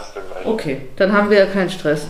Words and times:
Ist 0.00 0.14
der 0.14 0.22
gleiche. 0.22 0.48
Okay, 0.48 0.80
dann 0.96 1.12
haben 1.12 1.30
wir 1.30 1.38
ja 1.38 1.46
keinen 1.46 1.70
Stress. 1.70 2.08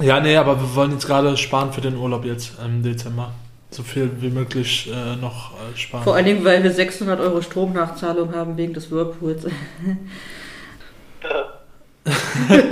Ja, 0.00 0.20
nee, 0.20 0.36
aber 0.36 0.60
wir 0.60 0.74
wollen 0.76 0.92
jetzt 0.92 1.06
gerade 1.06 1.36
sparen 1.36 1.72
für 1.72 1.80
den 1.80 1.96
Urlaub 1.96 2.24
jetzt 2.24 2.52
im 2.64 2.82
Dezember. 2.82 3.32
So 3.70 3.82
viel 3.82 4.10
wie 4.20 4.30
möglich 4.30 4.90
äh, 4.90 5.16
noch 5.16 5.52
äh, 5.52 5.76
sparen. 5.76 6.04
Vor 6.04 6.14
allen 6.14 6.24
Dingen, 6.24 6.44
weil 6.44 6.62
wir 6.62 6.70
600 6.70 7.20
Euro 7.20 7.42
Stromnachzahlung 7.42 8.34
haben 8.34 8.56
wegen 8.56 8.72
des 8.72 8.90
Whirlpools. 8.90 9.44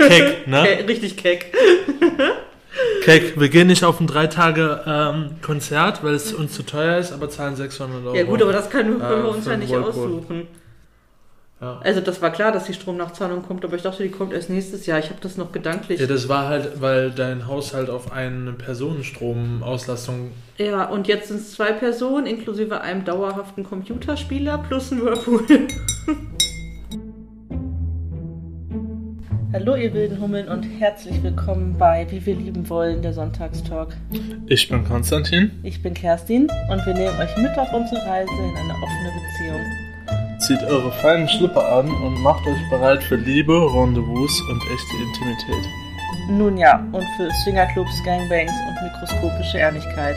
Keck, 0.07 0.47
ne? 0.47 0.63
Ke- 0.63 0.87
Richtig 0.87 1.17
keck. 1.17 1.53
Keck, 3.03 3.39
wir 3.39 3.49
gehen 3.49 3.67
nicht 3.67 3.83
auf 3.83 3.99
ein 3.99 4.07
drei 4.07 4.27
Tage 4.27 4.81
ähm, 4.87 5.35
Konzert, 5.41 6.03
weil 6.03 6.15
es 6.15 6.33
uns 6.33 6.53
zu 6.53 6.63
teuer 6.63 6.97
ist, 6.97 7.11
aber 7.11 7.29
zahlen 7.29 7.55
600 7.55 8.03
Euro. 8.05 8.15
Ja 8.15 8.23
gut, 8.23 8.41
aber 8.41 8.53
das 8.53 8.69
können, 8.69 8.99
können 8.99 9.23
wir 9.23 9.29
Äh, 9.29 9.33
uns 9.35 9.43
für 9.45 9.51
ja 9.51 9.57
nicht 9.57 9.71
Whirlpool. 9.71 9.89
aussuchen. 9.89 10.47
Ja. 11.59 11.79
Also 11.83 12.01
das 12.01 12.21
war 12.21 12.31
klar, 12.31 12.51
dass 12.51 12.65
die 12.65 12.73
Stromnachzahlung 12.73 13.41
kommt, 13.41 13.65
aber 13.65 13.75
ich 13.75 13.81
dachte, 13.81 14.03
die 14.03 14.11
kommt 14.11 14.31
erst 14.31 14.51
nächstes 14.51 14.85
Jahr. 14.85 14.99
Ich 14.99 15.09
habe 15.09 15.19
das 15.21 15.37
noch 15.37 15.51
gedanklich. 15.51 15.99
Ja, 15.99 16.05
das 16.05 16.29
war 16.29 16.47
halt, 16.47 16.81
weil 16.81 17.09
dein 17.09 17.47
Haushalt 17.47 17.89
auf 17.89 18.11
eine 18.11 18.53
Personenstromauslastung. 18.53 20.31
Ja, 20.59 20.85
und 20.85 21.07
jetzt 21.07 21.29
sind 21.29 21.37
es 21.37 21.53
zwei 21.53 21.71
Personen, 21.71 22.27
inklusive 22.27 22.81
einem 22.81 23.05
dauerhaften 23.05 23.63
Computerspieler 23.63 24.59
plus 24.59 24.91
ein 24.91 25.01
Whirlpool. 25.03 25.41
Hallo 29.53 29.75
ihr 29.75 29.93
wilden 29.93 30.21
Hummeln 30.21 30.49
und 30.49 30.61
herzlich 30.61 31.23
willkommen 31.23 31.75
bei 31.79 32.05
Wie 32.11 32.23
wir 32.23 32.35
lieben 32.35 32.69
wollen, 32.69 33.01
der 33.01 33.13
Sonntagstalk. 33.13 33.97
Ich 34.45 34.69
bin 34.69 34.83
Konstantin. 34.83 35.51
Ich 35.63 35.81
bin 35.81 35.95
Kerstin 35.95 36.49
und 36.69 36.85
wir 36.85 36.93
nehmen 36.93 37.17
euch 37.19 37.35
mit 37.37 37.57
auf 37.57 37.73
unsere 37.73 38.05
Reise 38.05 38.29
in 38.29 38.55
eine 38.55 38.73
offene 38.73 39.11
Beziehung. 39.15 39.86
Zieht 40.47 40.63
eure 40.63 40.93
feinen 40.93 41.27
Schlipper 41.27 41.73
an 41.73 41.91
und 41.91 42.21
macht 42.21 42.47
euch 42.47 42.69
bereit 42.69 43.03
für 43.03 43.17
Liebe, 43.17 43.51
Rendezvous 43.51 44.41
und 44.49 44.61
echte 44.61 44.95
Intimität. 45.03 45.69
Nun 46.29 46.55
ja, 46.55 46.77
und 46.93 47.03
für 47.17 47.29
Swingerclubs, 47.43 48.01
Gangbangs 48.05 48.53
und 48.69 48.81
mikroskopische 48.81 49.57
Ehrlichkeit. 49.57 50.15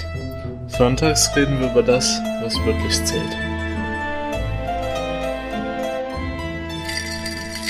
Sonntags 0.69 1.35
reden 1.35 1.59
wir 1.59 1.69
über 1.73 1.83
das, 1.83 2.21
was 2.43 2.55
wirklich 2.65 3.05
zählt. 3.05 3.37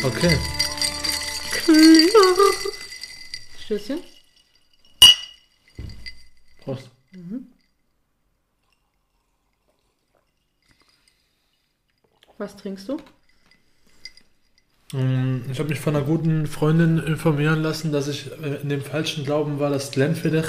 Okay. 0.04 0.36
Stößchen. 3.64 4.00
Prost. 6.62 6.90
Was 12.40 12.56
trinkst 12.56 12.88
du? 12.88 12.96
Mm, 14.96 15.42
Ich 15.52 15.58
habe 15.58 15.68
mich 15.68 15.78
von 15.78 15.94
einer 15.94 16.04
guten 16.04 16.46
Freundin 16.46 16.98
informieren 16.98 17.62
lassen, 17.62 17.92
dass 17.92 18.08
ich 18.08 18.30
äh, 18.42 18.62
in 18.62 18.70
dem 18.70 18.80
falschen 18.82 19.24
Glauben 19.26 19.60
war, 19.60 19.68
dass 19.68 19.90
Glenfiddich 19.90 20.46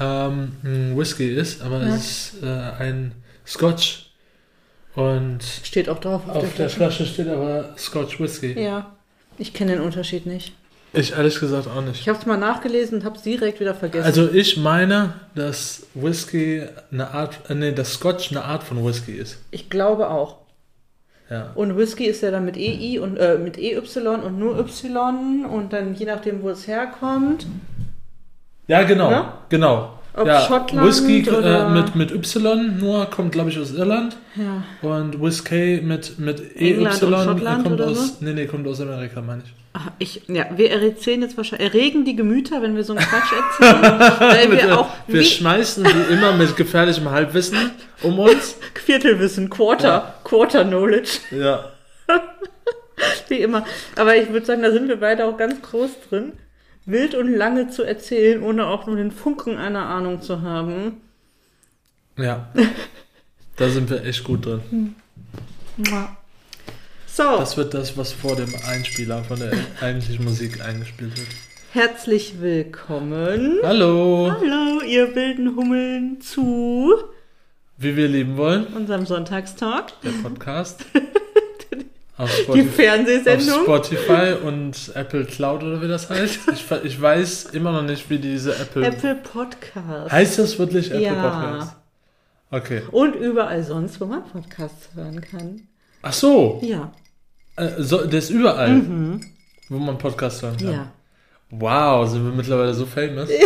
ähm, 0.00 0.56
ein 0.64 0.98
Whisky 0.98 1.28
ist, 1.28 1.62
aber 1.62 1.80
Ja. 1.82 1.94
es 1.94 2.32
ist 2.34 2.42
äh, 2.42 2.46
ein 2.46 3.12
Scotch. 3.46 4.10
Und 4.96 5.42
Steht 5.62 5.88
auch 5.88 6.00
drauf 6.00 6.28
auf 6.28 6.54
der 6.56 6.68
Flasche 6.68 7.06
steht 7.06 7.28
aber 7.28 7.74
Scotch 7.78 8.18
Whisky. 8.20 8.60
Ja, 8.60 8.96
ich 9.38 9.52
kenne 9.54 9.72
den 9.72 9.80
Unterschied 9.82 10.26
nicht. 10.26 10.52
Ich 10.92 11.12
ehrlich 11.12 11.38
gesagt 11.40 11.66
auch 11.68 11.80
nicht. 11.80 12.00
Ich 12.00 12.08
habe 12.08 12.18
es 12.18 12.26
mal 12.26 12.36
nachgelesen 12.36 12.98
und 12.98 13.04
habe 13.04 13.16
es 13.16 13.22
direkt 13.22 13.58
wieder 13.60 13.74
vergessen. 13.74 14.04
Also 14.04 14.30
ich 14.32 14.56
meine, 14.56 15.14
dass 15.36 15.86
Whisky 15.94 16.62
eine 16.90 17.10
Art, 17.12 17.38
äh, 17.50 17.54
nee, 17.54 17.70
dass 17.72 17.94
Scotch 17.94 18.30
eine 18.32 18.44
Art 18.44 18.64
von 18.64 18.84
Whisky 18.84 19.12
ist. 19.12 19.38
ich 19.52 19.70
glaube 19.70 20.10
auch. 20.10 20.43
Ja. 21.30 21.52
Und 21.54 21.76
Whisky 21.76 22.04
ist 22.04 22.22
ja 22.22 22.30
dann 22.30 22.44
mit 22.44 22.56
EI 22.56 23.00
und 23.00 23.16
äh, 23.16 23.38
mit 23.38 23.58
EY 23.58 23.78
und 23.78 24.38
nur 24.38 24.58
Y 24.58 25.46
und 25.46 25.72
dann 25.72 25.94
je 25.94 26.06
nachdem, 26.06 26.42
wo 26.42 26.50
es 26.50 26.66
herkommt. 26.66 27.46
Ja, 28.66 28.82
genau. 28.82 29.10
Ne? 29.10 29.24
Genau. 29.48 29.98
Ob 30.16 30.26
ja, 30.28 30.40
Schottland 30.42 30.86
Whisky 30.86 31.28
oder- 31.28 31.66
äh, 31.66 31.70
mit, 31.70 31.96
mit 31.96 32.10
Y 32.12 32.78
nur 32.78 33.06
kommt, 33.06 33.32
glaube 33.32 33.50
ich, 33.50 33.58
aus 33.58 33.72
Irland. 33.72 34.16
Ja. 34.36 34.88
Und 34.88 35.20
Whisky 35.20 35.80
mit, 35.82 36.18
mit 36.18 36.56
EY 36.56 36.84
kommt 36.84 37.66
oder 37.72 37.86
aus. 37.88 38.20
Nee, 38.20 38.32
nee, 38.32 38.46
kommt 38.46 38.66
aus 38.68 38.80
Amerika, 38.80 39.20
meine 39.20 39.42
ich. 39.44 39.52
Ach, 39.76 39.90
ich, 39.98 40.22
ja, 40.28 40.46
wir 40.56 40.70
erzählen 40.70 41.20
jetzt 41.22 41.36
wahrscheinlich, 41.36 41.74
erregen 41.74 42.04
die 42.04 42.14
Gemüter, 42.14 42.62
wenn 42.62 42.76
wir 42.76 42.84
so 42.84 42.94
einen 42.94 43.04
Quatsch 43.04 43.32
erzählen, 43.32 43.98
weil 44.20 44.46
äh, 44.46 44.50
wir 44.52 44.78
auch 44.78 44.88
wir 45.08 45.18
wie 45.20 45.24
schmeißen 45.24 45.84
wie 45.84 46.12
immer 46.14 46.32
mit 46.32 46.56
gefährlichem 46.56 47.10
Halbwissen 47.10 47.58
um 48.02 48.20
uns. 48.20 48.56
Viertelwissen, 48.84 49.50
Quarter, 49.50 49.88
Ja. 49.88 50.14
Quarter 50.22 50.64
Knowledge, 50.64 51.10
Ja. 51.32 51.72
wie 53.28 53.40
immer. 53.40 53.64
Aber 53.96 54.16
ich 54.16 54.30
würde 54.32 54.46
sagen, 54.46 54.62
da 54.62 54.70
sind 54.70 54.86
wir 54.86 55.00
beide 55.00 55.24
auch 55.26 55.36
ganz 55.36 55.60
groß 55.60 55.90
drin, 56.08 56.32
wild 56.86 57.14
und 57.14 57.32
lange 57.32 57.68
zu 57.70 57.82
erzählen, 57.82 58.42
ohne 58.42 58.66
auch 58.66 58.86
nur 58.86 58.96
den 58.96 59.10
Funken 59.10 59.56
einer 59.58 59.86
Ahnung 59.86 60.20
zu 60.22 60.42
haben. 60.42 61.00
Ja. 62.18 62.48
Da 63.56 63.68
sind 63.68 63.88
wir 63.88 64.04
echt 64.04 64.24
gut 64.24 64.46
drin. 64.46 64.96
So, 67.06 67.22
Das 67.38 67.56
wird 67.56 67.72
das, 67.72 67.96
was 67.96 68.10
vor 68.12 68.34
dem 68.34 68.52
Einspieler 68.68 69.22
von 69.22 69.38
der 69.38 69.52
eigentlichen 69.80 70.24
Musik 70.24 70.60
eingespielt 70.60 71.16
wird. 71.16 71.28
herzlich 71.72 72.40
willkommen. 72.40 73.58
Hallo. 73.62 74.28
Hallo, 74.32 74.80
ihr 74.82 75.14
wilden 75.14 75.54
Hummeln 75.54 76.20
zu 76.20 76.94
Wie 77.78 77.94
wir 77.96 78.08
lieben 78.08 78.36
wollen, 78.36 78.66
unserem 78.74 79.06
Sonntagstalk. 79.06 79.92
der 80.02 80.10
Podcast. 80.22 80.84
Auf 82.16 82.30
Die 82.36 82.42
Spotify, 82.42 82.68
auf 82.68 82.74
Fernsehsendung. 82.76 83.62
Spotify 83.64 84.34
und 84.44 84.92
Apple 84.94 85.24
Cloud 85.24 85.62
oder 85.64 85.82
wie 85.82 85.88
das 85.88 86.08
heißt. 86.08 86.38
Ich, 86.52 86.70
ich 86.84 87.00
weiß 87.00 87.46
immer 87.46 87.72
noch 87.72 87.82
nicht, 87.82 88.08
wie 88.08 88.18
diese 88.18 88.54
Apple. 88.56 88.86
Apple 88.86 89.16
Podcast. 89.16 90.12
Heißt 90.12 90.38
das 90.38 90.58
wirklich 90.58 90.90
Apple 90.92 91.02
Ja. 91.02 91.22
Podcast? 91.28 91.76
Okay. 92.52 92.82
Und 92.92 93.16
überall 93.16 93.64
sonst, 93.64 94.00
wo 94.00 94.06
man 94.06 94.22
Podcasts 94.24 94.90
hören 94.94 95.20
kann. 95.20 95.62
Ach 96.02 96.12
so. 96.12 96.60
Ja. 96.62 96.92
Äh, 97.56 97.70
so 97.78 98.04
das 98.04 98.24
ist 98.24 98.30
überall, 98.30 98.80
wo 99.68 99.78
man 99.78 99.98
Podcast 99.98 100.42
hören 100.42 100.56
kann. 100.56 100.66
Mhm. 100.66 100.72
Ja. 100.72 100.92
Wow, 101.50 102.08
sind 102.08 102.24
wir 102.24 102.32
mittlerweile 102.32 102.74
so 102.74 102.86
famous? 102.86 103.28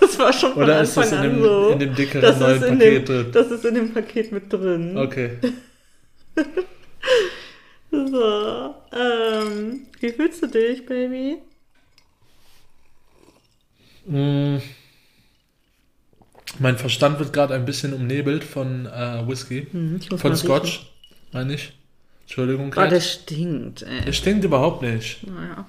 Das 0.00 0.18
war 0.18 0.32
schon 0.32 0.54
von 0.54 0.62
Oder 0.62 0.80
ist 0.80 0.96
Anfang 0.96 1.18
das 1.18 1.24
in 1.24 1.30
dem, 1.34 1.42
so. 1.42 1.68
in 1.68 1.78
dem 1.78 1.94
dickeren 1.94 2.22
das 2.22 2.40
neuen 2.40 2.54
ist 2.62 2.68
Paket 2.68 2.80
dem, 2.80 3.04
drin? 3.04 3.32
Das 3.32 3.50
ist 3.50 3.64
in 3.66 3.74
dem 3.74 3.92
Paket 3.92 4.32
mit 4.32 4.50
drin. 4.52 4.96
Okay. 4.96 5.30
So. 7.90 8.74
Ähm, 8.92 9.86
wie 10.00 10.12
fühlst 10.12 10.42
du 10.42 10.46
dich, 10.46 10.86
Baby? 10.86 11.38
Mm. 14.06 14.58
Mein 16.58 16.76
Verstand 16.76 17.18
wird 17.18 17.32
gerade 17.32 17.54
ein 17.54 17.64
bisschen 17.64 17.92
umnebelt 17.94 18.44
von 18.44 18.86
äh, 18.86 19.26
Whisky. 19.26 19.66
Hm, 19.70 20.00
Von 20.18 20.36
Scotch, 20.36 20.90
meine 21.32 21.54
ich. 21.54 21.72
Entschuldigung, 22.22 22.72
riechen. 22.72 22.86
Oh, 22.86 22.90
das 22.90 23.12
stinkt, 23.12 23.82
ey. 23.82 24.08
Es 24.08 24.16
stinkt 24.16 24.44
überhaupt 24.44 24.82
nicht. 24.82 25.26
Naja. 25.26 25.66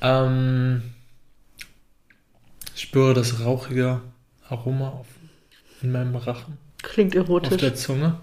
Ähm, 0.00 0.82
ich 2.74 2.82
spüre 2.82 3.14
das 3.14 3.40
rauchige 3.40 4.00
Aroma 4.48 4.88
auf, 4.90 5.06
in 5.82 5.92
meinem 5.92 6.14
Rachen, 6.16 6.58
Klingt 6.82 7.16
auf 7.16 7.26
erotisch. 7.28 7.56
der 7.60 7.74
Zunge. 7.74 8.18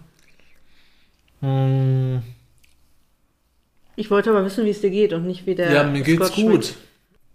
Mm, 1.41 2.19
Ich 3.95 4.09
wollte 4.11 4.29
aber 4.31 4.43
wissen, 4.45 4.65
wie 4.65 4.69
es 4.71 4.81
dir 4.81 4.89
geht 4.89 5.13
und 5.13 5.25
nicht 5.25 5.45
wie 5.45 5.55
der 5.55 5.71
ja, 5.71 5.83
mir 5.83 6.01
geht's 6.01 6.31
gut. 6.33 6.65
schmeckt. 6.65 6.75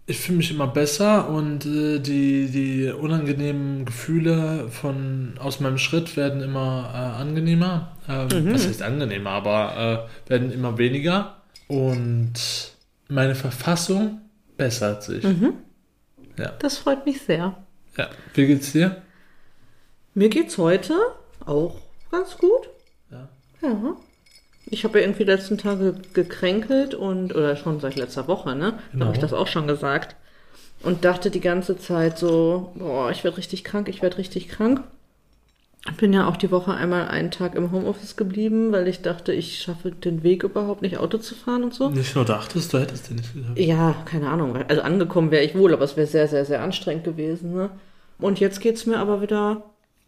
Ich 0.07 0.19
fühle 0.19 0.39
mich 0.39 0.49
immer 0.51 0.65
besser 0.67 1.29
und 1.29 1.65
äh, 1.67 1.99
die, 1.99 2.47
die 2.49 2.89
unangenehmen 2.91 3.85
Gefühle 3.85 4.67
von 4.69 5.35
aus 5.39 5.59
meinem 5.59 5.77
Schritt 5.77 6.17
werden 6.17 6.41
immer 6.41 6.89
äh, 6.93 7.21
angenehmer. 7.21 7.95
Ähm, 8.07 8.27
Mhm. 8.45 8.53
Was 8.53 8.67
heißt 8.67 8.81
angenehmer, 8.81 9.29
aber 9.29 10.07
äh, 10.27 10.29
werden 10.29 10.51
immer 10.51 10.77
weniger. 10.79 11.37
Und 11.67 12.33
meine 13.07 13.35
Verfassung 13.35 14.21
bessert 14.57 15.03
sich. 15.03 15.23
Mhm. 15.23 15.53
Ja. 16.37 16.53
Das 16.59 16.77
freut 16.79 17.05
mich 17.05 17.21
sehr. 17.21 17.55
ja. 17.97 18.09
Wie 18.33 18.47
geht's 18.47 18.71
dir? 18.71 19.01
Mir 20.15 20.29
geht's 20.29 20.57
heute 20.57 20.95
auch 21.45 21.75
ganz 22.11 22.35
gut. 22.37 22.67
Ja. 23.11 23.29
Ja. 23.61 23.95
Ich 24.71 24.83
habe 24.83 24.99
ja 24.99 25.05
irgendwie 25.05 25.25
die 25.25 25.31
letzten 25.31 25.57
Tage 25.57 25.95
gekränkelt 26.13 26.93
und, 26.93 27.35
oder 27.35 27.55
schon 27.55 27.79
seit 27.79 27.95
letzter 27.95 28.27
Woche, 28.27 28.55
ne? 28.55 28.79
Genau. 28.91 29.05
habe 29.05 29.15
ich 29.15 29.21
das 29.21 29.33
auch 29.33 29.47
schon 29.47 29.67
gesagt. 29.67 30.15
Und 30.81 31.03
dachte 31.03 31.29
die 31.29 31.41
ganze 31.41 31.77
Zeit 31.77 32.17
so, 32.17 32.71
boah, 32.75 33.11
ich 33.11 33.23
werde 33.23 33.37
richtig 33.37 33.63
krank, 33.63 33.89
ich 33.89 34.01
werde 34.01 34.17
richtig 34.17 34.47
krank. 34.47 34.81
Bin 35.97 36.13
ja 36.13 36.27
auch 36.27 36.37
die 36.37 36.51
Woche 36.51 36.73
einmal 36.73 37.07
einen 37.07 37.31
Tag 37.31 37.55
im 37.55 37.71
Homeoffice 37.71 38.15
geblieben, 38.15 38.71
weil 38.71 38.87
ich 38.87 39.01
dachte, 39.01 39.33
ich 39.33 39.59
schaffe 39.59 39.91
den 39.91 40.23
Weg 40.23 40.43
überhaupt 40.43 40.81
nicht, 40.81 40.97
Auto 40.97 41.17
zu 41.17 41.35
fahren 41.35 41.63
und 41.63 41.73
so. 41.73 41.89
Nicht 41.89 42.15
nur 42.15 42.25
dachtest, 42.25 42.73
du 42.73 42.79
hättest 42.79 43.09
dir 43.09 43.15
nicht 43.15 43.33
gesagt. 43.33 43.57
Ja, 43.57 43.95
keine 44.05 44.29
Ahnung. 44.29 44.55
Also 44.67 44.81
angekommen 44.81 45.31
wäre 45.31 45.43
ich 45.43 45.55
wohl, 45.55 45.73
aber 45.73 45.85
es 45.85 45.97
wäre 45.97 46.07
sehr, 46.07 46.27
sehr, 46.27 46.45
sehr 46.45 46.61
anstrengend 46.61 47.05
gewesen. 47.05 47.53
Ne? 47.53 47.69
Und 48.19 48.39
jetzt 48.39 48.59
geht's 48.59 48.85
mir 48.85 48.97
aber 48.97 49.21
wieder 49.21 49.63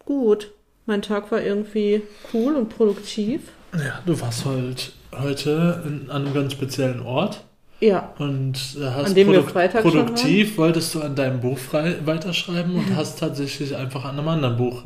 gut. 0.06 0.52
Mein 0.86 1.02
Tag 1.02 1.32
war 1.32 1.42
irgendwie 1.42 2.02
cool 2.34 2.56
und 2.56 2.70
produktiv. 2.70 3.42
Ja, 3.74 4.02
du 4.06 4.20
warst 4.20 4.46
halt 4.46 4.94
heute 5.12 5.84
in, 5.86 6.10
an 6.10 6.26
einem 6.26 6.34
ganz 6.34 6.54
speziellen 6.54 7.02
Ort. 7.02 7.44
Ja. 7.80 8.14
Und 8.20 8.78
äh, 8.80 8.86
hast 8.86 9.08
An 9.08 9.16
dem 9.16 9.32
wir 9.32 9.42
produk 9.42 9.82
produktiv 9.82 10.58
wolltest 10.58 10.94
du 10.94 11.02
an 11.02 11.16
deinem 11.16 11.42
Buch 11.42 11.58
frei 11.58 11.98
weiterschreiben 12.06 12.76
und 12.76 12.96
hast 12.96 13.20
tatsächlich 13.20 13.76
einfach 13.76 14.06
an 14.06 14.20
einem 14.20 14.28
anderen 14.28 14.58
Buch 14.58 14.84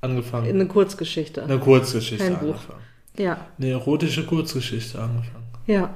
angefangen. 0.00 0.48
Eine 0.48 0.66
Kurzgeschichte. 0.66 1.42
Eine 1.42 1.58
Kurzgeschichte 1.58 2.24
Kein 2.24 2.38
Buch. 2.38 2.54
angefangen. 2.54 2.82
Ja. 3.18 3.46
Eine 3.58 3.70
erotische 3.70 4.24
Kurzgeschichte 4.24 4.98
angefangen. 4.98 5.46
Ja. 5.66 5.94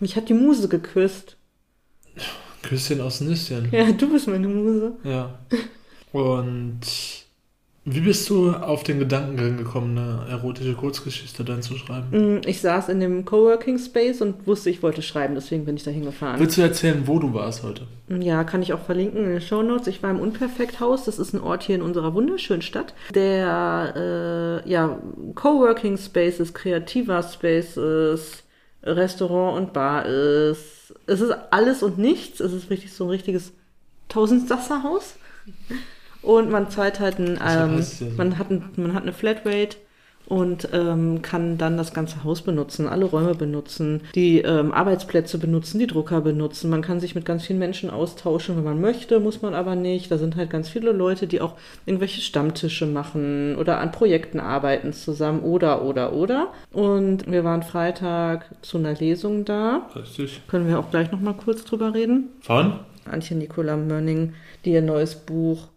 Mich 0.00 0.16
hat 0.16 0.28
die 0.28 0.34
Muse 0.34 0.68
geküsst. 0.68 1.36
Küsschen 2.62 3.00
aus 3.00 3.20
Nüsschen. 3.20 3.68
Ja, 3.70 3.92
du 3.92 4.10
bist 4.10 4.26
meine 4.26 4.48
Muse. 4.48 4.92
Ja. 5.04 5.38
Und 6.12 6.80
wie 7.90 8.00
bist 8.00 8.28
du 8.28 8.50
auf 8.52 8.82
den 8.82 8.98
Gedanken 8.98 9.56
gekommen, 9.56 9.96
eine 9.96 10.28
erotische 10.30 10.74
Kurzgeschichte 10.74 11.44
dann 11.44 11.62
zu 11.62 11.76
schreiben? 11.76 12.36
Mm, 12.36 12.40
Ich 12.46 12.60
saß 12.60 12.88
in 12.88 13.00
dem 13.00 13.24
Coworking 13.24 13.78
Space 13.78 14.20
und 14.20 14.46
wusste, 14.46 14.70
ich 14.70 14.82
wollte 14.82 15.02
schreiben, 15.02 15.34
deswegen 15.34 15.64
bin 15.64 15.76
ich 15.76 15.84
da 15.84 15.90
hingefahren. 15.90 16.38
Willst 16.40 16.56
du 16.58 16.62
erzählen, 16.62 17.02
wo 17.06 17.18
du 17.18 17.32
warst 17.34 17.62
heute? 17.62 17.82
Ja, 18.08 18.44
kann 18.44 18.62
ich 18.62 18.72
auch 18.72 18.80
verlinken 18.80 19.24
in 19.24 19.30
den 19.30 19.40
Show 19.40 19.62
Notes. 19.62 19.86
Ich 19.86 20.02
war 20.02 20.10
im 20.10 20.20
Unperfekthaus. 20.20 21.04
Das 21.04 21.18
ist 21.18 21.32
ein 21.34 21.40
Ort 21.40 21.62
hier 21.62 21.74
in 21.76 21.82
unserer 21.82 22.14
wunderschönen 22.14 22.62
Stadt. 22.62 22.94
Der 23.14 24.62
äh, 24.64 24.70
ja, 24.70 24.98
Coworking 25.34 25.96
Space 25.98 26.40
ist, 26.40 26.54
kreativer 26.54 27.22
Space 27.22 27.76
ist, 27.76 28.44
Restaurant 28.82 29.58
und 29.58 29.72
Bar 29.72 30.06
ist. 30.06 30.94
Es 31.06 31.20
ist 31.20 31.32
alles 31.50 31.82
und 31.82 31.98
nichts. 31.98 32.40
Es 32.40 32.52
ist 32.52 32.70
richtig 32.70 32.92
so 32.92 33.04
ein 33.04 33.10
richtiges 33.10 33.52
Tausendsasserhaus. 34.08 35.16
Und 36.22 36.50
man 36.50 36.70
zahlt 36.70 37.00
halt 37.00 37.18
ein, 37.18 37.38
ähm, 37.46 37.84
man 38.16 38.38
hat 38.38 38.50
ein, 38.50 38.64
man 38.76 38.94
hat 38.94 39.02
eine 39.02 39.12
Flatrate 39.12 39.76
und 40.28 40.68
ähm, 40.72 41.22
kann 41.22 41.56
dann 41.56 41.78
das 41.78 41.94
ganze 41.94 42.22
Haus 42.22 42.42
benutzen, 42.42 42.86
alle 42.86 43.06
Räume 43.06 43.34
benutzen, 43.34 44.02
die 44.14 44.40
ähm, 44.40 44.72
Arbeitsplätze 44.72 45.38
benutzen, 45.38 45.78
die 45.78 45.86
Drucker 45.86 46.20
benutzen. 46.20 46.68
Man 46.68 46.82
kann 46.82 47.00
sich 47.00 47.14
mit 47.14 47.24
ganz 47.24 47.46
vielen 47.46 47.58
Menschen 47.58 47.88
austauschen, 47.88 48.56
wenn 48.56 48.64
man 48.64 48.80
möchte, 48.80 49.20
muss 49.20 49.40
man 49.40 49.54
aber 49.54 49.74
nicht. 49.74 50.10
Da 50.10 50.18
sind 50.18 50.36
halt 50.36 50.50
ganz 50.50 50.68
viele 50.68 50.92
Leute, 50.92 51.26
die 51.26 51.40
auch 51.40 51.54
irgendwelche 51.86 52.20
Stammtische 52.20 52.84
machen 52.84 53.56
oder 53.56 53.80
an 53.80 53.90
Projekten 53.90 54.38
arbeiten 54.38 54.92
zusammen 54.92 55.40
oder 55.40 55.82
oder 55.82 56.12
oder. 56.12 56.52
Und 56.72 57.30
wir 57.30 57.42
waren 57.44 57.62
Freitag 57.62 58.50
zu 58.60 58.76
einer 58.76 58.92
Lesung 58.94 59.46
da. 59.46 59.88
Richtig. 59.96 60.42
Können 60.46 60.68
wir 60.68 60.78
auch 60.78 60.90
gleich 60.90 61.10
noch 61.10 61.20
mal 61.20 61.34
kurz 61.34 61.64
drüber 61.64 61.94
reden. 61.94 62.28
Von? 62.42 62.74
Antje 63.10 63.34
Nicola 63.34 63.78
Mönning, 63.78 64.34
die 64.66 64.72
ihr 64.72 64.82
neues 64.82 65.14
Buch 65.14 65.68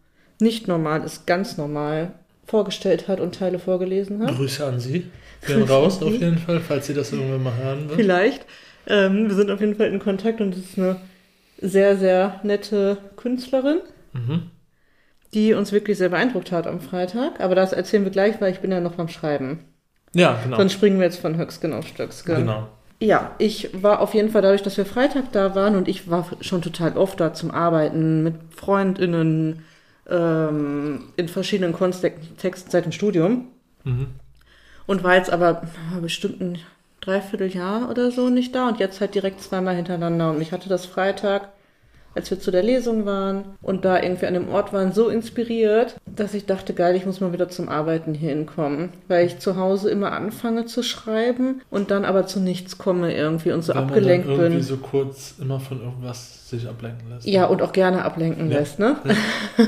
Nicht 0.42 0.68
normal 0.68 1.04
ist 1.04 1.26
ganz 1.28 1.58
normal 1.58 2.12
vorgestellt 2.46 3.08
hat 3.08 3.20
und 3.20 3.36
Teile 3.36 3.60
vorgelesen 3.60 4.22
hat. 4.26 4.36
Grüße 4.36 4.66
an 4.66 4.80
Sie. 4.80 5.06
Gehen 5.46 5.64
raus 5.64 6.02
auf 6.04 6.12
jeden 6.12 6.38
Fall, 6.38 6.60
falls 6.60 6.88
Sie 6.88 6.94
das 6.94 7.12
irgendwann 7.14 7.44
mal 7.44 7.56
hören 7.56 7.88
wird. 7.90 8.00
Vielleicht. 8.00 8.46
Ähm, 8.88 9.28
wir 9.30 9.36
sind 9.36 9.50
auf 9.52 9.60
jeden 9.62 9.76
Fall 9.76 9.88
in 9.88 10.00
Kontakt 10.00 10.42
und 10.42 10.54
es 10.56 10.66
ist 10.72 10.78
eine 10.78 10.98
sehr, 11.60 11.96
sehr 11.98 12.40
nette 12.44 12.98
Künstlerin, 13.16 13.80
Mhm. 14.14 14.50
die 15.34 15.54
uns 15.54 15.72
wirklich 15.72 15.98
sehr 15.98 16.10
beeindruckt 16.10 16.52
hat 16.52 16.68
am 16.68 16.82
Freitag. 16.82 17.40
Aber 17.40 17.56
das 17.56 17.72
erzählen 17.74 18.04
wir 18.04 18.12
gleich, 18.12 18.42
weil 18.42 18.52
ich 18.52 18.60
bin 18.60 18.72
ja 18.72 18.80
noch 18.82 18.96
beim 18.96 19.08
Schreiben. 19.08 19.60
Ja, 20.14 20.38
genau. 20.44 20.58
Sonst 20.58 20.74
springen 20.74 20.98
wir 20.98 21.06
jetzt 21.06 21.20
von 21.20 21.38
Höcksken 21.38 21.74
auf 21.74 21.88
Stöcksken. 21.88 22.36
Genau. 22.36 22.68
Ja, 23.00 23.34
ich 23.40 23.70
war 23.82 24.00
auf 24.02 24.14
jeden 24.14 24.30
Fall 24.30 24.42
dadurch, 24.42 24.62
dass 24.64 24.78
wir 24.78 24.86
Freitag 24.86 25.32
da 25.32 25.56
waren 25.56 25.76
und 25.76 25.88
ich 25.88 26.10
war 26.10 26.28
schon 26.42 26.62
total 26.62 26.98
oft 26.98 27.20
da 27.20 27.34
zum 27.34 27.50
Arbeiten 27.52 28.22
mit 28.24 28.36
FreundInnen 28.56 29.64
ähm, 30.10 31.06
in 31.16 31.28
verschiedenen 31.28 31.74
Kontexten 31.74 32.72
seit 32.72 32.86
dem 32.86 32.92
Studium 32.92 33.48
Mhm. 33.84 34.08
und 34.86 35.04
war 35.04 35.16
jetzt 35.16 35.32
aber 35.32 35.64
bestimmt 36.02 36.40
ein 36.42 36.60
Dreivierteljahr 37.02 37.90
oder 37.90 38.12
so 38.12 38.30
nicht 38.30 38.54
da 38.54 38.68
und 38.68 38.80
jetzt 38.80 39.02
halt 39.02 39.16
direkt 39.16 39.42
zweimal 39.42 39.76
hintereinander 39.76 40.30
und 40.30 40.38
mich 40.38 40.52
hatte 40.52 40.70
das 40.70 40.86
Freitag, 40.86 41.50
als 42.16 42.30
wir 42.32 42.40
zu 42.40 42.52
der 42.52 42.64
Lesung 42.64 43.06
waren 43.06 43.44
und 43.62 43.86
da 43.86 44.02
irgendwie 44.02 44.26
an 44.26 44.34
dem 44.34 44.50
Ort 44.50 44.74
waren, 44.74 44.92
so 44.92 45.08
inspiriert, 45.10 45.96
dass 46.06 46.34
ich 46.34 46.46
dachte, 46.46 46.74
geil, 46.74 46.96
ich 46.96 47.06
muss 47.06 47.22
mal 47.22 47.34
wieder 47.34 47.50
zum 47.50 47.70
Arbeiten 47.70 48.14
hier 48.14 48.30
hinkommen, 48.30 48.90
weil 49.08 49.26
ich 49.26 49.40
zu 49.40 49.56
Hause 49.58 49.90
immer 49.90 50.12
anfange 50.12 50.66
zu 50.66 50.84
schreiben 50.84 51.62
und 51.70 51.92
dann 51.92 52.06
aber 52.06 52.28
zu 52.28 52.40
nichts 52.40 52.78
komme 52.78 53.14
irgendwie 53.16 53.52
und 53.52 53.64
so 53.64 53.74
Wenn 53.74 53.84
abgelenkt 53.84 54.28
man 54.28 54.36
dann 54.38 54.46
irgendwie 54.52 54.60
bin. 54.60 54.68
so 54.68 54.78
kurz 54.78 55.36
immer 55.40 55.60
von 55.60 55.82
irgendwas 55.82 56.50
sich 56.50 56.68
ablenken 56.68 57.10
lässt. 57.10 57.26
Ja, 57.26 57.46
und 57.46 57.62
auch 57.62 57.72
gerne 57.72 58.04
ablenken 58.04 58.52
Ja. 58.52 58.60
lässt, 58.60 58.78
ne? 58.78 58.98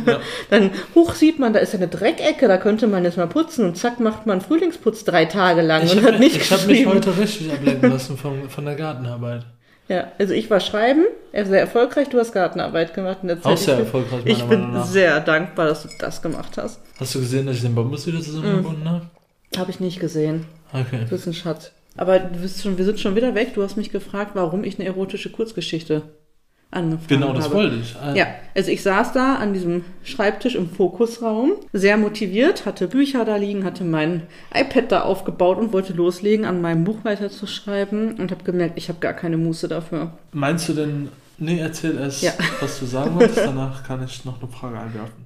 Ja. 0.05 0.19
Dann 0.49 0.71
hoch 0.95 1.13
sieht 1.13 1.39
man, 1.39 1.53
da 1.53 1.59
ist 1.59 1.71
ja 1.71 1.79
eine 1.79 1.87
Dreckecke, 1.87 2.49
da 2.49 2.57
könnte 2.57 2.87
man 2.87 3.05
jetzt 3.05 3.15
mal 3.15 3.27
putzen 3.27 3.63
und 3.65 3.77
zack 3.77 4.01
macht 4.01 4.25
man 4.25 4.41
Frühlingsputz 4.41 5.05
drei 5.05 5.23
Tage 5.23 5.61
lang 5.61 5.83
Ich 5.83 5.93
und 5.93 5.99
habe 6.03 6.13
hat 6.13 6.19
nicht 6.19 6.35
ich 6.35 6.51
hab 6.51 6.67
mich 6.67 6.85
heute 6.85 7.17
richtig 7.17 7.53
ablenken 7.53 7.89
lassen 7.89 8.17
von, 8.17 8.49
von 8.49 8.65
der 8.65 8.75
Gartenarbeit. 8.75 9.45
Ja, 9.89 10.11
also 10.17 10.33
ich 10.33 10.49
war 10.49 10.59
schreiben, 10.59 11.05
er 11.33 11.45
sehr 11.45 11.59
erfolgreich, 11.59 12.09
du 12.09 12.17
hast 12.17 12.31
Gartenarbeit 12.31 12.93
gemacht 12.93 13.19
in 13.21 13.27
der 13.27 13.41
Zeit. 13.41 13.53
Auch 13.53 13.57
sehr 13.57 13.73
ich 13.73 13.79
bin, 13.79 13.85
erfolgreich, 13.85 14.25
meiner 14.25 14.37
ich 14.37 14.43
bin 14.45 14.83
sehr 14.83 15.19
dankbar, 15.19 15.67
dass 15.67 15.83
du 15.83 15.89
das 15.99 16.21
gemacht 16.21 16.57
hast. 16.57 16.79
Hast 16.99 17.15
du 17.15 17.19
gesehen, 17.19 17.45
dass 17.47 17.57
ich 17.57 17.63
den 17.63 17.75
Bambus 17.75 18.07
wieder 18.07 18.21
zusammengebunden 18.21 18.89
habe? 18.89 19.05
Habe 19.57 19.71
ich 19.71 19.79
nicht 19.79 19.99
gesehen. 19.99 20.45
Okay. 20.71 20.99
Du 21.03 21.09
bist 21.09 21.27
ein 21.27 21.33
Schatz. 21.33 21.71
Aber 21.95 22.17
du 22.19 22.39
bist 22.39 22.63
schon, 22.63 22.77
wir 22.77 22.85
sind 22.85 22.99
schon 22.99 23.15
wieder 23.15 23.35
weg. 23.35 23.53
Du 23.53 23.61
hast 23.61 23.77
mich 23.77 23.91
gefragt, 23.91 24.31
warum 24.33 24.63
ich 24.63 24.79
eine 24.79 24.87
erotische 24.87 25.29
Kurzgeschichte 25.29 26.01
angefangen 26.73 27.07
Genau, 27.07 27.27
habe. 27.29 27.37
das 27.39 27.51
wollte 27.51 27.75
ich. 27.75 27.95
Äh, 27.95 28.17
Ja, 28.17 28.27
also 28.55 28.71
ich 28.71 28.81
saß 28.83 29.13
da 29.13 29.35
an 29.35 29.53
diesem 29.53 29.83
Schreibtisch 30.03 30.55
im 30.55 30.69
Fokusraum, 30.69 31.53
sehr 31.71 31.97
motiviert, 31.97 32.65
hatte 32.65 32.87
Bücher 32.87 33.25
da 33.25 33.35
liegen, 33.37 33.63
hatte 33.63 33.83
mein 33.83 34.23
iPad 34.53 34.91
da 34.91 35.01
aufgebaut 35.03 35.57
und 35.57 35.73
wollte 35.73 35.93
loslegen, 35.93 36.45
an 36.45 36.61
meinem 36.61 36.83
Buch 36.83 36.97
weiterzuschreiben 37.03 38.15
und 38.19 38.31
habe 38.31 38.43
gemerkt, 38.43 38.77
ich 38.77 38.89
habe 38.89 38.99
gar 38.99 39.13
keine 39.13 39.37
Muße 39.37 39.67
dafür. 39.67 40.11
Meinst 40.31 40.67
du 40.69 40.73
denn, 40.73 41.09
nee, 41.37 41.59
erzähl 41.59 41.97
erst, 41.97 42.23
Ja. 42.23 42.31
was 42.59 42.79
du 42.79 42.85
sagen 42.85 43.15
wolltest, 43.15 43.37
danach 43.39 43.83
kann 43.85 44.03
ich 44.03 44.25
noch 44.25 44.41
eine 44.41 44.51
Frage 44.51 44.79
einwerfen. 44.79 45.25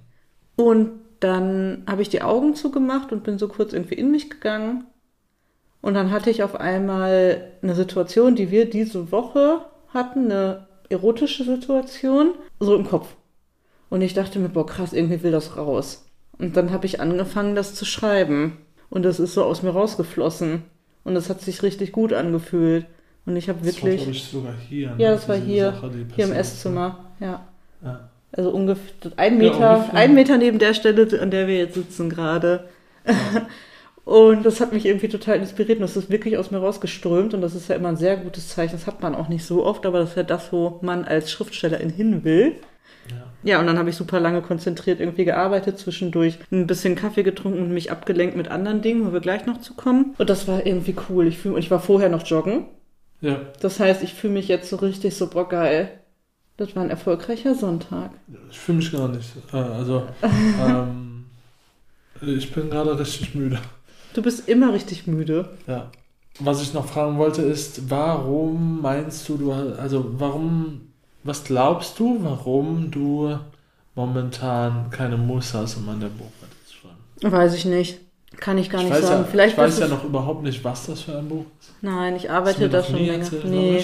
Und 0.55 0.89
dann 1.19 1.83
habe 1.87 2.01
ich 2.03 2.09
die 2.09 2.21
Augen 2.21 2.53
zugemacht 2.55 3.11
und 3.11 3.23
bin 3.23 3.39
so 3.39 3.47
kurz 3.47 3.73
irgendwie 3.73 3.95
in 3.95 4.11
mich 4.11 4.29
gegangen. 4.29 4.85
Und 5.81 5.93
dann 5.93 6.11
hatte 6.11 6.29
ich 6.29 6.43
auf 6.43 6.55
einmal 6.59 7.41
eine 7.61 7.75
Situation, 7.75 8.35
die 8.35 8.51
wir 8.51 8.69
diese 8.69 9.11
Woche 9.11 9.61
hatten, 9.93 10.25
eine 10.31 10.66
erotische 10.89 11.43
Situation, 11.43 12.33
so 12.59 12.75
im 12.75 12.85
Kopf. 12.87 13.07
Und 13.89 14.01
ich 14.01 14.13
dachte 14.13 14.39
mir, 14.39 14.49
boah, 14.49 14.65
krass, 14.65 14.93
irgendwie 14.93 15.23
will 15.23 15.31
das 15.31 15.55
raus. 15.57 16.05
Und 16.37 16.57
dann 16.57 16.71
habe 16.71 16.85
ich 16.85 16.99
angefangen, 16.99 17.55
das 17.55 17.73
zu 17.73 17.85
schreiben. 17.85 18.57
Und 18.89 19.03
das 19.03 19.19
ist 19.19 19.33
so 19.33 19.43
aus 19.43 19.63
mir 19.63 19.71
rausgeflossen. 19.71 20.63
Und 21.03 21.15
das 21.15 21.29
hat 21.29 21.41
sich 21.41 21.63
richtig 21.63 21.91
gut 21.91 22.13
angefühlt. 22.13 22.85
Und 23.25 23.35
ich 23.35 23.49
habe 23.49 23.59
Das 23.63 23.67
war, 23.81 23.83
wirklich, 23.83 24.01
glaube 24.01 24.11
ich, 24.11 24.23
sogar 24.23 24.53
hier. 24.69 24.87
Ja, 24.97 25.09
ne, 25.09 25.15
das 25.15 25.27
war 25.29 25.35
hier, 25.35 25.71
Sache, 25.71 25.91
hier 26.15 26.25
im. 26.25 26.31
Esszimmer, 26.33 27.05
ja. 27.19 27.45
Ja. 27.83 28.09
Also 28.31 28.51
ungefähr 28.51 29.11
ein 29.15 29.33
Ja, 29.33 29.37
Meter, 29.51 29.75
ungefähr. 29.77 29.93
ein 29.99 30.13
Meter 30.13 30.37
neben 30.37 30.59
der 30.59 30.73
Stelle, 30.73 31.21
an 31.21 31.31
der 31.31 31.47
wir 31.47 31.57
jetzt 31.57 31.75
sitzen 31.75 32.09
gerade. 32.09 32.67
Und 34.07 34.45
das 34.45 34.61
hat 34.61 34.71
mich 34.71 34.85
irgendwie 34.85 35.09
total 35.09 35.35
inspiriert 35.35 35.79
und 35.79 35.81
das 35.81 35.97
ist 35.97 36.09
wirklich 36.09 36.37
aus 36.37 36.49
mir 36.49 36.59
rausgeströmt 36.59 37.33
und 37.33 37.41
das 37.41 37.55
ist 37.55 37.67
ja 37.67 37.75
immer 37.75 37.89
ein 37.89 37.97
sehr 37.97 38.15
gutes 38.15 38.47
Zeichen. 38.47 38.71
Das 38.71 38.87
hat 38.87 39.01
man 39.01 39.13
auch 39.13 39.27
nicht 39.27 39.43
so 39.43 39.65
oft, 39.65 39.85
aber 39.85 39.99
das 39.99 40.11
ist 40.11 40.15
ja 40.15 40.23
das, 40.23 40.53
wo 40.53 40.79
man 40.81 41.03
als 41.03 41.29
Schriftstellerin 41.29 41.89
hin 41.89 42.23
will. 42.23 42.53
Ja. 43.11 43.25
Ja, 43.43 43.59
und 43.59 43.67
dann 43.67 43.77
habe 43.77 43.89
ich 43.89 43.97
super 43.97 44.21
lange 44.21 44.41
konzentriert 44.41 45.01
irgendwie 45.01 45.25
gearbeitet, 45.25 45.77
zwischendurch 45.77 46.39
ein 46.53 46.67
bisschen 46.67 46.95
Kaffee 46.95 47.23
getrunken 47.23 47.61
und 47.61 47.73
mich 47.73 47.91
abgelenkt 47.91 48.37
mit 48.37 48.47
anderen 48.47 48.81
Dingen, 48.81 49.05
wo 49.05 49.11
wir 49.11 49.19
gleich 49.19 49.45
noch 49.45 49.59
zu 49.59 49.73
kommen. 49.73 50.15
Und 50.17 50.29
das 50.29 50.47
war 50.47 50.65
irgendwie 50.65 50.95
cool. 51.09 51.27
Ich 51.27 51.39
fühl, 51.39 51.51
und 51.51 51.59
ich 51.59 51.69
war 51.69 51.81
vorher 51.81 52.07
noch 52.07 52.25
joggen. 52.25 52.65
ja. 53.19 53.41
Das 53.59 53.77
heißt, 53.77 54.03
ich 54.03 54.13
fühle 54.13 54.33
mich 54.33 54.47
jetzt 54.47 54.69
so 54.69 54.77
richtig 54.77 55.17
so, 55.17 55.29
boah, 55.29 55.49
geil. 55.49 55.89
Das 56.55 56.77
war 56.77 56.83
ein 56.83 56.89
erfolgreicher 56.91 57.55
Sonntag. 57.55 58.11
Ich 58.49 58.57
fühle 58.57 58.77
mich 58.77 58.89
gar 58.89 59.09
nicht. 59.09 59.29
Äh, 59.51 59.57
also, 59.57 60.07
ähm, 60.65 61.25
ich 62.21 62.53
bin 62.53 62.69
gerade 62.69 62.97
richtig 62.97 63.35
müde. 63.35 63.59
Du 64.17 64.23
bist 64.23 64.49
immer 64.49 64.73
richtig 64.73 65.05
müde. 65.05 65.47
Ja. 65.67 65.91
Was 66.39 66.63
ich 66.63 66.73
noch 66.73 66.87
fragen 66.87 67.19
wollte 67.19 67.43
ist, 67.43 67.87
warum 67.91 68.81
meinst 68.81 69.29
du, 69.29 69.37
du 69.37 69.51
also 69.51 70.05
warum, 70.17 70.91
was 71.23 71.43
glaubst 71.43 71.99
du, 71.99 72.17
warum 72.23 72.89
du 72.89 73.37
momentan 73.93 74.89
keine 74.89 75.17
Muße 75.17 75.55
hast, 75.59 75.77
um 75.77 75.87
an 75.89 75.99
der 75.99 76.07
Buch 76.07 76.31
weiterzuschreiben? 76.41 76.97
Weiß 77.39 77.53
ich 77.53 77.65
nicht. 77.65 77.99
Kann 78.37 78.57
ich 78.57 78.71
gar 78.71 78.81
Ich 78.81 78.89
nicht 78.89 79.01
sagen. 79.03 79.21
ja, 79.23 79.27
Vielleicht 79.29 79.53
ich 79.53 79.59
weiß 79.59 79.79
ja 79.79 79.87
noch 79.87 80.03
überhaupt 80.03 80.41
nicht, 80.41 80.63
was 80.63 80.87
das 80.87 81.01
für 81.01 81.15
ein 81.15 81.29
Buch 81.29 81.45
ist. 81.59 81.73
Nein, 81.83 82.15
ich 82.15 82.31
arbeite 82.31 82.69
da 82.69 82.83
schon 82.83 82.95
länger. 82.95 83.13
erzählt, 83.23 83.45
nee. 83.45 83.83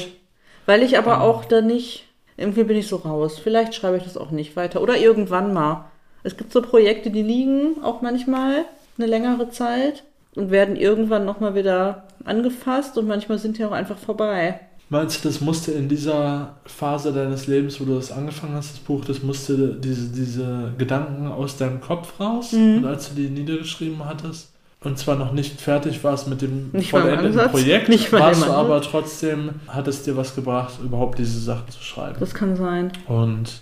Weil 0.65 0.81
ich 0.81 0.97
aber 0.97 1.15
Ähm. 1.17 1.21
auch 1.21 1.45
da 1.45 1.61
nicht. 1.61 2.05
Irgendwie 2.37 2.63
bin 2.63 2.77
ich 2.77 2.87
so 2.87 2.95
raus. 2.95 3.37
Vielleicht 3.37 3.75
schreibe 3.75 3.97
ich 3.97 4.03
das 4.03 4.17
auch 4.17 4.31
nicht 4.31 4.55
weiter. 4.55 4.81
Oder 4.81 4.97
irgendwann 4.97 5.53
mal. 5.53 5.85
Es 6.23 6.37
gibt 6.37 6.51
so 6.51 6.63
Projekte, 6.63 7.11
die 7.11 7.21
liegen 7.21 7.83
auch 7.83 8.01
manchmal 8.01 8.65
eine 8.97 9.05
längere 9.07 9.49
Zeit 9.51 10.03
und 10.35 10.51
werden 10.51 10.75
irgendwann 10.75 11.25
nochmal 11.25 11.55
wieder 11.55 12.03
angefasst 12.25 12.97
und 12.97 13.07
manchmal 13.07 13.37
sind 13.37 13.57
die 13.57 13.65
auch 13.65 13.71
einfach 13.71 13.97
vorbei. 13.97 14.59
Meinst 14.89 15.23
du, 15.23 15.29
das 15.29 15.41
musste 15.41 15.71
in 15.71 15.89
dieser 15.89 16.55
Phase 16.65 17.13
deines 17.13 17.47
Lebens, 17.47 17.79
wo 17.79 17.85
du 17.85 17.95
das 17.95 18.11
angefangen 18.11 18.53
hast, 18.53 18.73
das 18.73 18.79
Buch, 18.79 19.03
das 19.05 19.23
musste 19.23 19.75
diese, 19.75 20.09
diese 20.09 20.73
Gedanken 20.77 21.27
aus 21.27 21.57
deinem 21.57 21.81
Kopf 21.81 22.19
raus? 22.19 22.51
Mhm. 22.51 22.77
Und 22.77 22.85
als 22.85 23.09
du 23.09 23.15
die 23.15 23.29
niedergeschrieben 23.29 24.05
hattest, 24.05 24.51
und 24.83 24.99
zwar 24.99 25.15
noch 25.15 25.31
nicht 25.31 25.59
fertig 25.61 26.03
warst 26.03 26.27
mit 26.27 26.41
dem 26.41 26.69
Nicht 26.73 26.91
vollendeten 26.91 27.49
Projekt, 27.49 27.89
nicht 27.89 28.11
warst 28.11 28.45
du 28.45 28.51
aber 28.51 28.81
trotzdem, 28.81 29.61
hat 29.67 29.87
es 29.87 30.03
dir 30.03 30.17
was 30.17 30.35
gebracht, 30.35 30.73
überhaupt 30.83 31.17
diese 31.17 31.39
Sachen 31.39 31.69
zu 31.69 31.81
schreiben. 31.81 32.17
Das 32.19 32.33
kann 32.33 32.55
sein. 32.55 32.91
Und 33.07 33.61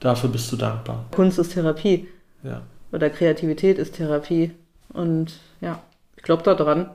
dafür 0.00 0.28
bist 0.28 0.52
du 0.52 0.56
dankbar. 0.56 1.06
Kunst 1.10 1.38
ist 1.38 1.54
Therapie. 1.54 2.06
Ja. 2.42 2.60
Oder 2.92 3.10
Kreativität 3.10 3.78
ist 3.78 3.96
Therapie. 3.96 4.52
Und 4.92 5.32
ja, 5.60 5.80
glaube 6.28 6.42
da 6.42 6.54
dran, 6.54 6.90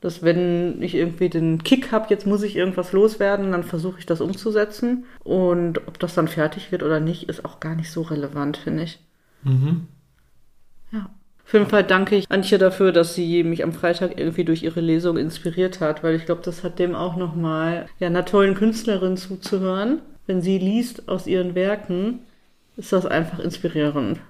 dass 0.00 0.22
wenn 0.22 0.80
ich 0.82 0.94
irgendwie 0.94 1.28
den 1.28 1.62
Kick 1.62 1.92
habe, 1.92 2.06
jetzt 2.08 2.26
muss 2.26 2.42
ich 2.42 2.56
irgendwas 2.56 2.92
loswerden, 2.92 3.52
dann 3.52 3.62
versuche 3.62 3.98
ich 3.98 4.06
das 4.06 4.22
umzusetzen. 4.22 5.04
Und 5.22 5.86
ob 5.86 5.98
das 5.98 6.14
dann 6.14 6.26
fertig 6.26 6.72
wird 6.72 6.82
oder 6.82 6.98
nicht, 6.98 7.28
ist 7.28 7.44
auch 7.44 7.60
gar 7.60 7.74
nicht 7.74 7.90
so 7.90 8.00
relevant, 8.00 8.56
finde 8.56 8.84
ich. 8.84 8.98
Mhm. 9.42 9.86
Ja. 10.92 11.10
Auf 11.44 11.52
jeden 11.52 11.66
Fall 11.66 11.84
danke 11.84 12.16
ich 12.16 12.30
Antje 12.30 12.56
dafür, 12.58 12.92
dass 12.92 13.14
sie 13.14 13.42
mich 13.42 13.62
am 13.62 13.72
Freitag 13.72 14.18
irgendwie 14.18 14.44
durch 14.44 14.62
ihre 14.62 14.80
Lesung 14.80 15.18
inspiriert 15.18 15.80
hat, 15.80 16.02
weil 16.02 16.14
ich 16.14 16.24
glaube, 16.24 16.42
das 16.44 16.64
hat 16.64 16.78
dem 16.78 16.94
auch 16.94 17.16
nochmal, 17.16 17.86
ja, 17.98 18.06
einer 18.06 18.24
tollen 18.24 18.54
Künstlerin 18.54 19.16
zuzuhören. 19.16 20.00
Wenn 20.26 20.40
sie 20.40 20.58
liest 20.58 21.08
aus 21.08 21.26
ihren 21.26 21.54
Werken, 21.54 22.20
ist 22.76 22.92
das 22.92 23.04
einfach 23.04 23.40
inspirierend. 23.40 24.20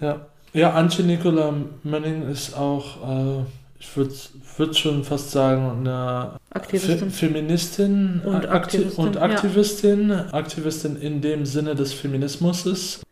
Ja. 0.00 0.26
Ja, 0.54 0.72
Antje 0.74 1.04
Nicola 1.04 1.54
Mönning 1.82 2.28
ist 2.28 2.54
auch, 2.56 3.40
äh, 3.40 3.44
ich 3.84 3.96
würde 3.96 4.14
würd 4.58 4.76
schon 4.78 5.02
fast 5.02 5.32
sagen, 5.32 5.80
eine 5.80 6.36
Aktivistin. 6.50 6.98
Fe 6.98 7.10
Feministin 7.10 8.22
Und 8.24 8.46
Akti- 8.46 8.48
Aktivistin, 8.48 9.04
und 9.04 9.16
ja. 9.16 9.22
Aktivistin. 9.22 10.12
Aktivistin 10.12 10.96
in 10.96 11.20
dem 11.20 11.44
Sinne 11.44 11.74
des 11.74 11.92
Feminismus 11.92 12.64
ist. 12.64 13.02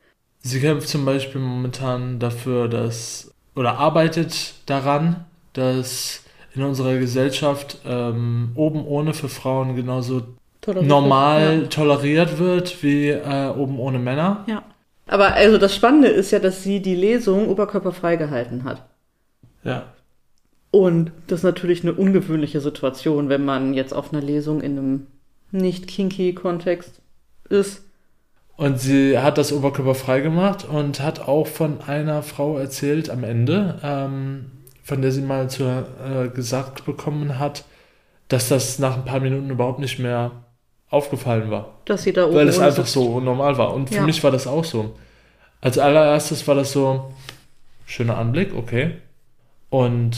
Sie 0.42 0.60
kämpft 0.60 0.88
zum 0.88 1.04
Beispiel 1.04 1.40
momentan 1.40 2.18
dafür, 2.20 2.68
dass, 2.68 3.32
oder 3.56 3.78
arbeitet 3.78 4.54
daran, 4.66 5.24
dass 5.54 6.22
in 6.54 6.62
unserer 6.62 6.98
Gesellschaft 6.98 7.78
ähm, 7.84 8.52
oben 8.54 8.84
ohne 8.86 9.12
für 9.12 9.28
Frauen 9.28 9.74
genauso 9.74 10.22
Toleriert 10.60 10.88
normal 10.88 11.60
Ja. 11.62 11.66
toleriert 11.68 12.38
wird 12.38 12.82
wie 12.82 13.08
äh, 13.08 13.48
oben 13.48 13.78
ohne 13.80 13.98
Männer. 13.98 14.44
ja. 14.46 14.62
Aber 15.08 15.32
also 15.34 15.58
das 15.58 15.74
Spannende 15.74 16.06
ist 16.06 16.30
ja, 16.30 16.38
dass 16.38 16.62
sie 16.62 16.80
die 16.80 16.94
Lesung 16.94 17.48
oberkörperfrei 17.48 18.14
gehalten 18.14 18.62
hat. 18.62 18.84
Ja. 19.64 19.82
Und 20.70 21.10
das 21.26 21.40
ist 21.40 21.44
natürlich 21.44 21.82
eine 21.82 21.94
ungewöhnliche 21.94 22.60
Situation, 22.60 23.28
wenn 23.28 23.44
man 23.44 23.74
jetzt 23.74 23.92
auf 23.92 24.12
einer 24.12 24.22
Lesung 24.22 24.60
in 24.60 24.78
einem 24.78 25.06
nicht 25.50 25.88
kinky 25.88 26.32
Kontext 26.32 27.00
ist. 27.48 27.82
Und 28.56 28.78
sie 28.78 29.18
hat 29.18 29.38
das 29.38 29.52
oberkörperfrei 29.52 30.20
gemacht 30.20 30.66
und 30.70 31.00
hat 31.00 31.26
auch 31.26 31.46
von 31.46 31.80
einer 31.80 32.22
Frau 32.22 32.58
erzählt 32.58 33.10
am 33.10 33.24
Ende, 33.24 33.80
ähm, 33.82 34.50
von 34.84 35.02
der 35.02 35.10
sie 35.12 35.22
mal 35.22 35.48
zu, 35.50 35.64
äh, 35.64 36.28
gesagt 36.28 36.84
bekommen 36.84 37.38
hat, 37.38 37.64
dass 38.28 38.48
das 38.48 38.78
nach 38.78 38.96
ein 38.96 39.04
paar 39.04 39.20
Minuten 39.20 39.50
überhaupt 39.50 39.80
nicht 39.80 39.98
mehr 39.98 40.30
aufgefallen 40.88 41.50
war. 41.50 41.78
Dass 41.86 42.02
sie 42.04 42.12
da 42.12 42.26
oben 42.26 42.34
weil 42.36 42.48
es 42.48 42.58
einfach 42.58 42.84
sitzt. 42.86 42.92
so 42.94 43.18
normal 43.18 43.56
war. 43.58 43.74
Und 43.74 43.88
für 43.88 43.96
Ja. 43.96 44.02
mich 44.02 44.22
war 44.22 44.30
das 44.30 44.46
auch 44.46 44.64
so. 44.64 44.94
Als 45.60 45.78
allererstes 45.78 46.46
war 46.46 46.54
das 46.54 46.70
so, 46.72 47.12
schöner 47.86 48.18
Anblick, 48.18 48.54
okay. 48.54 48.96
Und 49.70 50.16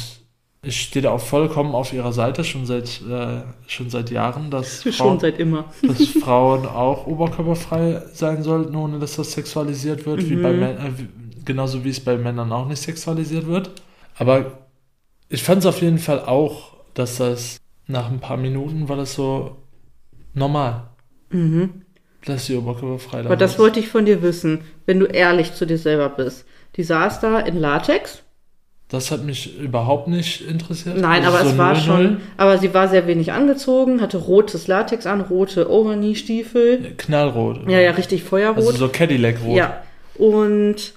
ich 0.64 0.80
stehe 0.80 1.02
da 1.02 1.10
auch 1.10 1.20
vollkommen 1.20 1.74
auf 1.74 1.92
ihrer 1.92 2.12
Seite, 2.12 2.44
schon 2.44 2.66
seit, 2.66 3.00
äh, 3.02 3.42
schon 3.66 3.90
seit 3.90 4.10
Jahren, 4.10 4.50
dass 4.50 4.82
Schon 4.82 4.92
Frauen, 4.92 5.20
seit 5.20 5.38
immer. 5.40 5.64
dass 5.82 6.06
Frauen 6.22 6.66
auch 6.66 7.06
oberkörperfrei 7.06 8.02
sein 8.12 8.42
sollten, 8.44 8.76
ohne 8.76 8.98
dass 9.00 9.16
das 9.16 9.32
sexualisiert 9.32 10.06
wird, 10.06 10.28
wie 10.30 10.36
Mhm. 10.36 10.42
bei 10.42 10.50
Män- 10.52 10.76
äh, 10.78 10.98
wie, 10.98 11.08
genauso 11.44 11.82
wie 11.84 11.88
es 11.90 11.98
bei 12.00 12.16
Männern 12.16 12.52
auch 12.52 12.68
nicht 12.68 12.80
sexualisiert 12.80 13.46
wird. 13.46 13.70
Aber 14.18 14.58
ich 15.28 15.42
fand 15.42 15.60
es 15.60 15.66
auf 15.66 15.82
jeden 15.82 15.98
Fall 15.98 16.20
auch, 16.20 16.74
dass 16.94 17.16
das 17.18 17.56
nach 17.88 18.08
ein 18.10 18.20
paar 18.20 18.36
Minuten 18.36 18.88
war 18.88 18.96
das 18.96 19.14
so 19.14 19.56
normal, 20.32 20.84
Mhm. 21.30 21.82
dass 22.24 22.46
die 22.46 22.54
oberkörperfrei 22.54 23.22
da 23.22 23.26
Aber 23.28 23.36
das 23.36 23.54
ist. 23.54 23.58
wollte 23.58 23.80
ich 23.80 23.88
von 23.88 24.04
dir 24.04 24.22
wissen, 24.22 24.60
wenn 24.86 25.00
du 25.00 25.06
ehrlich 25.06 25.54
zu 25.54 25.66
dir 25.66 25.78
selber 25.78 26.08
bist. 26.08 26.44
Die 26.76 26.84
saß 26.84 27.18
da 27.18 27.40
in 27.40 27.56
Latex. 27.58 28.22
Das 28.92 29.10
hat 29.10 29.24
mich 29.24 29.58
überhaupt 29.58 30.06
nicht 30.06 30.46
interessiert. 30.48 30.98
Nein, 30.98 31.24
Also 31.24 31.36
aber 31.38 31.44
so 31.46 31.50
es 31.52 31.58
war 31.58 31.74
0-0. 31.74 31.76
schon. 31.84 32.16
Aber 32.36 32.58
sie 32.58 32.72
war 32.74 32.88
sehr 32.88 33.06
wenig 33.06 33.32
angezogen, 33.32 34.00
hatte 34.00 34.18
rotes 34.18 34.68
Latex 34.68 35.06
an, 35.06 35.22
rote 35.22 35.68
Overknee-Stiefel. 35.70 36.92
Knallrot. 36.98 37.68
Ja, 37.68 37.80
ja, 37.80 37.92
richtig 37.92 38.22
Feuerrot. 38.22 38.58
Also 38.58 38.72
so 38.72 38.88
Cadillac-rot. 38.88 39.56
Ja. 39.56 39.82
Und 40.16 40.92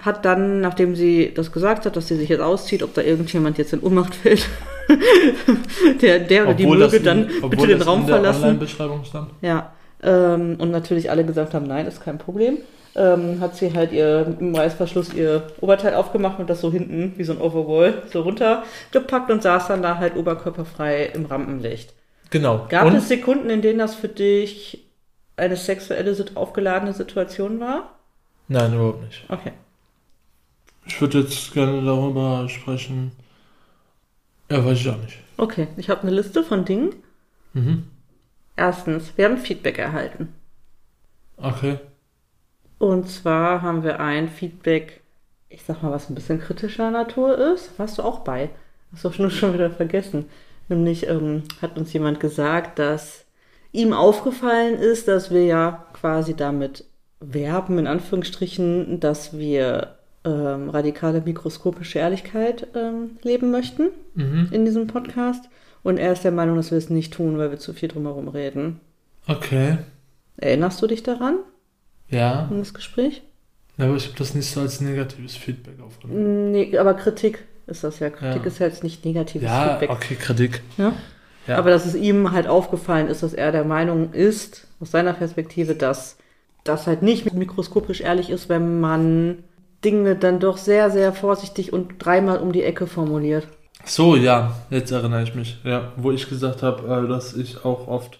hat 0.00 0.24
dann, 0.24 0.60
nachdem 0.60 0.94
sie 0.94 1.32
das 1.34 1.50
gesagt 1.52 1.84
hat, 1.86 1.96
dass 1.96 2.06
sie 2.08 2.16
sich 2.16 2.28
jetzt 2.28 2.40
auszieht, 2.42 2.82
ob 2.82 2.94
da 2.94 3.02
irgendjemand 3.02 3.58
jetzt 3.58 3.72
in 3.72 3.80
Ohnmacht 3.80 4.14
fällt, 4.14 4.46
der, 6.02 6.20
der 6.20 6.44
oder 6.44 6.54
die 6.54 6.64
Obwohl 6.64 6.78
das 6.78 6.92
möge 6.92 6.96
in- 6.98 7.04
dann 7.04 7.26
obwohl 7.38 7.50
bitte 7.50 7.66
den 7.68 7.82
Raum 7.82 8.00
in 8.02 8.06
der 8.06 8.16
verlassen. 8.16 8.42
Online-Beschreibung 8.42 9.04
stand. 9.04 9.30
Ja, 9.42 9.72
ähm, 10.02 10.56
und 10.58 10.70
natürlich 10.70 11.10
alle 11.10 11.24
gesagt 11.24 11.54
haben, 11.54 11.66
nein, 11.66 11.86
ist 11.86 12.02
kein 12.04 12.18
Problem. 12.18 12.58
Ähm, 12.98 13.40
hat 13.40 13.54
sie 13.56 13.74
halt 13.74 13.92
ihr 13.92 14.34
im 14.40 14.54
Reißverschluss 14.54 15.12
ihr 15.12 15.46
Oberteil 15.60 15.94
aufgemacht 15.94 16.38
und 16.38 16.48
das 16.48 16.62
so 16.62 16.72
hinten 16.72 17.12
wie 17.18 17.24
so 17.24 17.34
ein 17.34 17.40
Overwall 17.42 18.02
so 18.10 18.22
runtergepackt 18.22 19.30
und 19.30 19.42
saß 19.42 19.68
dann 19.68 19.82
da 19.82 19.98
halt 19.98 20.16
oberkörperfrei 20.16 21.04
im 21.14 21.26
Rampenlicht. 21.26 21.92
Genau. 22.30 22.64
Gab 22.70 22.86
Und 22.86 22.94
es 22.96 23.08
Sekunden, 23.08 23.50
in 23.50 23.60
denen 23.60 23.78
das 23.80 23.94
für 23.94 24.08
dich 24.08 24.86
eine 25.36 25.56
sexuelle, 25.56 26.14
sit- 26.14 26.38
aufgeladene 26.38 26.94
Situation 26.94 27.60
war? 27.60 27.90
Nein, 28.48 28.72
überhaupt 28.72 29.02
nicht. 29.02 29.24
Okay. 29.28 29.52
Ich 30.86 30.98
würde 30.98 31.20
jetzt 31.20 31.52
gerne 31.52 31.84
darüber 31.84 32.48
sprechen. 32.48 33.12
Ja, 34.50 34.64
weiß 34.64 34.78
ich 34.78 34.88
auch 34.88 34.96
nicht. 34.96 35.18
Okay, 35.36 35.68
ich 35.76 35.90
habe 35.90 36.00
eine 36.02 36.12
Liste 36.12 36.42
von 36.42 36.64
Dingen. 36.64 36.94
Mhm. 37.52 37.88
Erstens, 38.56 39.12
wir 39.16 39.26
haben 39.26 39.36
Feedback 39.36 39.78
erhalten. 39.78 40.32
Okay. 41.36 41.78
Und 42.78 43.08
zwar 43.08 43.62
haben 43.62 43.82
wir 43.84 44.00
ein 44.00 44.28
Feedback, 44.28 45.00
ich 45.48 45.62
sag 45.64 45.82
mal, 45.82 45.92
was 45.92 46.10
ein 46.10 46.14
bisschen 46.14 46.40
kritischer 46.40 46.90
Natur 46.90 47.36
ist. 47.54 47.78
Warst 47.78 47.98
du 47.98 48.02
auch 48.02 48.20
bei? 48.20 48.50
Hast 48.92 49.04
du 49.04 49.12
schon, 49.12 49.30
schon 49.30 49.54
wieder 49.54 49.70
vergessen. 49.70 50.26
Nämlich 50.68 51.08
ähm, 51.08 51.44
hat 51.62 51.78
uns 51.78 51.92
jemand 51.92 52.20
gesagt, 52.20 52.78
dass 52.78 53.24
ihm 53.72 53.92
aufgefallen 53.92 54.74
ist, 54.74 55.06
dass 55.08 55.30
wir 55.30 55.44
ja 55.44 55.86
quasi 55.92 56.34
damit 56.34 56.84
werben, 57.20 57.78
in 57.78 57.86
Anführungsstrichen, 57.86 59.00
dass 59.00 59.38
wir 59.38 59.94
ähm, 60.24 60.68
radikale 60.70 61.20
mikroskopische 61.20 61.98
Ehrlichkeit 62.00 62.66
ähm, 62.74 63.16
leben 63.22 63.50
möchten 63.50 63.88
Mhm. 64.14 64.48
in 64.50 64.64
diesem 64.64 64.86
Podcast. 64.86 65.44
Und 65.82 65.98
er 65.98 66.12
ist 66.12 66.24
der 66.24 66.32
Meinung, 66.32 66.56
dass 66.56 66.70
wir 66.72 66.78
es 66.78 66.90
nicht 66.90 67.14
tun, 67.14 67.38
weil 67.38 67.50
wir 67.50 67.58
zu 67.58 67.72
viel 67.72 67.88
drumherum 67.88 68.28
reden. 68.28 68.80
Okay. 69.28 69.78
Erinnerst 70.38 70.82
du 70.82 70.86
dich 70.88 71.02
daran, 71.02 71.38
Ja. 72.08 72.46
an 72.50 72.58
das 72.58 72.74
Gespräch? 72.74 73.22
Aber 73.78 73.94
ich 73.96 74.06
habe 74.06 74.16
das 74.18 74.34
nicht 74.34 74.50
so 74.50 74.60
als 74.60 74.80
negatives 74.80 75.36
Feedback 75.36 75.80
aufgenommen. 75.84 76.50
Nee, 76.52 76.76
aber 76.78 76.94
Kritik 76.94 77.44
ist 77.66 77.84
das 77.84 77.98
ja. 77.98 78.10
Kritik 78.10 78.42
Ja. 78.42 78.46
ist 78.48 78.58
ja 78.58 78.66
jetzt 78.66 78.82
nicht 78.84 79.04
negatives 79.04 79.46
Ja, 79.48 79.70
Feedback. 79.70 79.90
okay, 79.90 80.14
Kritik. 80.14 80.62
Ja? 80.78 80.92
Ja. 81.46 81.58
Aber 81.58 81.70
dass 81.70 81.84
es 81.84 81.94
ihm 81.94 82.32
halt 82.32 82.46
aufgefallen 82.48 83.08
ist, 83.08 83.22
dass 83.22 83.34
er 83.34 83.52
der 83.52 83.64
Meinung 83.64 84.12
ist, 84.12 84.66
aus 84.80 84.90
seiner 84.90 85.12
Perspektive, 85.12 85.74
dass 85.74 86.16
das 86.64 86.86
halt 86.86 87.02
nicht 87.02 87.32
mikroskopisch 87.32 88.00
ehrlich 88.00 88.30
ist, 88.30 88.48
wenn 88.48 88.80
man 88.80 89.44
Dinge 89.84 90.16
dann 90.16 90.40
doch 90.40 90.56
sehr, 90.56 90.90
sehr 90.90 91.12
vorsichtig 91.12 91.72
und 91.72 91.94
dreimal 92.04 92.38
um 92.38 92.52
die 92.52 92.62
Ecke 92.64 92.86
formuliert. 92.86 93.46
So, 93.84 94.16
ja, 94.16 94.56
jetzt 94.70 94.90
erinnere 94.90 95.22
ich 95.22 95.34
mich. 95.36 95.58
Ja, 95.62 95.92
wo 95.96 96.10
ich 96.10 96.28
gesagt 96.28 96.62
habe, 96.62 97.04
äh, 97.04 97.08
dass 97.08 97.34
ich 97.34 97.64
auch 97.64 97.86
oft 97.86 98.18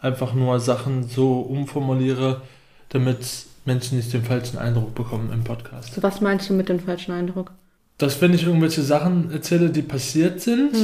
einfach 0.00 0.32
nur 0.34 0.60
Sachen 0.60 1.02
so 1.08 1.40
umformuliere, 1.40 2.42
damit 2.88 3.18
Menschen 3.64 3.98
nicht 3.98 4.12
den 4.12 4.24
falschen 4.24 4.58
Eindruck 4.58 4.94
bekommen 4.94 5.30
im 5.32 5.44
Podcast. 5.44 6.02
Was 6.02 6.20
meinst 6.20 6.48
du 6.48 6.54
mit 6.54 6.68
dem 6.68 6.80
falschen 6.80 7.12
Eindruck? 7.12 7.52
Dass 7.98 8.20
wenn 8.20 8.32
ich 8.32 8.44
irgendwelche 8.44 8.82
Sachen 8.82 9.30
erzähle, 9.30 9.70
die 9.70 9.82
passiert 9.82 10.40
sind, 10.40 10.74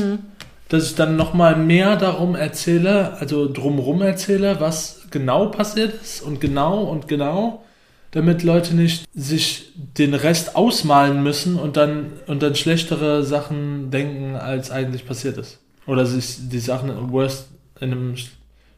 dass 0.68 0.87
ich 0.87 0.94
dann 0.94 1.16
nochmal 1.16 1.56
mehr 1.56 1.96
darum 1.96 2.34
erzähle, 2.34 3.14
also 3.18 3.50
drumrum 3.50 4.02
erzähle, 4.02 4.61
was 4.61 5.02
genau 5.11 5.46
passiert 5.46 5.94
ist 6.02 6.23
und 6.23 6.40
genau 6.40 6.82
und 6.82 7.06
genau, 7.08 7.64
damit 8.11 8.42
Leute 8.42 8.75
nicht 8.75 9.04
sich 9.14 9.73
den 9.75 10.14
Rest 10.14 10.56
ausmalen 10.56 11.23
müssen 11.23 11.56
und 11.56 11.76
dann, 11.76 12.12
und 12.26 12.42
dann 12.42 12.54
schlechtere 12.54 13.25
Sachen 13.25 13.90
denken, 13.90 14.37
als 14.37 14.70
eigentlich 14.70 15.06
passiert 15.06 15.38
ist. 15.38 15.58
Oder 15.87 16.06
sich 16.06 16.49
die 16.49 16.61
Sachen 16.61 17.12
worst 17.12 17.49
in 17.80 17.92
einem 17.92 18.16
sch 18.16 18.30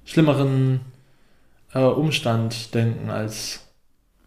schlimmeren 0.05 0.81
äh, 1.77 1.85
Umstand 1.85 2.75
denken, 2.75 3.11
als 3.11 3.61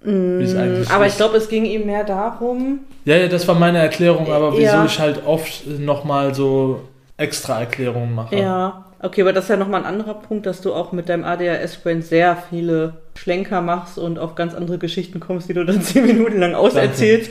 wie 0.01 0.44
es 0.44 0.56
eigentlich 0.56 0.89
Aber 0.89 1.08
ich 1.08 1.18
glaube, 1.18 1.36
es 1.38 1.50
ging 1.50 1.65
ihm 1.65 1.86
mehr 1.86 2.06
darum, 2.06 2.79
Ja, 3.03 3.18
ja, 3.18 3.27
das 3.27 3.46
war 3.50 3.56
meine 3.56 3.79
Erklärung, 3.79 4.32
aber 4.32 4.53
wieso 4.53 4.62
Ja. 4.63 4.86
ich 4.86 4.98
halt 4.98 5.25
oft 5.25 5.68
nochmal 5.68 6.34
so 6.34 6.82
extra 7.18 7.60
Erklärungen 7.60 8.15
mache. 8.15 8.38
Ja, 8.38 8.86
okay, 9.01 9.22
aber 9.22 9.34
das 9.34 9.46
ist 9.46 9.50
ja 9.50 9.58
nochmal 9.58 9.82
ein 9.82 9.88
anderer 9.88 10.13
Punkt, 10.13 10.46
dass 10.46 10.62
du 10.62 10.74
auch 10.74 10.94
mit 10.94 11.10
deinem 11.10 11.25
ADHS-Brain 11.25 12.01
sehr 12.01 12.38
viele 12.50 12.94
Schlenker 13.15 13.60
machst 13.60 13.98
und 13.98 14.20
auf 14.20 14.36
ganz 14.36 14.53
andere 14.53 14.77
Geschichten 14.77 15.20
kommst, 15.20 15.50
die 15.50 15.53
du 15.53 15.65
dann 15.65 15.82
zehn 15.82 16.06
Minuten 16.06 16.39
lang 16.39 16.56
auserzählst. 16.56 17.29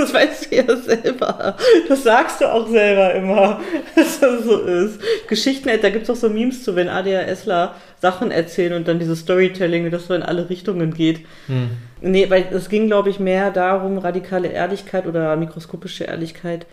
Das 0.00 0.14
weißt 0.14 0.50
du 0.50 0.56
ja 0.56 0.76
selber. 0.76 1.56
Das 1.88 2.02
sagst 2.02 2.40
du 2.40 2.50
auch 2.50 2.66
selber 2.68 3.14
immer, 3.14 3.60
dass 3.94 4.20
das 4.20 4.44
so 4.44 4.60
ist. 4.60 5.00
Geschichten, 5.28 5.68
da 5.80 5.90
gibt's 5.90 6.08
auch 6.08 6.16
so 6.16 6.30
Memes 6.30 6.64
zu, 6.64 6.74
wenn 6.74 6.88
ADHSler 6.88 7.74
Sachen 8.00 8.30
erzählen 8.30 8.72
und 8.72 8.88
dann 8.88 8.98
dieses 8.98 9.20
Storytelling, 9.20 9.90
das 9.90 10.06
so 10.06 10.14
in 10.14 10.22
alle 10.22 10.48
Richtungen 10.48 10.94
geht. 10.94 11.20
Hm. 11.46 11.70
Nee, 12.00 12.30
weil 12.30 12.46
es 12.50 12.70
ging, 12.70 12.86
glaube 12.86 13.10
ich, 13.10 13.20
mehr 13.20 13.50
darum, 13.50 13.98
radikale 13.98 14.48
Ehrlichkeit 14.48 15.06
oder 15.06 15.36
mikroskopische 15.36 16.04
Ehrlichkeit 16.04 16.66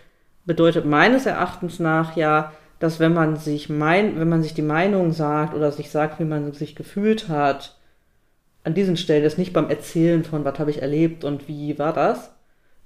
bedeutet 0.46 0.86
meines 0.86 1.26
Erachtens 1.26 1.78
nach 1.78 2.16
ja, 2.16 2.52
dass 2.78 3.00
wenn 3.00 3.12
man 3.12 3.36
sich 3.36 3.68
mein, 3.68 4.18
wenn 4.18 4.28
man 4.28 4.42
sich 4.42 4.54
die 4.54 4.62
Meinung 4.62 5.12
sagt 5.12 5.54
oder 5.54 5.70
sich 5.70 5.90
sagt, 5.90 6.18
wie 6.20 6.24
man 6.24 6.52
sich 6.54 6.74
gefühlt 6.74 7.28
hat, 7.28 7.76
an 8.64 8.74
diesen 8.74 8.96
Stellen 8.96 9.24
ist 9.24 9.38
nicht 9.38 9.52
beim 9.52 9.68
Erzählen 9.68 10.24
von, 10.24 10.44
was 10.44 10.58
habe 10.58 10.70
ich 10.70 10.80
erlebt 10.80 11.24
und 11.24 11.48
wie 11.48 11.78
war 11.78 11.92
das, 11.92 12.30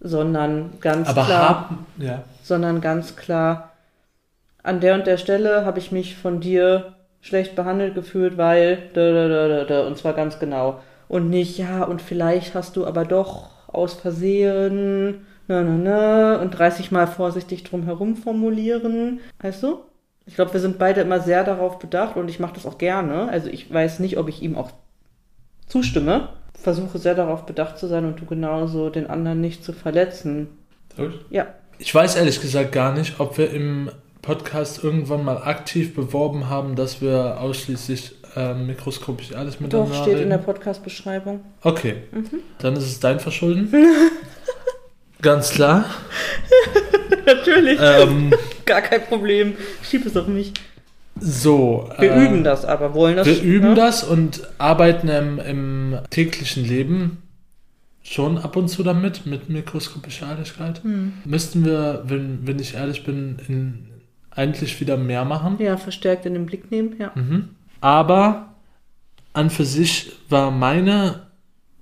sondern 0.02 0.74
ganz 0.80 1.08
Aber 1.08 1.24
klar, 1.24 1.48
haben, 1.48 1.86
ja. 1.98 2.24
sondern 2.42 2.80
ganz 2.80 3.16
klar, 3.16 3.72
an 4.62 4.80
der 4.80 4.94
und 4.94 5.06
der 5.06 5.16
Stelle 5.16 5.64
habe 5.64 5.78
ich 5.78 5.92
mich 5.92 6.16
von 6.16 6.40
dir 6.40 6.94
schlecht 7.20 7.54
behandelt 7.54 7.94
gefühlt, 7.94 8.36
weil 8.36 8.78
da, 8.94 9.12
da, 9.12 9.28
da, 9.28 9.48
da, 9.48 9.64
da, 9.64 9.86
und 9.86 9.96
zwar 9.96 10.12
ganz 10.12 10.38
genau. 10.38 10.80
Und 11.08 11.30
nicht, 11.30 11.58
ja, 11.58 11.84
und 11.84 12.02
vielleicht 12.02 12.54
hast 12.54 12.76
du 12.76 12.86
aber 12.86 13.04
doch 13.04 13.50
aus 13.68 13.94
Versehen, 13.94 15.26
na, 15.48 15.62
na, 15.62 15.76
na, 15.76 16.36
und 16.40 16.50
30 16.50 16.90
Mal 16.90 17.06
vorsichtig 17.06 17.64
drum 17.64 17.84
herum 17.84 18.16
formulieren. 18.16 19.20
Weißt 19.40 19.62
du? 19.62 19.80
Ich 20.26 20.34
glaube, 20.36 20.52
wir 20.52 20.60
sind 20.60 20.78
beide 20.78 21.00
immer 21.00 21.20
sehr 21.20 21.44
darauf 21.44 21.78
bedacht 21.78 22.16
und 22.16 22.28
ich 22.28 22.38
mache 22.38 22.54
das 22.54 22.66
auch 22.66 22.78
gerne. 22.78 23.28
Also 23.28 23.48
ich 23.48 23.72
weiß 23.72 23.98
nicht, 23.98 24.18
ob 24.18 24.28
ich 24.28 24.42
ihm 24.42 24.56
auch 24.56 24.70
zustimme. 25.66 26.28
Versuche 26.54 26.98
sehr 26.98 27.14
darauf 27.14 27.44
bedacht 27.46 27.78
zu 27.78 27.86
sein 27.88 28.04
und 28.04 28.20
du 28.20 28.24
genauso 28.26 28.88
den 28.90 29.08
anderen 29.08 29.40
nicht 29.40 29.64
zu 29.64 29.72
verletzen. 29.72 30.48
Ja. 31.30 31.46
Ich 31.78 31.92
weiß 31.94 32.16
ehrlich 32.16 32.40
gesagt 32.40 32.72
gar 32.72 32.92
nicht, 32.92 33.18
ob 33.18 33.38
wir 33.38 33.50
im 33.50 33.90
Podcast 34.20 34.84
irgendwann 34.84 35.24
mal 35.24 35.38
aktiv 35.38 35.94
beworben 35.96 36.48
haben, 36.48 36.76
dass 36.76 37.00
wir 37.02 37.40
ausschließlich 37.40 38.14
ähm, 38.36 38.66
mikroskopisch 38.68 39.34
alles 39.34 39.58
miteinander 39.58 39.90
Doch, 39.92 40.02
steht 40.02 40.14
reden. 40.14 40.22
in 40.24 40.30
der 40.30 40.38
Podcast-Beschreibung. 40.38 41.40
Okay, 41.62 41.96
Mhm. 42.12 42.30
dann 42.58 42.76
ist 42.76 42.84
es 42.84 43.00
dein 43.00 43.18
Verschulden. 43.18 43.72
Ganz 45.22 45.50
klar. 45.50 45.84
Natürlich. 47.26 47.78
Ähm, 47.80 48.32
Gar 48.66 48.82
kein 48.82 49.02
Problem. 49.02 49.56
Schieb 49.82 50.06
es 50.06 50.16
auf 50.16 50.26
mich. 50.28 50.52
So. 51.22 51.88
Wir 51.98 52.12
äh, 52.12 52.26
üben 52.26 52.44
das 52.44 52.64
aber, 52.64 52.94
wollen 52.94 53.16
das. 53.16 53.26
Wir 53.26 53.42
üben 53.42 53.70
ne? 53.70 53.74
das 53.74 54.04
und 54.04 54.42
arbeiten 54.58 55.08
im, 55.08 55.38
im 55.38 55.98
täglichen 56.10 56.64
Leben 56.64 57.18
schon 58.02 58.38
ab 58.38 58.56
und 58.56 58.68
zu 58.68 58.82
damit, 58.82 59.26
mit 59.26 59.48
mikroskopischer 59.48 60.28
Ehrlichkeit. 60.30 60.82
Hm. 60.82 61.12
Müssten 61.24 61.64
wir, 61.64 62.02
wenn, 62.06 62.46
wenn 62.46 62.58
ich 62.58 62.74
ehrlich 62.74 63.04
bin, 63.04 63.38
in, 63.48 63.86
eigentlich 64.30 64.80
wieder 64.80 64.96
mehr 64.96 65.24
machen. 65.24 65.56
Ja, 65.60 65.76
verstärkt 65.76 66.26
in 66.26 66.34
den 66.34 66.46
Blick 66.46 66.70
nehmen, 66.70 66.96
ja. 66.98 67.12
Mhm. 67.14 67.50
Aber 67.80 68.54
an 69.32 69.50
für 69.50 69.64
sich 69.64 70.12
war 70.28 70.50
meine 70.50 71.26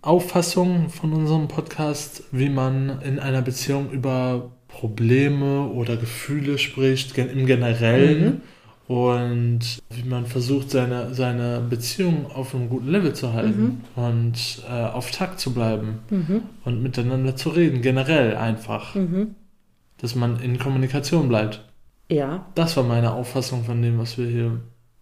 Auffassung 0.03 0.89
von 0.89 1.13
unserem 1.13 1.49
Podcast, 1.49 2.25
wie 2.33 2.49
man 2.49 3.01
in 3.03 3.19
einer 3.19 3.43
Beziehung 3.43 3.91
über 3.91 4.53
Probleme 4.69 5.69
oder 5.69 5.97
Gefühle 5.97 6.59
spricht, 6.59 7.17
im 7.19 7.47
Generellen. 7.47 8.43
Und 8.95 9.61
wie 9.91 10.03
man 10.09 10.27
versucht, 10.27 10.73
seine, 10.73 11.15
seine 11.15 11.61
Beziehung 11.61 12.27
auf 12.35 12.57
einem 12.57 12.69
guten 12.69 12.89
Level 12.89 13.13
zu 13.13 13.33
halten 13.33 13.83
und 13.95 14.65
äh, 14.69 14.73
auf 14.83 15.13
Takt 15.13 15.39
zu 15.39 15.55
bleiben 15.55 16.01
Mhm. 16.11 16.43
und 16.65 16.83
miteinander 16.83 17.37
zu 17.37 17.51
reden, 17.51 17.83
generell 17.83 18.35
einfach. 18.37 18.97
Mhm. 18.97 19.37
Dass 19.99 20.17
man 20.17 20.41
in 20.41 20.59
Kommunikation 20.59 21.29
bleibt. 21.29 21.63
Ja, 22.11 22.47
Das 22.57 22.77
war 22.77 22.83
meine 22.83 23.13
Auffassung 23.13 23.63
von 23.63 23.81
dem, 23.81 23.97
was 24.01 24.19
wir 24.19 24.27
hier 24.27 24.61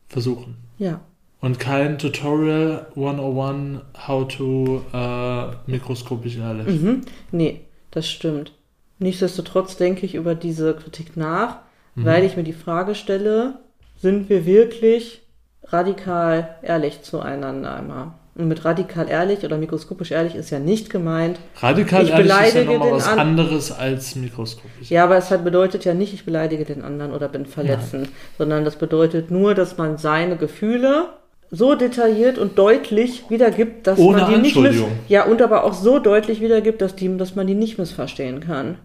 versuchen. 0.08 0.56
ja. 0.76 1.00
Und 1.40 1.58
kein 1.60 1.98
Tutorial 1.98 2.88
101 2.96 3.80
how 4.08 4.26
to 4.28 4.82
äh, 4.92 5.70
mikroskopisch 5.70 6.36
ehrlich. 6.36 6.66
Mhm. 6.82 7.02
Nee, 7.30 7.60
das 7.92 8.06
stimmt. 8.10 8.52
Nichtsdestotrotz 8.98 9.76
denke 9.78 10.04
ich 10.04 10.14
über 10.16 10.34
diese 10.34 10.74
Kritik 10.74 11.16
nach, 11.16 11.58
Mhm. 11.94 12.04
weil 12.04 12.24
ich 12.24 12.36
mir 12.36 12.42
die 12.44 12.52
Frage 12.52 12.94
stelle, 12.96 13.60
sind 14.00 14.28
wir 14.28 14.46
wirklich 14.46 15.22
radikal 15.64 16.56
ehrlich 16.62 17.02
zueinander 17.02 17.74
einmal? 17.74 18.12
Und 18.34 18.46
mit 18.46 18.64
radikal 18.64 19.08
ehrlich 19.08 19.44
oder 19.44 19.58
mikroskopisch 19.58 20.12
ehrlich 20.12 20.36
ist 20.36 20.50
ja 20.50 20.60
nicht 20.60 20.90
gemeint. 20.90 21.40
Radikal 21.56 22.04
Ich 22.04 22.10
ehrlich 22.10 22.26
ist 22.30 22.30
ja 22.30 22.36
beleidige 22.62 22.72
nochmal 22.72 22.88
den 22.88 22.96
was 22.96 23.08
an- 23.08 23.18
anderes 23.18 23.72
als 23.72 24.14
mikroskopisch. 24.14 24.90
Ja, 24.90 25.02
aber 25.04 25.16
es 25.16 25.32
hat 25.32 25.42
bedeutet 25.42 25.84
ja 25.84 25.92
nicht, 25.92 26.14
ich 26.14 26.24
beleidige 26.24 26.64
den 26.64 26.82
anderen 26.82 27.12
oder 27.12 27.28
bin 27.28 27.46
verletzend, 27.46 28.08
sondern 28.38 28.64
das 28.64 28.76
bedeutet 28.76 29.32
nur, 29.32 29.54
dass 29.56 29.76
man 29.76 29.98
seine 29.98 30.36
Gefühle 30.36 31.08
so 31.50 31.74
detailliert 31.74 32.38
und 32.38 32.58
deutlich 32.58 33.24
wiedergibt, 33.28 33.88
dass 33.88 33.98
Ohne 33.98 34.20
man 34.22 34.30
die 34.34 34.38
nicht 34.40 34.56
miss 34.56 34.76
ja 35.08 35.24
und 35.24 35.42
aber 35.42 35.64
auch 35.64 35.72
so 35.74 35.98
deutlich 35.98 36.40
wiedergibt, 36.40 36.80
dass 36.80 36.94
die, 36.94 37.16
dass 37.16 37.34
man 37.34 37.46
die 37.48 37.54
nicht 37.54 37.76
missverstehen 37.78 38.38
kann 38.38 38.78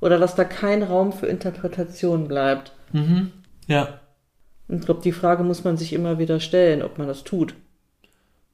oder 0.00 0.18
dass 0.18 0.34
da 0.34 0.42
kein 0.42 0.82
Raum 0.82 1.12
für 1.12 1.26
Interpretation 1.26 2.26
bleibt. 2.26 2.72
Mhm. 2.92 3.30
Ja, 3.68 4.00
Und 4.68 4.80
ich 4.80 4.86
glaube, 4.86 5.02
die 5.02 5.12
Frage 5.12 5.42
muss 5.44 5.64
man 5.64 5.76
sich 5.76 5.92
immer 5.92 6.18
wieder 6.18 6.40
stellen, 6.40 6.82
ob 6.82 6.98
man 6.98 7.06
das 7.06 7.24
tut 7.24 7.54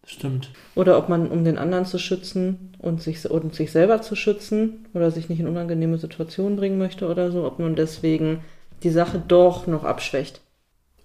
stimmt. 0.07 0.51
oder 0.75 0.99
ob 0.99 1.09
man, 1.09 1.29
um 1.29 1.45
den 1.45 1.59
anderen 1.59 1.87
zu 1.87 1.99
schützen 1.99 2.77
und 2.79 3.03
sich 3.03 3.29
und 3.31 3.55
sich 3.55 3.73
selber 3.73 4.03
zu 4.03 4.17
schützen 4.17 4.87
oder 4.95 5.11
sich 5.11 5.29
nicht 5.29 5.41
in 5.41 5.49
unangenehme 5.49 5.99
Situationen 5.99 6.57
bringen 6.57 6.79
möchte 6.79 7.09
oder 7.09 7.31
so, 7.31 7.45
ob 7.45 7.59
man 7.59 7.77
deswegen 7.77 8.41
die 8.83 8.91
Sache 8.91 9.23
doch 9.27 9.67
noch 9.67 9.85
abschwächt. 9.85 10.41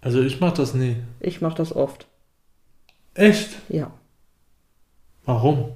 Also 0.01 0.21
ich 0.21 0.39
mach 0.39 0.53
das 0.53 0.73
nie. 0.73 0.97
Ich 1.19 1.41
mache 1.41 1.57
das 1.57 1.75
oft. 1.75 2.07
Echt? 3.13 3.49
Ja. 3.69 3.91
Warum? 5.25 5.71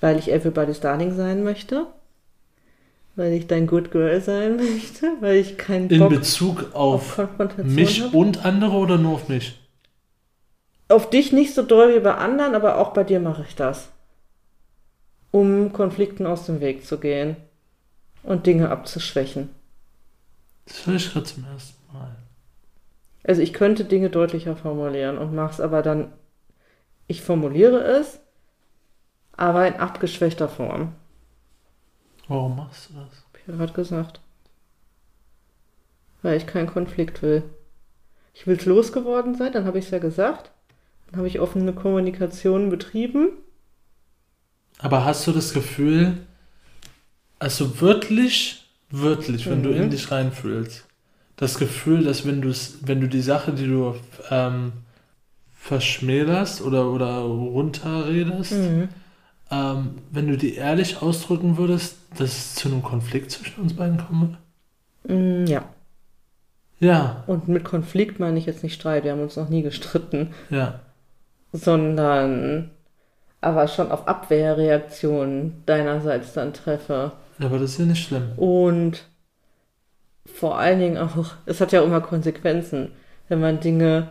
Weil 0.00 0.18
ich 0.18 0.30
Everybody's 0.30 0.80
Darling 0.80 1.14
sein 1.14 1.42
möchte. 1.44 1.86
Weil 3.16 3.32
ich 3.32 3.46
dein 3.46 3.66
Good 3.66 3.90
Girl 3.90 4.20
sein 4.20 4.56
möchte. 4.56 5.06
Weil 5.20 5.36
ich 5.36 5.58
keinen 5.58 5.90
In 5.90 5.98
Bock 5.98 6.10
Bezug 6.10 6.74
auf 6.74 7.18
auf 7.18 7.56
mich 7.58 8.02
habe. 8.02 8.16
und 8.16 8.44
andere 8.44 8.76
oder 8.76 8.98
nur 8.98 9.14
auf 9.14 9.28
mich? 9.28 9.58
Auf 10.88 11.10
dich 11.10 11.32
nicht 11.32 11.54
so 11.54 11.62
doll 11.62 11.94
wie 11.94 12.00
bei 12.00 12.14
anderen, 12.14 12.54
aber 12.54 12.78
auch 12.78 12.92
bei 12.92 13.04
dir 13.04 13.20
mache 13.20 13.44
ich 13.46 13.54
das. 13.54 13.90
Um 15.30 15.72
Konflikten 15.72 16.26
aus 16.26 16.46
dem 16.46 16.60
Weg 16.60 16.86
zu 16.86 16.98
gehen. 16.98 17.36
Und 18.22 18.46
Dinge 18.46 18.70
abzuschwächen. 18.70 19.50
Das 20.66 20.86
höre 20.86 20.96
ich 20.96 21.12
gerade 21.12 21.24
zum 21.26 21.44
ersten 21.44 21.92
Mal. 21.92 22.16
Also 23.24 23.42
ich 23.42 23.52
könnte 23.52 23.84
Dinge 23.84 24.10
deutlicher 24.10 24.56
formulieren 24.56 25.18
und 25.18 25.34
mache 25.34 25.52
es 25.52 25.60
aber 25.60 25.82
dann, 25.82 26.12
ich 27.06 27.22
formuliere 27.22 27.82
es, 27.82 28.20
aber 29.36 29.66
in 29.66 29.74
abgeschwächter 29.74 30.48
Form. 30.48 30.92
Warum 32.30 32.56
machst 32.56 32.88
du 32.88 32.94
das? 32.94 33.10
Hab 33.26 33.38
ich 33.40 33.46
ja 33.46 33.56
gerade 33.56 33.72
gesagt. 33.74 34.20
Weil 36.22 36.36
ich 36.36 36.46
keinen 36.46 36.66
Konflikt 36.68 37.20
will. 37.22 37.42
Ich 38.34 38.46
will 38.46 38.56
es 38.56 38.66
losgeworden 38.66 39.34
sein, 39.36 39.52
dann 39.52 39.66
habe 39.66 39.78
ich 39.78 39.86
es 39.86 39.90
ja 39.92 39.98
gesagt. 39.98 40.50
Dann 41.08 41.18
habe 41.18 41.28
ich 41.28 41.40
offene 41.40 41.72
Kommunikation 41.74 42.70
betrieben. 42.70 43.30
Aber 44.78 45.04
hast 45.04 45.26
du 45.26 45.32
das 45.32 45.52
Gefühl, 45.52 46.26
also 47.38 47.80
wirklich, 47.80 48.64
wirklich, 48.90 49.48
wenn 49.48 49.62
du 49.62 49.70
Mhm. 49.70 49.82
in 49.84 49.90
dich 49.90 50.10
reinfühlst, 50.10 50.86
das 51.36 51.58
Gefühl, 51.58 52.04
dass 52.04 52.26
wenn 52.26 52.42
du 52.42 52.52
wenn 52.82 53.00
du 53.00 53.08
die 53.08 53.22
Sache, 53.22 53.52
die 53.52 53.66
du 53.66 53.94
ähm, 54.30 54.72
verschmälerst 55.54 56.62
oder, 56.62 56.90
oder 56.90 57.18
runterredest, 57.20 58.54
ähm, 59.50 59.98
wenn 60.10 60.28
du 60.28 60.36
die 60.36 60.54
ehrlich 60.54 61.02
ausdrücken 61.02 61.56
würdest, 61.56 61.96
dass 62.16 62.30
es 62.30 62.54
zu 62.54 62.68
einem 62.68 62.82
Konflikt 62.82 63.30
zwischen 63.30 63.62
uns 63.62 63.74
beiden 63.74 63.98
kommen 63.98 64.38
würde? 65.04 65.44
Mm, 65.44 65.46
ja. 65.46 65.64
Ja, 66.78 67.24
Und 67.26 67.46
mit 67.48 67.64
Konflikt 67.64 68.20
meine 68.20 68.38
ich 68.38 68.46
jetzt 68.46 68.62
nicht 68.62 68.74
Streit, 68.74 69.04
wir 69.04 69.12
haben 69.12 69.20
uns 69.20 69.36
noch 69.36 69.50
nie 69.50 69.62
gestritten, 69.62 70.32
ja. 70.48 70.80
sondern 71.52 72.70
aber 73.42 73.68
schon 73.68 73.90
auf 73.90 74.08
Abwehrreaktionen 74.08 75.62
deinerseits 75.66 76.32
dann 76.32 76.54
treffe. 76.54 77.12
Aber 77.38 77.58
das 77.58 77.72
ist 77.72 77.78
ja 77.80 77.84
nicht 77.84 78.02
schlimm. 78.02 78.32
Und 78.36 79.04
vor 80.24 80.58
allen 80.58 80.78
Dingen 80.78 80.98
auch, 80.98 81.34
es 81.44 81.60
hat 81.60 81.72
ja 81.72 81.82
auch 81.82 81.86
immer 81.86 82.00
Konsequenzen, 82.00 82.92
wenn 83.28 83.40
man 83.40 83.60
Dinge 83.60 84.10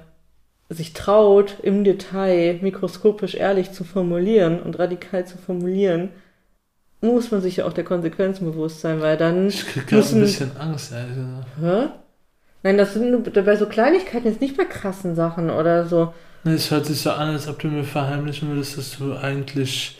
sich 0.69 0.93
traut, 0.93 1.55
im 1.63 1.83
Detail 1.83 2.59
mikroskopisch 2.61 3.35
ehrlich 3.35 3.71
zu 3.71 3.83
formulieren 3.83 4.61
und 4.61 4.77
radikal 4.77 5.25
zu 5.25 5.37
formulieren, 5.37 6.09
muss 7.01 7.31
man 7.31 7.41
sich 7.41 7.57
ja 7.57 7.65
auch 7.65 7.73
der 7.73 7.83
Konsequenzen 7.83 8.45
bewusst 8.45 8.81
sein, 8.81 9.01
weil 9.01 9.17
dann 9.17 9.47
Ich 9.47 9.65
krieg 9.65 9.87
gerade 9.87 10.07
ein 10.07 10.21
bisschen 10.21 10.55
Angst, 10.57 10.91
ehrlich 10.91 11.15
gesagt. 11.15 11.47
Hä? 11.61 11.89
Nein, 12.61 12.77
das 12.77 12.93
sind 12.93 13.11
nur 13.11 13.21
bei 13.21 13.55
so 13.55 13.65
Kleinigkeiten, 13.67 14.27
jetzt 14.27 14.41
nicht 14.41 14.57
bei 14.57 14.65
krassen 14.65 15.15
Sachen 15.15 15.49
oder 15.49 15.87
so. 15.87 16.13
Es 16.43 16.71
hört 16.71 16.85
sich 16.85 17.01
so 17.01 17.11
an, 17.11 17.29
als 17.29 17.47
ob 17.47 17.59
du 17.59 17.67
mir 17.67 17.83
verheimlichen 17.83 18.49
würdest, 18.49 18.77
dass 18.77 18.97
du 18.97 19.15
eigentlich 19.15 19.99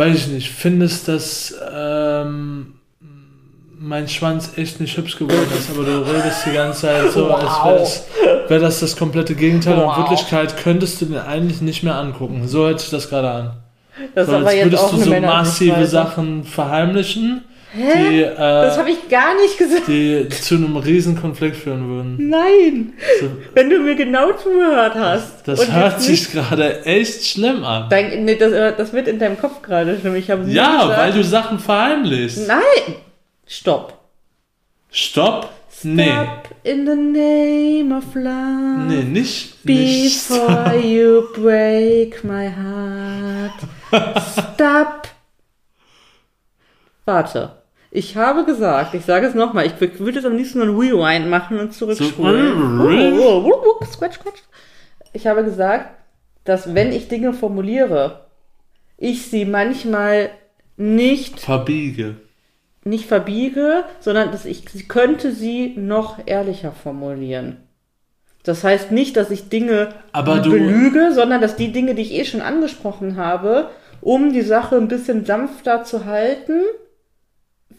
weiß 0.00 0.16
ich 0.16 0.28
nicht, 0.28 0.50
findest, 0.50 1.08
dass 1.08 1.54
ähm, 1.72 2.79
mein 3.82 4.08
Schwanz 4.08 4.50
echt 4.56 4.78
nicht 4.78 4.94
hübsch 4.96 5.16
geworden 5.18 5.46
ist, 5.58 5.70
aber 5.70 5.84
du 5.84 5.98
redest 6.00 6.44
die 6.44 6.52
ganze 6.52 6.82
Zeit 6.82 7.10
so, 7.12 7.28
als 7.32 7.64
wäre 7.64 7.78
das, 7.78 8.04
wär 8.48 8.58
das 8.58 8.80
das 8.80 8.94
komplette 8.96 9.34
Gegenteil. 9.34 9.74
Und 9.74 9.80
Wow. 9.84 9.96
in 9.96 10.02
Wirklichkeit 10.02 10.56
könntest 10.62 11.00
du 11.00 11.06
den 11.06 11.16
eigentlich 11.18 11.62
nicht 11.62 11.82
mehr 11.82 11.94
angucken. 11.94 12.46
So 12.46 12.66
hört 12.66 12.80
sich 12.80 12.90
das 12.90 13.08
gerade 13.08 13.30
an. 13.30 13.50
Das 14.14 14.26
so, 14.26 14.32
ist 14.32 14.38
aber 14.38 14.46
als 14.48 14.54
jetzt 14.56 14.64
würdest 14.66 14.82
auch 14.84 14.90
du 14.92 14.98
so 14.98 15.20
massive 15.20 15.86
Sachen 15.86 16.44
verheimlichen, 16.44 17.42
Hä? 17.72 17.80
die, 18.10 18.22
äh, 18.22 18.34
Das 18.36 18.76
habe 18.78 18.90
ich 18.90 19.08
gar 19.08 19.34
nicht 19.40 19.56
gesagt. 19.56 19.86
die 19.88 20.28
zu 20.28 20.56
einem 20.56 20.76
riesen 20.76 21.18
Konflikt 21.18 21.56
führen 21.56 21.88
würden. 21.88 22.28
Nein. 22.28 22.92
So, 23.20 23.28
Wenn 23.54 23.70
du 23.70 23.78
mir 23.78 23.94
genau 23.94 24.32
zugehört 24.32 24.94
hast. 24.94 25.46
das 25.48 25.60
und 25.60 25.72
hört 25.72 26.02
sich 26.02 26.30
gerade 26.32 26.84
echt 26.84 27.24
schlimm 27.26 27.64
an. 27.64 27.86
Dein, 27.88 28.24
nee, 28.26 28.36
das, 28.36 28.52
äh, 28.52 28.74
das 28.76 28.92
wird 28.92 29.08
in 29.08 29.18
deinem 29.18 29.38
Kopf 29.38 29.62
gerade 29.62 29.98
schlimm. 29.98 30.16
Ich 30.16 30.28
Ja, 30.28 30.36
gesagt, 30.36 30.98
weil 30.98 31.12
du 31.12 31.24
Sachen 31.24 31.58
verheimlichst. 31.58 32.46
Nein. 32.46 32.96
Stopp. 33.54 33.98
Stopp. 34.92 35.48
Nee. 35.82 36.04
Stop 36.12 36.48
in 36.62 36.86
the 36.86 36.94
name 36.94 37.96
of 37.96 38.14
love. 38.14 38.86
Nee, 38.86 39.02
nicht. 39.02 39.64
nicht 39.64 40.28
Before 40.28 40.76
you 40.84 41.22
break 41.34 42.22
my 42.22 42.48
heart. 42.48 44.22
Stop. 44.54 45.08
Warte. 47.04 47.56
Ich 47.90 48.16
habe 48.16 48.44
gesagt, 48.44 48.94
ich 48.94 49.04
sage 49.04 49.26
es 49.26 49.34
nochmal, 49.34 49.66
ich 49.66 49.72
wür- 49.72 49.98
würde 49.98 50.18
jetzt 50.18 50.26
am 50.26 50.36
liebsten 50.36 50.62
einen 50.62 50.76
Rewind 50.78 51.28
machen 51.28 51.58
und 51.58 51.72
zurückspulen. 51.74 52.78
So, 52.78 52.84
Oh, 53.24 53.50
oh, 53.52 53.76
oh, 53.80 53.84
Scratch, 53.84 54.14
scratch. 54.16 54.42
Ich 55.12 55.26
habe 55.26 55.42
gesagt, 55.42 55.90
dass 56.44 56.72
wenn 56.74 56.92
ich 56.92 57.08
Dinge 57.08 57.32
formuliere, 57.32 58.26
ich 58.96 59.26
sie 59.26 59.44
manchmal 59.44 60.30
nicht, 60.76 61.40
Verbiege. 61.40 62.16
Nicht 62.84 63.06
verbiege, 63.06 63.84
sondern 64.00 64.30
dass 64.32 64.44
ich 64.44 64.68
sie 64.70 64.88
könnte 64.88 65.32
sie 65.32 65.74
noch 65.76 66.18
ehrlicher 66.26 66.72
formulieren. 66.72 67.58
Das 68.42 68.64
heißt 68.64 68.90
nicht, 68.90 69.16
dass 69.16 69.30
ich 69.30 69.50
Dinge 69.50 69.90
Aber 70.12 70.40
belüge, 70.40 71.12
sondern 71.12 71.42
dass 71.42 71.56
die 71.56 71.72
Dinge, 71.72 71.94
die 71.94 72.02
ich 72.02 72.12
eh 72.12 72.24
schon 72.24 72.40
angesprochen 72.40 73.16
habe, 73.16 73.70
um 74.00 74.32
die 74.32 74.42
Sache 74.42 74.76
ein 74.76 74.88
bisschen 74.88 75.26
sanfter 75.26 75.84
zu 75.84 76.06
halten, 76.06 76.62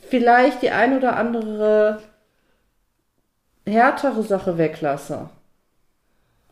vielleicht 0.10 0.62
die 0.62 0.70
ein 0.70 0.96
oder 0.96 1.18
andere 1.18 2.00
härtere 3.66 4.24
Sache 4.24 4.58
weglasse. 4.58 5.30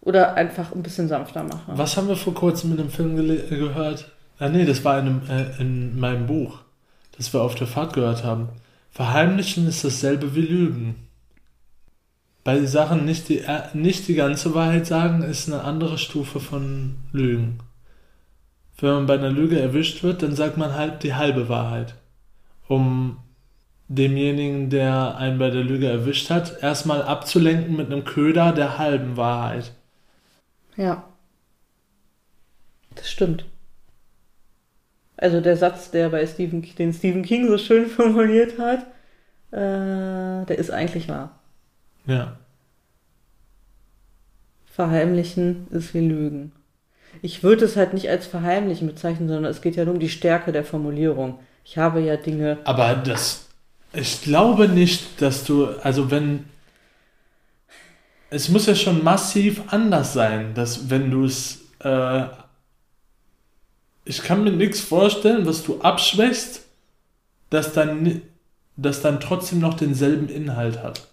Oder 0.01 0.35
einfach 0.35 0.73
ein 0.73 0.81
bisschen 0.81 1.07
sanfter 1.07 1.43
mache. 1.43 1.71
Was 1.75 1.97
haben 1.97 2.07
wir 2.07 2.15
vor 2.15 2.33
kurzem 2.33 2.71
in 2.71 2.79
einem 2.79 2.89
Film 2.89 3.17
äh, 3.17 3.55
gehört? 3.55 4.09
Ah, 4.39 4.47
nee, 4.47 4.65
das 4.65 4.83
war 4.85 4.97
in, 4.99 5.07
einem, 5.07 5.21
äh, 5.29 5.61
in 5.61 5.99
meinem 5.99 6.25
Buch, 6.25 6.59
das 7.19 7.33
wir 7.33 7.41
auf 7.41 7.53
der 7.53 7.67
Fahrt 7.67 7.93
gehört 7.93 8.23
haben. 8.23 8.47
Verheimlichen 8.89 9.67
ist 9.67 9.83
dasselbe 9.83 10.35
wie 10.35 10.41
Lügen. 10.41 10.95
Bei 12.45 12.65
Sachen 12.65 13.03
nicht 13.03 13.27
die, 13.27 13.39
äh, 13.39 13.63
nicht 13.73 14.07
die 14.07 14.15
ganze 14.15 14.55
Wahrheit 14.55 14.87
sagen, 14.87 15.21
ist 15.21 15.51
eine 15.51 15.63
andere 15.63 15.97
Stufe 15.97 16.39
von 16.39 16.95
Lügen. 17.11 17.59
Wenn 18.79 18.91
man 18.91 19.05
bei 19.05 19.15
einer 19.15 19.29
Lüge 19.29 19.59
erwischt 19.59 20.01
wird, 20.01 20.23
dann 20.23 20.33
sagt 20.33 20.55
man 20.55 20.73
halt 20.73 21.03
die 21.03 21.13
halbe 21.13 21.49
Wahrheit. 21.49 21.95
Um 22.69 23.17
demjenigen, 23.89 24.69
der 24.69 25.17
einen 25.17 25.39
bei 25.39 25.49
der 25.49 25.63
Lüge 25.63 25.89
erwischt 25.89 26.29
hat, 26.29 26.63
erstmal 26.63 27.01
abzulenken 27.03 27.75
mit 27.75 27.87
einem 27.87 28.05
Köder 28.05 28.53
der 28.53 28.77
halben 28.77 29.17
Wahrheit. 29.17 29.73
Ja. 30.77 31.03
Das 32.95 33.11
stimmt. 33.11 33.43
Also 35.21 35.41
der 35.41 35.57
Satz, 35.57 35.91
der 35.91 36.09
bei 36.09 36.25
Stephen, 36.25 36.65
den 36.77 36.93
Stephen 36.93 37.23
King 37.23 37.47
so 37.49 37.57
schön 37.57 37.87
formuliert 37.89 38.57
hat, 38.57 38.85
äh, 39.51 40.45
der 40.45 40.57
ist 40.57 40.71
eigentlich 40.71 41.09
wahr. 41.09 41.39
Ja. 42.05 42.37
Verheimlichen 44.65 45.67
ist 45.71 45.93
wie 45.93 46.07
Lügen. 46.07 46.53
Ich 47.21 47.43
würde 47.43 47.65
es 47.65 47.75
halt 47.75 47.93
nicht 47.93 48.09
als 48.09 48.27
Verheimlichen 48.27 48.87
bezeichnen, 48.87 49.27
sondern 49.27 49.51
es 49.51 49.61
geht 49.61 49.75
ja 49.75 49.83
nur 49.83 49.95
um 49.95 49.99
die 49.99 50.09
Stärke 50.09 50.51
der 50.53 50.63
Formulierung. 50.63 51.39
Ich 51.65 51.77
habe 51.77 51.99
ja 51.99 52.15
Dinge. 52.15 52.59
Aber 52.63 52.95
das. 52.95 53.49
Ich 53.91 54.21
glaube 54.21 54.69
nicht, 54.69 55.21
dass 55.21 55.43
du. 55.43 55.67
Also, 55.83 56.11
wenn. 56.11 56.45
Es 58.29 58.47
muss 58.47 58.67
ja 58.67 58.75
schon 58.75 59.03
massiv 59.03 59.63
anders 59.67 60.13
sein, 60.13 60.53
dass 60.53 60.89
wenn 60.89 61.11
du 61.11 61.25
es. 61.25 61.59
Äh, 61.79 62.23
ich 64.05 64.23
kann 64.23 64.43
mir 64.43 64.51
nichts 64.51 64.79
vorstellen, 64.79 65.45
was 65.45 65.63
du 65.63 65.81
abschwächst, 65.81 66.65
dass 67.49 67.73
dann, 67.73 68.21
das 68.77 69.01
dann 69.01 69.19
trotzdem 69.19 69.59
noch 69.59 69.75
denselben 69.75 70.29
Inhalt 70.29 70.81
hat. 70.83 71.07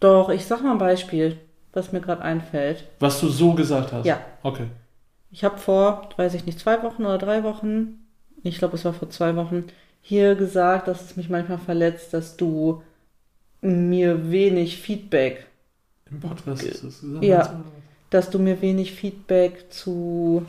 Doch, 0.00 0.28
ich 0.28 0.46
sag 0.46 0.62
mal 0.62 0.72
ein 0.72 0.78
Beispiel, 0.78 1.38
was 1.72 1.92
mir 1.92 2.00
gerade 2.00 2.22
einfällt. 2.22 2.84
Was 2.98 3.20
du 3.20 3.28
so 3.28 3.54
gesagt 3.54 3.92
hast. 3.92 4.04
Ja. 4.04 4.20
Okay. 4.42 4.66
Ich 5.30 5.44
habe 5.44 5.58
vor, 5.58 6.10
weiß 6.16 6.34
ich 6.34 6.44
nicht, 6.44 6.58
zwei 6.58 6.82
Wochen 6.82 7.04
oder 7.04 7.18
drei 7.18 7.42
Wochen, 7.42 8.04
ich 8.42 8.58
glaube, 8.58 8.76
es 8.76 8.84
war 8.84 8.92
vor 8.92 9.08
zwei 9.10 9.36
Wochen, 9.36 9.64
hier 10.02 10.34
gesagt, 10.34 10.88
dass 10.88 11.02
es 11.02 11.16
mich 11.16 11.30
manchmal 11.30 11.58
verletzt, 11.58 12.12
dass 12.12 12.36
du 12.36 12.82
mir 13.60 14.30
wenig 14.30 14.78
Feedback, 14.78 15.46
Im 16.10 16.20
Podcast 16.20 16.64
ist 16.64 16.84
das 16.84 17.00
gesagt. 17.00 17.24
Ja. 17.24 17.64
dass 18.10 18.28
du 18.28 18.38
mir 18.40 18.60
wenig 18.60 18.92
Feedback 18.92 19.72
zu 19.72 20.44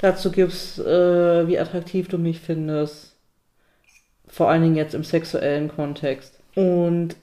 dazu 0.00 0.30
gibst, 0.30 0.78
äh, 0.78 1.48
wie 1.48 1.58
attraktiv 1.58 2.08
du 2.08 2.18
mich 2.18 2.40
findest. 2.40 3.16
Vor 4.28 4.50
allen 4.50 4.62
Dingen 4.62 4.76
jetzt 4.76 4.94
im 4.94 5.04
sexuellen 5.04 5.68
Kontext. 5.68 6.38
Und 6.54 7.16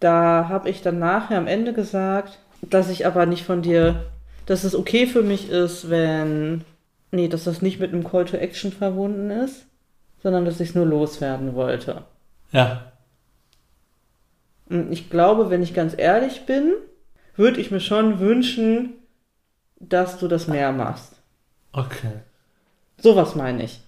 da 0.00 0.48
habe 0.48 0.68
ich 0.70 0.82
dann 0.82 0.98
nachher 0.98 1.38
am 1.38 1.46
Ende 1.46 1.72
gesagt, 1.72 2.38
dass 2.62 2.90
ich 2.90 3.06
aber 3.06 3.26
nicht 3.26 3.44
von 3.44 3.62
dir, 3.62 4.06
dass 4.46 4.64
es 4.64 4.74
okay 4.74 5.06
für 5.06 5.22
mich 5.22 5.50
ist, 5.50 5.90
wenn, 5.90 6.64
nee, 7.10 7.28
dass 7.28 7.44
das 7.44 7.62
nicht 7.62 7.80
mit 7.80 7.92
einem 7.92 8.04
Call 8.04 8.24
to 8.24 8.36
Action 8.36 8.72
verbunden 8.72 9.30
ist, 9.30 9.66
sondern 10.22 10.44
dass 10.44 10.60
ich 10.60 10.70
es 10.70 10.74
nur 10.74 10.86
loswerden 10.86 11.54
wollte. 11.54 12.04
Ja. 12.52 12.92
Und 14.68 14.92
ich 14.92 15.10
glaube, 15.10 15.50
wenn 15.50 15.62
ich 15.62 15.74
ganz 15.74 15.94
ehrlich 15.96 16.44
bin, 16.46 16.72
würde 17.36 17.60
ich 17.60 17.70
mir 17.70 17.80
schon 17.80 18.18
wünschen, 18.18 18.94
dass 19.78 20.18
du 20.18 20.28
das 20.28 20.48
mehr 20.48 20.72
machst. 20.72 21.17
Okay. 21.72 22.12
Sowas 23.00 23.34
meine 23.34 23.64
ich. 23.64 23.80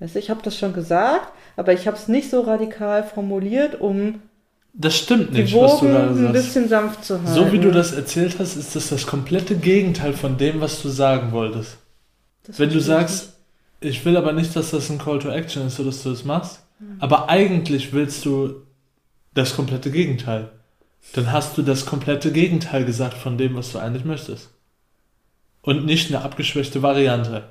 Weißt 0.00 0.14
du, 0.14 0.18
ich 0.18 0.30
habe 0.30 0.42
das 0.42 0.58
schon 0.58 0.72
gesagt, 0.72 1.28
aber 1.56 1.72
ich 1.72 1.86
habe 1.86 1.96
es 1.96 2.08
nicht 2.08 2.28
so 2.30 2.40
radikal 2.40 3.04
formuliert, 3.04 3.80
um 3.80 4.20
Das 4.72 4.96
stimmt 4.96 5.34
die 5.36 5.42
nicht, 5.42 5.54
was 5.54 5.78
du 5.80 5.86
Wogen 5.86 5.94
da 5.94 6.06
ein 6.08 6.16
sagst. 6.16 6.32
bisschen 6.32 6.68
sanft 6.68 7.04
zu 7.04 7.14
halten. 7.18 7.32
So 7.32 7.52
wie 7.52 7.58
du 7.58 7.70
das 7.70 7.92
erzählt 7.92 8.36
hast, 8.38 8.56
ist 8.56 8.74
das 8.74 8.88
das 8.88 9.06
komplette 9.06 9.56
Gegenteil 9.56 10.12
von 10.12 10.36
dem, 10.38 10.60
was 10.60 10.82
du 10.82 10.88
sagen 10.88 11.32
wolltest. 11.32 11.76
Das 12.44 12.58
Wenn 12.58 12.70
du 12.70 12.80
sagst, 12.80 13.34
ich 13.80 14.04
will 14.04 14.16
aber 14.16 14.32
nicht, 14.32 14.54
dass 14.56 14.70
das 14.72 14.90
ein 14.90 14.98
Call 14.98 15.18
to 15.20 15.28
Action 15.30 15.66
ist, 15.66 15.76
so 15.76 15.84
dass 15.84 16.02
du 16.02 16.10
das 16.10 16.24
machst, 16.24 16.60
aber 16.98 17.28
eigentlich 17.28 17.92
willst 17.92 18.24
du 18.24 18.54
das 19.34 19.54
komplette 19.54 19.90
Gegenteil. 19.92 20.50
Dann 21.14 21.30
hast 21.32 21.56
du 21.56 21.62
das 21.62 21.86
komplette 21.86 22.32
Gegenteil 22.32 22.84
gesagt 22.84 23.14
von 23.16 23.38
dem, 23.38 23.54
was 23.54 23.72
du 23.72 23.78
eigentlich 23.78 24.04
möchtest. 24.04 24.50
Und 25.62 25.84
nicht 25.84 26.12
eine 26.12 26.24
abgeschwächte 26.24 26.82
Variante. 26.82 27.44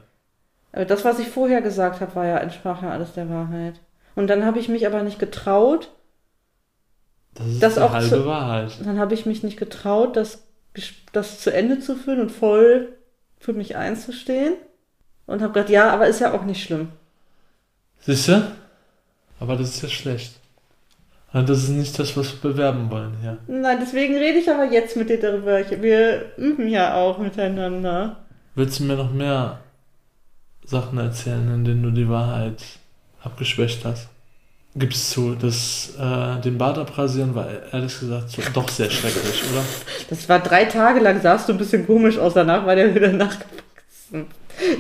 Aber 0.74 0.86
das, 0.86 1.04
was 1.06 1.20
ich 1.20 1.28
vorher 1.28 1.62
gesagt 1.62 2.02
habe, 2.02 2.14
war 2.16 2.26
ja 2.26 2.38
entsprach 2.38 2.82
ja 2.84 2.92
alles 2.92 3.14
der 3.14 3.30
Wahrheit. 3.30 3.80
Und 4.16 4.28
dann 4.28 4.46
habe 4.46 4.60
ich 4.60 4.68
mich 4.70 4.86
aber 4.86 5.04
nicht 5.04 5.20
getraut, 5.20 5.90
Das 7.34 7.48
ist 7.48 7.64
Das 7.64 7.74
die 7.76 7.80
auch 7.82 7.92
halbe 7.94 8.10
zu- 8.10 8.26
Wahrheit. 8.26 8.72
dann 8.86 9.00
habe 9.00 9.14
ich 9.14 9.26
mich 9.26 9.42
nicht 9.44 9.58
getraut, 9.58 10.18
das, 10.18 10.44
das 11.14 11.40
zu 11.40 11.54
Ende 11.54 11.80
zu 11.80 11.96
führen 11.96 12.20
und 12.20 12.32
voll 12.32 12.90
für 13.40 13.54
mich 13.54 13.76
einzustehen. 13.78 14.56
Und 15.28 15.42
habe 15.42 15.54
gedacht, 15.54 15.70
ja, 15.70 15.90
aber 15.92 16.08
ist 16.08 16.20
ja 16.20 16.34
auch 16.34 16.44
nicht 16.44 16.62
schlimm. 16.64 16.90
Siehst 18.02 18.28
du? 18.28 18.52
Aber 19.40 19.56
das 19.56 19.70
ist 19.76 19.82
ja 19.84 19.88
schlecht. 19.90 20.34
Und 21.34 21.48
das 21.48 21.60
ist 21.64 21.70
nicht 21.70 21.98
das, 21.98 22.16
was 22.18 22.34
wir 22.44 22.52
bewerben 22.52 22.90
wollen 22.92 23.14
hier. 23.22 23.38
Nein, 23.48 23.78
deswegen 23.82 24.16
rede 24.18 24.40
ich 24.40 24.50
aber 24.50 24.66
jetzt 24.66 24.98
mit 24.98 25.10
dir 25.10 25.20
darüber. 25.20 25.60
Ich- 25.62 25.82
Wir 25.82 26.26
üben 26.38 26.68
ja 26.68 26.96
auch 26.96 27.18
miteinander. 27.20 28.18
Willst 28.56 28.80
du 28.80 28.84
mir 28.84 28.98
noch 28.98 29.12
mehr 29.14 29.60
Sachen 30.66 30.98
erzählen, 31.00 31.50
in 31.54 31.64
denen 31.64 31.84
du 31.84 31.92
die 31.92 32.10
Wahrheit 32.10 32.62
abgeschwächt 33.24 33.86
hast? 33.86 34.10
Gibst 34.76 35.12
zu, 35.12 35.36
das, 35.36 35.94
äh, 36.00 36.40
den 36.42 36.58
Bart 36.58 36.78
abrasieren 36.78 37.36
war 37.36 37.46
ehrlich 37.74 37.98
gesagt 38.00 38.30
so, 38.30 38.42
doch 38.54 38.70
sehr 38.70 38.90
schrecklich, 38.90 39.44
oder? 39.52 39.64
Das 40.10 40.30
war 40.30 40.40
drei 40.40 40.64
Tage 40.66 41.02
lang, 41.02 41.22
sahst 41.22 41.50
du 41.50 41.54
ein 41.54 41.58
bisschen 41.58 41.86
komisch 41.86 42.18
aus, 42.18 42.34
danach 42.36 42.66
war 42.66 42.76
der 42.76 42.94
wieder 42.96 43.12
nachgewachsen. 43.12 44.28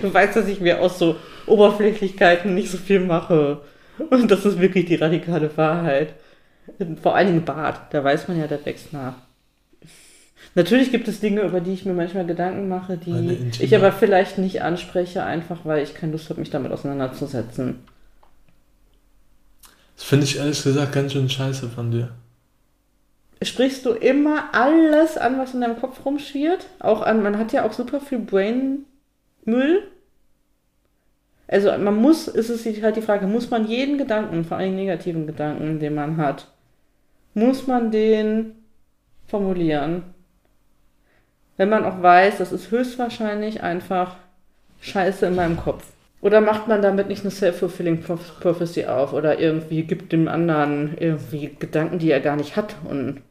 Du 0.02 0.14
weißt, 0.14 0.36
dass 0.38 0.48
ich 0.48 0.62
mir 0.62 0.80
aus 0.82 0.98
so 1.00 1.18
Oberflächlichkeiten 1.46 2.54
nicht 2.56 2.72
so 2.72 2.78
viel 2.78 3.00
mache. 3.02 3.60
Und 4.10 4.32
das 4.32 4.46
ist 4.46 4.60
wirklich 4.60 4.86
die 4.86 4.96
radikale 4.96 5.50
Wahrheit. 5.58 6.14
Vor 7.02 7.16
allen 7.16 7.28
Dingen 7.28 7.46
Bart, 7.46 7.94
da 7.94 8.04
weiß 8.04 8.28
man 8.28 8.40
ja, 8.40 8.48
der 8.48 8.66
wächst 8.66 8.94
nach. 8.94 9.16
Natürlich 10.54 10.92
gibt 10.92 11.08
es 11.08 11.22
Dinge, 11.22 11.42
über 11.42 11.62
die 11.62 11.74
ich 11.74 11.86
mir 11.86 11.94
manchmal 11.94 12.26
Gedanken 12.26 12.68
mache, 12.68 12.98
die 12.98 13.52
ich 13.60 13.76
aber 13.76 13.92
vielleicht 13.92 14.38
nicht 14.38 14.62
anspreche, 14.62 15.24
einfach 15.24 15.60
weil 15.64 15.84
ich 15.84 15.94
keine 15.94 16.12
Lust 16.12 16.30
habe, 16.30 16.42
mich 16.42 16.50
damit 16.50 16.72
auseinanderzusetzen. 16.72 17.80
Das 19.96 20.04
finde 20.04 20.26
ich 20.26 20.38
ehrlich 20.38 20.62
gesagt 20.62 20.92
ganz 20.92 21.14
schön 21.14 21.30
scheiße 21.30 21.70
von 21.70 21.92
dir. 21.92 22.10
Sprichst 23.44 23.86
du 23.86 23.92
immer 23.92 24.54
alles 24.54 25.18
an, 25.18 25.40
was 25.40 25.54
in 25.54 25.62
deinem 25.62 25.80
Kopf 25.80 26.06
rumschwirrt? 26.06 26.68
Auch 26.80 27.02
an, 27.02 27.24
man 27.24 27.38
hat 27.38 27.54
ja 27.54 27.66
auch 27.66 27.74
super 27.74 28.00
viel 28.00 28.20
Brainmüll. 28.20 29.84
Also 31.48 31.76
man 31.78 31.96
muss, 31.96 32.28
ist 32.28 32.50
es 32.50 32.66
halt 32.84 32.96
die 32.98 33.02
Frage, 33.02 33.28
muss 33.28 33.50
man 33.50 33.68
jeden 33.68 33.98
Gedanken, 33.98 34.46
vor 34.46 34.58
allem 34.58 34.76
negativen 34.76 35.28
Gedanken, 35.28 35.80
den 35.80 35.96
man 35.96 36.18
hat, 36.18 36.48
muss 37.34 37.68
man 37.68 37.92
den 37.92 38.56
formulieren? 39.28 40.04
Wenn 41.58 41.70
man 41.70 41.86
auch 41.86 42.02
weiß, 42.02 42.38
das 42.40 42.52
ist 42.52 42.72
höchstwahrscheinlich 42.72 43.62
einfach 43.62 44.16
Scheiße 44.82 45.28
in 45.28 45.36
meinem 45.36 45.58
Kopf. 45.58 45.86
Oder 46.22 46.42
macht 46.42 46.68
man 46.68 46.82
damit 46.82 47.08
nicht 47.08 47.22
eine 47.22 47.32
self-fulfilling 47.32 48.04
Proph- 48.04 48.40
prophecy 48.40 48.86
auf 48.86 49.14
oder 49.14 49.40
irgendwie 49.40 49.84
gibt 49.84 50.12
dem 50.12 50.28
anderen 50.28 50.96
irgendwie 51.00 51.56
Gedanken, 51.58 52.00
die 52.00 52.12
er 52.12 52.20
gar 52.20 52.36
nicht 52.36 52.56
hat 52.56 52.76
und 52.84 53.22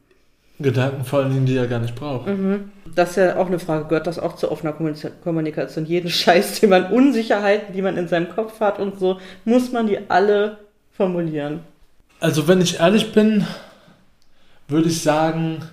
Gedanken 0.59 1.03
vor 1.05 1.19
allen 1.19 1.33
Dingen, 1.33 1.45
die 1.45 1.57
er 1.57 1.67
gar 1.67 1.79
nicht 1.79 1.95
braucht. 1.95 2.27
Mhm. 2.27 2.71
Das 2.93 3.11
ist 3.11 3.15
ja 3.15 3.37
auch 3.37 3.47
eine 3.47 3.59
Frage, 3.59 3.85
gehört 3.85 4.07
das 4.07 4.19
auch 4.19 4.35
zu 4.35 4.51
offener 4.51 4.73
Kommunika- 4.73 5.11
Kommunikation? 5.23 5.85
Jeden 5.85 6.09
Scheiß, 6.09 6.59
den 6.59 6.69
man, 6.69 6.91
Unsicherheiten, 6.91 7.73
die 7.73 7.81
man 7.81 7.97
in 7.97 8.07
seinem 8.07 8.29
Kopf 8.29 8.59
hat 8.59 8.77
und 8.77 8.99
so, 8.99 9.19
muss 9.45 9.71
man 9.71 9.87
die 9.87 9.97
alle 10.09 10.59
formulieren. 10.91 11.61
Also 12.19 12.47
wenn 12.47 12.61
ich 12.61 12.79
ehrlich 12.79 13.13
bin, 13.13 13.47
würde 14.71 14.89
ich 14.89 15.01
sagen, 15.01 15.63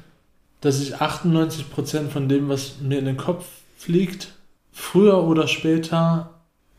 dass 0.61 0.80
ich 0.80 0.96
98% 0.96 2.08
von 2.08 2.28
dem, 2.28 2.48
was 2.48 2.80
mir 2.80 2.98
in 2.98 3.04
den 3.04 3.16
Kopf 3.16 3.46
fliegt, 3.76 4.32
früher 4.72 5.22
oder 5.24 5.46
später 5.46 6.30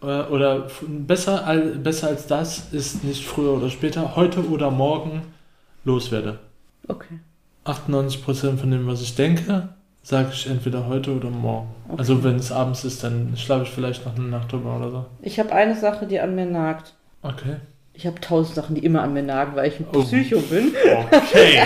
äh, 0.02 0.24
oder 0.24 0.68
besser, 0.88 1.46
al- 1.48 1.76
besser 1.78 2.08
als 2.08 2.28
das 2.28 2.74
ist 2.74 3.04
nicht 3.04 3.26
früher 3.26 3.54
oder 3.54 3.70
später, 3.70 4.16
heute 4.16 4.48
oder 4.50 4.70
morgen 4.72 5.22
loswerde. 5.86 6.40
Okay. 6.88 7.20
98% 7.66 8.58
von 8.58 8.72
dem, 8.72 8.88
was 8.88 9.02
ich 9.02 9.16
denke, 9.16 9.70
sage 10.02 10.30
ich 10.34 10.48
entweder 10.48 10.88
heute 10.88 11.16
oder 11.16 11.30
morgen. 11.30 11.70
Okay. 11.88 12.00
Also 12.00 12.24
wenn 12.24 12.36
es 12.38 12.52
abends 12.52 12.84
ist, 12.84 13.04
dann 13.04 13.36
schlafe 13.38 13.64
ich 13.64 13.70
vielleicht 13.70 14.06
noch 14.06 14.16
eine 14.16 14.26
Nacht 14.28 14.52
drüber 14.52 14.78
oder 14.78 14.92
so. 14.92 15.06
Ich 15.22 15.40
habe 15.40 15.52
eine 15.52 15.76
Sache, 15.76 16.08
die 16.08 16.20
an 16.20 16.36
mir 16.36 16.46
nagt. 16.46 16.94
Okay. 17.22 17.58
Ich 18.00 18.08
habe 18.08 18.22
tausend 18.22 18.56
Sachen, 18.56 18.76
die 18.76 18.86
immer 18.86 19.02
an 19.04 19.14
mir 19.14 19.24
nagen, 19.24 19.58
weil 19.58 19.68
ich 19.68 19.78
ein 19.78 19.86
Oh. 19.94 20.00
Psycho 20.04 20.40
bin. 20.40 20.72
Okay. 21.12 21.60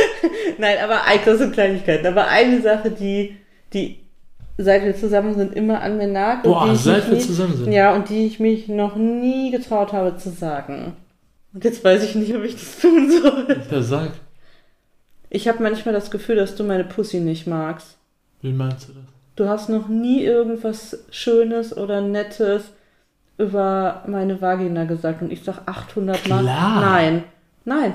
Nein, 0.58 0.78
aber 0.82 1.00
das 1.24 1.38
sind 1.38 1.52
Kleinigkeiten. 1.52 2.04
Aber 2.08 2.26
eine 2.26 2.60
Sache, 2.60 2.90
die, 2.90 3.36
die 3.72 4.00
seit 4.58 4.84
wir 4.84 4.96
zusammen 4.96 5.36
sind, 5.36 5.54
immer 5.54 5.80
an 5.82 5.96
mir 5.96 6.08
nagt. 6.08 6.44
und 6.44 6.54
die 6.54 6.58
Boah, 6.58 6.72
ich 6.72 6.80
seit 6.80 7.08
wir 7.08 7.14
nie- 7.18 7.22
zusammen 7.22 7.56
sind. 7.56 7.72
Ja, 7.72 7.94
und 7.94 8.08
die 8.08 8.26
ich 8.26 8.40
mich 8.40 8.66
noch 8.66 8.96
nie 8.96 9.52
getraut 9.52 9.92
habe 9.92 10.16
zu 10.16 10.30
sagen. 10.30 10.94
Und 11.54 11.62
jetzt 11.62 11.84
weiß 11.84 12.02
ich 12.02 12.16
nicht, 12.16 12.34
ob 12.34 12.42
ich 12.42 12.54
das 12.54 12.80
tun 12.80 13.08
soll. 13.08 13.56
Ja, 13.70 13.80
sag. 13.80 14.10
Ich 15.30 15.46
habe 15.46 15.62
manchmal 15.62 15.94
das 15.94 16.10
Gefühl, 16.10 16.34
dass 16.34 16.56
du 16.56 16.64
meine 16.64 16.82
Pussy 16.84 17.20
nicht 17.20 17.46
magst. 17.46 17.96
Wie 18.42 18.52
meinst 18.52 18.88
du 18.88 18.92
das? 18.94 19.02
Du 19.36 19.48
hast 19.48 19.68
noch 19.68 19.86
nie 19.86 20.24
irgendwas 20.24 20.98
Schönes 21.12 21.76
oder 21.76 22.00
Nettes 22.00 22.72
über 23.38 24.02
meine 24.06 24.40
Vagina 24.40 24.84
gesagt 24.84 25.22
und 25.22 25.30
ich 25.30 25.42
sag 25.44 25.66
800 25.66 26.28
Mal. 26.28 26.42
Klar. 26.42 26.80
Nein, 26.80 27.24
nein, 27.64 27.94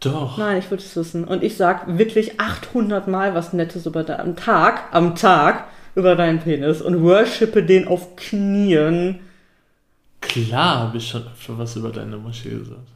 Doch. 0.00 0.36
nein, 0.36 0.58
ich 0.58 0.70
würde 0.70 0.82
es 0.82 0.94
wissen. 0.96 1.24
Und 1.24 1.42
ich 1.42 1.56
sag 1.56 1.98
wirklich 1.98 2.40
800 2.40 3.08
Mal 3.08 3.34
was 3.34 3.52
Nettes 3.52 3.86
über 3.86 4.04
de 4.04 4.16
am 4.16 4.36
Tag, 4.36 4.82
am 4.92 5.14
Tag 5.14 5.64
über 5.94 6.16
deinen 6.16 6.40
Penis 6.40 6.82
und 6.82 7.02
worshipe 7.02 7.62
den 7.62 7.88
auf 7.88 8.16
Knien. 8.16 9.20
Klar 10.20 10.80
habe 10.80 10.98
ich 10.98 11.08
schon 11.08 11.26
öfter 11.26 11.58
was 11.58 11.76
über 11.76 11.90
deine 11.90 12.16
Muschi 12.16 12.50
gesagt. 12.50 12.88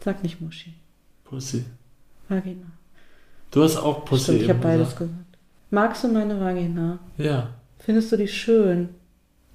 Sag 0.00 0.22
nicht 0.22 0.40
Muschi, 0.40 0.74
Pussy. 1.24 1.64
Vagina. 2.28 2.66
Du 3.50 3.62
hast 3.62 3.76
auch 3.76 4.04
Pussy 4.04 4.24
Stimmt, 4.24 4.42
ich 4.42 4.48
habe 4.50 4.58
beides 4.60 4.90
gesagt. 4.90 4.98
gesagt. 4.98 5.38
Magst 5.70 6.04
du 6.04 6.08
meine 6.08 6.38
Vagina? 6.40 6.98
Ja. 7.16 7.48
Findest 7.78 8.12
du 8.12 8.16
die 8.16 8.28
schön? 8.28 8.90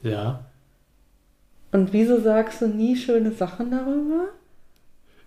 Ja. 0.04 0.46
Und 1.72 1.94
wieso 1.94 2.20
sagst 2.20 2.62
du 2.62 2.68
nie 2.68 2.96
schöne 2.96 3.32
Sachen 3.32 3.72
darüber? 3.72 4.30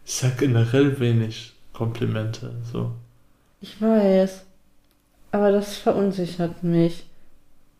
Ich 0.04 0.14
sag 0.14 0.38
generell 0.38 0.98
wenig 0.98 1.52
Komplimente. 1.72 2.52
So. 2.72 2.92
Ich 3.60 3.80
weiß. 3.80 4.44
Aber 5.30 5.52
das 5.52 5.76
verunsichert 5.76 6.62
mich. 6.62 7.06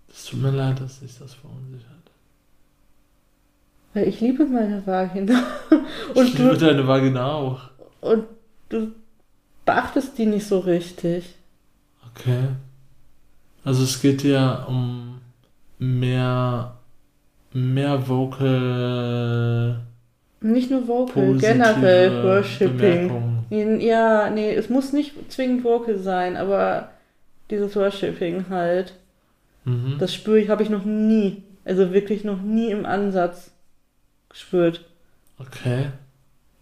Es 0.09 0.27
tut 0.27 0.40
mir 0.40 0.51
leid, 0.51 0.81
dass 0.81 1.01
sich 1.01 1.18
das 1.18 1.35
verunsichert. 1.35 1.88
Weil 3.94 4.09
ich 4.09 4.20
liebe 4.20 4.46
meine 4.46 4.87
Vagina. 4.87 5.42
ich 5.70 6.16
Und 6.16 6.38
liebe 6.38 6.51
du, 6.51 6.57
deine 6.66 6.87
Vagina 6.87 7.33
auch. 7.33 7.61
und 8.01 8.25
du 8.68 8.92
beachtest 9.66 10.16
die 10.16 10.27
nicht 10.27 10.46
so 10.46 10.61
richtig. 10.61 11.35
Okay. 12.14 12.48
Also 13.64 13.85
es 13.85 14.01
geht 14.01 14.22
ja 14.22 14.64
um 14.64 15.20
mehr 15.79 16.79
mehr 17.54 18.08
Vocal 18.08 19.80
Nicht 20.40 20.70
nur 20.70 20.88
Vocal, 20.88 21.36
generell 21.38 22.22
Worshipping. 22.24 23.08
Bemerkungen. 23.08 23.80
Ja, 23.80 24.30
nee, 24.30 24.54
es 24.54 24.68
muss 24.70 24.92
nicht 24.92 25.30
zwingend 25.30 25.62
Vocal 25.64 25.98
sein, 25.98 26.36
aber 26.36 26.88
dieses 27.50 27.76
Worshipping 27.76 28.46
halt. 28.48 28.94
Mhm. 29.64 29.96
Das 29.98 30.14
spüre 30.14 30.38
ich, 30.40 30.48
habe 30.48 30.62
ich 30.62 30.70
noch 30.70 30.84
nie, 30.84 31.42
also 31.64 31.92
wirklich 31.92 32.24
noch 32.24 32.40
nie 32.40 32.70
im 32.70 32.86
Ansatz 32.86 33.52
gespürt. 34.28 34.84
Okay. 35.38 35.86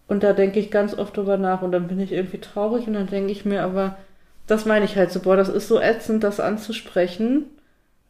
Und 0.07 0.23
da 0.23 0.33
denke 0.33 0.59
ich 0.59 0.71
ganz 0.71 0.93
oft 0.93 1.15
drüber 1.15 1.37
nach 1.37 1.61
und 1.61 1.71
dann 1.71 1.87
bin 1.87 1.99
ich 1.99 2.11
irgendwie 2.11 2.39
traurig 2.39 2.85
und 2.87 2.93
dann 2.93 3.07
denke 3.07 3.31
ich 3.31 3.45
mir, 3.45 3.63
aber 3.63 3.97
das 4.45 4.65
meine 4.65 4.83
ich 4.83 4.97
halt 4.97 5.11
so, 5.11 5.21
boah, 5.21 5.37
das 5.37 5.47
ist 5.47 5.69
so 5.69 5.79
ätzend, 5.79 6.23
das 6.23 6.41
anzusprechen. 6.41 7.45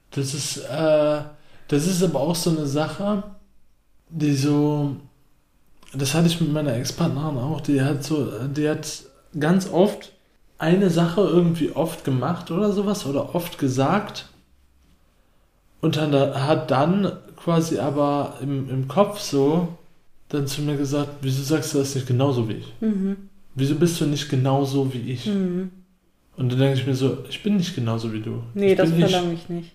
Das 0.10 0.34
ist, 0.34 0.58
äh, 0.58 1.22
das 1.72 1.88
ist 1.88 2.04
aber 2.04 2.20
auch 2.20 2.36
so 2.36 2.50
eine 2.50 2.66
Sache, 2.66 3.24
die 4.10 4.36
so, 4.36 4.98
das 5.94 6.14
hatte 6.14 6.28
ich 6.28 6.42
mit 6.42 6.52
meiner 6.52 6.76
Ex-Partnerin 6.76 7.38
auch, 7.38 7.62
die 7.62 7.82
hat 7.82 8.04
so, 8.04 8.30
die 8.50 8.68
hat 8.68 9.04
ganz 9.40 9.72
oft 9.72 10.12
eine 10.58 10.90
Sache 10.90 11.22
irgendwie 11.22 11.72
oft 11.72 12.04
gemacht 12.04 12.52
oder 12.52 12.74
sowas 12.74 13.06
oder 13.06 13.34
oft 13.34 13.58
gesagt 13.58 14.28
und 15.80 15.96
dann 15.96 16.14
hat 16.14 16.72
dann 16.72 17.14
quasi 17.38 17.80
aber 17.80 18.38
im, 18.42 18.70
im 18.70 18.90
Kopf 18.90 19.20
so 19.20 19.70
dann 20.28 20.48
zu 20.48 20.64
mir 20.64 20.76
gesagt, 20.76 21.10
wieso 21.22 21.42
sagst 21.42 21.74
du 21.74 21.78
das 21.78 21.96
nicht 21.96 22.06
genauso 22.06 22.50
wie 22.50 22.56
ich? 22.56 22.74
Mhm. 22.82 23.16
Wieso 23.56 23.76
bist 23.76 24.00
du 24.02 24.06
nicht 24.06 24.30
genauso 24.30 24.94
wie 24.94 25.10
ich? 25.10 25.26
Mhm. 25.26 25.72
Und 26.36 26.52
dann 26.52 26.60
denke 26.60 26.80
ich 26.80 26.86
mir 26.86 26.96
so, 26.96 27.20
ich 27.30 27.42
bin 27.44 27.56
nicht 27.56 27.76
genauso 27.76 28.12
wie 28.12 28.20
du. 28.20 28.44
Nee, 28.56 28.72
ich 28.72 28.78
das 28.78 28.90
verlange 28.90 29.34
ich 29.34 29.48
nicht. 29.48 29.72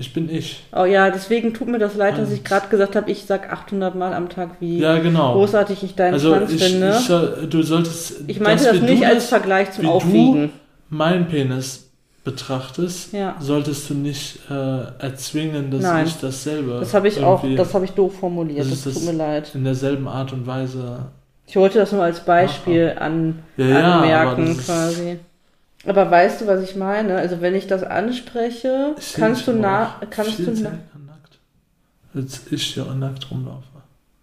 Ich 0.00 0.12
bin 0.12 0.30
ich. 0.30 0.62
Oh 0.72 0.84
ja, 0.84 1.10
deswegen 1.10 1.52
tut 1.54 1.66
mir 1.68 1.78
das 1.80 1.96
leid, 1.96 2.18
dass 2.18 2.30
ich 2.30 2.38
Und- 2.38 2.44
gerade 2.44 2.68
gesagt 2.68 2.94
habe, 2.94 3.10
ich 3.10 3.24
sag 3.24 3.52
800 3.52 3.96
Mal 3.96 4.14
am 4.14 4.28
Tag, 4.28 4.50
wie 4.60 4.78
Ja, 4.78 4.98
genau. 4.98 5.32
großartig 5.32 5.82
ich 5.82 5.96
deinen 5.96 6.14
also 6.14 6.34
Schwanz 6.34 6.52
ich, 6.52 6.62
finde. 6.62 6.96
ich, 6.96 7.48
du 7.50 7.62
solltest. 7.62 8.14
Ich 8.28 8.38
meinte 8.38 8.64
das 8.64 8.80
nicht 8.80 9.02
du 9.02 9.06
als 9.06 9.14
das- 9.16 9.28
Vergleich 9.28 9.72
zum 9.72 9.82
wie 9.82 9.86
du- 9.88 9.92
Aufwiegen. 9.92 10.52
meinen 10.88 11.26
Penis 11.26 11.90
betrachtest, 12.22 13.12
Ja. 13.12 13.34
solltest 13.40 13.90
du 13.90 13.94
nicht 13.94 14.38
äh, 14.50 14.54
erzwingen, 15.02 15.70
dass 15.70 15.82
Nein. 15.82 16.06
ich 16.06 16.16
dasselbe. 16.20 16.76
Das 16.78 16.94
habe 16.94 17.08
ich 17.08 17.22
auch, 17.22 17.42
das 17.56 17.74
habe 17.74 17.84
ich 17.84 17.90
doof 17.92 18.18
formuliert, 18.20 18.60
Das 18.60 18.68
das, 18.70 18.78
ist 18.78 18.84
tut 18.84 18.96
das- 18.96 19.02
mir 19.04 19.12
leid. 19.18 19.50
in 19.54 19.64
derselben 19.64 20.06
Art 20.06 20.32
und 20.32 20.46
Weise. 20.46 21.06
Ich 21.46 21.56
wollte 21.56 21.78
das 21.78 21.90
nur 21.92 22.02
als 22.04 22.20
Beispiel 22.20 22.94
an, 23.00 23.38
Ja, 23.56 23.94
anmerken 24.00 24.54
das 24.56 24.66
quasi. 24.66 25.18
Aber 25.86 26.10
weißt 26.10 26.40
du, 26.40 26.46
was 26.46 26.62
ich 26.62 26.76
meine? 26.76 27.16
Also 27.16 27.40
wenn 27.40 27.54
ich 27.54 27.66
das 27.66 27.82
anspreche, 27.84 28.94
Ich 28.98 29.14
kannst 29.14 29.46
du 29.46 29.52
na, 29.52 29.94
kannst 30.10 30.38
du 30.40 30.50
na, 30.50 30.70
nackt. 31.06 31.38
Als 32.14 32.42
ich 32.50 32.62
hier 32.74 32.84
nackt 32.94 33.30
rumlaufe. 33.30 33.62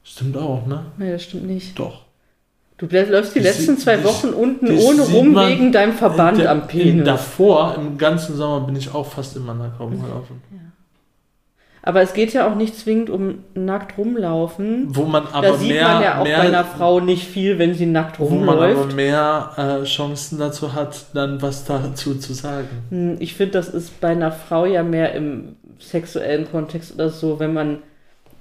Stimmt 0.03 0.37
auch, 0.37 0.65
ne? 0.67 0.85
Nee, 0.97 1.11
das 1.13 1.23
stimmt 1.23 1.47
nicht. 1.47 1.77
Doch. 1.79 2.03
Du 2.77 2.87
läufst 2.87 3.33
die 3.35 3.39
Das 3.41 3.57
letzten 3.57 3.77
zwei 3.77 4.03
Wochen 4.03 4.29
unten 4.29 4.67
ohne 4.77 5.01
rum 5.03 5.33
wegen 5.35 5.71
deinem 5.71 5.93
Verband 5.93 6.39
der- 6.39 6.51
am 6.51 6.67
Penis. 6.67 7.05
davor, 7.05 7.75
im 7.75 7.97
ganzen 7.97 8.35
Sommer, 8.35 8.65
bin 8.65 8.75
ich 8.75 8.93
auch 8.93 9.05
fast 9.05 9.35
immer 9.37 9.53
nackt 9.53 9.79
rumgelaufen. 9.79 10.41
Aber 11.87 12.01
es 12.01 12.13
geht 12.13 12.33
ja 12.33 12.51
auch 12.51 12.55
nicht 12.55 12.75
zwingend 12.75 13.11
um 13.11 13.43
nackt 13.53 13.97
rumlaufen. 13.99 14.87
Wo 14.89 15.03
man 15.03 15.27
aber 15.27 15.49
da 15.49 15.53
sieht 15.53 15.69
mehr, 15.69 15.87
man 15.87 16.01
ja 16.01 16.19
auch 16.19 16.23
mehr 16.23 16.37
bei 16.39 16.47
einer 16.47 16.65
Frau 16.65 16.99
nicht 16.99 17.27
viel, 17.27 17.59
wenn 17.59 17.75
sie 17.75 17.85
nackt 17.85 18.19
wo 18.19 18.27
man 18.27 18.49
aber 18.57 18.69
rumläuft. 18.69 18.95
mehr 18.95 19.51
äh, 19.55 19.85
Chancen 19.85 20.39
dazu 20.39 20.73
hat, 20.73 21.05
dann 21.13 21.43
was 21.43 21.63
dazu 21.65 22.15
zu 22.15 22.33
sagen. 22.33 22.67
Hm, 22.89 23.17
Ich 23.19 23.35
finde, 23.35 23.51
das 23.53 23.69
ist 23.69 24.01
bei 24.01 24.09
einer 24.09 24.31
Frau 24.31 24.65
ja 24.65 24.81
mehr 24.81 25.13
im 25.13 25.57
sexuellen 25.79 26.49
Kontext 26.49 26.95
oder 26.95 27.09
so, 27.11 27.39
wenn 27.39 27.53
man 27.53 27.79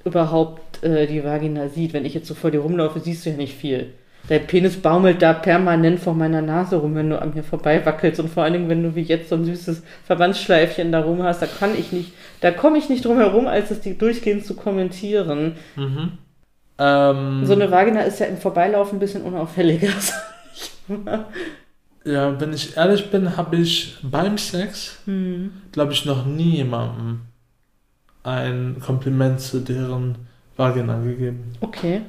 überhaupt 0.04 0.82
äh, 0.82 1.06
die 1.06 1.22
Vagina 1.22 1.68
sieht. 1.68 1.92
Wenn 1.92 2.06
ich 2.06 2.14
jetzt 2.14 2.28
so 2.28 2.34
vor 2.34 2.50
dir 2.50 2.60
rumlaufe, 2.60 3.00
siehst 3.00 3.26
du 3.26 3.30
ja 3.30 3.36
nicht 3.36 3.54
viel. 3.54 3.92
Dein 4.28 4.46
Penis 4.46 4.76
baumelt 4.80 5.20
da 5.20 5.34
permanent 5.34 6.00
vor 6.00 6.14
meiner 6.14 6.40
Nase 6.40 6.76
rum, 6.76 6.94
wenn 6.94 7.10
du 7.10 7.20
an 7.20 7.34
mir 7.34 7.44
vorbei 7.44 7.84
wackelst. 7.84 8.20
Und 8.20 8.30
vor 8.30 8.42
allen 8.42 8.54
Dingen, 8.54 8.68
wenn 8.70 8.82
du 8.82 8.94
wie 8.94 9.02
jetzt 9.02 9.28
so 9.28 9.34
ein 9.34 9.44
süßes 9.44 9.82
Verbandsschleifchen 10.04 10.90
da 10.92 11.00
rum 11.00 11.22
hast, 11.22 11.42
da 11.42 11.46
kann 11.46 11.78
ich 11.78 11.92
nicht, 11.92 12.12
da 12.40 12.50
komme 12.50 12.78
ich 12.78 12.88
nicht 12.88 13.04
drum 13.04 13.18
herum, 13.18 13.46
als 13.46 13.70
es 13.70 13.80
die 13.80 13.98
durchgehend 13.98 14.46
zu 14.46 14.54
kommentieren. 14.54 15.56
Mhm. 15.76 16.12
Ähm, 16.78 17.44
So 17.44 17.52
eine 17.52 17.70
Vagina 17.70 18.00
ist 18.00 18.18
ja 18.18 18.26
im 18.26 18.38
Vorbeilaufen 18.38 18.96
ein 18.96 19.00
bisschen 19.00 19.22
unauffälliger. 19.22 19.90
ja, 22.04 22.40
wenn 22.40 22.52
ich 22.52 22.76
ehrlich 22.76 23.10
bin, 23.10 23.36
habe 23.36 23.56
ich 23.56 23.96
beim 24.02 24.38
Sex, 24.38 24.98
Hm. 25.04 25.52
glaube 25.72 25.92
ich, 25.92 26.04
noch 26.04 26.24
nie 26.26 26.56
jemandem 26.56 27.20
ein 28.22 28.76
Kompliment 28.80 29.40
zu 29.40 29.60
deren 29.60 30.16
Vagina 30.56 30.98
gegeben. 31.00 31.52
Okay, 31.60 32.02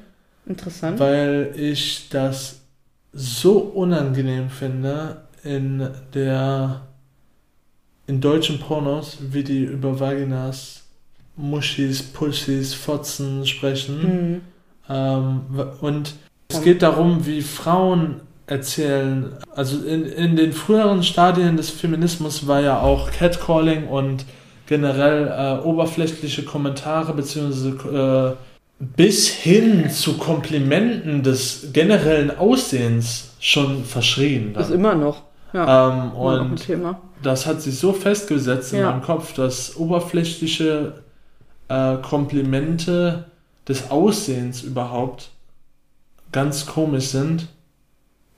interessant. 0.46 1.00
Weil 1.00 1.54
ich 1.58 2.10
das 2.10 2.62
so 3.14 3.60
unangenehm 3.60 4.50
finde 4.50 5.22
in 5.44 5.88
der 6.14 6.82
in 8.08 8.22
deutschen 8.22 8.60
Pornos, 8.60 9.18
wie 9.32 9.44
die 9.44 9.64
über 9.64 10.00
Vaginas, 10.00 10.84
Muschis, 11.36 12.04
Pussys, 12.04 12.74
Fotzen 12.74 13.46
sprechen. 13.46 14.02
Hm. 14.02 14.42
Ähm, 14.90 15.42
und 15.82 16.14
es 16.50 16.62
geht 16.62 16.82
darum, 16.82 17.26
wie 17.26 17.42
Frauen 17.42 18.22
erzählen. 18.48 19.34
Also 19.56 19.84
in, 19.84 20.06
in 20.06 20.36
den 20.36 20.54
früheren 20.54 21.04
Stadien 21.04 21.58
des 21.58 21.72
Feminismus 21.72 22.48
war 22.48 22.62
ja 22.62 22.80
auch 22.80 23.12
Catcalling 23.12 23.88
und 23.88 24.26
generell 24.68 25.28
äh, 25.28 25.66
oberflächliche 25.66 26.44
Kommentare 26.44 27.14
beziehungsweise 27.14 28.38
äh, 28.38 28.55
bis 28.80 29.30
hin 29.30 29.90
zu 29.90 30.18
Komplimenten 30.18 31.24
des 31.24 31.70
generellen 31.74 32.38
Aussehens 32.38 33.32
schon 33.40 33.86
verschrien. 33.86 34.54
Ist 34.56 34.70
Dann. 34.70 34.74
immer 34.74 34.96
noch. 34.96 35.24
Ja, 35.54 35.88
Ähm, 35.90 36.12
immer 36.14 36.36
noch 36.38 36.46
ein 36.46 36.52
und 36.52 36.58
Thema. 36.66 37.02
das 37.24 37.46
hat 37.46 37.62
sich 37.62 37.80
so 37.80 37.94
festgesetzt 37.94 38.74
in 38.74 38.80
Ja. 38.80 38.92
meinem 38.92 39.02
Kopf, 39.02 39.34
dass 39.34 39.76
oberflächliche 39.78 41.02
äh, 41.70 41.98
Komplimente 41.98 43.26
des 43.68 43.90
Aussehens 43.90 44.62
überhaupt 44.64 45.30
ganz 46.32 46.66
komisch 46.66 47.08
sind. 47.08 47.48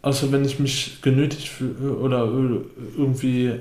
Außer 0.03 0.31
wenn 0.31 0.45
ich 0.45 0.59
mich 0.59 1.01
genötigt 1.01 1.49
fühle 1.49 1.95
oder 1.97 2.19
irgendwie 2.95 3.59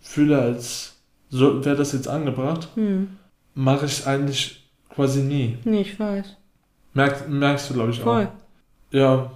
fühle, 0.00 0.38
als 0.42 0.94
so 1.30 1.64
wäre 1.64 1.76
das 1.76 1.92
jetzt 1.92 2.08
angebracht, 2.08 2.68
Hm. 2.74 3.08
mache 3.54 3.86
ich 3.86 3.92
es 3.92 4.06
eigentlich 4.06 4.61
quasi 4.94 5.22
nie. 5.22 5.56
Nee, 5.64 5.82
ich 5.82 5.98
weiß. 5.98 6.36
Merk, 6.94 7.28
merkst 7.28 7.70
du, 7.70 7.74
glaube 7.74 7.90
ich, 7.90 8.00
Voll. 8.00 8.26
auch. 8.26 8.94
Ja. 8.94 9.30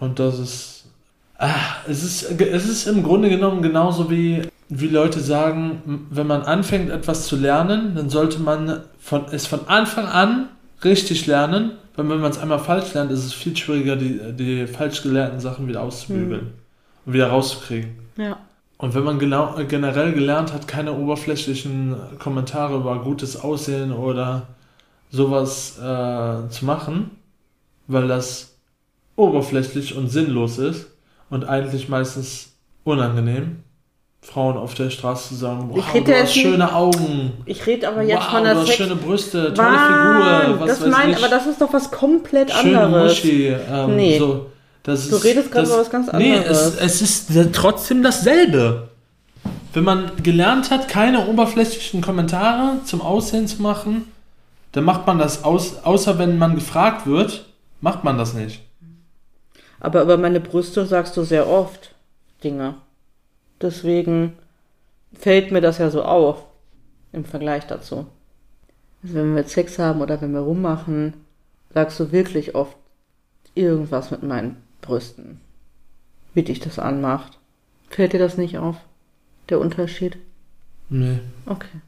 Und 0.00 0.18
das 0.18 0.38
ist. 0.38 0.84
Ah, 1.38 1.54
es 1.88 2.04
ist, 2.04 2.40
es 2.40 2.68
ist 2.68 2.86
im 2.86 3.02
Grunde 3.02 3.28
genommen 3.28 3.62
genauso 3.62 4.10
wie, 4.10 4.42
wie 4.68 4.86
Leute 4.86 5.18
sagen, 5.18 6.06
wenn 6.10 6.26
man 6.26 6.42
anfängt, 6.42 6.90
etwas 6.90 7.26
zu 7.26 7.36
lernen, 7.36 7.96
dann 7.96 8.10
sollte 8.10 8.38
man 8.38 8.82
von, 9.00 9.24
es 9.32 9.46
von 9.46 9.66
Anfang 9.66 10.06
an 10.06 10.48
richtig 10.84 11.26
lernen, 11.26 11.72
weil 11.96 12.08
wenn 12.08 12.20
man 12.20 12.30
es 12.30 12.38
einmal 12.38 12.60
falsch 12.60 12.94
lernt, 12.94 13.10
ist 13.10 13.24
es 13.24 13.32
viel 13.32 13.56
schwieriger, 13.56 13.96
die, 13.96 14.20
die 14.34 14.66
falsch 14.68 15.02
gelernten 15.02 15.40
Sachen 15.40 15.66
wieder 15.66 15.82
auszubügeln 15.82 16.52
und 17.06 17.12
wieder 17.12 17.28
rauszukriegen. 17.28 17.90
Ja. 18.16 18.38
Und 18.82 18.94
wenn 18.96 19.04
man 19.04 19.20
genau, 19.20 19.56
äh, 19.56 19.64
generell 19.64 20.12
gelernt 20.12 20.52
hat, 20.52 20.66
keine 20.66 20.92
oberflächlichen 20.92 21.94
Kommentare 22.18 22.74
über 22.76 22.98
gutes 22.98 23.40
Aussehen 23.40 23.92
oder 23.92 24.48
sowas 25.10 25.78
äh, 25.78 26.48
zu 26.50 26.64
machen, 26.64 27.10
weil 27.86 28.08
das 28.08 28.56
oberflächlich 29.14 29.94
und 29.96 30.08
sinnlos 30.08 30.58
ist 30.58 30.86
und 31.30 31.44
eigentlich 31.48 31.88
meistens 31.88 32.54
unangenehm, 32.82 33.60
Frauen 34.20 34.56
auf 34.56 34.74
der 34.74 34.90
Straße 34.90 35.28
zu 35.28 35.34
sagen, 35.36 35.66
wow, 35.68 35.78
Ich 35.78 35.94
rede 35.94 36.12
du 36.12 36.18
hast 36.18 36.34
nicht- 36.34 36.42
schöne 36.42 36.74
Augen, 36.74 37.32
Ich 37.44 37.64
rede 37.66 37.86
aber 37.88 38.02
jetzt 38.02 38.16
wow, 38.18 38.30
von 38.30 38.38
du 38.42 38.44
der 38.48 38.56
hast 38.56 38.66
Sex. 38.66 38.76
schöne 38.78 38.96
Brüste, 38.96 39.54
tolle 39.54 39.70
Mann, 39.70 40.42
Figur, 40.42 40.60
was 40.60 40.68
das 40.70 40.80
weiß 40.82 40.90
mein, 40.90 41.10
ich, 41.10 41.16
aber 41.18 41.28
das 41.28 41.46
ist 41.46 41.60
doch 41.60 41.72
was 41.72 41.88
komplett 41.92 42.50
schöne 42.50 42.80
anderes. 42.80 43.12
Muschi, 43.22 43.46
ähm, 43.48 43.94
Nee. 43.96 44.18
so. 44.18 44.46
Das 44.82 45.08
Du 45.08 45.16
ist, 45.16 45.24
redest 45.24 45.52
gerade 45.52 45.66
über 45.68 45.78
was 45.78 45.90
ganz 45.90 46.12
Nee, 46.12 46.36
anderes. 46.36 46.74
es, 46.78 47.00
es 47.00 47.28
ist 47.30 47.52
trotzdem 47.52 48.02
dasselbe. 48.02 48.88
Wenn 49.72 49.84
man 49.84 50.10
gelernt 50.22 50.70
hat, 50.70 50.88
keine 50.88 51.26
oberflächlichen 51.28 52.02
Kommentare 52.02 52.84
zum 52.84 53.00
Aussehen 53.00 53.46
zu 53.48 53.62
machen, 53.62 54.04
dann 54.72 54.84
macht 54.84 55.06
man 55.06 55.18
das 55.18 55.44
aus, 55.44 55.84
außer 55.84 56.18
wenn 56.18 56.38
man 56.38 56.54
gefragt 56.54 57.06
wird, 57.06 57.46
macht 57.80 58.04
man 58.04 58.18
das 58.18 58.34
nicht. 58.34 58.60
Aber 59.80 60.02
über 60.02 60.16
meine 60.16 60.40
Brüste 60.40 60.86
sagst 60.86 61.16
du 61.16 61.24
sehr 61.24 61.48
oft 61.48 61.94
Dinge. 62.44 62.74
Deswegen 63.60 64.34
fällt 65.18 65.52
mir 65.52 65.60
das 65.60 65.78
ja 65.78 65.90
so 65.90 66.02
auf 66.02 66.44
im 67.12 67.24
Vergleich 67.24 67.66
dazu. 67.66 68.06
Also 69.02 69.14
wenn 69.14 69.34
wir 69.34 69.42
jetzt 69.42 69.52
Sex 69.52 69.78
haben 69.78 70.00
oder 70.00 70.20
wenn 70.20 70.32
wir 70.32 70.40
rummachen, 70.40 71.14
sagst 71.74 71.98
du 72.00 72.12
wirklich 72.12 72.54
oft 72.54 72.76
irgendwas 73.54 74.10
mit 74.10 74.22
meinen 74.22 74.56
Brüsten. 74.82 75.40
Wie 76.34 76.42
dich 76.42 76.60
das 76.60 76.78
anmacht. 76.78 77.38
Fällt 77.88 78.12
dir 78.12 78.18
das 78.18 78.36
nicht 78.36 78.58
auf? 78.58 78.76
Der 79.48 79.60
Unterschied? 79.60 80.18
Nee. 80.90 81.20
Okay. 81.46 81.80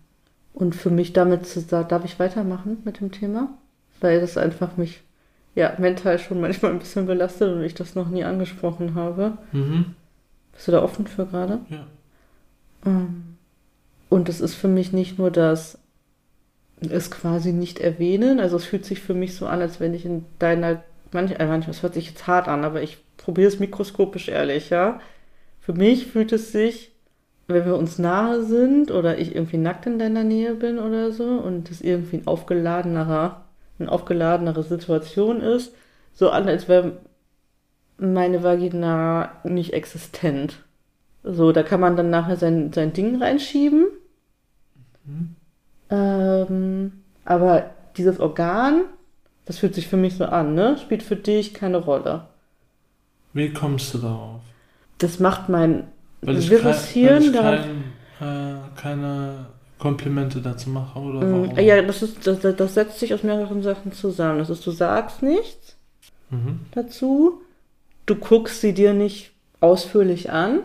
Und 0.54 0.74
für 0.74 0.90
mich 0.90 1.12
damit 1.12 1.46
zu 1.46 1.60
sagen, 1.60 1.88
darf 1.88 2.04
ich 2.04 2.18
weitermachen 2.18 2.78
mit 2.84 3.00
dem 3.00 3.12
Thema? 3.12 3.48
Weil 4.00 4.20
das 4.20 4.38
einfach 4.38 4.76
mich 4.76 5.02
ja 5.54 5.74
mental 5.78 6.18
schon 6.18 6.40
manchmal 6.40 6.72
ein 6.72 6.78
bisschen 6.78 7.06
belastet 7.06 7.54
und 7.54 7.62
ich 7.62 7.74
das 7.74 7.94
noch 7.94 8.08
nie 8.08 8.24
angesprochen 8.24 8.94
habe. 8.94 9.36
Mhm. 9.52 9.94
Bist 10.52 10.68
du 10.68 10.72
da 10.72 10.82
offen 10.82 11.06
für 11.06 11.26
gerade? 11.26 11.60
Ja. 11.68 11.86
Ähm, 12.86 13.36
Und 14.08 14.28
es 14.28 14.40
ist 14.40 14.54
für 14.54 14.68
mich 14.68 14.92
nicht 14.92 15.18
nur 15.18 15.30
das 15.30 15.78
es 16.80 17.10
quasi 17.10 17.52
nicht 17.52 17.78
erwähnen, 17.78 18.40
also 18.40 18.56
es 18.56 18.64
fühlt 18.64 18.84
sich 18.84 19.00
für 19.00 19.14
mich 19.14 19.34
so 19.36 19.46
an, 19.46 19.60
als 19.60 19.80
wenn 19.80 19.94
ich 19.94 20.04
in 20.04 20.24
deiner, 20.38 20.82
manch, 21.14 21.32
äh, 21.32 21.46
manchmal, 21.46 21.74
es 21.74 21.82
hört 21.82 21.94
sich 21.94 22.08
jetzt 22.08 22.26
hart 22.26 22.48
an, 22.48 22.64
aber 22.64 22.82
ich 22.82 22.98
probiere 23.16 23.48
es 23.48 23.58
mikroskopisch 23.60 24.28
ehrlich, 24.28 24.70
ja. 24.70 25.00
Für 25.60 25.72
mich 25.72 26.06
fühlt 26.06 26.32
es 26.32 26.52
sich, 26.52 26.92
wenn 27.46 27.64
wir 27.64 27.76
uns 27.76 27.98
nahe 27.98 28.42
sind 28.44 28.90
oder 28.90 29.18
ich 29.18 29.34
irgendwie 29.34 29.56
nackt 29.56 29.86
in 29.86 29.98
deiner 29.98 30.24
Nähe 30.24 30.54
bin 30.54 30.78
oder 30.78 31.12
so 31.12 31.24
und 31.24 31.70
es 31.70 31.80
irgendwie 31.80 32.18
ein 32.18 32.26
aufgeladenerer, 32.26 33.44
eine 33.78 33.90
aufgeladenere 33.90 34.62
Situation 34.62 35.40
ist, 35.40 35.74
so 36.12 36.30
an, 36.30 36.48
als 36.48 36.68
wäre 36.68 36.98
meine 37.98 38.42
Vagina 38.42 39.32
nicht 39.44 39.72
existent. 39.72 40.58
So, 41.22 41.52
da 41.52 41.62
kann 41.62 41.80
man 41.80 41.96
dann 41.96 42.10
nachher 42.10 42.36
sein, 42.36 42.72
sein 42.72 42.92
Ding 42.92 43.22
reinschieben. 43.22 43.86
Ähm, 45.90 46.92
aber 47.24 47.70
dieses 47.96 48.20
Organ, 48.20 48.82
das 49.46 49.58
fühlt 49.58 49.74
sich 49.74 49.86
für 49.88 49.96
mich 49.96 50.16
so 50.16 50.24
an, 50.24 50.54
ne? 50.54 50.76
Spielt 50.80 51.02
für 51.02 51.16
dich 51.16 51.52
keine 51.54 51.78
Rolle. 51.78 52.26
Wie 53.32 53.52
kommst 53.52 53.92
du 53.94 53.98
darauf? 53.98 54.40
Das 54.98 55.18
macht 55.18 55.48
mein 55.48 55.88
Weil 56.22 56.38
ich, 56.38 56.50
wirres 56.50 56.86
Hirn 56.88 57.16
weil 57.16 57.22
ich 57.26 57.32
daran- 57.32 57.84
kein, 58.18 58.56
äh, 58.76 58.80
keine 58.80 59.46
Komplimente 59.78 60.40
dazu 60.40 60.70
mache 60.70 60.98
oder 60.98 61.20
Mm, 61.26 61.32
warum? 61.50 61.58
Ja, 61.58 61.82
das, 61.82 62.02
ist, 62.02 62.26
das, 62.26 62.38
das 62.40 62.74
setzt 62.74 63.00
sich 63.00 63.12
aus 63.12 63.22
mehreren 63.22 63.62
Sachen 63.62 63.92
zusammen. 63.92 64.38
Das 64.38 64.50
ist, 64.50 64.64
du 64.66 64.70
sagst 64.70 65.22
nichts 65.22 65.76
Mhm. 66.30 66.60
dazu, 66.72 67.42
du 68.06 68.14
guckst 68.16 68.60
sie 68.60 68.72
dir 68.72 68.94
nicht 68.94 69.32
ausführlich 69.60 70.30
an. 70.30 70.60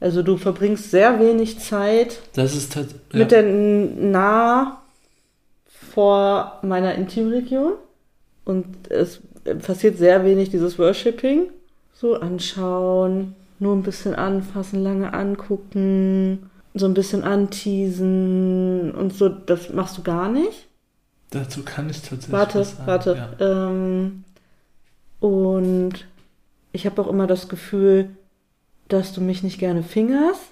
Also 0.00 0.22
du 0.22 0.36
verbringst 0.36 0.90
sehr 0.90 1.20
wenig 1.20 1.58
Zeit 1.60 2.18
Das 2.34 2.54
ist 2.54 2.74
ja. 2.74 2.82
mit 3.12 3.30
der 3.30 3.42
nah 3.44 4.82
vor 5.96 6.58
meiner 6.60 6.94
Intimregion 6.94 7.72
und 8.44 8.66
es 8.90 9.22
passiert 9.62 9.96
sehr 9.96 10.26
wenig 10.26 10.50
dieses 10.50 10.78
Worshipping. 10.78 11.48
So 11.94 12.16
anschauen, 12.16 13.34
nur 13.60 13.74
ein 13.74 13.82
bisschen 13.82 14.14
anfassen, 14.14 14.82
lange 14.82 15.14
angucken, 15.14 16.50
so 16.74 16.84
ein 16.84 16.92
bisschen 16.92 17.24
anteasen 17.24 18.92
und 18.92 19.14
so, 19.14 19.30
das 19.30 19.70
machst 19.72 19.96
du 19.96 20.02
gar 20.02 20.28
nicht. 20.28 20.66
Dazu 21.30 21.62
kann 21.62 21.88
ich 21.88 22.02
tatsächlich 22.02 22.30
Warte, 22.30 22.58
was 22.58 22.72
sagen. 22.72 22.86
warte. 22.86 23.28
Ja. 23.38 23.70
Ähm, 23.70 24.24
und 25.20 26.06
ich 26.72 26.84
habe 26.84 27.00
auch 27.00 27.08
immer 27.08 27.26
das 27.26 27.48
Gefühl, 27.48 28.10
dass 28.88 29.14
du 29.14 29.22
mich 29.22 29.42
nicht 29.42 29.58
gerne 29.58 29.82
fingerst, 29.82 30.50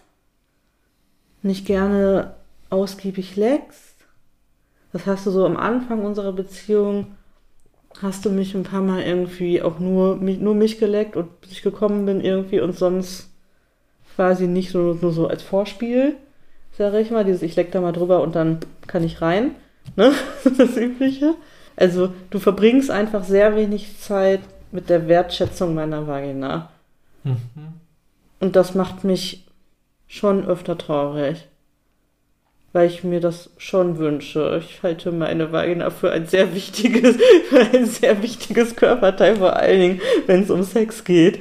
nicht 1.43 1.67
gerne 1.67 2.33
ausgiebig 2.71 3.37
leckst. 3.37 3.84
Das 4.95 5.07
hast 5.07 5.27
du 5.27 5.33
so 5.33 5.45
am 5.45 5.57
Anfang 5.57 6.05
unserer 6.05 6.31
Beziehung, 6.31 7.17
hast 8.01 8.25
du 8.25 8.31
mich 8.31 8.55
ein 8.55 8.63
paar 8.63 8.81
Mal 8.81 9.03
irgendwie 9.03 9.61
auch 9.61 9.81
nur, 9.81 10.15
nur 10.15 10.55
mich 10.55 10.79
geleckt 10.79 11.17
und 11.17 11.41
bis 11.41 11.51
ich 11.51 11.63
gekommen 11.63 12.07
bin 12.07 12.21
irgendwie 12.21 12.61
und 12.61 12.79
sonst 12.79 13.29
quasi 14.15 14.47
nicht 14.47 14.71
so, 14.71 14.97
nur 15.01 15.11
so 15.11 15.27
als 15.27 15.43
Vorspiel, 15.43 16.15
sage 16.79 17.01
ich 17.01 17.11
mal, 17.11 17.25
dieses 17.25 17.43
ich 17.43 17.57
leck 17.57 17.73
da 17.73 17.81
mal 17.81 17.91
drüber 17.91 18.23
und 18.23 18.37
dann 18.37 18.61
kann 18.87 19.03
ich 19.03 19.21
rein, 19.21 19.57
ne, 19.97 20.13
das 20.59 20.77
Übliche. 20.77 21.35
Also 21.75 22.13
du 22.31 22.39
verbringst 22.39 22.93
einfach 22.93 23.25
sehr 23.25 23.57
wenig 23.57 23.99
Zeit 23.99 24.43
mit 24.71 24.91
der 24.91 25.09
Wertschätzung 25.09 25.75
meiner 25.75 26.07
Vagina. 26.07 26.71
Mhm. 27.25 27.35
Und 28.39 28.55
das 28.55 28.77
macht 28.77 29.03
mich 29.03 29.45
schon 30.07 30.47
öfter 30.47 30.79
traurig. 30.79 31.49
Weil 32.75 32.91
ich 32.91 33.05
mir 33.05 33.21
das 33.21 33.51
schon 33.57 33.97
wünsche. 33.99 34.61
Ich 34.63 34.83
halte 34.83 35.13
meine 35.13 35.53
Vagina 35.53 35.91
für 35.91 36.11
ein 36.11 36.27
sehr 36.27 36.55
wichtiges, 36.55 37.17
für 37.49 37.61
ein 37.61 37.87
sehr 37.87 38.23
wichtiges 38.23 38.77
Körperteil, 38.77 39.37
vor 39.37 39.57
allen 39.57 39.81
Dingen, 39.81 40.01
wenn 40.27 40.43
es 40.43 40.51
um 40.51 40.63
Sex 40.63 41.05
geht. 41.05 41.39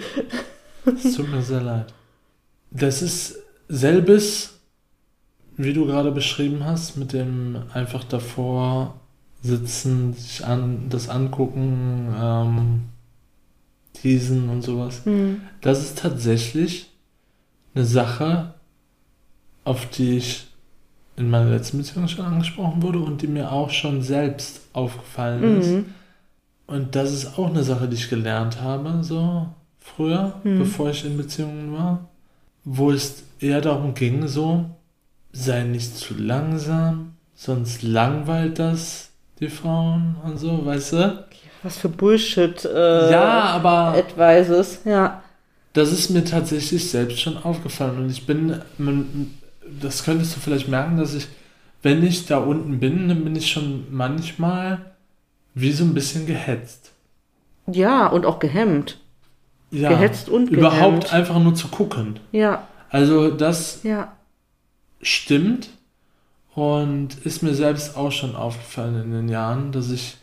Es 0.85 1.15
tut 1.15 1.29
mir 1.29 1.41
sehr 1.41 1.61
leid. 1.61 1.93
Das 2.71 3.01
ist 3.01 3.39
selbes, 3.67 4.59
wie 5.57 5.73
du 5.73 5.85
gerade 5.85 6.11
beschrieben 6.11 6.63
hast, 6.65 6.97
mit 6.97 7.13
dem 7.13 7.63
einfach 7.73 8.03
davor 8.03 8.99
sitzen, 9.41 10.13
sich 10.13 10.45
an, 10.45 10.89
das 10.89 11.09
angucken, 11.09 12.15
ähm, 12.17 12.81
teasen 13.93 14.49
und 14.49 14.61
sowas. 14.61 15.01
Hm. 15.05 15.41
Das 15.61 15.81
ist 15.81 15.97
tatsächlich 15.97 16.91
eine 17.75 17.85
Sache, 17.85 18.53
auf 19.63 19.89
die 19.89 20.17
ich 20.17 20.52
in 21.15 21.29
meiner 21.29 21.49
letzten 21.51 21.77
Beziehung 21.77 22.07
schon 22.07 22.25
angesprochen 22.25 22.81
wurde 22.81 22.99
und 22.99 23.21
die 23.21 23.27
mir 23.27 23.51
auch 23.51 23.69
schon 23.69 24.01
selbst 24.01 24.61
aufgefallen 24.73 25.59
ist. 25.59 25.69
Mhm. 25.69 25.85
Und 26.65 26.95
das 26.95 27.11
ist 27.11 27.37
auch 27.37 27.49
eine 27.49 27.63
Sache, 27.63 27.87
die 27.87 27.95
ich 27.95 28.09
gelernt 28.09 28.61
habe, 28.61 29.03
so 29.03 29.47
früher, 29.79 30.39
Mhm. 30.43 30.59
bevor 30.59 30.89
ich 30.89 31.05
in 31.05 31.17
Beziehungen 31.17 31.73
war, 31.73 32.09
wo 32.63 32.91
es 32.91 33.23
eher 33.39 33.61
darum 33.61 33.93
ging, 33.93 34.27
so, 34.27 34.65
sei 35.31 35.63
nicht 35.63 35.97
zu 35.97 36.15
langsam, 36.17 37.13
sonst 37.35 37.83
langweilt 37.83 38.59
das 38.59 39.09
die 39.39 39.49
Frauen 39.49 40.15
und 40.23 40.37
so, 40.37 40.65
weißt 40.65 40.93
du? 40.93 41.25
Was 41.63 41.77
für 41.77 41.89
Bullshit. 41.89 42.63
Äh, 42.65 43.11
ja, 43.11 43.43
aber 43.45 43.93
Advices, 43.97 44.79
ja. 44.85 45.21
das 45.73 45.91
ist 45.91 46.09
mir 46.09 46.23
tatsächlich 46.23 46.89
selbst 46.89 47.19
schon 47.19 47.37
aufgefallen 47.37 47.97
und 47.97 48.09
ich 48.09 48.25
bin, 48.25 48.61
man, 48.77 49.33
das 49.81 50.03
könntest 50.03 50.35
du 50.35 50.39
vielleicht 50.39 50.67
merken, 50.67 50.97
dass 50.97 51.13
ich, 51.13 51.27
wenn 51.81 52.03
ich 52.03 52.25
da 52.25 52.37
unten 52.37 52.79
bin, 52.79 53.07
dann 53.09 53.23
bin 53.23 53.35
ich 53.35 53.51
schon 53.51 53.85
manchmal 53.91 54.93
wie 55.53 55.71
so 55.71 55.83
ein 55.83 55.93
bisschen 55.93 56.25
gehetzt. 56.25 56.91
Ja, 57.67 58.07
und 58.07 58.25
auch 58.25 58.39
gehemmt. 58.39 58.99
Ja, 59.71 59.89
Gehetzt 59.89 60.29
und 60.29 60.49
überhaupt 60.49 60.79
gehemmt. 61.05 61.13
einfach 61.13 61.39
nur 61.39 61.55
zu 61.55 61.67
gucken. 61.69 62.19
Ja, 62.31 62.67
Also 62.89 63.31
das 63.31 63.81
ja. 63.83 64.11
stimmt 65.01 65.69
und 66.53 67.15
ist 67.25 67.41
mir 67.41 67.53
selbst 67.55 67.97
auch 67.97 68.11
schon 68.11 68.35
aufgefallen 68.35 69.01
in 69.03 69.11
den 69.11 69.29
Jahren, 69.29 69.71
dass 69.71 69.89
ich 69.91 70.17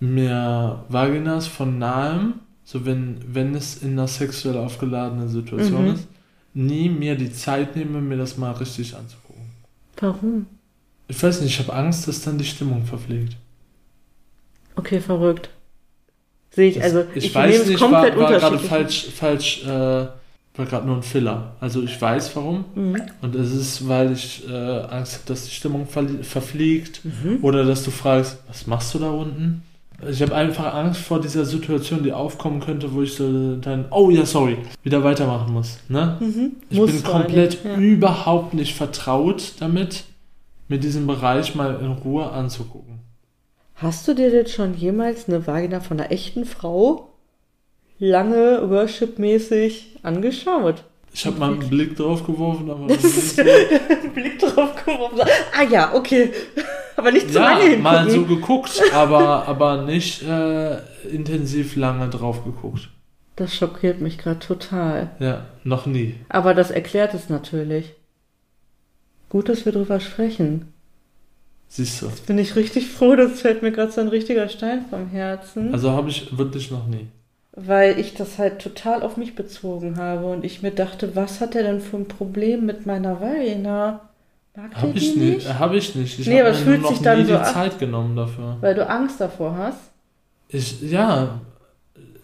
mir 0.00 0.84
Vaginas 0.88 1.46
von 1.46 1.78
nahem, 1.78 2.34
so 2.64 2.84
wenn, 2.84 3.18
wenn 3.28 3.54
es 3.54 3.82
in 3.82 3.92
einer 3.92 4.08
sexuell 4.08 4.58
aufgeladenen 4.58 5.28
Situation 5.28 5.86
Mhm. 5.88 5.94
ist, 5.94 6.08
nie 6.54 6.88
mir 6.88 7.16
die 7.16 7.32
Zeit 7.32 7.76
nehme, 7.76 8.00
mir 8.00 8.16
das 8.16 8.36
mal 8.36 8.52
richtig 8.52 8.94
anzugucken. 8.96 9.42
Warum? 9.98 10.46
Ich 11.08 11.22
weiß 11.22 11.40
nicht, 11.42 11.58
ich 11.58 11.66
habe 11.66 11.76
Angst, 11.76 12.08
dass 12.08 12.22
dann 12.22 12.38
die 12.38 12.44
Stimmung 12.44 12.84
verfliegt. 12.86 13.36
Okay, 14.76 15.00
verrückt. 15.00 15.50
Sehe 16.50 16.68
ich, 16.70 16.74
Das- 16.76 16.84
also 16.84 17.04
ich, 17.14 17.26
ich, 17.26 17.34
weiß 17.34 17.66
nicht, 17.66 17.80
war, 17.80 17.88
komplett 17.90 18.16
war 18.18 18.30
gerade 18.32 18.56
unterschiedlich. 18.56 18.70
falsch, 18.70 19.06
falsch, 19.14 19.64
äh, 19.64 19.68
war 20.56 20.66
gerade 20.66 20.86
nur 20.86 20.96
ein 20.96 21.02
Filler. 21.02 21.56
Also 21.60 21.82
ich 21.82 22.00
weiß 22.00 22.34
warum. 22.36 22.64
Mhm. 22.74 23.02
Und 23.22 23.34
es 23.34 23.52
ist, 23.52 23.88
weil 23.88 24.12
ich 24.12 24.48
äh, 24.48 24.52
Angst 24.52 25.14
habe, 25.14 25.24
dass 25.26 25.44
die 25.46 25.50
Stimmung 25.50 25.86
verfliegt 25.88 27.04
Mhm. 27.04 27.38
oder 27.42 27.64
dass 27.64 27.82
du 27.84 27.90
fragst, 27.90 28.38
was 28.46 28.66
machst 28.66 28.94
du 28.94 29.00
da 29.00 29.10
unten? 29.10 29.62
Ich 30.10 30.20
habe 30.20 30.34
einfach 30.34 30.74
Angst 30.74 31.00
vor 31.00 31.20
dieser 31.20 31.44
Situation, 31.44 32.02
die 32.02 32.12
aufkommen 32.12 32.60
könnte, 32.60 32.92
wo 32.92 33.02
ich 33.02 33.14
so 33.14 33.56
dann, 33.56 33.86
oh 33.90 34.10
ja, 34.10 34.26
sorry, 34.26 34.58
wieder 34.82 35.02
weitermachen 35.04 35.52
muss. 35.52 35.78
Ne? 35.88 36.16
Mhm. 36.20 36.56
Ich 36.68 36.78
Muss 36.78 36.92
bin 36.92 37.02
komplett 37.02 37.64
ja. 37.64 37.76
überhaupt 37.76 38.54
nicht 38.54 38.74
vertraut 38.74 39.54
damit, 39.60 40.04
mir 40.68 40.78
diesen 40.78 41.06
Bereich 41.06 41.54
mal 41.54 41.78
in 41.80 41.92
Ruhe 41.92 42.30
anzugucken. 42.30 43.00
Hast 43.76 44.06
du 44.06 44.14
dir 44.14 44.30
denn 44.30 44.46
schon 44.46 44.74
jemals 44.74 45.28
eine 45.28 45.46
Vagina 45.46 45.80
von 45.80 45.98
einer 45.98 46.10
echten 46.12 46.44
Frau 46.44 47.08
lange 47.98 48.68
Worship-mäßig 48.68 49.98
angeschaut? 50.02 50.84
Ich 51.12 51.26
habe 51.26 51.38
mal 51.38 51.52
einen 51.52 51.68
Blick 51.68 51.96
drauf 51.96 52.26
geworfen, 52.26 52.68
aber 52.70 52.86
Das 52.88 53.04
ist 53.04 53.36
so. 53.36 53.42
Blick 54.14 54.38
drauf 54.38 54.74
geworfen. 54.84 55.20
Ah 55.56 55.62
ja, 55.62 55.94
okay. 55.94 56.30
Aber 56.96 57.10
nicht 57.10 57.28
zu 57.28 57.38
ja, 57.38 57.50
lange 57.50 57.62
hingucken. 57.62 57.82
mal 57.82 58.10
so 58.10 58.24
geguckt, 58.24 58.80
aber, 58.94 59.48
aber 59.48 59.82
nicht 59.82 60.22
äh, 60.22 60.78
intensiv 61.08 61.76
lange 61.76 62.08
drauf 62.08 62.44
geguckt. 62.44 62.88
Das 63.36 63.54
schockiert 63.54 64.00
mich 64.00 64.18
gerade 64.18 64.38
total. 64.38 65.10
Ja, 65.18 65.46
noch 65.64 65.86
nie. 65.86 66.14
Aber 66.28 66.54
das 66.54 66.70
erklärt 66.70 67.14
es 67.14 67.28
natürlich. 67.28 67.94
Gut, 69.28 69.48
dass 69.48 69.64
wir 69.64 69.72
drüber 69.72 69.98
sprechen. 69.98 70.72
Siehst 71.66 72.02
du. 72.02 72.10
Bin 72.26 72.38
ich 72.38 72.54
richtig 72.54 72.88
froh, 72.88 73.16
das 73.16 73.40
fällt 73.40 73.62
mir 73.62 73.72
gerade 73.72 73.90
so 73.90 74.00
ein 74.00 74.08
richtiger 74.08 74.48
Stein 74.48 74.84
vom 74.88 75.08
Herzen. 75.08 75.72
Also 75.72 75.90
habe 75.90 76.10
ich 76.10 76.38
wirklich 76.38 76.70
noch 76.70 76.86
nie. 76.86 77.08
weil 77.56 77.98
ich 77.98 78.14
das 78.14 78.38
halt 78.38 78.60
total 78.60 79.02
auf 79.02 79.16
mich 79.16 79.34
bezogen 79.34 79.96
habe 79.96 80.26
und 80.26 80.44
ich 80.44 80.62
mir 80.62 80.70
dachte, 80.72 81.16
was 81.16 81.40
hat 81.40 81.54
er 81.56 81.62
denn 81.64 81.80
für 81.80 81.96
ein 81.96 82.08
Problem 82.08 82.66
mit 82.66 82.86
meiner 82.86 83.20
Vagina? 83.20 84.08
Mag 84.56 84.70
die 84.92 84.98
ich 84.98 85.16
nicht? 85.16 85.36
nicht. 85.46 85.58
Habe 85.58 85.76
ich 85.76 85.94
nicht. 85.94 86.18
Ich 86.20 86.26
Nee, 86.26 86.38
habe 86.40 86.48
aber 86.50 86.58
es 86.58 86.64
mir 86.64 86.72
fühlt 86.76 86.86
sich 86.88 87.00
dann 87.00 87.18
nie 87.18 87.24
so 87.24 87.36
die. 87.36 87.44
Zeit 87.44 87.78
genommen 87.78 88.14
dafür. 88.16 88.56
Weil 88.60 88.74
du 88.74 88.88
Angst 88.88 89.20
davor 89.20 89.56
hast? 89.56 89.80
Ich, 90.48 90.80
ja, 90.82 91.40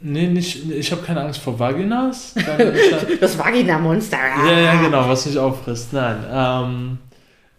nee, 0.01 0.29
nicht, 0.29 0.71
ich 0.71 0.93
habe 0.93 1.03
keine 1.03 1.23
Angst 1.23 1.41
vor 1.41 1.59
Vaginas. 1.59 2.35
hab, 2.47 3.21
Das 3.21 3.37
Vagina-Monster. 3.37 4.17
ja, 4.47 4.59
ja, 4.59 4.81
genau, 4.83 5.09
was 5.09 5.27
mich 5.27 5.39
auffrisst. 5.39 5.93
Nein, 5.93 6.19
ähm, 6.33 6.99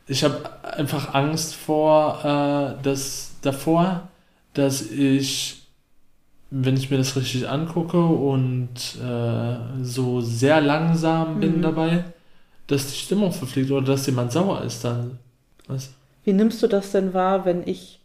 ich 0.08 0.24
habe 0.24 0.38
einfach 0.64 1.14
Angst 1.14 1.56
vor, 1.56 2.20
äh, 2.24 2.82
dass, 2.84 3.32
davor, 3.42 4.08
dass 4.54 4.90
ich, 4.90 5.64
wenn 6.50 6.78
ich 6.78 6.90
mir 6.90 6.98
das 6.98 7.16
richtig 7.18 7.50
angucke 7.50 8.02
und 8.02 8.70
äh, 9.04 9.84
so 9.84 10.22
sehr 10.22 10.62
langsam 10.62 11.40
bin 11.42 11.58
Mhm. 11.58 11.62
dabei, 11.62 12.04
dass 12.72 12.88
die 12.88 12.98
Stimmung 12.98 13.32
verfliegt 13.32 13.70
oder 13.72 13.86
dass 13.86 14.06
jemand 14.06 14.32
sauer 14.32 14.62
ist 14.64 14.84
dann. 14.84 15.20
Weißt 15.68 15.92
Wie 16.24 16.34
nimmst 16.34 16.62
du 16.64 16.68
das 16.68 16.92
denn 16.92 17.14
wahr, 17.14 17.46
wenn 17.46 17.68
ich 17.68 18.00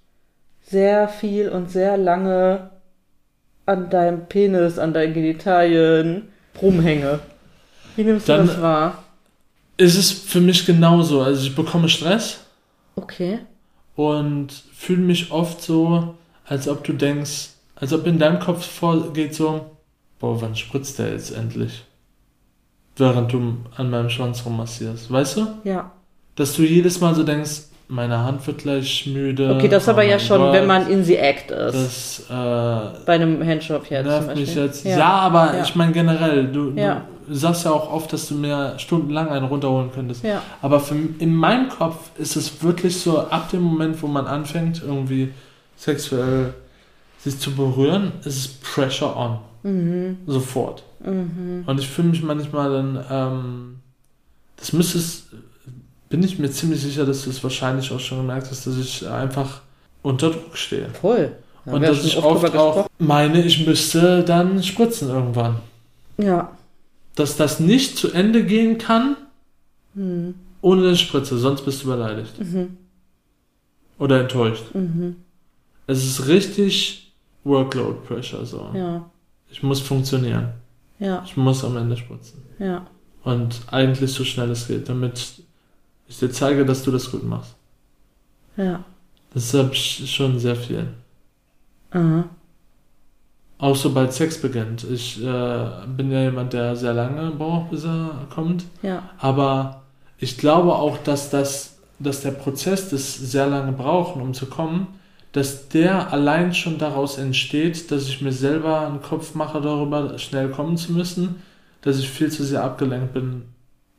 sehr 0.62 1.08
viel 1.08 1.48
und 1.48 1.70
sehr 1.70 1.96
lange 1.96 2.70
an 3.66 3.90
deinem 3.90 4.26
Penis, 4.26 4.78
an 4.78 4.92
deinen 4.92 5.14
Genitalien 5.14 6.28
rumhänge? 6.60 7.20
Wie 7.96 8.04
nimmst 8.04 8.28
Dann- 8.28 8.46
du 8.46 8.52
das 8.52 8.60
wahr? 8.60 9.02
Ist 9.78 9.96
es 9.96 10.10
für 10.10 10.40
mich 10.40 10.64
genauso. 10.64 11.20
Also 11.20 11.46
ich 11.46 11.54
bekomme 11.54 11.88
Stress 11.90 12.40
Okay. 12.94 13.40
und 13.94 14.48
fühle 14.74 15.02
mich 15.02 15.30
oft 15.30 15.60
so, 15.62 16.14
als 16.46 16.66
ob 16.66 16.82
du 16.84 16.94
denkst, 16.94 17.50
als 17.74 17.92
ob 17.92 18.06
in 18.06 18.18
deinem 18.18 18.38
Kopf 18.40 18.64
vorgeht 18.64 19.34
so, 19.34 19.66
boah, 20.18 20.40
wann 20.40 20.56
spritzt 20.56 20.98
der 20.98 21.12
jetzt 21.12 21.30
endlich? 21.30 21.84
Während 22.96 23.32
du 23.32 23.56
an 23.76 23.90
meinem 23.90 24.08
Schwanz 24.10 24.44
rummassierst. 24.44 25.10
Weißt 25.12 25.36
du? 25.36 25.46
Ja. 25.64 25.90
Dass 26.34 26.54
du 26.54 26.62
jedes 26.62 27.00
Mal 27.00 27.14
so 27.14 27.22
denkst, 27.22 27.62
meine 27.88 28.18
Hand 28.24 28.44
wird 28.46 28.58
gleich 28.58 29.06
müde. 29.06 29.54
Okay, 29.54 29.68
das 29.68 29.86
oh 29.86 29.92
aber 29.92 30.02
ja 30.02 30.18
schon, 30.18 30.38
Gott, 30.40 30.52
wenn 30.54 30.66
man 30.66 30.88
in 30.90 31.04
the 31.04 31.16
act 31.16 31.50
ist. 31.50 31.74
Das 31.74 32.20
äh, 32.30 33.04
Bei 33.06 33.12
einem 33.14 33.46
Handjob 33.46 33.88
jetzt 33.90 34.02
zum 34.02 34.08
nervt 34.10 34.26
Beispiel. 34.28 34.44
mich 34.46 34.54
jetzt. 34.56 34.84
Ja, 34.84 35.08
aber 35.08 35.54
Ja. 35.54 35.62
ich 35.62 35.74
meine 35.76 35.92
generell, 35.92 36.46
du, 36.48 36.72
Ja. 36.74 37.02
du 37.28 37.34
sagst 37.34 37.64
ja 37.64 37.70
auch 37.70 37.92
oft, 37.92 38.12
dass 38.12 38.28
du 38.28 38.34
mir 38.34 38.74
stundenlang 38.78 39.28
einen 39.28 39.46
runterholen 39.46 39.90
könntest. 39.94 40.24
Ja. 40.24 40.42
Aber 40.62 40.80
für, 40.80 40.96
in 41.18 41.34
meinem 41.34 41.68
Kopf 41.68 42.10
ist 42.18 42.34
es 42.36 42.62
wirklich 42.62 42.98
so, 43.00 43.20
ab 43.20 43.50
dem 43.50 43.62
Moment, 43.62 44.02
wo 44.02 44.08
man 44.08 44.26
anfängt, 44.26 44.82
irgendwie 44.84 45.32
sexuell 45.76 46.54
sich 47.22 47.38
zu 47.38 47.52
berühren, 47.54 48.12
ist 48.24 48.36
es 48.36 48.48
Pressure 48.48 49.16
on. 49.16 49.38
Mhm. 49.66 50.18
Sofort. 50.26 50.84
Mhm. 51.04 51.64
Und 51.66 51.80
ich 51.80 51.88
fühle 51.88 52.08
mich 52.08 52.22
manchmal 52.22 52.70
dann, 52.70 53.04
ähm, 53.10 53.74
das 54.56 54.72
müsste 54.72 54.98
es, 54.98 55.24
bin 56.08 56.22
ich 56.22 56.38
mir 56.38 56.50
ziemlich 56.50 56.80
sicher, 56.80 57.04
dass 57.04 57.24
du 57.24 57.30
es 57.30 57.42
wahrscheinlich 57.42 57.90
auch 57.90 57.98
schon 58.00 58.18
gemerkt 58.18 58.48
hast, 58.50 58.66
dass 58.66 58.78
ich 58.78 59.06
einfach 59.08 59.62
unter 60.02 60.30
Druck 60.30 60.56
stehe. 60.56 60.88
Voll. 61.00 61.32
Haben 61.64 61.74
Und 61.74 61.82
dass 61.82 62.04
ich 62.04 62.16
oft 62.16 62.44
oft 62.44 62.56
auch 62.56 62.88
meine, 62.98 63.44
ich 63.44 63.66
müsste 63.66 64.22
dann 64.22 64.62
spritzen 64.62 65.08
irgendwann. 65.08 65.56
Ja. 66.16 66.52
Dass 67.16 67.36
das 67.36 67.58
nicht 67.58 67.96
zu 67.96 68.12
Ende 68.12 68.44
gehen 68.44 68.78
kann, 68.78 69.16
Mhm. 69.94 70.34
ohne 70.60 70.82
eine 70.88 70.96
Spritze, 70.96 71.38
sonst 71.38 71.62
bist 71.64 71.82
du 71.82 71.88
beleidigt. 71.88 72.38
Mhm. 72.38 72.76
Oder 73.98 74.20
enttäuscht. 74.20 74.74
Mhm. 74.74 75.16
Es 75.86 76.04
ist 76.04 76.28
richtig 76.28 77.12
Workload 77.44 77.98
Pressure 78.06 78.44
so. 78.44 78.70
Ja. 78.74 79.10
Ich 79.56 79.62
muss 79.62 79.80
funktionieren. 79.80 80.50
Ja. 80.98 81.22
Ich 81.24 81.34
muss 81.34 81.64
am 81.64 81.78
Ende 81.78 81.96
spritzen. 81.96 82.42
Ja. 82.58 82.86
Und 83.24 83.62
eigentlich 83.70 84.12
so 84.12 84.22
schnell 84.22 84.50
es 84.50 84.68
geht, 84.68 84.86
damit 84.86 85.40
ich 86.06 86.18
dir 86.18 86.30
zeige, 86.30 86.66
dass 86.66 86.82
du 86.82 86.90
das 86.90 87.10
gut 87.10 87.24
machst. 87.24 87.54
Ja. 88.58 88.84
Das 89.32 89.54
habe 89.54 89.70
ich 89.72 90.14
schon 90.14 90.38
sehr 90.38 90.56
viel. 90.56 90.88
Aha. 91.90 92.24
Auch 93.56 93.76
sobald 93.76 94.12
Sex 94.12 94.42
beginnt. 94.42 94.84
Ich 94.84 95.24
äh, 95.24 95.70
bin 95.96 96.12
ja 96.12 96.20
jemand, 96.20 96.52
der 96.52 96.76
sehr 96.76 96.92
lange 96.92 97.30
braucht, 97.30 97.70
bis 97.70 97.84
er 97.84 98.26
kommt. 98.28 98.66
Ja. 98.82 99.08
Aber 99.16 99.84
ich 100.18 100.36
glaube 100.36 100.74
auch, 100.74 100.98
dass 100.98 101.30
das, 101.30 101.78
dass 101.98 102.20
der 102.20 102.32
Prozess 102.32 102.90
des 102.90 103.16
sehr 103.16 103.46
lange 103.46 103.72
brauchen, 103.72 104.20
um 104.20 104.34
zu 104.34 104.44
kommen, 104.44 104.88
dass 105.32 105.68
der 105.68 106.12
allein 106.12 106.54
schon 106.54 106.78
daraus 106.78 107.18
entsteht, 107.18 107.90
dass 107.90 108.08
ich 108.08 108.22
mir 108.22 108.32
selber 108.32 108.86
einen 108.86 109.02
Kopf 109.02 109.34
mache 109.34 109.60
darüber, 109.60 110.18
schnell 110.18 110.50
kommen 110.50 110.76
zu 110.76 110.92
müssen, 110.92 111.42
dass 111.82 111.98
ich 111.98 112.08
viel 112.08 112.30
zu 112.30 112.44
sehr 112.44 112.64
abgelenkt 112.64 113.12
bin, 113.12 113.42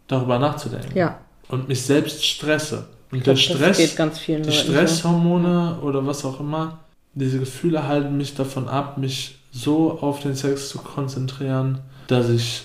darüber 0.07 0.39
nachzudenken. 0.39 0.97
Ja. 0.97 1.19
Und 1.47 1.67
mich 1.67 1.81
selbst 1.81 2.25
stresse. 2.25 2.87
Und 3.11 3.25
der 3.25 3.35
glaub, 3.35 3.35
das 3.35 3.43
Stress, 3.43 3.77
die 3.77 4.33
Leuten 4.33 4.43
so. 4.43 4.51
Stresshormone 4.51 5.79
oder 5.81 6.05
was 6.05 6.25
auch 6.25 6.39
immer, 6.39 6.79
diese 7.13 7.39
Gefühle 7.39 7.87
halten 7.87 8.17
mich 8.17 8.35
davon 8.35 8.67
ab, 8.67 8.97
mich 8.97 9.39
so 9.51 9.99
auf 10.01 10.21
den 10.21 10.35
Sex 10.35 10.69
zu 10.69 10.79
konzentrieren, 10.79 11.79
dass 12.07 12.29
ich 12.29 12.63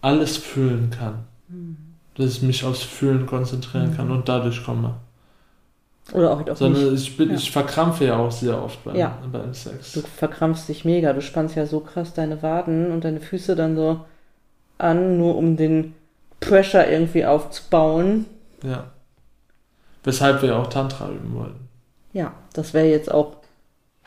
alles 0.00 0.36
fühlen 0.36 0.90
kann. 0.90 1.24
Hm. 1.48 1.76
Dass 2.14 2.36
ich 2.36 2.42
mich 2.42 2.64
aufs 2.64 2.82
Fühlen 2.82 3.26
konzentrieren 3.26 3.94
kann 3.96 4.10
und 4.10 4.28
dadurch 4.28 4.64
komme. 4.64 4.94
Oder 6.12 6.32
auch, 6.32 6.48
auch 6.48 6.56
Sondern 6.56 6.92
nicht. 6.92 7.08
ich, 7.08 7.16
bin, 7.16 7.30
Ja. 7.30 7.34
ich 7.36 7.50
verkrampfe 7.50 8.04
ja 8.06 8.16
auch 8.18 8.30
sehr 8.30 8.62
oft 8.62 8.82
beim, 8.84 8.94
Ja. 8.96 9.18
beim 9.30 9.52
Sex. 9.52 9.92
Du 9.92 10.00
verkrampfst 10.02 10.68
dich 10.68 10.84
mega. 10.84 11.12
Du 11.12 11.20
spannst 11.20 11.56
ja 11.56 11.66
so 11.66 11.80
krass 11.80 12.14
deine 12.14 12.42
Waden 12.42 12.92
und 12.92 13.04
deine 13.04 13.20
Füße 13.20 13.56
dann 13.56 13.74
so 13.76 14.00
an, 14.78 15.18
nur 15.18 15.36
um 15.36 15.56
den 15.56 15.94
Pressure 16.40 16.86
irgendwie 16.86 17.24
aufzubauen. 17.26 18.26
Ja. 18.62 18.84
Weshalb 20.04 20.42
wir 20.42 20.56
auch 20.56 20.68
Tantra 20.68 21.08
üben 21.10 21.34
wollten. 21.34 21.68
Ja, 22.12 22.32
das 22.52 22.72
wäre 22.72 22.86
jetzt 22.86 23.10
auch 23.10 23.32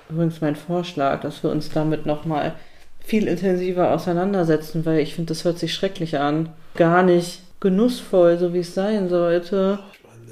übrigens 0.10 0.40
mein 0.42 0.56
Vorschlag, 0.56 1.22
dass 1.22 1.44
wir 1.44 1.52
uns 1.52 1.70
damit 1.70 2.06
nochmal 2.06 2.54
viel 3.00 3.28
intensiver 3.28 3.92
auseinandersetzen, 3.92 4.86
weil 4.86 5.00
ich 5.00 5.16
finde, 5.16 5.30
das 5.34 5.44
hört 5.44 5.60
sich 5.60 5.74
schrecklich 5.74 6.18
an. 6.18 6.50
Gar 6.76 7.04
nicht 7.04 7.42
genussvoll, 7.60 8.38
so 8.38 8.54
wie 8.54 8.60
es 8.60 8.74
sein 8.74 9.10
sollte. 9.10 9.80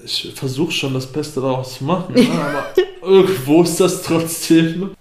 Ich 0.08 0.32
versuche 0.36 0.72
schon 0.72 0.94
das 0.94 1.06
Beste 1.06 1.42
daraus 1.42 1.78
zu 1.80 1.84
machen, 1.84 2.14
ne? 2.16 2.28
aber 2.32 2.66
irgendwo 3.02 3.64
ist 3.64 3.78
das 3.80 4.02
trotzdem. 4.04 4.92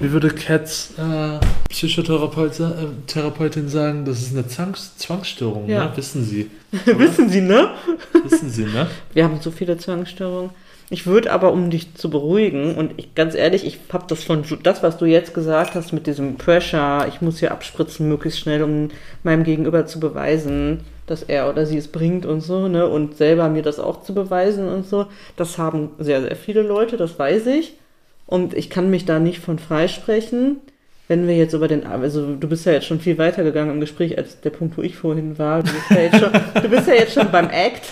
Wie 0.00 0.10
würde 0.10 0.30
Cats 0.30 0.94
äh, 0.96 1.38
Psychotherapeut, 1.68 2.58
äh, 2.60 2.70
Therapeutin 3.06 3.68
sagen, 3.68 4.06
das 4.06 4.22
ist 4.22 4.32
eine 4.32 4.46
Zwangs 4.46 4.96
Zwangsstörung, 4.96 5.68
Ja. 5.68 5.84
ne? 5.84 5.92
Wissen 5.96 6.24
Sie. 6.24 6.50
Wissen 6.86 7.28
Sie, 7.28 7.42
ne? 7.42 7.70
Wissen 8.24 8.48
Sie, 8.48 8.64
ne? 8.64 8.86
Wir 9.12 9.24
haben 9.24 9.38
so 9.40 9.50
viele 9.50 9.76
Zwangsstörungen. 9.76 10.50
Ich 10.88 11.06
würde 11.06 11.30
aber, 11.30 11.52
um 11.52 11.68
dich 11.68 11.94
zu 11.94 12.08
beruhigen, 12.08 12.74
und 12.74 12.92
ich, 12.96 13.14
ganz 13.14 13.34
ehrlich, 13.34 13.66
ich 13.66 13.78
habe 13.92 14.06
das 14.08 14.24
von, 14.24 14.44
das, 14.62 14.82
was 14.82 14.96
du 14.96 15.04
jetzt 15.04 15.34
gesagt 15.34 15.74
hast 15.74 15.92
mit 15.92 16.06
diesem 16.06 16.36
Pressure, 16.36 17.06
ich 17.08 17.20
muss 17.20 17.40
hier 17.40 17.52
abspritzen 17.52 18.08
möglichst 18.08 18.40
schnell, 18.40 18.62
um 18.62 18.88
meinem 19.24 19.44
Gegenüber 19.44 19.84
zu 19.84 20.00
beweisen, 20.00 20.80
dass 21.10 21.22
er 21.22 21.48
oder 21.48 21.66
sie 21.66 21.78
es 21.78 21.88
bringt 21.88 22.26
und 22.26 22.40
so, 22.40 22.68
ne, 22.68 22.86
und 22.86 23.16
selber 23.16 23.48
mir 23.48 23.62
das 23.62 23.78
auch 23.78 24.02
zu 24.02 24.14
beweisen 24.14 24.68
und 24.68 24.86
so, 24.86 25.06
das 25.36 25.58
haben 25.58 25.90
sehr, 25.98 26.22
sehr 26.22 26.36
viele 26.36 26.62
Leute, 26.62 26.96
das 26.96 27.18
weiß 27.18 27.46
ich. 27.46 27.74
Und 28.26 28.54
ich 28.54 28.68
kann 28.70 28.90
mich 28.90 29.04
da 29.06 29.18
nicht 29.18 29.40
von 29.40 29.58
freisprechen. 29.58 30.60
Wenn 31.10 31.26
wir 31.26 31.34
jetzt 31.38 31.54
über 31.54 31.68
den, 31.68 31.86
also 31.86 32.34
du 32.34 32.48
bist 32.48 32.66
ja 32.66 32.72
jetzt 32.72 32.84
schon 32.84 33.00
viel 33.00 33.16
weiter 33.16 33.42
gegangen 33.42 33.70
im 33.70 33.80
Gespräch 33.80 34.18
als 34.18 34.42
der 34.42 34.50
Punkt, 34.50 34.76
wo 34.76 34.82
ich 34.82 34.94
vorhin 34.96 35.38
war. 35.38 35.62
Du 35.62 35.72
bist 35.72 35.90
ja 35.90 35.96
jetzt 36.00 36.18
schon, 36.18 36.32
du 36.62 36.68
bist 36.68 36.86
ja 36.86 36.94
jetzt 36.94 37.14
schon 37.14 37.30
beim 37.30 37.48
Act. 37.48 37.86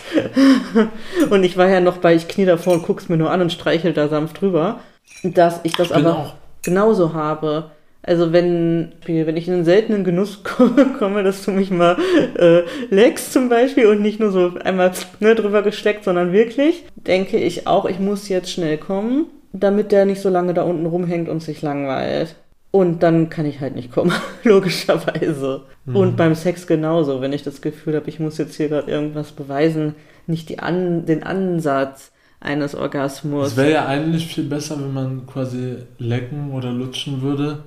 Und 1.30 1.42
ich 1.42 1.56
war 1.56 1.68
ja 1.68 1.80
noch 1.80 1.96
bei, 1.98 2.14
ich 2.14 2.28
knie 2.28 2.44
davor 2.44 2.74
und 2.74 2.82
guck's 2.82 3.08
mir 3.08 3.16
nur 3.16 3.30
an 3.30 3.40
und 3.40 3.52
streichel 3.52 3.94
da 3.94 4.08
sanft 4.08 4.40
drüber. 4.42 4.80
Dass 5.22 5.60
ich 5.62 5.72
das 5.72 5.88
Ich 5.88 5.96
aber 5.96 6.18
auch. 6.18 6.34
genauso 6.62 7.14
habe. 7.14 7.70
Also 8.02 8.32
wenn, 8.32 8.92
wenn 9.04 9.36
ich 9.36 9.48
in 9.48 9.54
einen 9.54 9.64
seltenen 9.64 10.04
Genuss 10.04 10.42
komme, 10.98 11.24
dass 11.24 11.44
du 11.44 11.50
mich 11.50 11.70
mal 11.70 11.96
äh, 12.38 12.62
leckst 12.88 13.32
zum 13.32 13.48
Beispiel 13.48 13.86
und 13.86 14.00
nicht 14.00 14.20
nur 14.20 14.30
so 14.30 14.52
einmal 14.62 14.92
ne, 15.18 15.34
drüber 15.34 15.62
geschleckt, 15.62 16.04
sondern 16.04 16.32
wirklich, 16.32 16.84
denke 16.94 17.36
ich 17.36 17.66
auch, 17.66 17.84
ich 17.84 17.98
muss 17.98 18.28
jetzt 18.28 18.50
schnell 18.50 18.78
kommen, 18.78 19.26
damit 19.52 19.90
der 19.90 20.04
nicht 20.04 20.20
so 20.20 20.28
lange 20.28 20.54
da 20.54 20.62
unten 20.62 20.86
rumhängt 20.86 21.28
und 21.28 21.42
sich 21.42 21.62
langweilt. 21.62 22.36
Und 22.70 23.02
dann 23.02 23.30
kann 23.30 23.46
ich 23.46 23.60
halt 23.60 23.74
nicht 23.74 23.90
kommen, 23.90 24.12
logischerweise. 24.44 25.62
Und 25.86 26.16
beim 26.16 26.34
Sex 26.34 26.66
genauso, 26.66 27.20
wenn 27.20 27.32
ich 27.32 27.42
das 27.42 27.62
Gefühl 27.62 27.94
habe, 27.96 28.08
ich 28.08 28.20
muss 28.20 28.38
jetzt 28.38 28.56
hier 28.56 28.68
gerade 28.68 28.90
irgendwas 28.90 29.32
beweisen, 29.32 29.94
nicht 30.26 30.48
die 30.48 30.58
An 30.58 31.06
den 31.06 31.22
Ansatz 31.22 32.12
eines 32.40 32.74
Orgasmus. 32.74 33.48
Es 33.48 33.56
wäre 33.56 33.72
ja 33.72 33.86
eigentlich 33.86 34.26
viel 34.26 34.44
besser, 34.44 34.78
wenn 34.80 34.92
man 34.92 35.26
quasi 35.26 35.76
lecken 35.98 36.52
oder 36.52 36.72
lutschen 36.72 37.22
würde, 37.22 37.64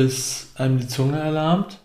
bis 0.00 0.50
einem 0.56 0.78
die 0.78 0.88
Zunge 0.88 1.18
erlahmt. 1.18 1.78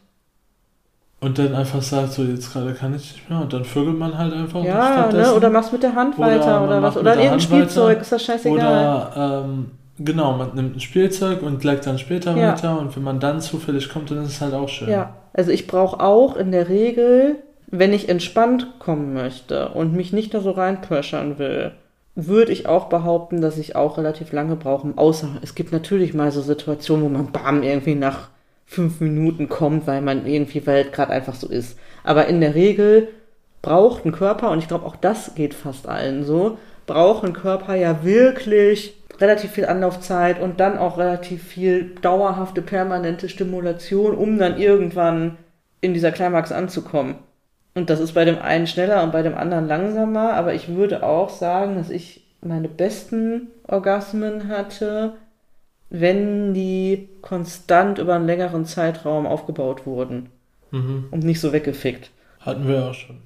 Und 1.20 1.38
dann 1.40 1.56
einfach 1.56 1.82
sagt, 1.82 2.14
so 2.14 2.24
jetzt 2.24 2.54
gerade 2.54 2.74
kann 2.74 2.96
ich 2.96 3.14
nicht 3.14 3.30
mehr. 3.30 3.42
Und 3.42 3.52
dann 3.52 3.66
vögelt 3.66 3.98
man 3.98 4.18
halt 4.18 4.34
einfach. 4.34 4.64
Ja, 4.64 5.08
ne? 5.12 5.34
Oder 5.34 5.50
machst 5.50 5.74
mit 5.74 5.82
der 5.84 5.96
Hand 5.96 6.18
Oder 6.18 6.28
weiter 6.28 6.60
man 6.60 6.64
oder 6.70 6.82
was. 6.82 6.98
Oder 6.98 7.16
irgendein 7.16 7.40
Spielzeug, 7.42 7.90
weiter. 7.90 8.02
ist 8.02 8.12
das 8.12 8.24
scheißegal. 8.24 8.58
Oder, 8.58 9.44
ähm, 9.46 9.72
genau, 9.98 10.34
man 10.34 10.54
nimmt 10.56 10.76
ein 10.78 10.80
Spielzeug 10.80 11.42
und 11.42 11.64
leckt 11.64 11.88
dann 11.88 11.98
später 11.98 12.36
Ja. 12.38 12.52
weiter. 12.54 12.80
Und 12.80 12.96
wenn 12.96 13.04
man 13.04 13.20
dann 13.20 13.42
zufällig 13.42 13.90
kommt, 13.90 14.12
dann 14.12 14.20
ist 14.24 14.30
es 14.30 14.42
halt 14.42 14.54
auch 14.54 14.70
schön. 14.70 14.90
ja, 14.90 15.14
also 15.34 15.52
ich 15.52 15.68
brauche 15.68 16.00
auch 16.00 16.36
in 16.38 16.52
der 16.52 16.70
Regel, 16.70 17.38
wenn 17.68 17.92
ich 17.92 18.08
entspannt 18.08 18.68
kommen 18.80 19.14
möchte 19.14 19.70
und 19.70 19.94
mich 19.94 20.14
nicht 20.14 20.34
da 20.34 20.40
so 20.42 20.52
reinpressern 20.52 21.40
will, 21.40 21.72
würde 22.16 22.52
ich 22.54 22.66
auch 22.66 22.86
behaupten, 22.86 23.42
dass 23.42 23.58
ich 23.58 23.76
auch 23.76 23.98
relativ 23.98 24.32
lange 24.32 24.56
brauche. 24.56 24.94
Außer 24.96 25.38
es 25.42 25.54
gibt 25.54 25.72
natürlich 25.72 26.14
mal 26.14 26.32
so 26.32 26.42
Situationen, 26.42 27.06
wo 27.06 27.10
man 27.10 27.32
bam 27.32 27.62
irgendwie 27.62 27.96
nach 27.96 28.30
fünf 28.66 29.02
Minuten 29.02 29.50
kommt, 29.50 29.86
weil 29.86 30.02
man 30.02 30.26
irgendwie, 30.26 30.66
weil 30.66 30.86
es 30.86 30.92
gerade 30.92 31.12
einfach 31.12 31.36
so 31.36 31.48
ist. 31.48 31.78
Aber 32.04 32.28
in 32.28 32.42
der 32.42 32.56
Regel 32.56 33.10
braucht 33.62 34.06
ein 34.06 34.12
Körper, 34.12 34.52
und 34.52 34.60
ich 34.60 34.68
glaube 34.68 34.86
auch 34.86 34.96
das 34.96 35.36
geht 35.36 35.54
fast 35.54 35.88
allen 35.88 36.24
so, 36.24 36.58
braucht 36.88 37.26
ein 37.26 37.34
Körper 37.34 37.76
ja 37.76 38.04
wirklich 38.04 38.96
relativ 39.20 39.52
viel 39.52 39.66
Anlaufzeit 39.66 40.42
und 40.42 40.60
dann 40.60 40.78
auch 40.78 40.98
relativ 40.98 41.44
viel 41.44 41.96
dauerhafte, 42.02 42.62
permanente 42.62 43.30
Stimulation, 43.30 44.16
um 44.16 44.38
dann 44.38 44.60
irgendwann 44.60 45.38
in 45.82 45.94
dieser 45.94 46.12
Climax 46.12 46.52
anzukommen. 46.52 47.16
Und 47.76 47.90
das 47.90 48.00
ist 48.00 48.14
bei 48.14 48.26
dem 48.26 48.40
einen 48.40 48.68
schneller 48.68 49.04
und 49.04 49.12
bei 49.12 49.22
dem 49.22 49.36
anderen 49.36 49.68
langsamer, 49.68 50.34
aber 50.34 50.54
ich 50.54 50.70
würde 50.70 51.04
auch 51.04 51.30
sagen, 51.30 51.76
dass 51.76 51.90
ich 51.90 52.24
meine 52.42 52.70
besten 52.70 53.48
Orgasmen 53.68 54.48
hatte, 54.48 55.14
wenn 55.90 56.54
die 56.54 57.10
konstant 57.22 58.00
über 58.00 58.16
einen 58.16 58.26
längeren 58.28 58.66
Zeitraum 58.66 59.26
aufgebaut 59.28 59.86
wurden 59.86 60.30
Mhm. 60.72 61.06
und 61.12 61.24
nicht 61.24 61.40
so 61.40 61.54
weggefickt. 61.54 62.12
Hatten 62.40 62.68
wir 62.68 62.86
auch 62.86 62.94
schon. 62.94 63.18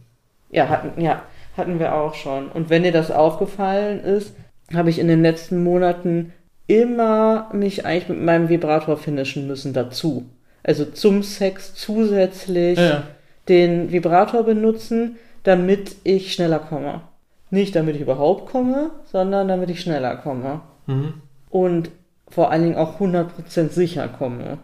Ja, 0.51 0.67
hatten, 0.69 0.99
ja, 1.01 1.21
hatten 1.55 1.79
wir 1.79 1.95
auch 1.95 2.13
schon. 2.15 2.49
Und 2.49 2.69
wenn 2.69 2.83
dir 2.83 2.91
das 2.91 3.11
aufgefallen 3.11 4.01
ist, 4.01 4.33
habe 4.73 4.89
ich 4.89 4.99
in 4.99 5.07
den 5.07 5.21
letzten 5.21 5.63
Monaten 5.63 6.33
immer 6.67 7.49
mich 7.53 7.85
eigentlich 7.85 8.09
mit 8.09 8.21
meinem 8.21 8.49
Vibrator 8.49 8.97
finishen 8.97 9.47
müssen 9.47 9.73
dazu. 9.73 10.25
Also 10.63 10.85
zum 10.85 11.23
Sex 11.23 11.73
zusätzlich 11.75 12.77
Ja, 12.77 12.85
ja. 12.85 13.03
Den 13.49 13.91
Vibrator 13.91 14.43
benutzen, 14.43 15.17
damit 15.43 15.95
ich 16.03 16.33
schneller 16.33 16.59
komme. 16.59 17.01
Nicht 17.49 17.75
damit 17.75 17.95
ich 17.95 18.01
überhaupt 18.01 18.49
komme, 18.51 18.91
sondern 19.05 19.47
damit 19.47 19.69
ich 19.69 19.81
schneller 19.81 20.15
komme. 20.17 20.61
Mhm. 20.85 21.15
Und 21.49 21.89
vor 22.29 22.51
allen 22.51 22.63
Dingen 22.63 22.77
auch 22.77 22.99
100% 22.99 23.69
sicher 23.69 24.07
komme. 24.07 24.59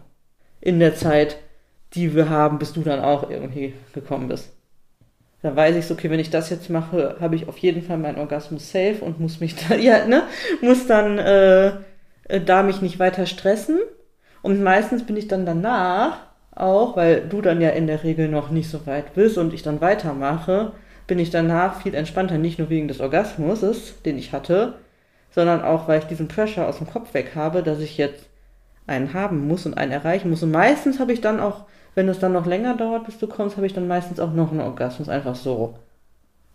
In 0.60 0.78
der 0.78 0.94
Zeit, 0.94 1.38
die 1.94 2.14
wir 2.14 2.30
haben, 2.30 2.58
bis 2.58 2.72
du 2.72 2.82
dann 2.82 3.00
auch 3.00 3.28
irgendwie 3.28 3.74
gekommen 3.92 4.28
bist. 4.28 4.52
Da 5.42 5.54
weiß 5.54 5.76
ich 5.76 5.86
so, 5.86 5.94
okay, 5.94 6.10
wenn 6.10 6.20
ich 6.20 6.30
das 6.30 6.50
jetzt 6.50 6.70
mache, 6.70 7.16
habe 7.20 7.36
ich 7.36 7.48
auf 7.48 7.58
jeden 7.58 7.82
Fall 7.82 7.98
meinen 7.98 8.18
Orgasmus 8.18 8.70
safe 8.70 8.98
und 9.00 9.20
muss 9.20 9.40
mich 9.40 9.54
da, 9.68 9.74
ja, 9.74 10.06
ne, 10.06 10.22
muss 10.60 10.86
dann 10.86 11.18
äh, 11.18 11.68
äh, 12.28 12.40
da 12.44 12.62
mich 12.62 12.82
nicht 12.82 12.98
weiter 12.98 13.26
stressen. 13.26 13.78
Und 14.42 14.62
meistens 14.62 15.04
bin 15.04 15.16
ich 15.16 15.28
dann 15.28 15.46
danach 15.46 16.18
auch, 16.56 16.96
weil 16.96 17.20
du 17.20 17.42
dann 17.42 17.60
ja 17.60 17.70
in 17.70 17.86
der 17.86 18.02
Regel 18.02 18.28
noch 18.28 18.50
nicht 18.50 18.68
so 18.68 18.86
weit 18.86 19.14
bist 19.14 19.38
und 19.38 19.54
ich 19.54 19.62
dann 19.62 19.80
weitermache, 19.80 20.72
bin 21.06 21.18
ich 21.18 21.30
danach 21.30 21.82
viel 21.82 21.94
entspannter, 21.94 22.38
nicht 22.38 22.58
nur 22.58 22.70
wegen 22.70 22.88
des 22.88 23.00
Orgasmus, 23.00 23.94
den 24.04 24.18
ich 24.18 24.32
hatte, 24.32 24.74
sondern 25.30 25.62
auch, 25.62 25.86
weil 25.86 26.00
ich 26.00 26.06
diesen 26.06 26.28
Pressure 26.28 26.66
aus 26.66 26.78
dem 26.78 26.88
Kopf 26.88 27.14
weg 27.14 27.32
habe, 27.34 27.62
dass 27.62 27.78
ich 27.80 27.98
jetzt 27.98 28.26
einen 28.86 29.14
haben 29.14 29.46
muss 29.46 29.66
und 29.66 29.74
einen 29.74 29.92
erreichen 29.92 30.30
muss. 30.30 30.42
Und 30.42 30.50
meistens 30.50 30.98
habe 30.98 31.12
ich 31.12 31.20
dann 31.20 31.40
auch, 31.40 31.66
wenn 31.94 32.08
es 32.08 32.18
dann 32.18 32.32
noch 32.32 32.46
länger 32.46 32.76
dauert, 32.76 33.04
bis 33.04 33.18
du 33.18 33.26
kommst, 33.26 33.56
habe 33.56 33.66
ich 33.66 33.74
dann 33.74 33.88
meistens 33.88 34.18
auch 34.18 34.32
noch 34.32 34.50
einen 34.50 34.60
Orgasmus, 34.60 35.08
einfach 35.08 35.34
so. 35.34 35.74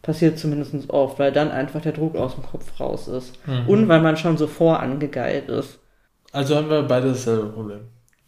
Passiert 0.01 0.39
zumindest 0.39 0.89
oft, 0.89 1.19
weil 1.19 1.31
dann 1.31 1.51
einfach 1.51 1.81
der 1.81 1.91
Druck 1.91 2.15
aus 2.15 2.33
dem 2.33 2.43
Kopf 2.43 2.79
raus 2.79 3.07
ist. 3.07 3.33
Mhm. 3.45 3.67
Und 3.67 3.87
weil 3.87 4.01
man 4.01 4.17
schon 4.17 4.37
so 4.37 4.47
vorangegeilt 4.47 5.47
ist. 5.47 5.77
Also 6.31 6.55
haben 6.55 6.69
wir 6.69 6.81
beide 6.81 7.09
dasselbe 7.09 7.49
Problem. 7.49 7.81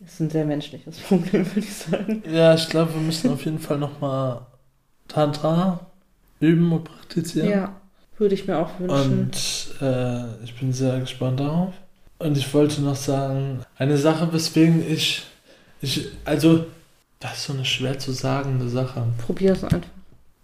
Das 0.03 0.13
ist 0.15 0.19
ein 0.19 0.29
sehr 0.29 0.45
menschliches 0.45 0.97
Problem, 0.99 1.45
würde 1.55 1.59
ich 1.59 1.73
sagen. 1.73 2.23
Ja, 2.29 2.53
ich 2.53 2.69
glaube, 2.69 2.93
wir 2.93 3.01
müssen 3.01 3.31
auf 3.31 3.43
jeden 3.45 3.59
Fall 3.59 3.77
nochmal 3.77 4.41
Tantra 5.07 5.79
üben 6.39 6.71
und 6.71 6.83
praktizieren. 6.83 7.49
Ja, 7.49 7.75
würde 8.17 8.35
ich 8.35 8.47
mir 8.47 8.57
auch 8.57 8.79
wünschen. 8.79 9.29
Und 9.31 9.81
äh, 9.81 10.43
ich 10.43 10.53
bin 10.59 10.73
sehr 10.73 10.99
gespannt 10.99 11.39
darauf. 11.39 11.73
Und 12.19 12.37
ich 12.37 12.53
wollte 12.53 12.81
noch 12.81 12.95
sagen, 12.95 13.61
eine 13.77 13.97
Sache, 13.97 14.31
weswegen 14.31 14.85
ich, 14.89 15.23
ich, 15.81 16.07
also, 16.25 16.65
das 17.19 17.37
ist 17.37 17.43
so 17.45 17.53
eine 17.53 17.65
schwer 17.65 17.97
zu 17.99 18.11
sagende 18.11 18.69
Sache. 18.69 19.03
Probier 19.25 19.53
es 19.53 19.63
einfach. 19.63 19.87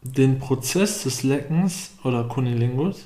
Den 0.02 0.40
Prozess 0.40 1.04
des 1.04 1.24
Leckens 1.24 1.92
oder 2.04 2.24
Kunilingus 2.24 3.06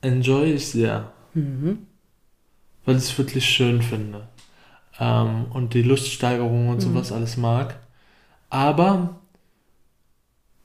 enjoy 0.00 0.52
ich 0.54 0.68
sehr, 0.68 1.12
Mhm. 1.32 1.86
weil 2.84 2.96
ich 2.96 3.04
es 3.04 3.18
wirklich 3.18 3.44
schön 3.48 3.80
finde. 3.82 4.28
Ähm, 5.00 5.46
und 5.50 5.74
die 5.74 5.82
Luststeigerung 5.82 6.68
und 6.68 6.76
Mhm. 6.76 6.80
sowas 6.80 7.12
alles 7.12 7.36
mag. 7.36 7.76
Aber 8.50 9.16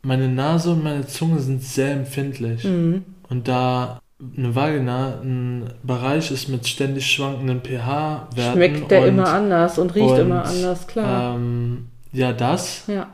meine 0.02 0.30
Nase 0.30 0.72
und 0.72 0.84
meine 0.84 1.06
Zunge 1.08 1.40
sind 1.40 1.64
sehr 1.64 1.92
empfindlich. 1.94 2.64
Mhm. 2.64 3.04
Und 3.30 3.48
da 3.48 4.00
eine 4.38 4.54
Vagina 4.54 5.20
ein 5.22 5.74
Bereich 5.84 6.30
ist 6.32 6.50
mit 6.50 6.68
ständig 6.68 7.06
schwankenden 7.12 7.62
pH-Werten. 7.62 8.54
Schmeckt 8.54 8.92
der 8.92 9.02
und, 9.04 9.08
immer 9.08 9.30
anders 9.30 9.80
und 9.80 9.96
riecht 9.96 10.12
und, 10.12 10.20
immer 10.20 10.44
anders, 10.46 10.88
klar. 10.88 11.36
Ähm, 11.36 11.88
ja, 12.12 12.34
das. 12.34 12.84
ja, 12.88 13.14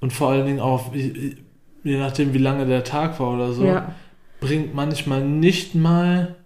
Und 0.00 0.12
vor 0.12 0.30
allen 0.30 0.46
Dingen 0.46 0.60
auch, 0.60 0.94
je 0.94 1.36
je 1.82 1.98
nachdem, 1.98 2.34
wie 2.34 2.38
lange 2.38 2.66
der 2.66 2.84
Tag 2.84 3.18
war 3.20 3.32
oder 3.34 3.52
so, 3.52 3.64
ja, 3.64 3.94
bringt 4.40 4.74
manchmal 4.74 5.24
nicht 5.24 5.74
mal 5.74 6.36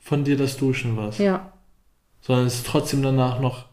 von 0.00 0.24
dir 0.24 0.36
das 0.36 0.56
Duschen 0.56 0.96
was. 0.96 1.18
ja. 1.18 1.51
Sondern 2.22 2.46
es 2.46 2.54
ist 2.56 2.66
trotzdem 2.66 3.02
danach 3.02 3.40
noch 3.40 3.66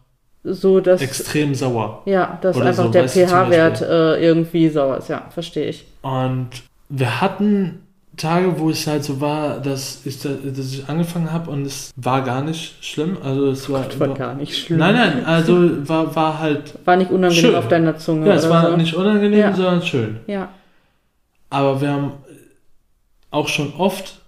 So, 0.44 0.80
dass, 0.80 1.00
extrem 1.00 1.54
sauer. 1.54 2.02
ja, 2.04 2.38
dass 2.42 2.56
Oder 2.56 2.66
einfach 2.66 2.84
so, 2.84 2.90
der 2.90 3.08
pH-Wert 3.08 3.80
äh, 3.82 4.22
irgendwie 4.22 4.68
sauer 4.68 4.98
ist. 4.98 5.08
Ja, 5.08 5.26
verstehe 5.30 5.68
ich. 5.68 5.86
Und 6.02 6.48
wir 6.88 7.20
hatten 7.20 7.86
Tage, 8.16 8.58
wo 8.58 8.68
es 8.68 8.86
halt 8.86 9.02
so 9.04 9.20
war, 9.20 9.60
dass 9.60 10.04
ich, 10.04 10.20
da, 10.20 10.30
dass 10.44 10.74
ich 10.74 10.86
angefangen 10.88 11.32
habe 11.32 11.50
und 11.50 11.64
es 11.64 11.90
war 11.96 12.22
gar 12.22 12.42
nicht 12.42 12.84
schlimm. 12.84 13.16
Also 13.22 13.46
es 13.50 13.70
war, 13.70 13.84
Das 13.84 13.98
war 14.00 14.08
gar 14.14 14.34
nicht 14.34 14.54
schlimm. 14.58 14.78
Nein, 14.78 14.94
nein, 14.94 15.24
also 15.24 15.88
war, 15.88 16.14
war 16.16 16.38
halt. 16.38 16.74
War 16.84 16.96
nicht 16.96 17.10
unangenehm 17.10 17.40
Schön. 17.44 17.54
auf 17.54 17.68
deiner 17.68 17.96
Zunge. 17.96 18.26
Ja, 18.26 18.34
es 18.34 18.48
war 18.50 18.70
so. 18.72 18.76
nicht 18.76 18.94
unangenehm, 18.94 19.38
Ja. 19.38 19.54
sondern 19.54 19.82
schön. 19.82 20.20
Ja, 20.26 20.48
Aber 21.48 21.80
wir 21.80 21.90
haben 21.92 22.12
auch 23.30 23.48
schon 23.48 23.72
oft 23.78 24.20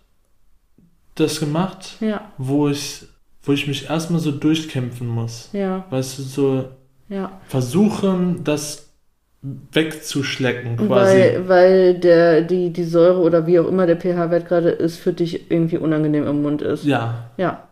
das 1.17 1.41
gemacht, 1.41 1.97
ja, 2.01 2.21
wo 2.39 2.69
ich, 2.69 3.03
wo 3.43 3.53
ich 3.53 3.67
mich 3.67 3.89
erstmal 3.91 4.21
so 4.21 4.31
durchkämpfen 4.33 5.09
muss. 5.09 5.49
ja, 5.53 5.85
Weißt 5.91 6.19
du, 6.19 6.23
so 6.23 6.65
ja. 7.09 7.31
versuchen, 7.49 8.45
das 8.45 8.89
wegzuschlecken 9.73 10.77
quasi. 10.77 11.17
Weil, 11.19 11.49
weil 11.49 11.95
der, 11.99 12.43
die, 12.43 12.71
die 12.73 12.85
Säure 12.85 13.21
oder 13.21 13.47
wie 13.47 13.59
auch 13.59 13.67
immer 13.67 13.87
der 13.87 13.97
pH-Wert 13.97 14.47
gerade 14.47 14.71
ist, 14.71 14.99
für 14.99 15.13
dich 15.13 15.51
irgendwie 15.51 15.79
unangenehm 15.79 16.27
im 16.27 16.43
Mund 16.43 16.63
ist. 16.63 16.85
Ja, 16.85 17.31
Ja, 17.37 17.65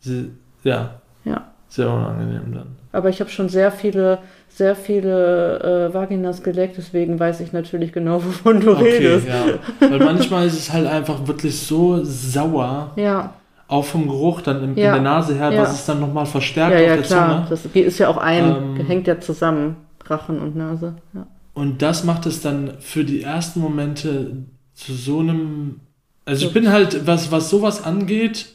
sie, 0.00 0.30
ja, 0.64 1.00
ja. 1.24 1.50
sehr 1.68 1.90
unangenehm 1.90 2.52
dann. 2.54 2.76
Aber 2.92 3.08
ich 3.08 3.20
habe 3.20 3.30
schon 3.30 3.48
sehr 3.48 3.70
viele, 3.70 4.18
sehr 4.48 4.74
viele 4.74 5.88
äh, 5.90 5.94
Vaginas 5.94 6.42
geleckt, 6.42 6.76
deswegen 6.78 7.18
weiß 7.18 7.40
ich 7.40 7.52
natürlich 7.52 7.92
genau, 7.92 8.16
wovon 8.24 8.60
du 8.60 8.72
Okay, 8.72 8.96
redest. 8.98 9.28
ja. 9.28 9.44
Weil 9.80 9.98
manchmal 10.00 10.46
ist 10.46 10.58
es 10.58 10.72
halt 10.72 10.86
einfach 10.86 11.26
wirklich 11.26 11.58
so 11.58 12.02
sauer, 12.04 12.92
Ja, 12.96 13.34
auch 13.68 13.84
vom 13.84 14.08
Geruch 14.08 14.40
dann 14.40 14.64
in, 14.64 14.76
Ja. 14.76 14.96
in 14.96 15.02
der 15.04 15.12
Nase 15.12 15.34
her, 15.34 15.52
Ja. 15.52 15.62
was 15.62 15.74
es 15.74 15.86
dann 15.86 16.00
nochmal 16.00 16.26
verstärkt 16.26 16.72
ja, 16.72 16.78
auf 16.80 16.86
ja, 16.86 16.94
der 16.96 17.04
klar. 17.04 17.46
Zunge. 17.46 17.46
Das 17.50 17.64
ist 17.66 17.98
ja 17.98 18.08
auch 18.08 18.16
ein, 18.16 18.44
Ähm, 18.44 18.86
hängt 18.86 19.06
ja 19.06 19.20
zusammen, 19.20 19.76
Rachen 20.06 20.40
und 20.40 20.56
Nase. 20.56 20.94
Ja. 21.14 21.26
Und 21.54 21.82
das 21.82 22.04
macht 22.04 22.24
es 22.26 22.40
dann 22.40 22.72
für 22.80 23.04
die 23.04 23.22
ersten 23.22 23.60
Momente 23.60 24.44
zu 24.74 24.94
so 24.94 25.20
einem. 25.20 25.80
Also 26.24 26.46
ich 26.46 26.52
bin 26.52 26.70
halt, 26.70 27.06
was, 27.06 27.30
was 27.32 27.50
sowas 27.50 27.84
angeht, 27.84 28.46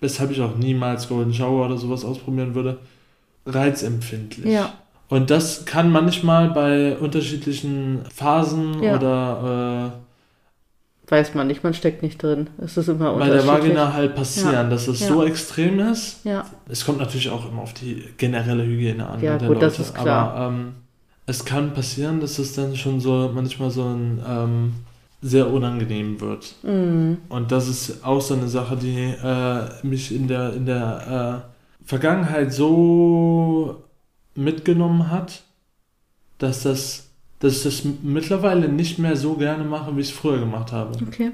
weshalb 0.00 0.30
ich 0.30 0.40
auch 0.40 0.56
niemals 0.56 1.08
Golden 1.08 1.32
Shower 1.32 1.66
oder 1.66 1.78
sowas 1.78 2.04
ausprobieren 2.04 2.54
würde, 2.54 2.78
reizempfindlich. 3.46 4.52
Ja. 4.52 4.72
Und 5.08 5.30
das 5.30 5.64
kann 5.64 5.90
manchmal 5.92 6.50
bei 6.50 6.96
unterschiedlichen 6.96 8.00
Phasen 8.12 8.80
oder 8.80 9.92
Weiß 11.08 11.34
man 11.34 11.46
nicht, 11.46 11.62
man 11.62 11.74
steckt 11.74 12.02
nicht 12.02 12.22
drin. 12.22 12.48
Es 12.58 12.76
ist 12.78 12.88
immer 12.88 13.14
äh, 13.14 13.18
bei 13.18 13.26
der 13.26 13.40
unterschiedlich. 13.42 13.62
Vagina 13.76 13.92
halt 13.92 14.14
passieren, 14.14 14.52
Ja. 14.52 14.64
dass 14.64 14.88
es 14.88 15.00
Ja. 15.00 15.08
so 15.08 15.22
extrem 15.24 15.78
ist. 15.80 16.24
Ja, 16.24 16.46
Es 16.68 16.84
kommt 16.86 16.98
natürlich 16.98 17.28
auch 17.30 17.46
immer 17.50 17.60
auf 17.62 17.74
die 17.74 18.04
generelle 18.16 18.64
Hygiene 18.64 19.06
an. 19.06 19.20
Ja, 19.22 19.36
der 19.36 19.48
gut, 19.48 19.56
Leute. 19.56 19.66
das 19.66 19.78
ist 19.78 19.94
klar. 19.94 20.32
Aber 20.32 20.46
ähm, 20.54 20.72
es 21.26 21.44
kann 21.44 21.74
passieren, 21.74 22.20
dass 22.20 22.38
es 22.38 22.54
dann 22.54 22.74
schon 22.76 23.00
so 23.00 23.30
manchmal 23.34 23.70
so 23.70 23.82
ein 23.84 24.22
ähm, 24.26 24.72
sehr 25.20 25.50
unangenehm 25.50 26.20
wird. 26.20 26.54
mm, 26.62 27.14
Und 27.28 27.52
das 27.52 27.68
ist 27.68 28.04
auch 28.04 28.20
so 28.20 28.34
eine 28.34 28.48
Sache, 28.48 28.76
die 28.76 28.98
äh, 29.22 29.68
mich 29.86 30.14
in 30.14 30.26
der, 30.28 30.52
in 30.54 30.64
der 30.66 31.42
äh, 31.84 31.86
Vergangenheit 31.86 32.52
so 32.52 33.84
mitgenommen 34.34 35.10
hat, 35.10 35.42
dass, 36.38 36.62
das, 36.62 37.03
dass 37.44 37.58
ich 37.58 37.62
das 37.62 37.82
mittlerweile 38.02 38.68
nicht 38.68 38.98
mehr 38.98 39.16
so 39.16 39.34
gerne 39.34 39.62
mache, 39.64 39.94
wie 39.96 40.00
ich 40.00 40.08
es 40.10 40.12
früher 40.14 40.38
gemacht 40.38 40.72
habe. 40.72 40.96
okay. 41.06 41.32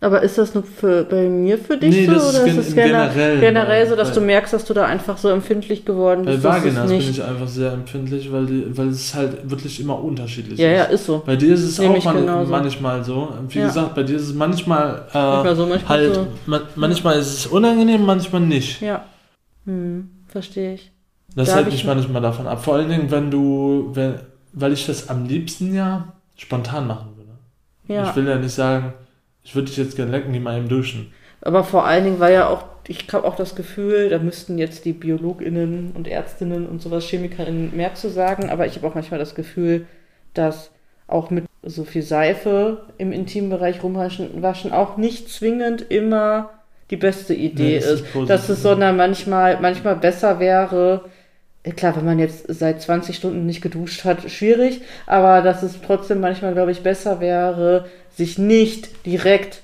Aber 0.00 0.20
ist 0.22 0.36
das 0.36 0.52
nur 0.52 0.64
für, 0.64 1.04
bei 1.04 1.28
mir 1.30 1.56
für 1.56 1.78
dich 1.78 1.88
Nee, 1.94 2.04
so? 2.06 2.12
das 2.12 2.24
ist 2.28 2.34
oder 2.34 2.46
ist 2.46 2.56
es 2.58 2.68
im 2.70 2.74
gener 2.74 3.08
Generellen, 3.08 3.40
generell 3.40 3.88
so, 3.88 3.96
dass 3.96 4.12
du 4.12 4.20
merkst, 4.20 4.52
dass 4.52 4.66
du 4.66 4.74
da 4.74 4.84
einfach 4.84 5.16
so 5.16 5.30
empfindlich 5.30 5.86
geworden 5.86 6.26
Bei 6.26 6.32
bist? 6.32 6.44
es 6.44 6.44
Vaginas 6.44 6.90
bin 6.90 7.00
ich 7.00 7.22
einfach 7.22 7.48
sehr 7.48 7.72
empfindlich, 7.72 8.30
weil, 8.30 8.44
die, 8.44 8.76
weil 8.76 8.88
es 8.88 9.14
halt 9.14 9.48
wirklich 9.48 9.80
immer 9.80 9.98
unterschiedlich 10.04 10.58
Ja, 10.58 10.72
ist. 10.72 10.76
ja, 10.78 10.84
ist 10.84 11.06
so. 11.06 11.22
Bei 11.24 11.36
dir 11.36 11.54
ist 11.54 11.62
es 11.62 11.78
Nehme 11.78 11.96
auch 11.96 12.04
man, 12.04 12.50
manchmal 12.50 13.02
so. 13.02 13.32
Wie 13.48 13.58
Ja. 13.60 13.66
gesagt, 13.68 13.94
bei 13.94 14.02
dir 14.02 14.16
ist 14.16 14.24
es 14.28 14.34
manchmal, 14.34 15.06
äh, 15.14 15.16
Manchmal 15.18 15.56
so, 15.56 15.66
manchmal 15.66 15.98
halt, 15.98 16.14
so. 16.14 16.26
man, 16.46 16.60
manchmal 16.76 17.18
ist 17.18 17.32
es 17.38 17.46
unangenehm, 17.46 18.04
manchmal 18.04 18.42
nicht. 18.42 18.82
Ja. 18.82 19.04
Hm, 19.64 20.10
verstehe 20.28 20.74
ich. 20.74 20.90
Das 21.34 21.48
Da 21.48 21.54
hält 21.56 21.66
mich 21.66 21.76
ich- 21.76 21.84
manchmal 21.86 22.20
davon 22.20 22.46
ab. 22.46 22.62
Vor 22.62 22.74
allen 22.74 22.90
Dingen, 22.90 23.10
wenn 23.10 23.30
du, 23.30 23.88
wenn, 23.94 24.16
weil 24.54 24.72
ich 24.72 24.86
das 24.86 25.08
am 25.08 25.26
liebsten 25.26 25.74
ja 25.74 26.14
spontan 26.36 26.86
machen 26.86 27.16
würde. 27.16 27.30
Ja. 27.88 28.08
Ich 28.08 28.16
will 28.16 28.26
ja 28.26 28.36
nicht 28.36 28.54
sagen, 28.54 28.94
ich 29.42 29.54
würde 29.54 29.68
dich 29.68 29.76
jetzt 29.76 29.96
gerne 29.96 30.10
lecken, 30.10 30.32
geh 30.32 30.40
mal 30.40 30.56
eben 30.56 30.68
duschen. 30.68 31.12
Aber 31.42 31.64
vor 31.64 31.84
allen 31.84 32.04
Dingen 32.04 32.20
war 32.20 32.30
ja 32.30 32.48
auch, 32.48 32.64
ich 32.88 33.06
habe 33.12 33.26
auch 33.26 33.36
das 33.36 33.54
Gefühl, 33.54 34.08
da 34.08 34.18
müssten 34.18 34.56
jetzt 34.56 34.84
die 34.84 34.92
BiologInnen 34.92 35.92
und 35.94 36.08
Ärztinnen 36.08 36.66
und 36.66 36.80
sowas, 36.80 37.06
ChemikerInnen 37.06 37.76
mehr 37.76 37.94
zu 37.94 38.08
sagen, 38.08 38.48
aber 38.48 38.66
ich 38.66 38.76
habe 38.76 38.86
auch 38.86 38.94
manchmal 38.94 39.20
das 39.20 39.34
Gefühl, 39.34 39.86
dass 40.32 40.70
auch 41.06 41.30
mit 41.30 41.44
so 41.62 41.84
viel 41.84 42.02
Seife 42.02 42.86
im 42.96 43.12
Intimbereich 43.12 43.82
rumwaschen 43.82 44.42
waschen 44.42 44.72
auch 44.72 44.96
nicht 44.96 45.28
zwingend 45.28 45.82
immer 45.82 46.50
die 46.90 46.96
beste 46.96 47.34
Idee 47.34 47.62
Nee, 47.62 47.78
das 47.80 47.86
ist 47.86 48.14
ist. 48.14 48.30
Dass 48.30 48.48
es 48.48 48.62
sondern 48.62 48.96
manchmal, 48.96 49.60
manchmal 49.60 49.96
besser 49.96 50.40
wäre, 50.40 51.04
klar, 51.72 51.96
wenn 51.96 52.04
man 52.04 52.18
jetzt 52.18 52.44
seit 52.48 52.82
20 52.82 53.16
Stunden 53.16 53.46
nicht 53.46 53.62
geduscht 53.62 54.04
hat, 54.04 54.30
schwierig, 54.30 54.80
aber 55.06 55.40
dass 55.42 55.62
es 55.62 55.80
trotzdem 55.84 56.20
manchmal, 56.20 56.52
glaube 56.54 56.72
ich, 56.72 56.82
besser 56.82 57.20
wäre, 57.20 57.86
sich 58.14 58.38
nicht 58.38 59.06
direkt 59.06 59.62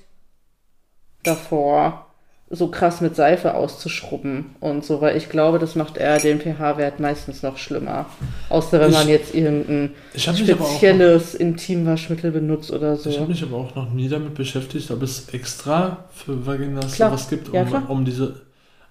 davor 1.23 2.07
so 2.53 2.67
krass 2.67 3.01
mit 3.01 3.15
Seife 3.15 3.55
auszuschrubben 3.55 4.57
und 4.59 4.85
so, 4.85 5.01
weil 5.01 5.17
ich 5.17 5.29
glaube, 5.29 5.61
das 5.61 5.77
macht 5.77 5.97
eher 5.99 6.19
den 6.19 6.41
pH-Wert 6.41 6.99
meistens 6.99 7.45
noch 7.45 7.59
schlimmer. 7.59 8.07
Außer 8.49 8.81
wenn 8.81 8.89
Ich- 8.91 8.97
man 8.97 9.09
jetzt 9.09 9.35
irgendein 9.37 9.93
Ich 10.15 10.27
habe 10.27 10.37
noch- 10.41 10.47
spezielles 10.67 11.37
Intimwaschmittel 11.37 12.33
benutzt 12.33 12.73
oder 12.73 12.95
ich 12.95 13.07
hab 13.07 13.13
so. 13.13 13.27
mich 13.27 13.43
aber 13.45 13.57
auch 13.59 13.75
noch 13.77 13.93
nie 13.93 14.09
damit 14.09 14.35
beschäftigt, 14.35 14.91
ob 14.91 15.01
es 15.03 15.29
extra 15.29 16.07
für 16.13 16.45
Vaginas 16.45 16.97
sowas 16.97 17.29
gibt, 17.31 17.51
um, 17.51 17.73
um 17.89 18.05
diese 18.05 18.41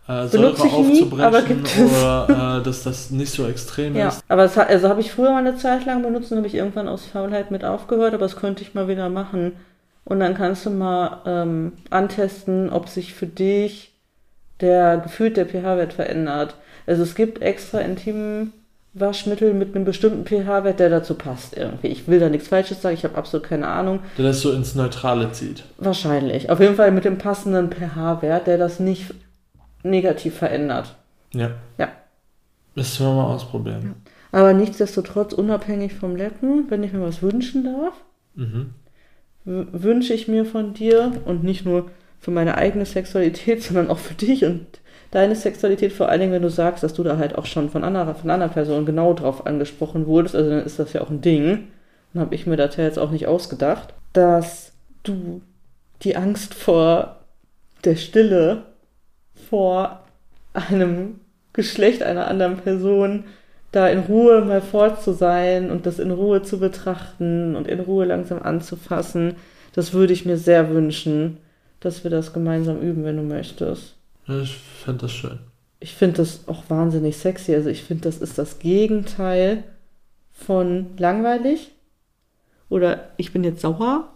äh, 0.09 0.27
Säure 0.27 0.53
nie, 0.67 0.71
aufzubrechen 0.73 1.63
es. 1.63 1.77
oder 1.93 2.57
äh, 2.59 2.63
dass 2.63 2.83
das 2.83 3.11
nicht 3.11 3.31
so 3.31 3.47
extrem 3.47 3.95
Ja, 3.95 4.09
ist. 4.09 4.23
aber 4.27 4.43
es 4.43 4.57
hat, 4.57 4.69
also 4.69 4.89
habe 4.89 5.01
ich 5.01 5.11
früher 5.11 5.31
mal 5.31 5.37
eine 5.37 5.55
Zeit 5.55 5.85
lang 5.85 6.01
benutzt 6.01 6.31
und 6.31 6.37
habe 6.39 6.47
ich 6.47 6.55
irgendwann 6.55 6.87
aus 6.87 7.05
Faulheit 7.05 7.51
mit 7.51 7.63
aufgehört, 7.63 8.13
aber 8.13 8.25
das 8.25 8.35
könnte 8.35 8.63
ich 8.63 8.73
mal 8.73 8.87
wieder 8.87 9.09
machen. 9.09 9.53
Und 10.05 10.19
dann 10.21 10.33
kannst 10.33 10.65
du 10.65 10.71
mal 10.71 11.21
ähm, 11.27 11.73
antesten, 11.91 12.69
ob 12.71 12.89
sich 12.89 13.13
für 13.13 13.27
dich 13.27 13.93
der 14.59 14.97
gefühlt 14.97 15.37
der 15.37 15.45
pH-Wert 15.45 15.93
verändert. 15.93 16.55
Also 16.87 17.03
es 17.03 17.13
gibt 17.15 17.41
extra 17.41 17.79
intimen 17.79 18.51
Waschmittel 18.93 19.53
mit 19.53 19.75
einem 19.75 19.85
bestimmten 19.85 20.25
pH-Wert, 20.25 20.79
der 20.79 20.89
dazu 20.89 21.13
passt 21.13 21.55
irgendwie. 21.55 21.87
Ich 21.87 22.07
will 22.07 22.19
da 22.19 22.27
nichts 22.27 22.47
Falsches 22.47 22.81
sagen, 22.81 22.95
ich 22.95 23.03
habe 23.03 23.15
absolut 23.15 23.47
keine 23.47 23.67
Ahnung. 23.67 23.99
Der 24.17 24.25
das 24.25 24.41
so 24.41 24.51
ins 24.51 24.73
Neutrale 24.73 25.31
zieht. 25.31 25.63
Wahrscheinlich. 25.77 26.49
Auf 26.49 26.59
jeden 26.59 26.75
Fall 26.75 26.91
mit 26.91 27.05
dem 27.05 27.19
passenden 27.19 27.69
pH-Wert, 27.71 28.47
der 28.47 28.57
das 28.57 28.79
nicht 28.79 29.13
negativ 29.83 30.35
verändert. 30.35 30.95
Ja. 31.33 31.51
Ja. 31.77 31.89
Müssen 32.75 33.05
wir 33.05 33.13
mal 33.13 33.33
ausprobieren. 33.33 33.95
Aber 34.31 34.53
nichtsdestotrotz, 34.53 35.33
unabhängig 35.33 35.93
vom 35.95 36.15
Lecken, 36.15 36.65
wenn 36.69 36.83
ich 36.83 36.93
mir 36.93 37.01
was 37.01 37.21
wünschen 37.21 37.63
darf, 37.63 37.93
Mhm. 38.35 38.73
wünsche 39.43 40.13
ich 40.13 40.27
mir 40.27 40.45
von 40.45 40.73
dir 40.73 41.11
und 41.25 41.43
nicht 41.43 41.65
nur 41.65 41.89
für 42.19 42.31
meine 42.31 42.57
eigene 42.57 42.85
Sexualität, 42.85 43.63
sondern 43.63 43.89
auch 43.89 43.97
für 43.97 44.13
dich 44.13 44.45
und 44.45 44.65
deine 45.11 45.35
Sexualität, 45.35 45.91
vor 45.91 46.09
allen 46.09 46.19
Dingen, 46.21 46.31
wenn 46.33 46.41
du 46.43 46.49
sagst, 46.51 46.83
dass 46.83 46.93
du 46.93 47.03
da 47.03 47.17
halt 47.17 47.35
auch 47.37 47.45
schon 47.47 47.69
von 47.69 47.83
anderer, 47.83 48.13
von 48.13 48.29
anderer 48.29 48.49
Person 48.51 48.85
genau 48.85 49.13
drauf 49.13 49.47
angesprochen 49.47 50.05
wurdest, 50.05 50.35
also 50.35 50.49
dann 50.51 50.63
ist 50.63 50.77
das 50.77 50.93
ja 50.93 51.01
auch 51.01 51.09
ein 51.09 51.21
Ding, 51.21 51.67
dann 52.13 52.21
habe 52.21 52.35
ich 52.35 52.45
mir 52.45 52.57
das 52.57 52.75
ja 52.75 52.83
jetzt 52.83 52.99
auch 52.99 53.09
nicht 53.11 53.25
ausgedacht, 53.27 53.93
dass 54.13 54.71
du 55.03 55.41
die 56.03 56.15
Angst 56.15 56.53
vor 56.53 57.17
der 57.85 57.95
Stille 57.95 58.63
vor 59.49 60.03
einem 60.53 61.19
Geschlecht 61.53 62.03
einer 62.03 62.27
anderen 62.27 62.57
Person 62.57 63.25
da 63.71 63.87
in 63.87 63.99
Ruhe 63.99 64.41
mal 64.41 64.61
fort 64.61 65.03
zu 65.03 65.13
sein 65.13 65.69
und 65.69 65.85
das 65.85 65.99
in 65.99 66.11
Ruhe 66.11 66.41
zu 66.41 66.59
betrachten 66.59 67.55
und 67.55 67.67
in 67.67 67.79
Ruhe 67.79 68.05
langsam 68.05 68.41
anzufassen. 68.41 69.35
Das 69.73 69.93
würde 69.93 70.13
ich 70.13 70.25
mir 70.25 70.37
sehr 70.37 70.71
wünschen, 70.71 71.37
dass 71.79 72.03
wir 72.03 72.11
das 72.11 72.33
gemeinsam 72.33 72.81
üben, 72.81 73.03
wenn 73.03 73.17
du 73.17 73.23
möchtest. 73.23 73.95
Ich 74.27 74.57
fände 74.83 75.03
das 75.03 75.11
schön. 75.11 75.39
Ich 75.79 75.93
finde 75.93 76.17
das 76.17 76.47
auch 76.47 76.63
wahnsinnig 76.69 77.17
sexy. 77.17 77.55
Also 77.55 77.69
ich 77.69 77.83
finde, 77.83 78.03
das 78.03 78.17
ist 78.17 78.37
das 78.37 78.59
Gegenteil 78.59 79.63
von 80.31 80.87
langweilig. 80.97 81.71
Oder 82.69 83.09
ich 83.17 83.31
bin 83.33 83.43
jetzt 83.43 83.61
sauer, 83.61 84.09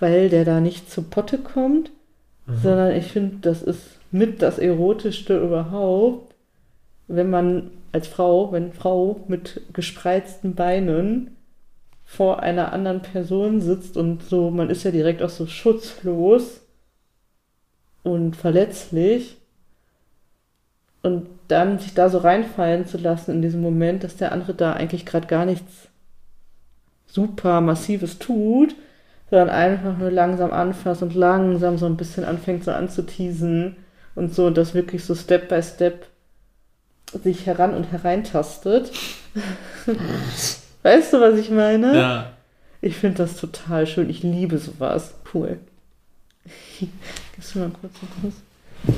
weil 0.00 0.28
der 0.28 0.44
da 0.44 0.60
nicht 0.60 0.90
zu 0.90 1.02
Potte 1.02 1.38
kommt. 1.38 1.90
Mhm. 2.46 2.56
Sondern 2.62 2.96
ich 2.96 3.06
finde, 3.12 3.38
das 3.42 3.62
ist 3.62 3.97
mit 4.10 4.42
das 4.42 4.58
Erotischste 4.58 5.38
überhaupt, 5.38 6.34
wenn 7.08 7.30
man 7.30 7.70
als 7.92 8.06
Frau, 8.06 8.52
wenn 8.52 8.72
Frau 8.72 9.20
mit 9.28 9.62
gespreizten 9.72 10.54
Beinen 10.54 11.36
vor 12.04 12.40
einer 12.40 12.72
anderen 12.72 13.02
Person 13.02 13.60
sitzt 13.60 13.96
und 13.96 14.22
so, 14.22 14.50
man 14.50 14.70
ist 14.70 14.84
ja 14.84 14.90
direkt 14.90 15.22
auch 15.22 15.28
so 15.30 15.46
schutzlos 15.46 16.60
und 18.02 18.36
verletzlich. 18.36 19.36
Und 21.02 21.26
dann 21.48 21.78
sich 21.78 21.94
da 21.94 22.08
so 22.08 22.18
reinfallen 22.18 22.86
zu 22.86 22.98
lassen 22.98 23.30
in 23.30 23.42
diesem 23.42 23.60
Moment, 23.60 24.04
dass 24.04 24.16
der 24.16 24.32
andere 24.32 24.54
da 24.54 24.72
eigentlich 24.72 25.06
gerade 25.06 25.26
gar 25.26 25.44
nichts 25.44 25.88
super 27.06 27.60
massives 27.60 28.18
tut, 28.18 28.74
sondern 29.30 29.50
einfach 29.50 29.96
nur 29.96 30.10
langsam 30.10 30.52
anfasst 30.52 31.02
und 31.02 31.14
langsam 31.14 31.78
so 31.78 31.86
ein 31.86 31.96
bisschen 31.96 32.24
anfängt 32.24 32.64
so 32.64 32.72
anzuteasen 32.72 33.76
und 34.14 34.34
so 34.34 34.46
und 34.46 34.56
das 34.56 34.74
wirklich 34.74 35.04
so 35.04 35.14
Step 35.14 35.48
by 35.48 35.62
Step 35.62 36.06
sich 37.12 37.46
heran 37.46 37.74
und 37.74 37.90
hereintastet. 37.90 38.90
weißt 40.82 41.12
du, 41.12 41.20
was 41.20 41.38
ich 41.38 41.50
meine? 41.50 41.96
Ja. 41.96 42.32
Ich 42.80 42.96
finde 42.96 43.18
das 43.18 43.36
total 43.36 43.86
schön. 43.86 44.10
Ich 44.10 44.22
liebe 44.22 44.58
sowas. 44.58 45.14
Cool. 45.32 45.58
Gibst 47.34 47.54
du 47.54 47.60
mal 47.60 47.70
kurz 47.80 47.94
einen 48.00 48.22
Kuss? 48.22 48.96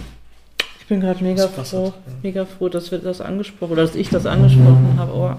Ich 0.80 0.86
bin 0.86 1.00
gerade 1.00 1.22
mega 1.22 1.46
froh, 1.46 1.92
mega 2.22 2.44
froh, 2.44 2.68
dass 2.68 2.90
wir 2.90 2.98
das 2.98 3.20
angesprochen 3.20 3.72
oder 3.72 3.82
dass 3.82 3.94
ich 3.94 4.08
das 4.08 4.26
angesprochen 4.26 4.94
habe. 4.98 5.12
Aua. 5.12 5.38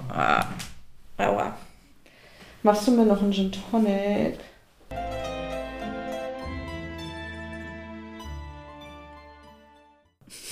Aua. 1.17 1.57
Machst 2.63 2.87
du 2.87 2.91
mir 2.91 3.05
noch 3.05 3.21
einen 3.21 3.33
Gin 3.33 3.51
Tonic? 3.51 4.39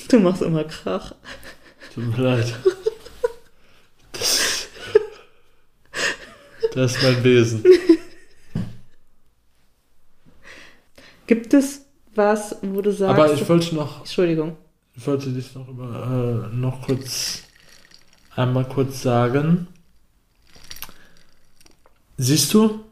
Du 0.09 0.19
machst 0.19 0.41
immer 0.41 0.63
Krach. 0.63 1.13
Tut 1.93 2.17
mir 2.17 2.23
leid. 2.23 2.53
Das, 4.13 4.67
das 6.73 6.95
ist 6.95 7.03
mein 7.03 7.23
Wesen. 7.23 7.63
Gibt 11.27 11.53
es 11.53 11.81
was, 12.15 12.55
wo 12.61 12.81
du 12.81 12.91
sagst. 12.91 13.19
Aber 13.19 13.31
ich 13.33 13.47
wollte 13.47 13.75
noch, 13.75 13.99
Entschuldigung. 13.99 14.57
ich 14.95 15.05
wollte 15.05 15.29
dich 15.29 15.53
noch 15.53 15.67
über, 15.67 16.49
äh, 16.51 16.55
noch 16.55 16.81
kurz, 16.81 17.43
einmal 18.35 18.65
kurz 18.65 19.03
sagen. 19.03 19.67
Siehst 22.17 22.53
du? 22.53 22.83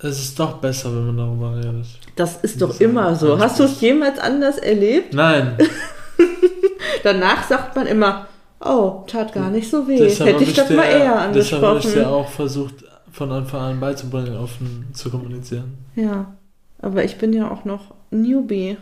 Es 0.00 0.18
ist 0.18 0.38
doch 0.38 0.58
besser, 0.58 0.94
wenn 0.94 1.06
man 1.06 1.16
darüber 1.16 1.56
redet. 1.56 1.86
Das 2.16 2.36
ist 2.42 2.60
doch 2.60 2.68
Das 2.70 2.80
immer 2.80 3.14
so. 3.14 3.38
Hast 3.38 3.58
du 3.60 3.64
es 3.64 3.80
jemals 3.80 4.18
anders 4.18 4.58
erlebt? 4.58 5.14
Nein, 5.14 5.56
Danach 7.02 7.46
sagt 7.46 7.76
man 7.76 7.86
immer, 7.86 8.28
oh, 8.60 9.04
tat 9.06 9.32
gar 9.32 9.50
nicht 9.50 9.70
so 9.70 9.86
weh. 9.86 9.98
deshalb 9.98 10.34
Hätte 10.34 10.44
ich 10.44 10.54
das 10.54 10.70
mal 10.70 10.84
eher 10.84 11.30
Deshalb 11.32 11.62
habe 11.62 11.78
ich 11.78 11.86
angesprochen. 11.86 12.04
auch 12.06 12.28
versucht, 12.28 12.74
von 13.12 13.30
Anfang 13.30 13.60
an 13.60 13.80
beizubringen, 13.80 14.36
offen 14.36 14.88
zu 14.92 15.10
kommunizieren. 15.10 15.78
Ja, 15.94 16.34
aber 16.80 17.04
ich 17.04 17.16
bin 17.18 17.32
ja 17.32 17.50
auch 17.50 17.64
noch 17.64 17.94
Newbie. 18.10 18.76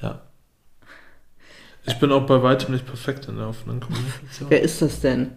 Ja. 0.00 0.20
Ich 1.84 1.98
bin 1.98 2.12
auch 2.12 2.26
bei 2.26 2.42
weitem 2.42 2.72
nicht 2.72 2.86
perfekt 2.86 3.28
in 3.28 3.36
der 3.36 3.48
offenen 3.48 3.80
Kommunikation. 3.80 4.50
Wer 4.50 4.62
ist 4.62 4.82
das 4.82 5.00
denn? 5.00 5.32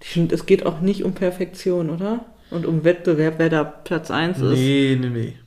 Ich 0.00 0.10
finde, 0.10 0.34
es 0.34 0.46
geht 0.46 0.64
auch 0.64 0.80
nicht 0.80 1.04
um 1.04 1.12
Perfektion, 1.12 1.90
oder? 1.90 2.24
Und 2.50 2.66
um 2.66 2.84
Wettbewerb, 2.84 3.34
wer 3.38 3.50
da 3.50 3.64
Platz 3.64 4.10
1 4.10 4.38
ist. 4.38 4.58
Nee, 4.58 4.96
nee, 5.00 5.08
nee. 5.08 5.38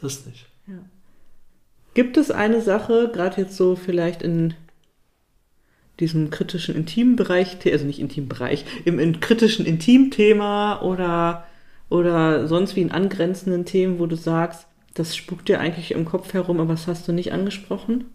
Das 0.00 0.26
nicht. 0.26 0.46
Gibt 1.94 2.16
es 2.16 2.30
eine 2.30 2.62
Sache, 2.62 3.10
gerade 3.12 3.42
jetzt 3.42 3.56
so 3.56 3.76
vielleicht 3.76 4.22
in 4.22 4.54
diesem 6.00 6.30
kritischen 6.30 6.74
Intimbereich, 6.74 7.58
also 7.66 7.84
nicht 7.84 8.00
Intimbereich, 8.00 8.64
im, 8.84 8.98
im 8.98 9.20
kritischen 9.20 9.66
Intimthema 9.66 10.80
oder, 10.80 11.44
oder 11.90 12.48
sonst 12.48 12.76
wie 12.76 12.82
in 12.82 12.92
angrenzenden 12.92 13.66
Themen, 13.66 13.98
wo 13.98 14.06
du 14.06 14.16
sagst, 14.16 14.66
das 14.94 15.16
spukt 15.16 15.48
dir 15.48 15.60
eigentlich 15.60 15.92
im 15.92 16.04
Kopf 16.04 16.32
herum, 16.32 16.60
aber 16.60 16.72
das 16.72 16.86
hast 16.86 17.08
du 17.08 17.12
nicht 17.12 17.32
angesprochen? 17.32 18.06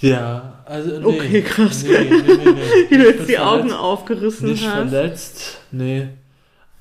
Ja, 0.00 0.62
also 0.64 0.98
nee. 1.00 1.06
Okay, 1.06 1.42
krass. 1.42 1.82
Nee, 1.82 1.98
nee, 1.98 2.22
nee, 2.22 2.36
nee. 2.36 2.60
Wie 2.88 2.98
du 2.98 3.04
jetzt 3.04 3.28
die 3.28 3.38
Augen 3.38 3.70
verletzt. 3.70 3.78
aufgerissen 3.78 4.50
Nicht 4.50 4.64
hast. 4.66 4.90
verletzt, 4.90 5.60
nee. 5.72 6.08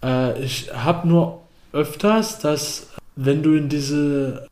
Äh, 0.04 0.44
ich 0.44 0.72
habe 0.72 1.08
nur 1.08 1.42
öfters, 1.72 2.40
dass 2.40 2.90
wenn 3.16 3.42
du 3.42 3.56
in 3.56 3.70
diese 3.70 4.48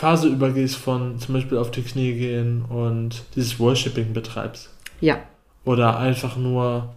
Phase 0.00 0.28
übergehst 0.28 0.76
von 0.76 1.18
zum 1.18 1.34
Beispiel 1.34 1.58
auf 1.58 1.70
die 1.70 1.82
Knie 1.82 2.14
gehen 2.14 2.64
und 2.64 3.22
dieses 3.36 3.60
Worshipping 3.60 4.14
betreibst 4.14 4.70
Ja, 5.02 5.18
oder 5.66 5.98
einfach 5.98 6.38
nur, 6.38 6.94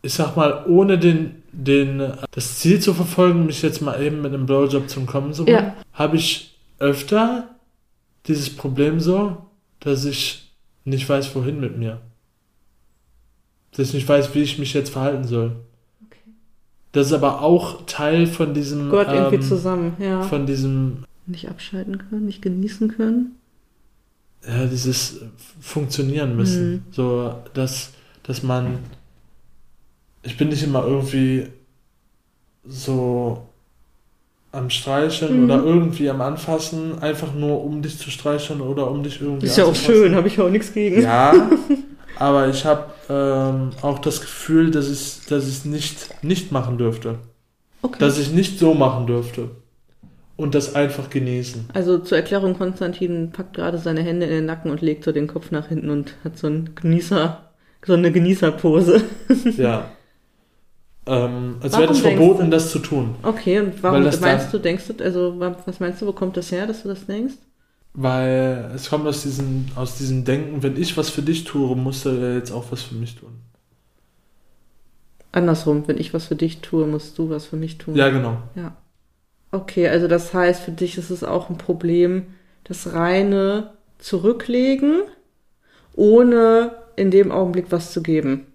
ich 0.00 0.14
sag 0.14 0.36
mal, 0.36 0.64
ohne 0.66 0.98
den, 0.98 1.42
den, 1.52 2.12
das 2.30 2.58
Ziel 2.60 2.80
zu 2.80 2.94
verfolgen, 2.94 3.44
mich 3.44 3.60
jetzt 3.60 3.82
mal 3.82 4.02
eben 4.02 4.22
mit 4.22 4.32
einem 4.32 4.46
Blowjob 4.46 4.88
zum 4.88 5.04
Kommen 5.04 5.34
zu 5.34 5.44
bringen, 5.44 5.58
Ja. 5.58 5.74
habe 5.92 6.16
ich 6.16 6.56
öfter 6.78 7.48
dieses 8.26 8.56
Problem 8.56 8.98
so, 8.98 9.36
dass 9.80 10.06
ich 10.06 10.50
nicht 10.86 11.06
weiß, 11.06 11.34
wohin 11.34 11.60
mit 11.60 11.76
mir. 11.76 12.00
Dass 13.72 13.88
ich 13.88 13.94
nicht 13.94 14.08
weiß, 14.08 14.34
wie 14.34 14.40
ich 14.42 14.58
mich 14.58 14.72
jetzt 14.72 14.90
verhalten 14.90 15.24
soll. 15.24 15.56
Okay. 16.06 16.20
Das 16.92 17.08
ist 17.08 17.12
aber 17.12 17.42
auch 17.42 17.84
Teil 17.84 18.26
von 18.26 18.54
diesem, 18.54 18.88
gehört 18.88 19.12
irgendwie 19.12 19.36
ähm, 19.36 19.42
zusammen, 19.42 19.96
ja. 19.98 20.22
von 20.22 20.46
diesem, 20.46 21.04
nicht 21.26 21.48
abschalten 21.48 21.98
können, 21.98 22.26
nicht 22.26 22.42
genießen 22.42 22.96
können. 22.96 23.32
ja, 24.46 24.66
dieses 24.66 25.20
Funktionieren 25.60 26.36
müssen. 26.36 26.70
Mhm. 26.72 26.82
So, 26.92 27.34
dass, 27.54 27.90
dass 28.22 28.42
man, 28.42 28.78
ich 30.22 30.36
bin 30.36 30.48
nicht 30.50 30.62
immer 30.62 30.84
irgendwie 30.86 31.48
so 32.64 33.46
am 34.52 34.70
Streicheln 34.70 35.38
Mhm. 35.38 35.44
oder 35.44 35.64
irgendwie 35.64 36.08
am 36.08 36.20
Anfassen, 36.20 36.98
einfach 37.00 37.34
nur 37.34 37.62
um 37.64 37.82
dich 37.82 37.98
zu 37.98 38.10
streicheln 38.10 38.60
oder 38.60 38.90
um 38.90 39.02
dich 39.02 39.20
irgendwie 39.20 39.46
Ist 39.46 39.58
ja 39.58 39.64
auch 39.64 39.74
schön, 39.74 40.14
habe 40.14 40.28
ich 40.28 40.40
auch 40.40 40.48
nichts 40.48 40.72
gegen. 40.72 41.02
Ja, 41.02 41.32
aber 42.18 42.48
ich 42.48 42.64
habe 42.64 42.86
ähm, 43.08 43.70
auch 43.82 43.98
das 43.98 44.20
Gefühl, 44.20 44.70
dass 44.70 44.88
ich 44.90 45.26
dass 45.28 45.44
es 45.44 45.64
nicht 45.64 46.22
nicht 46.22 46.52
machen 46.52 46.78
dürfte, 46.78 47.18
Okay. 47.82 47.98
dass 47.98 48.18
ich 48.18 48.30
nicht 48.32 48.58
so 48.58 48.74
machen 48.74 49.06
dürfte 49.06 49.50
und 50.36 50.54
das 50.54 50.74
einfach 50.74 51.08
genießen. 51.10 51.66
Also 51.72 51.98
zur 51.98 52.18
Erklärung, 52.18 52.56
Konstantin 52.58 53.30
packt 53.32 53.54
gerade 53.56 53.78
seine 53.78 54.02
Hände 54.02 54.26
in 54.26 54.32
den 54.32 54.46
Nacken 54.46 54.70
und 54.70 54.82
legt 54.82 55.04
so 55.04 55.12
den 55.12 55.26
Kopf 55.26 55.50
nach 55.50 55.68
hinten 55.68 55.88
und 55.90 56.14
hat 56.24 56.36
so 56.38 56.46
einen 56.46 56.74
Genießer, 56.74 57.50
so 57.84 57.92
eine 57.94 58.12
Genießerpose. 58.12 59.02
Ja. 59.56 59.90
Ähm, 61.08 61.58
als 61.60 61.78
wäre 61.78 61.92
es 61.92 62.02
denkst 62.02 62.16
verboten, 62.18 62.46
du- 62.46 62.50
das 62.50 62.72
zu 62.72 62.80
tun. 62.80 63.14
Okay, 63.22 63.60
und 63.60 63.80
warum 63.82 64.02
das 64.02 64.20
meinst 64.20 64.46
dann- 64.46 64.52
du, 64.52 64.58
denkst 64.58 64.84
du, 64.88 65.04
also 65.04 65.38
wa- 65.38 65.56
was 65.64 65.78
meinst 65.78 66.02
du, 66.02 66.06
wo 66.06 66.12
kommt 66.12 66.36
das 66.36 66.50
her, 66.50 66.66
dass 66.66 66.82
du 66.82 66.88
das 66.88 67.06
denkst? 67.06 67.34
Weil 67.94 68.72
es 68.74 68.90
kommt 68.90 69.06
aus 69.06 69.22
diesem, 69.22 69.66
aus 69.76 69.96
diesem 69.98 70.24
Denken, 70.24 70.62
wenn 70.64 70.76
ich 70.76 70.96
was 70.96 71.08
für 71.08 71.22
dich 71.22 71.44
tue, 71.44 71.76
muss 71.76 72.04
er 72.04 72.34
jetzt 72.34 72.50
auch 72.50 72.64
was 72.72 72.82
für 72.82 72.96
mich 72.96 73.14
tun. 73.14 73.30
Andersrum, 75.32 75.86
wenn 75.86 75.98
ich 75.98 76.12
was 76.14 76.26
für 76.26 76.34
dich 76.36 76.60
tue, 76.60 76.86
musst 76.86 77.16
du 77.18 77.30
was 77.30 77.46
für 77.46 77.56
mich 77.56 77.78
tun. 77.78 77.94
Ja, 77.94 78.08
genau. 78.08 78.38
Ja. 78.54 78.76
Okay, 79.56 79.88
also 79.88 80.06
das 80.08 80.34
heißt, 80.34 80.62
für 80.62 80.70
dich 80.72 80.98
ist 80.98 81.10
es 81.10 81.24
auch 81.24 81.48
ein 81.50 81.58
Problem, 81.58 82.26
das 82.64 82.92
reine 82.92 83.70
Zurücklegen, 83.98 85.02
ohne 85.94 86.72
in 86.96 87.10
dem 87.10 87.30
Augenblick 87.32 87.66
was 87.70 87.92
zu 87.92 88.02
geben. 88.02 88.46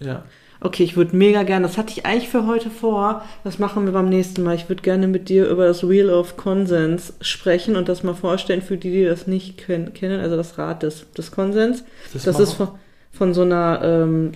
Ja. 0.00 0.24
Okay, 0.60 0.82
ich 0.82 0.96
würde 0.96 1.16
mega 1.16 1.44
gerne, 1.44 1.66
das 1.66 1.78
hatte 1.78 1.92
ich 1.92 2.04
eigentlich 2.04 2.28
für 2.30 2.46
heute 2.46 2.68
vor, 2.70 3.22
das 3.44 3.58
machen 3.60 3.84
wir 3.84 3.92
beim 3.92 4.08
nächsten 4.08 4.42
Mal. 4.42 4.56
Ich 4.56 4.68
würde 4.68 4.82
gerne 4.82 5.06
mit 5.06 5.28
dir 5.28 5.48
über 5.48 5.66
das 5.66 5.88
Wheel 5.88 6.10
of 6.10 6.36
Consens 6.36 7.12
sprechen 7.20 7.76
und 7.76 7.88
das 7.88 8.02
mal 8.02 8.14
vorstellen 8.14 8.62
für 8.62 8.76
die, 8.76 8.90
die 8.90 9.04
das 9.04 9.28
nicht 9.28 9.58
ken- 9.58 9.92
kennen, 9.94 10.20
also 10.20 10.36
das 10.36 10.58
Rad 10.58 10.82
des, 10.82 11.06
des 11.12 11.30
Konsens. 11.30 11.84
Das, 12.12 12.26
machen- 12.26 12.42
ist 12.42 12.52
von, 12.54 12.68
von 13.12 13.34
so 13.34 13.42
einer, 13.42 13.80
ähm, 13.84 14.32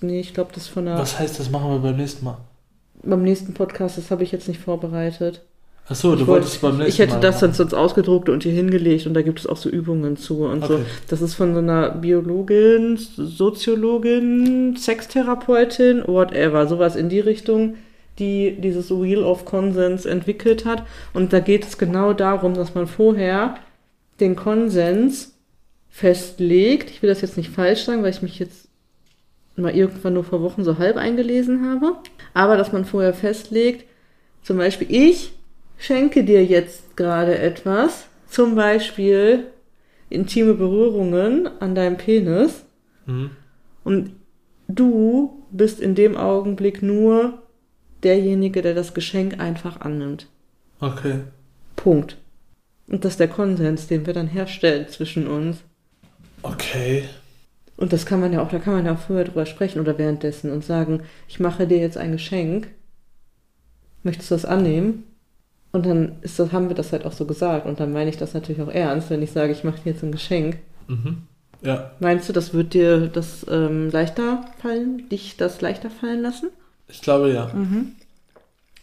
nee, 0.00 0.20
ich 0.20 0.32
glaube, 0.32 0.50
das 0.54 0.64
ist 0.64 0.68
von 0.70 0.88
einer, 0.88 0.98
Was 0.98 1.18
heißt, 1.18 1.38
das 1.38 1.50
machen 1.50 1.70
wir 1.70 1.78
beim 1.78 1.96
nächsten 1.96 2.24
Mal? 2.24 2.38
beim 3.02 3.22
nächsten 3.22 3.52
Podcast, 3.54 3.98
das 3.98 4.10
habe 4.10 4.24
ich 4.24 4.32
jetzt 4.32 4.48
nicht 4.48 4.60
vorbereitet. 4.60 5.42
Achso, 5.88 6.16
du 6.16 6.22
Ich 6.22 6.26
wolltest 6.26 6.62
wollte- 6.62 6.76
beim 6.78 6.84
nächsten 6.84 6.92
Ich 6.94 6.98
hätte 7.06 7.14
Mal 7.14 7.20
das 7.20 7.38
dann 7.40 7.52
sonst 7.52 7.72
ausgedruckt 7.74 8.28
und 8.28 8.42
hier 8.42 8.52
hingelegt 8.52 9.06
und 9.06 9.14
da 9.14 9.22
gibt 9.22 9.38
es 9.38 9.46
auch 9.46 9.56
so 9.56 9.68
Übungen 9.68 10.16
zu 10.16 10.44
und 10.44 10.64
so. 10.66 10.74
Okay. 10.74 10.84
Das 11.08 11.22
ist 11.22 11.34
von 11.34 11.52
so 11.54 11.60
einer 11.60 11.90
Biologin, 11.90 12.96
Soziologin, 12.96 14.76
Sextherapeutin, 14.76 16.02
whatever, 16.06 16.66
sowas 16.66 16.96
in 16.96 17.08
die 17.08 17.20
Richtung, 17.20 17.76
die 18.18 18.56
dieses 18.60 18.90
Wheel 18.90 19.22
of 19.22 19.44
Consens 19.44 20.06
entwickelt 20.06 20.64
hat. 20.64 20.82
Und 21.14 21.32
da 21.32 21.40
geht 21.40 21.64
es 21.64 21.78
genau 21.78 22.12
darum, 22.12 22.54
dass 22.54 22.74
man 22.74 22.86
vorher 22.86 23.56
den 24.18 24.34
Konsens 24.34 25.34
festlegt. 25.88 26.90
Ich 26.90 27.02
will 27.02 27.08
das 27.10 27.20
jetzt 27.20 27.36
nicht 27.36 27.50
falsch 27.50 27.84
sagen, 27.84 28.02
weil 28.02 28.10
ich 28.10 28.22
mich 28.22 28.38
jetzt 28.38 28.68
mal 29.56 29.74
irgendwann 29.74 30.14
nur 30.14 30.24
vor 30.24 30.42
Wochen 30.42 30.64
so 30.64 30.78
halb 30.78 30.96
eingelesen 30.96 31.64
habe. 31.68 31.92
Aber 32.34 32.56
dass 32.56 32.72
man 32.72 32.84
vorher 32.84 33.14
festlegt, 33.14 33.84
zum 34.42 34.58
Beispiel, 34.58 34.88
ich 34.90 35.30
schenke 35.78 36.24
dir 36.24 36.44
jetzt 36.44 36.96
gerade 36.96 37.38
etwas, 37.38 38.06
zum 38.28 38.54
Beispiel 38.54 39.46
intime 40.10 40.54
Berührungen 40.54 41.48
an 41.60 41.74
deinem 41.74 41.96
Penis 41.96 42.62
Mhm. 43.06 43.30
und 43.84 44.10
du 44.68 45.44
bist 45.52 45.78
in 45.80 45.94
dem 45.94 46.16
Augenblick 46.16 46.82
nur 46.82 47.42
derjenige, 48.02 48.62
der 48.62 48.74
das 48.74 48.94
Geschenk 48.94 49.38
einfach 49.40 49.80
annimmt. 49.80 50.28
Okay. 50.80 51.20
Punkt. 51.76 52.16
Und 52.88 53.04
das 53.04 53.12
ist 53.12 53.20
der 53.20 53.28
Konsens, 53.28 53.86
den 53.86 54.06
wir 54.06 54.12
dann 54.12 54.26
herstellen 54.28 54.88
zwischen 54.88 55.26
uns. 55.26 55.58
Okay. 56.42 57.04
Und 57.76 57.92
das 57.92 58.06
kann 58.06 58.20
man 58.20 58.32
ja 58.32 58.42
auch, 58.42 58.48
da 58.50 58.58
kann 58.58 58.74
man 58.74 58.86
ja 58.86 58.94
auch 58.94 58.98
vorher 58.98 59.24
drüber 59.24 59.46
sprechen 59.46 59.80
oder 59.80 59.98
währenddessen 59.98 60.50
und 60.50 60.64
sagen, 60.64 61.02
ich 61.28 61.40
mache 61.40 61.66
dir 61.66 61.78
jetzt 61.78 61.96
ein 61.98 62.12
Geschenk. 62.12 62.68
Möchtest 64.02 64.30
du 64.30 64.34
das 64.34 64.44
annehmen? 64.44 65.04
Und 65.72 65.84
dann 65.86 66.16
ist 66.22 66.38
das, 66.38 66.52
haben 66.52 66.68
wir 66.68 66.76
das 66.76 66.92
halt 66.92 67.04
auch 67.04 67.12
so 67.12 67.24
gesagt. 67.26 67.66
Und 67.66 67.80
dann 67.80 67.92
meine 67.92 68.08
ich 68.10 68.16
das 68.16 68.34
natürlich 68.34 68.62
auch 68.62 68.70
ernst, 68.72 69.10
wenn 69.10 69.22
ich 69.22 69.32
sage, 69.32 69.52
ich 69.52 69.64
mache 69.64 69.80
dir 69.84 69.92
jetzt 69.92 70.02
ein 70.02 70.12
Geschenk. 70.12 70.58
Mhm. 70.88 71.18
Ja, 71.62 71.90
Meinst 72.00 72.28
du, 72.28 72.32
das 72.32 72.54
wird 72.54 72.74
dir 72.74 73.08
das 73.08 73.44
ähm, 73.50 73.90
leichter 73.90 74.44
fallen, 74.60 75.08
dich 75.08 75.36
das 75.36 75.60
leichter 75.60 75.90
fallen 75.90 76.22
lassen? 76.22 76.48
ich 76.88 77.02
glaube 77.02 77.32
ja. 77.32 77.50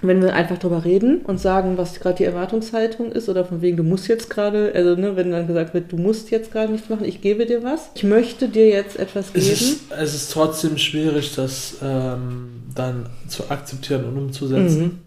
Wenn 0.01 0.21
wir 0.21 0.33
einfach 0.33 0.57
drüber 0.57 0.83
reden 0.83 1.21
und 1.21 1.39
sagen, 1.39 1.77
was 1.77 2.01
gerade 2.01 2.17
die 2.17 2.23
Erwartungshaltung 2.25 3.13
ist 3.13 3.29
oder 3.29 3.45
von 3.45 3.61
wegen, 3.61 3.77
du 3.77 3.83
musst 3.83 4.09
jetzt 4.09 4.29
gerade, 4.29 4.73
also 4.75 4.99
ne, 4.99 5.15
wenn 5.15 5.31
dann 5.31 5.47
gesagt 5.47 5.73
wird, 5.73 5.93
du 5.93 5.97
musst 5.97 6.29
jetzt 6.29 6.51
gerade 6.51 6.73
nichts 6.73 6.89
machen, 6.89 7.05
ich 7.05 7.21
gebe 7.21 7.45
dir 7.45 7.63
was. 7.63 7.89
Ich 7.95 8.03
möchte 8.03 8.49
dir 8.49 8.67
jetzt 8.67 8.99
etwas 8.99 9.27
Es 9.27 9.33
geben. 9.33 9.47
ist, 9.53 9.91
es 9.97 10.13
ist 10.13 10.31
trotzdem 10.33 10.77
schwierig, 10.77 11.33
das 11.35 11.77
ähm, 11.81 12.63
dann 12.75 13.05
zu 13.29 13.49
akzeptieren 13.49 14.03
und 14.03 14.17
umzusetzen. 14.17 14.99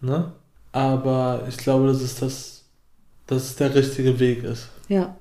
Mhm. 0.00 0.08
Ne? 0.08 0.32
Aber 0.76 1.40
ich 1.48 1.56
glaube, 1.56 1.86
dass 1.86 2.02
es 2.02 2.16
das, 2.16 2.64
dass 3.26 3.44
es 3.44 3.56
der 3.56 3.74
richtige 3.74 4.20
Weg 4.20 4.44
ist. 4.44 4.68
Ja. 4.88 5.16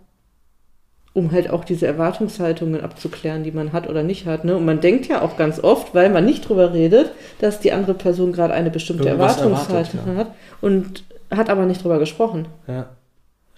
Um 1.13 1.31
halt 1.31 1.49
auch 1.49 1.63
diese 1.63 1.87
Erwartungshaltungen 1.87 2.81
abzuklären, 2.81 3.45
die 3.45 3.53
man 3.53 3.71
hat 3.71 3.87
oder 3.87 4.03
nicht 4.03 4.25
hat. 4.25 4.43
Ne? 4.43 4.57
Und 4.57 4.65
man 4.65 4.81
denkt 4.81 5.07
ja 5.07 5.21
auch 5.21 5.37
ganz 5.37 5.61
oft, 5.61 5.95
weil 5.95 6.09
man 6.09 6.25
nicht 6.25 6.49
drüber 6.49 6.73
redet, 6.73 7.13
dass 7.39 7.61
die 7.61 7.71
andere 7.71 7.93
Person 7.93 8.33
gerade 8.33 8.53
eine 8.53 8.69
bestimmte 8.69 9.05
Irgendwas 9.05 9.37
Erwartungshaltung 9.37 10.01
erwartet, 10.01 10.17
ja. 10.17 10.25
hat 10.25 10.35
und 10.59 11.03
hat 11.31 11.49
aber 11.49 11.65
nicht 11.65 11.81
drüber 11.81 11.99
gesprochen. 11.99 12.49
Ja. 12.67 12.89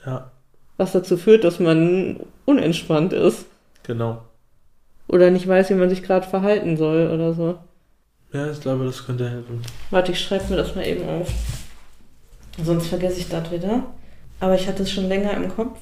Ja, 0.06 0.32
Was 0.78 0.92
dazu 0.92 1.18
führt, 1.18 1.44
dass 1.44 1.60
man 1.60 2.20
unentspannt 2.46 3.12
ist 3.12 3.48
genau. 3.82 4.22
oder 5.08 5.32
nicht 5.32 5.48
weiß, 5.48 5.72
wie 5.72 5.74
man 5.74 5.90
sich 5.90 6.04
gerade 6.04 6.28
verhalten 6.28 6.78
soll 6.78 7.10
oder 7.10 7.34
so. 7.34 7.56
Ja, 8.34 8.52
ich 8.52 8.62
glaube, 8.62 8.86
das 8.86 9.04
könnte 9.04 9.28
helfen. 9.28 9.64
Warte, 9.90 10.12
ich 10.12 10.22
schreibe 10.22 10.52
mir 10.52 10.58
das 10.58 10.76
mal 10.76 10.86
eben 10.86 11.10
auf. 11.10 11.34
Sonst 12.64 12.88
vergesse 12.88 13.20
ich 13.20 13.30
das 13.30 13.52
wieder. 13.52 13.84
Aber 14.40 14.56
ich 14.56 14.68
hatte 14.68 14.84
es 14.84 14.92
schon 14.92 15.08
länger 15.08 15.34
im 15.34 15.50
Kopf 15.50 15.80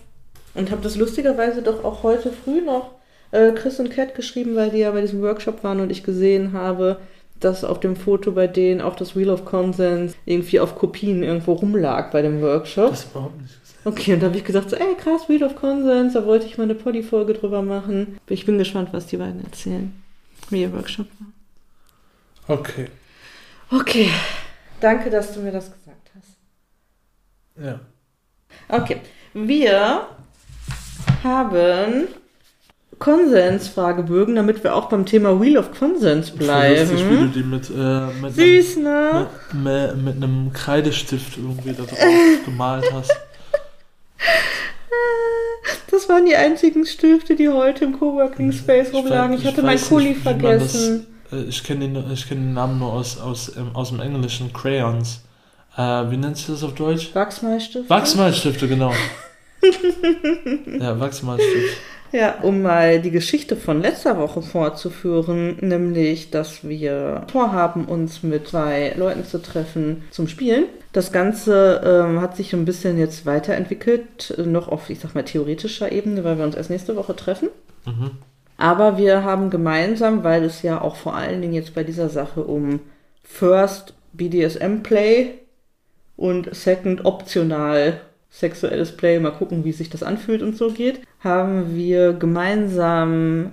und 0.53 0.71
habe 0.71 0.81
das 0.81 0.95
lustigerweise 0.95 1.61
doch 1.61 1.83
auch 1.83 2.03
heute 2.03 2.31
früh 2.31 2.61
noch 2.61 2.91
äh, 3.31 3.51
Chris 3.51 3.79
und 3.79 3.89
Kat 3.89 4.15
geschrieben, 4.15 4.55
weil 4.55 4.71
die 4.71 4.79
ja 4.79 4.91
bei 4.91 5.01
diesem 5.01 5.21
Workshop 5.21 5.63
waren 5.63 5.81
und 5.81 5.89
ich 5.89 6.03
gesehen 6.03 6.53
habe, 6.53 6.99
dass 7.39 7.65
auf 7.65 7.79
dem 7.79 7.95
Foto 7.95 8.31
bei 8.31 8.47
denen 8.47 8.81
auch 8.81 8.95
das 8.95 9.15
Wheel 9.15 9.29
of 9.29 9.43
Consens 9.43 10.15
irgendwie 10.25 10.59
auf 10.59 10.75
Kopien 10.75 11.21
irgendwo 11.21 11.53
rumlag 11.53 12.11
bei 12.11 12.21
dem 12.21 12.41
Workshop. 12.41 12.91
Das 12.91 13.05
überhaupt 13.05 13.41
nicht 13.41 13.59
gesehen. 13.61 13.79
Okay, 13.83 14.13
und 14.13 14.23
da 14.23 14.27
habe 14.27 14.37
ich 14.37 14.45
gesagt, 14.45 14.69
so, 14.69 14.75
ey, 14.77 14.95
krass, 14.97 15.27
Wheel 15.27 15.43
of 15.43 15.55
Consens, 15.55 16.13
da 16.13 16.25
wollte 16.25 16.45
ich 16.45 16.57
mal 16.57 16.63
eine 16.63 16.75
Poddy-Folge 16.75 17.33
drüber 17.33 17.61
machen. 17.61 18.17
Ich 18.27 18.45
bin 18.45 18.57
gespannt, 18.57 18.89
was 18.93 19.07
die 19.07 19.17
beiden 19.17 19.43
erzählen, 19.43 19.93
wie 20.49 20.61
ihr 20.61 20.73
Workshop 20.73 21.07
war. 21.19 22.57
Okay. 22.57 22.87
Okay, 23.71 24.09
danke, 24.79 25.09
dass 25.09 25.33
du 25.33 25.41
mir 25.41 25.51
das 25.51 25.65
gesagt 25.65 25.81
hast. 25.84 25.84
Ja. 27.61 27.79
Okay, 28.69 28.97
wir 29.33 30.07
haben 31.23 32.07
Konsensfragebögen, 32.99 34.35
damit 34.35 34.63
wir 34.63 34.75
auch 34.75 34.87
beim 34.89 35.05
Thema 35.05 35.39
Wheel 35.41 35.57
of 35.57 35.71
Consens 35.77 36.29
Voll 36.29 36.45
lustig, 36.47 36.91
wie 36.91 36.95
du 37.03 37.07
bleiben. 37.09 37.33
die 37.33 37.43
mit, 37.43 37.69
äh, 37.69 38.21
mit, 38.21 38.35
Süß, 38.35 38.77
ne? 38.77 39.27
einem, 39.51 39.63
mit, 39.63 39.95
mit, 39.95 40.05
mit 40.15 40.23
einem 40.23 40.53
Kreidestift 40.53 41.37
irgendwie 41.37 41.73
da 41.73 41.83
drauf 41.83 41.99
gemalt 42.45 42.85
hast. 42.93 43.11
Das 45.91 46.09
waren 46.09 46.25
die 46.25 46.35
einzigen 46.35 46.85
Stifte, 46.85 47.35
die 47.35 47.47
heute 47.47 47.85
im 47.85 47.97
Coworking 47.97 48.51
Space 48.51 48.93
rumlagen. 48.93 49.37
Ich, 49.37 49.43
weiß- 49.43 49.47
hatte 49.47 49.61
mein 49.61 49.75
weiß 49.75 49.87
Kuli 49.87 50.13
vergessen. 50.13 51.07
Das, 51.31 51.39
äh, 51.39 51.43
ich 51.45 51.63
kenne 51.63 51.87
den, 51.87 52.11
ich 52.11 52.27
kenn 52.27 52.39
den 52.39 52.53
Namen 52.53 52.79
nur 52.79 52.91
aus, 52.91 53.17
aus, 53.19 53.55
ähm, 53.55 53.69
aus 53.73 53.89
dem 53.89 54.01
Englischen, 54.01 54.51
Crayons. 54.51 55.21
Äh, 55.77 56.11
wie 56.11 56.17
nennt 56.17 56.37
sich 56.37 56.47
das 56.47 56.63
auf 56.63 56.73
Deutsch? 56.73 57.13
Wachsmalstift. 57.13 57.89
Wachsmalstifte, 57.89 58.67
genau. 58.67 58.93
ja, 60.79 60.99
Wachsmalstift. 60.99 61.77
Ja, 62.11 62.35
um 62.43 62.61
mal 62.61 63.01
die 63.01 63.11
Geschichte 63.11 63.57
von 63.57 63.81
letzter 63.81 64.17
Woche 64.17 64.41
fortzuführen, 64.41 65.57
nämlich, 65.59 66.29
dass 66.29 66.63
wir 66.63 67.23
vorhaben, 67.29 67.85
uns 67.85 68.23
mit 68.23 68.47
zwei 68.47 68.93
Leuten 68.95 69.25
zu 69.25 69.41
treffen 69.41 70.03
zum 70.11 70.29
Spielen. 70.29 70.65
Das 70.93 71.11
Ganze 71.11 71.81
ähm, 71.83 72.21
hat 72.21 72.37
sich 72.37 72.53
ein 72.53 72.63
bisschen 72.63 72.97
jetzt 72.97 73.25
weiterentwickelt, 73.25 74.33
noch 74.37 74.69
auf, 74.69 74.89
ich 74.89 74.99
sag 75.01 75.13
mal, 75.13 75.25
theoretischer 75.25 75.91
Ebene, 75.91 76.23
weil 76.23 76.37
wir 76.37 76.45
uns 76.45 76.55
erst 76.55 76.69
nächste 76.69 76.95
Woche 76.95 77.17
treffen. 77.17 77.49
Mhm. 77.85 78.11
Aber 78.57 78.97
wir 78.97 79.23
haben 79.23 79.49
gemeinsam, 79.49 80.23
weil 80.23 80.45
es 80.45 80.61
ja 80.61 80.79
auch 80.79 80.95
vor 80.95 81.15
allen 81.15 81.41
Dingen 81.41 81.53
jetzt 81.53 81.75
bei 81.75 81.83
dieser 81.83 82.07
Sache 82.07 82.43
um 82.43 82.79
First 83.23 83.93
BDSM 84.13 84.83
Play 84.83 85.33
und 86.17 86.53
Second 86.55 87.05
optional 87.05 88.01
sexuelles 88.29 88.91
Play, 88.95 89.19
mal 89.19 89.31
gucken, 89.31 89.63
wie 89.63 89.71
sich 89.71 89.89
das 89.89 90.03
anfühlt 90.03 90.41
und 90.41 90.57
so 90.57 90.69
geht, 90.71 90.99
haben 91.21 91.75
wir 91.75 92.13
gemeinsam 92.13 93.51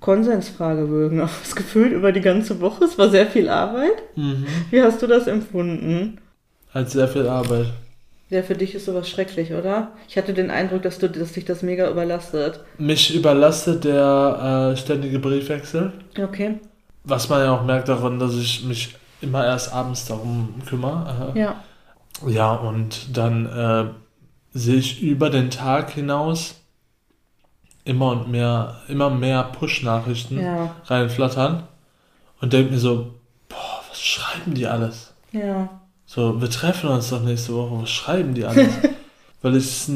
Konsensfragebögen 0.00 1.20
ausgefüllt 1.22 1.92
über 1.92 2.12
die 2.12 2.20
ganze 2.20 2.60
Woche. 2.60 2.84
Es 2.84 2.98
war 2.98 3.10
sehr 3.10 3.26
viel 3.26 3.48
Arbeit. 3.48 4.02
Mhm. 4.16 4.46
Wie 4.70 4.82
hast 4.82 5.02
du 5.02 5.06
das 5.06 5.26
empfunden? 5.26 6.18
Hat 6.72 6.90
sehr 6.90 7.08
viel 7.08 7.26
Arbeit. 7.26 7.66
Ja, 8.30 8.42
für 8.42 8.54
dich 8.54 8.74
ist 8.74 8.86
sowas 8.86 9.08
schrecklich, 9.08 9.52
oder? 9.52 9.92
Ich 10.08 10.16
hatte 10.16 10.32
den 10.32 10.50
Eindruck, 10.50 10.82
dass, 10.82 10.98
du, 10.98 11.08
dass 11.08 11.32
dich 11.32 11.44
das 11.44 11.62
mega 11.62 11.90
überlastet. 11.90 12.60
Mich 12.78 13.14
überlastet 13.14 13.84
der 13.84 14.72
äh, 14.72 14.76
ständige 14.76 15.18
Briefwechsel. 15.18 15.92
Okay. 16.20 16.58
Was 17.04 17.28
man 17.28 17.40
ja 17.40 17.52
auch 17.52 17.64
merkt 17.64 17.88
daran, 17.88 18.18
dass 18.18 18.34
ich 18.34 18.64
mich 18.64 18.96
immer 19.20 19.44
erst 19.44 19.72
abends 19.72 20.06
darum 20.06 20.54
kümmere. 20.66 21.32
Äh, 21.34 21.38
Ja. 21.38 21.62
Ja, 22.26 22.54
und 22.54 23.16
dann 23.16 23.46
äh, 23.46 23.84
sehe 24.52 24.76
ich 24.76 25.02
über 25.02 25.30
den 25.30 25.50
Tag 25.50 25.90
hinaus 25.90 26.56
immer 27.84 28.12
und 28.12 28.30
mehr, 28.30 28.80
immer 28.88 29.10
mehr 29.10 29.42
Push-Nachrichten 29.44 30.40
Ja. 30.40 30.74
reinflattern 30.86 31.64
und 32.40 32.52
denke 32.52 32.72
mir 32.72 32.78
so, 32.78 33.14
boah, 33.48 33.82
was 33.88 34.00
schreiben 34.00 34.54
die 34.54 34.66
alles? 34.66 35.12
Ja. 35.32 35.68
So, 36.06 36.40
wir 36.40 36.50
treffen 36.50 36.88
uns 36.88 37.10
doch 37.10 37.22
nächste 37.22 37.54
Woche, 37.54 37.82
was 37.82 37.90
schreiben 37.90 38.34
die 38.34 38.44
alles? 38.44 38.72
Weil 39.42 39.56
ich 39.56 39.64
es 39.64 39.90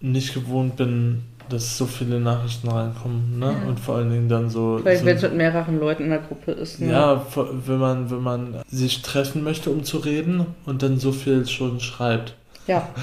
nicht 0.00 0.34
gewohnt 0.34 0.76
bin, 0.76 1.22
dass 1.50 1.76
so 1.76 1.84
viele 1.86 2.18
Nachrichten 2.20 2.68
reinkommen, 2.68 3.38
ne? 3.38 3.46
Ja. 3.62 3.68
Und 3.68 3.78
vor 3.80 3.96
allen 3.96 4.10
Dingen 4.10 4.28
dann 4.28 4.48
so. 4.48 4.80
Weil 4.82 4.96
so 4.96 5.04
wenn 5.04 5.16
es 5.16 5.22
mit 5.22 5.34
mehreren 5.34 5.78
Leuten 5.78 6.04
in 6.04 6.10
der 6.10 6.20
Gruppe 6.20 6.52
ist. 6.52 6.80
Ne? 6.80 6.92
ja, 6.92 7.26
wenn 7.66 7.78
man, 7.78 8.10
wenn 8.10 8.22
man 8.22 8.56
sich 8.70 9.02
treffen 9.02 9.42
möchte, 9.44 9.70
um 9.70 9.84
zu 9.84 9.98
reden 9.98 10.46
und 10.66 10.82
dann 10.82 10.98
so 10.98 11.12
viel 11.12 11.46
schon 11.46 11.80
schreibt. 11.80 12.34
Ja. 12.66 12.88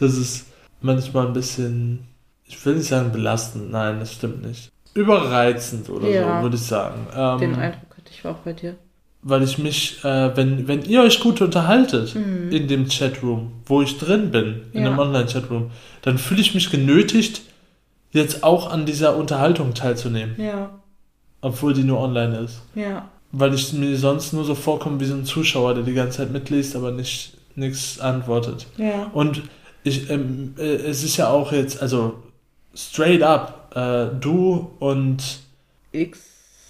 Das 0.00 0.16
ist 0.16 0.46
manchmal 0.80 1.26
ein 1.26 1.32
bisschen, 1.32 2.06
ich 2.44 2.64
will 2.64 2.76
nicht 2.76 2.86
sagen 2.86 3.10
belastend, 3.10 3.72
nein, 3.72 3.98
das 3.98 4.12
stimmt 4.14 4.46
nicht. 4.46 4.70
Überreizend 4.94 5.88
oder 5.90 6.08
Ja. 6.08 6.36
so, 6.38 6.42
würde 6.44 6.56
ich 6.56 6.62
sagen. 6.62 7.06
Den 7.40 7.54
Ähm, 7.54 7.58
Eindruck 7.58 7.90
hatte 7.96 8.10
ich 8.12 8.24
auch 8.24 8.36
bei 8.44 8.52
dir. 8.52 8.76
weil 9.22 9.42
ich 9.42 9.58
mich, 9.58 10.04
äh, 10.04 10.36
wenn, 10.36 10.68
wenn 10.68 10.82
ihr 10.84 11.02
euch 11.02 11.18
gut 11.18 11.40
unterhaltet 11.40 12.14
Mhm. 12.14 12.52
in 12.52 12.68
dem 12.68 12.88
Chatroom, 12.88 13.50
wo 13.66 13.82
ich 13.82 13.98
drin 13.98 14.30
bin, 14.30 14.62
in 14.72 14.84
Ja. 14.84 14.90
dem 14.90 14.98
Online-Chatroom, 15.00 15.72
dann 16.02 16.16
fühle 16.18 16.40
ich 16.40 16.54
mich 16.54 16.70
genötigt, 16.70 17.42
jetzt 18.12 18.42
auch 18.42 18.70
an 18.70 18.86
dieser 18.86 19.16
Unterhaltung 19.16 19.74
teilzunehmen, 19.74 20.34
Ja. 20.40 20.70
obwohl 21.40 21.74
die 21.74 21.84
nur 21.84 22.00
online 22.00 22.38
ist. 22.38 22.62
Ja. 22.74 23.08
Weil 23.32 23.52
ich 23.54 23.72
mir 23.72 23.96
sonst 23.98 24.32
nur 24.32 24.44
so 24.44 24.54
vorkomme 24.54 24.98
wie 25.00 25.04
so 25.04 25.14
ein 25.14 25.24
Zuschauer, 25.24 25.74
der 25.74 25.82
die 25.84 25.92
ganze 25.94 26.18
Zeit 26.18 26.30
mitliest, 26.32 26.74
aber 26.76 26.90
nicht, 26.90 27.36
nichts 27.54 28.00
antwortet. 28.00 28.66
Ja. 28.78 29.10
Und 29.12 29.42
ich, 29.84 30.08
ähm, 30.10 30.54
äh, 30.58 30.62
es 30.62 31.04
ist 31.04 31.16
ja 31.18 31.28
auch 31.28 31.52
jetzt, 31.52 31.82
also 31.82 32.22
straight 32.74 33.22
up, 33.22 33.72
äh, 33.76 34.06
du 34.18 34.70
und 34.78 35.40
X. 35.92 36.20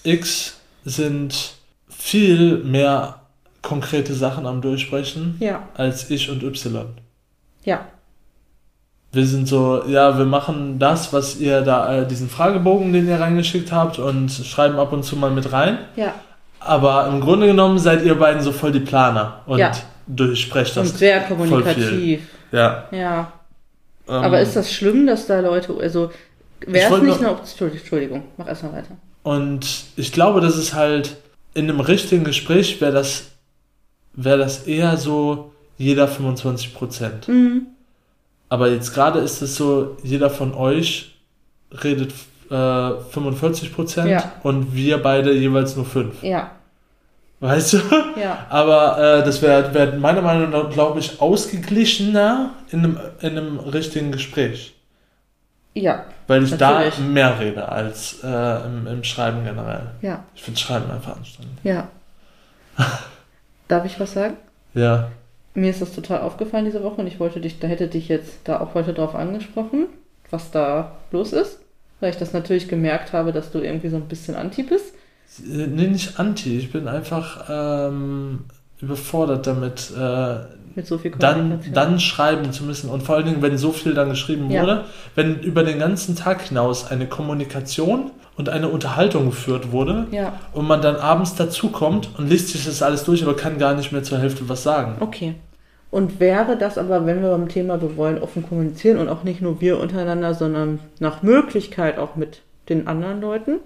X 0.03 0.57
sind 0.85 1.55
viel 1.89 2.59
mehr 2.65 3.23
konkrete 3.63 4.15
Sachen 4.15 4.47
am 4.47 4.61
Durchsprechen 4.63 5.37
Ja. 5.41 5.69
als 5.75 6.11
ich 6.11 6.31
und 6.31 6.43
Y. 6.43 6.87
Ja. 7.65 7.87
Wir 9.11 9.27
sind 9.27 9.49
so, 9.49 9.83
ja, 9.87 10.19
wir 10.19 10.27
machen 10.27 10.79
das, 10.79 11.13
was 11.13 11.37
ihr 11.41 11.63
da, 11.63 12.01
äh, 12.03 12.07
diesen 12.07 12.29
Fragebogen, 12.29 12.93
den 12.93 13.09
ihr 13.09 13.19
reingeschickt 13.19 13.73
habt 13.73 13.99
und 13.99 14.31
schreiben 14.31 14.79
ab 14.79 14.93
und 14.93 15.03
zu 15.03 15.17
mal 15.17 15.31
mit 15.31 15.51
rein. 15.53 15.79
Ja. 15.97 16.15
Aber 16.61 17.07
im 17.09 17.21
Grunde 17.21 17.47
genommen 17.47 17.79
seid 17.79 18.05
ihr 18.05 18.15
beiden 18.17 18.43
so 18.43 18.53
voll 18.53 18.73
die 18.73 18.81
Planer 18.81 19.41
und 19.47 19.59
Ja. 19.59 19.73
durchsprecht 20.07 20.77
das. 20.77 20.91
Und 20.91 20.99
sehr 20.99 21.21
kommunikativ. 21.23 22.21
Ja. 22.53 22.85
Ja. 22.91 23.33
Ähm, 24.09 24.15
Aber 24.15 24.41
ist 24.41 24.57
das 24.57 24.73
schlimm, 24.73 25.07
dass 25.07 25.27
da 25.27 25.41
Leute, 25.41 25.75
also 25.81 26.11
wäre 26.67 26.95
es 26.95 27.03
nicht 27.03 27.09
noch- 27.15 27.19
eine 27.21 27.31
Option, 27.31 27.71
Entschuldigung, 27.71 28.25
mach 28.37 28.47
erstmal 28.49 28.73
weiter. 28.75 28.97
Und 29.23 29.67
ich 29.97 30.13
glaube, 30.13 30.41
das 30.41 30.57
ist 30.57 30.75
halt 30.75 31.17
in 31.55 31.69
einem 31.71 31.81
richtigen 31.81 32.25
Gespräch 32.25 32.81
wäre 32.81 32.93
das, 32.93 33.25
wäre 34.15 34.39
das 34.39 34.67
eher 34.67 34.97
so 34.97 35.53
jeder 35.79 36.09
25 36.09 36.75
Prozent. 36.75 37.29
Mhm. 37.29 37.67
Aber 38.49 38.69
jetzt 38.71 38.95
gerade 38.95 39.19
ist 39.21 39.43
es 39.43 39.57
so, 39.57 39.97
jeder 40.03 40.31
von 40.31 40.55
euch 40.55 41.15
redet 41.85 42.13
äh, 42.51 43.01
45 43.11 43.75
Prozent 43.75 44.09
Ja. 44.11 44.33
und 44.43 44.75
wir 44.75 45.03
beide 45.03 45.33
jeweils 45.33 45.77
nur 45.77 45.85
5. 45.85 46.23
Ja, 46.23 46.53
Weißt 47.41 47.75
du? 47.75 47.79
ja, 48.21 48.47
Aber 48.49 48.99
äh, 49.19 49.25
das 49.25 49.41
wäre 49.43 49.73
wär 49.73 49.93
meiner 49.97 50.23
Meinung 50.23 50.51
nach, 50.51 50.71
glaube 50.71 50.99
ich, 50.99 51.21
ausgeglichener 51.21 52.51
in 52.71 52.81
einem, 52.81 52.99
in 53.21 53.39
einem 53.39 53.59
richtigen 53.61 54.11
Gespräch. 54.11 54.75
ja, 55.75 56.05
Weil 56.27 56.43
ich 56.43 56.51
Natürlich. 56.59 56.97
da 56.97 57.03
mehr 57.03 57.39
rede 57.39 57.69
als 57.69 58.25
äh, 58.25 58.67
im, 58.67 58.87
im 58.89 59.05
Schreiben 59.05 59.45
generell. 59.45 59.91
ja, 60.03 60.25
Ich 60.35 60.43
finde 60.43 60.59
Schreiben 60.59 60.91
einfach 60.91 61.17
anstrengend. 61.17 61.59
ja. 61.63 61.87
Darf 63.69 63.85
ich 63.85 64.01
was 64.01 64.15
sagen? 64.15 64.37
Ja. 64.75 65.09
Mir 65.59 65.71
ist 65.71 65.83
das 65.83 65.93
total 65.93 66.21
aufgefallen 66.21 66.65
diese 66.65 66.83
Woche 66.83 67.01
und 67.01 67.07
ich 67.07 67.19
wollte 67.21 67.41
dich, 67.41 67.59
da 67.59 67.67
hätte 67.67 67.89
dich 67.89 68.09
jetzt 68.09 68.39
da 68.45 68.61
auch 68.61 68.75
heute 68.75 68.95
drauf 68.95 69.15
angesprochen, 69.15 69.87
was 70.31 70.51
da 70.51 70.93
los 71.11 71.33
ist. 71.33 71.59
Weil 72.01 72.11
ich 72.11 72.17
das 72.17 72.33
natürlich 72.33 72.69
gemerkt 72.69 73.13
habe, 73.13 73.33
dass 73.33 73.51
du 73.51 73.59
irgendwie 73.59 73.89
so 73.89 73.97
ein 73.97 74.07
bisschen 74.07 74.37
anti 74.37 74.63
bist. 74.63 74.95
Äh, 75.41 75.67
Nee, 75.67 75.89
nicht 75.89 76.19
anti. 76.21 76.57
Ich 76.59 76.71
bin 76.71 76.87
einfach 76.87 77.45
ähm, 77.51 78.45
überfordert 78.81 79.49
damit, 79.49 79.91
äh, 79.99 80.37
Mit 80.77 80.87
so 80.87 80.97
viel 80.99 81.11
dann, 81.19 81.35
Kommunikation. 81.35 81.75
dann 81.75 81.99
schreiben 82.01 82.53
zu 82.53 82.63
müssen. 82.63 82.89
Und 82.89 83.03
vor 83.03 83.17
allen 83.17 83.27
Dingen, 83.27 83.43
wenn 83.43 83.59
so 83.59 83.73
viel 83.73 83.95
dann 83.95 84.11
geschrieben 84.11 84.49
Ja. 84.51 84.63
wurde, 84.63 84.85
wenn 85.17 85.41
über 85.41 85.65
den 85.65 85.81
ganzen 85.81 86.15
Tag 86.15 86.43
hinaus 86.43 86.89
eine 86.89 87.07
Kommunikation 87.09 88.13
und 88.37 88.49
eine 88.49 88.69
Unterhaltung 88.69 89.27
geführt 89.27 89.73
wurde 89.73 90.07
Ja, 90.13 90.39
und 90.53 90.69
man 90.69 90.81
dann 90.81 90.95
abends 90.95 91.35
dazukommt 91.35 92.11
und 92.17 92.29
liest 92.31 92.51
sich 92.51 92.65
das 92.65 92.81
alles 92.83 93.03
durch, 93.03 93.25
aber 93.25 93.35
kann 93.35 93.59
gar 93.59 93.75
nicht 93.75 93.91
mehr 93.91 94.05
zur 94.05 94.19
Hälfte 94.19 94.49
was 94.49 94.63
sagen. 94.63 94.99
okay. 95.01 95.35
Und 95.91 96.21
wäre 96.21 96.57
das 96.59 96.77
aber, 96.77 97.07
wenn 97.07 97.23
wir 97.23 97.31
beim 97.31 97.49
Thema, 97.49 97.81
wir 97.81 97.97
wollen 97.97 98.21
offen 98.21 98.47
kommunizieren 98.47 98.99
und 98.99 99.09
auch 99.09 99.25
nicht 99.25 99.41
nur 99.41 99.61
wir 99.61 99.81
untereinander, 99.81 100.35
sondern 100.35 100.81
nach 101.01 101.23
Möglichkeit 101.23 101.99
auch 101.99 102.15
mit 102.15 102.43
den 102.69 102.87
anderen 102.87 103.21
Leuten, 103.21 103.61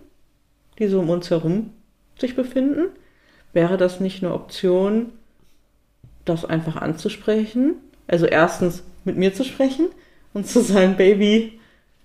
die 0.78 0.86
so 0.86 1.00
um 1.00 1.10
uns 1.10 1.30
herum 1.30 1.70
sich 2.18 2.36
befinden, 2.36 2.86
wäre 3.52 3.76
das 3.76 4.00
nicht 4.00 4.22
eine 4.22 4.32
Option, 4.32 5.12
das 6.24 6.44
einfach 6.44 6.76
anzusprechen? 6.76 7.74
Also 8.06 8.26
erstens 8.26 8.84
mit 9.04 9.16
mir 9.16 9.34
zu 9.34 9.44
sprechen 9.44 9.88
und 10.32 10.46
zu 10.46 10.60
sagen, 10.60 10.96
Baby, 10.96 11.58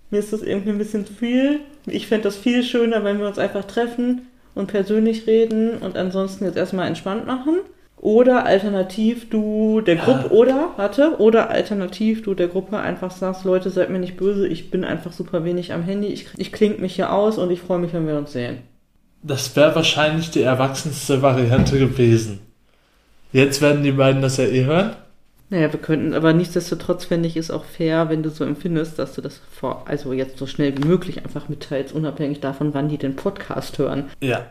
mir 0.10 0.20
ist 0.20 0.34
das 0.34 0.42
irgendwie 0.42 0.70
ein 0.70 0.78
bisschen 0.78 1.06
zu 1.06 1.14
viel. 1.14 1.60
Ich 1.86 2.08
fände 2.08 2.24
das 2.24 2.38
viel 2.38 2.64
schöner, 2.64 3.04
wenn 3.04 3.20
wir 3.20 3.28
uns 3.28 3.38
einfach 3.38 3.66
treffen 3.66 4.28
und 4.56 4.68
persönlich 4.68 5.28
reden 5.28 5.78
und 5.78 5.98
ansonsten 5.98 6.46
jetzt 6.46 6.58
erstmal 6.58 6.88
entspannt 6.88 7.28
machen. 7.28 7.58
Oder 8.00 8.46
alternativ 8.46 9.30
du 9.30 9.82
der 9.82 9.96
Ja. 9.96 10.04
Gruppe, 10.04 10.32
oder, 10.32 10.70
warte, 10.78 11.20
oder 11.20 11.50
alternativ 11.50 12.22
du 12.22 12.36
der 12.36 12.48
Gruppe 12.48 12.78
einfach 12.78 13.10
sagst, 13.12 13.44
Leute, 13.44 13.72
seid 13.72 13.90
mir 13.90 14.00
nicht 14.00 14.18
böse, 14.18 14.48
ich 14.48 14.70
bin 14.70 14.84
einfach 14.86 15.12
super 15.12 15.44
wenig 15.44 15.74
am 15.74 15.84
Handy, 15.84 16.08
ich, 16.08 16.28
ich 16.38 16.52
kling 16.52 16.80
mich 16.80 16.96
hier 16.96 17.12
aus 17.12 17.38
und 17.40 17.50
ich 17.50 17.60
freue 17.62 17.80
mich, 17.80 17.94
wenn 17.94 18.08
wir 18.08 18.18
uns 18.18 18.34
sehen. 18.34 18.60
Das 19.24 19.56
wäre 19.56 19.76
wahrscheinlich 19.76 20.30
die 20.30 20.44
erwachsenste 20.44 21.22
Variante 21.24 21.80
gewesen. 21.80 22.40
Jetzt 23.34 23.62
werden 23.62 23.84
die 23.84 23.92
beiden 23.92 24.22
das 24.22 24.38
ja 24.38 24.46
eh 24.46 24.66
hören. 24.66 24.92
Naja, 25.50 25.72
wir 25.72 25.80
könnten, 25.80 26.14
aber 26.14 26.34
nichtsdestotrotz 26.34 27.06
fände 27.06 27.28
ich 27.28 27.38
es 27.38 27.52
auch 27.52 27.64
fair, 27.64 28.10
wenn 28.10 28.22
du 28.22 28.30
so 28.30 28.44
empfindest, 28.44 29.00
dass 29.00 29.16
du 29.16 29.22
das 29.22 29.40
vor, 29.50 29.84
also 29.88 30.12
jetzt 30.14 30.38
so 30.38 30.46
schnell 30.46 30.78
wie 30.78 30.86
möglich 30.86 31.24
einfach 31.24 31.48
mitteilst, 31.50 31.94
unabhängig 31.96 32.42
davon, 32.42 32.74
wann 32.74 32.90
die 32.90 32.98
den 32.98 33.16
Podcast 33.16 33.78
hören. 33.80 34.06
Ja. 34.22 34.46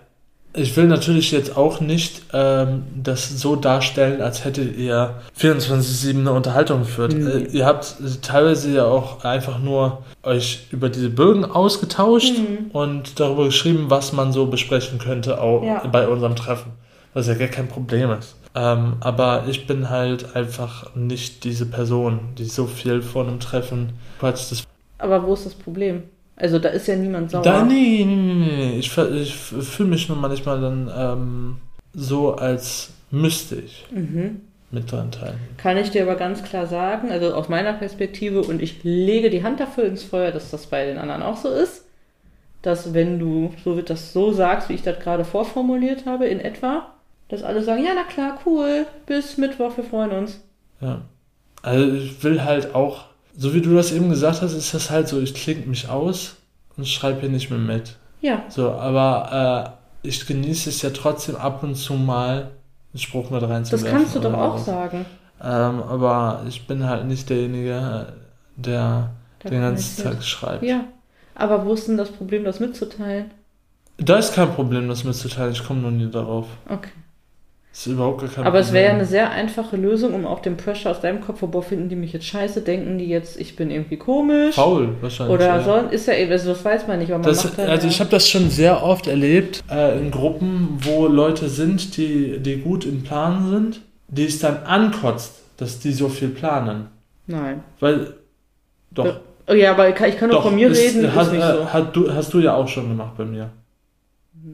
Ich 0.56 0.76
will 0.76 0.86
natürlich 0.86 1.32
jetzt 1.32 1.56
auch 1.56 1.80
nicht 1.80 2.22
ähm, 2.32 2.84
das 2.96 3.28
so 3.28 3.56
darstellen, 3.56 4.22
als 4.22 4.44
hättet 4.44 4.76
ihr 4.78 5.14
24-7 5.38 6.18
eine 6.20 6.32
Unterhaltung 6.32 6.80
geführt. 6.80 7.12
Nee. 7.12 7.28
Äh, 7.30 7.44
ihr 7.52 7.66
habt 7.66 7.96
teilweise 8.22 8.72
ja 8.74 8.84
auch 8.86 9.22
einfach 9.24 9.58
nur 9.58 10.02
euch 10.22 10.66
über 10.70 10.88
diese 10.88 11.10
Bögen 11.10 11.44
ausgetauscht 11.44 12.38
Mhm. 12.38 12.70
und 12.72 13.20
darüber 13.20 13.44
geschrieben, 13.44 13.86
was 13.88 14.12
man 14.12 14.32
so 14.32 14.46
besprechen 14.46 14.98
könnte, 14.98 15.40
auch 15.40 15.62
Ja. 15.62 15.86
bei 15.86 16.08
unserem 16.08 16.34
Treffen. 16.36 16.72
Was 17.12 17.28
ja 17.28 17.34
gar 17.34 17.48
kein 17.48 17.68
Problem 17.68 18.10
ist. 18.12 18.34
Ähm, 18.54 18.94
aber 19.00 19.44
ich 19.48 19.66
bin 19.66 19.90
halt 19.90 20.34
einfach 20.34 20.94
nicht 20.94 21.44
diese 21.44 21.66
Person, 21.66 22.20
die 22.38 22.44
so 22.46 22.66
viel 22.66 23.02
vor 23.02 23.26
einem 23.26 23.40
Treffen 23.40 23.90
quatscht. 24.18 24.64
Aber 24.98 25.22
wo 25.26 25.34
ist 25.34 25.44
das 25.44 25.54
Problem? 25.54 26.04
Also 26.36 26.58
da 26.58 26.68
ist 26.68 26.86
ja 26.86 26.96
niemand 26.96 27.30
sauer. 27.30 27.42
da, 27.42 27.64
nee, 27.64 28.04
nee, 28.06 28.14
nee. 28.46 28.78
Ich, 28.78 28.96
ich 28.98 29.34
fühle 29.36 29.88
mich 29.88 30.08
nur 30.08 30.18
manchmal 30.18 30.60
dann 30.60 30.90
ähm, 30.94 31.56
so, 31.94 32.34
als 32.34 32.90
müsste 33.10 33.56
ich 33.56 33.86
Mhm. 33.90 34.42
mit 34.70 34.90
dran 34.92 35.10
teilen. 35.10 35.38
Kann 35.56 35.78
ich 35.78 35.90
dir 35.90 36.02
aber 36.02 36.16
ganz 36.16 36.42
klar 36.42 36.66
sagen, 36.66 37.10
also 37.10 37.32
aus 37.34 37.48
meiner 37.48 37.72
Perspektive, 37.72 38.42
und 38.42 38.60
ich 38.60 38.84
lege 38.84 39.30
die 39.30 39.42
Hand 39.44 39.60
dafür 39.60 39.84
ins 39.84 40.02
Feuer, 40.02 40.30
dass 40.32 40.50
das 40.50 40.66
bei 40.66 40.84
den 40.84 40.98
anderen 40.98 41.22
auch 41.22 41.36
so 41.38 41.48
ist, 41.48 41.84
dass 42.62 42.92
wenn 42.92 43.18
du 43.18 43.52
so 43.64 43.76
wird 43.76 43.88
das 43.90 44.12
so 44.12 44.32
sagst, 44.32 44.68
wie 44.68 44.74
ich 44.74 44.82
das 44.82 44.98
gerade 44.98 45.24
vorformuliert 45.24 46.04
habe, 46.04 46.26
in 46.26 46.40
etwa, 46.40 46.92
dass 47.28 47.42
alle 47.44 47.62
sagen, 47.62 47.82
ja, 47.84 47.92
na 47.94 48.02
klar, 48.02 48.38
cool, 48.44 48.86
bis 49.06 49.38
Mittwoch, 49.38 49.76
wir 49.76 49.84
freuen 49.84 50.10
uns. 50.10 50.40
Ja. 50.80 51.02
Also 51.62 51.92
ich 51.94 52.22
will 52.22 52.44
halt 52.44 52.74
auch, 52.74 53.04
so 53.36 53.54
wie 53.54 53.60
du 53.60 53.74
das 53.74 53.92
eben 53.92 54.08
gesagt 54.10 54.42
hast, 54.42 54.52
ist 54.54 54.72
das 54.74 54.90
halt 54.90 55.08
so, 55.08 55.20
ich 55.20 55.34
klinge 55.34 55.66
mich 55.66 55.88
aus 55.88 56.36
und 56.76 56.86
schreibe 56.88 57.20
hier 57.20 57.28
nicht 57.30 57.50
mehr 57.50 57.58
mit. 57.58 57.96
Ja, 58.20 58.44
So, 58.48 58.70
aber 58.72 59.76
äh, 60.02 60.08
ich 60.08 60.26
genieße 60.26 60.70
es 60.70 60.82
ja 60.82 60.90
trotzdem 60.90 61.36
ab 61.36 61.62
und 61.62 61.74
zu 61.74 61.94
mal, 61.94 62.50
einen 62.92 63.00
Spruch 63.00 63.30
mit 63.30 63.42
das 63.42 63.50
reinzuwerfen. 63.50 63.90
kannst 63.98 64.14
du 64.16 64.20
doch 64.20 64.32
auch 64.34 64.54
was. 64.54 64.64
sagen. 64.64 65.04
Ähm, 65.42 65.82
aber 65.82 66.42
ich 66.48 66.66
bin 66.66 66.86
halt 66.86 67.04
nicht 67.06 67.28
derjenige, 67.28 68.06
der 68.56 69.10
Der 69.42 69.50
den 69.50 69.60
ganzen. 69.60 70.02
Tag 70.02 70.22
schreibt. 70.24 70.62
Ja, 70.62 70.84
aber 71.34 71.64
wo 71.66 71.74
ist 71.74 71.88
denn 71.88 71.98
das 71.98 72.10
Problem, 72.10 72.44
das 72.44 72.58
mitzuteilen? 72.58 73.30
Da 73.98 74.16
ist 74.16 74.34
kein 74.34 74.50
Problem, 74.54 74.88
das 74.88 75.04
mitzuteilen. 75.04 75.52
Ich 75.52 75.64
komme 75.66 75.80
nur 75.80 75.90
nie 75.90 76.10
darauf. 76.10 76.46
Okay. 76.68 76.90
Das 77.76 77.86
ist 77.86 77.92
überhaupt 77.92 78.22
gar 78.22 78.30
kein 78.30 78.46
Aber 78.46 78.52
Problem. 78.52 78.64
es 78.64 78.72
wäre 78.72 78.84
ja 78.86 78.94
eine 78.94 79.04
sehr 79.04 79.30
einfache 79.32 79.76
Lösung, 79.76 80.14
um 80.14 80.24
auch 80.24 80.40
den 80.40 80.56
Pressure 80.56 80.90
aus 80.90 81.02
deinem 81.02 81.20
Kopf, 81.20 81.40
boah, 81.40 81.62
finden 81.62 81.90
die 81.90 81.96
mich 81.96 82.14
jetzt 82.14 82.24
scheiße, 82.24 82.62
denken 82.62 82.96
die 82.96 83.04
jetzt, 83.04 83.38
ich 83.38 83.54
bin 83.54 83.70
irgendwie 83.70 83.98
komisch. 83.98 84.54
faul 84.54 84.94
wahrscheinlich. 85.02 85.34
Oder 85.34 85.46
ja. 85.58 85.62
so, 85.62 85.74
ist 85.90 86.08
ja 86.08 86.14
eben, 86.14 86.32
also 86.32 86.54
das 86.54 86.64
weiß 86.64 86.88
man 86.88 87.00
nicht, 87.00 87.10
aber 87.10 87.18
man 87.18 87.28
Das, 87.28 87.44
macht 87.44 87.58
halt, 87.58 87.68
also 87.68 87.86
ich 87.86 88.00
habe 88.00 88.08
das 88.08 88.30
schon 88.30 88.48
sehr 88.48 88.82
oft 88.82 89.08
erlebt 89.08 89.62
äh, 89.70 89.98
in 89.98 90.10
Gruppen, 90.10 90.78
wo 90.80 91.06
Leute 91.06 91.50
sind, 91.50 91.98
die, 91.98 92.38
die 92.38 92.56
gut 92.62 92.86
in 92.86 93.02
Planen 93.02 93.50
sind, 93.50 93.80
die 94.08 94.24
es 94.24 94.38
dann 94.38 94.62
ankotzt, 94.64 95.42
dass 95.58 95.78
die 95.78 95.92
so 95.92 96.08
viel 96.08 96.28
planen. 96.28 96.86
Nein. 97.26 97.62
Weil, 97.80 98.14
doch, 98.90 99.20
Oh 99.48 99.52
ja, 99.52 99.72
aber 99.72 99.90
ich 99.90 99.94
kann, 99.94 100.08
ich 100.08 100.16
kann 100.16 100.30
nur 100.30 100.38
doch, 100.38 100.46
von 100.46 100.54
mir 100.54 100.70
ist, 100.70 100.80
reden, 100.80 101.14
hast, 101.14 101.26
ist 101.26 101.32
nicht 101.34 101.44
äh, 101.44 101.56
so. 101.56 101.72
hat, 101.72 101.94
du, 101.94 102.10
hast 102.12 102.32
du 102.32 102.40
ja 102.40 102.54
auch 102.54 102.68
schon 102.68 102.88
gemacht 102.88 103.18
bei 103.18 103.26
mir. 103.26 103.50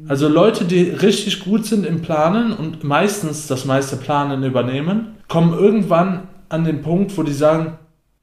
Also 0.09 0.28
Leute, 0.28 0.64
die 0.64 0.82
richtig 0.82 1.44
gut 1.44 1.64
sind 1.64 1.86
im 1.86 2.03
Planen 2.03 2.53
und 2.53 2.82
meistens 2.82 3.46
das 3.46 3.64
meiste 3.64 3.96
Planen 3.96 4.42
übernehmen, 4.42 5.16
kommen 5.28 5.53
irgendwann 5.53 6.28
an 6.48 6.64
den 6.64 6.82
Punkt, 6.82 7.16
wo 7.16 7.22
die 7.22 7.32
sagen, 7.32 7.78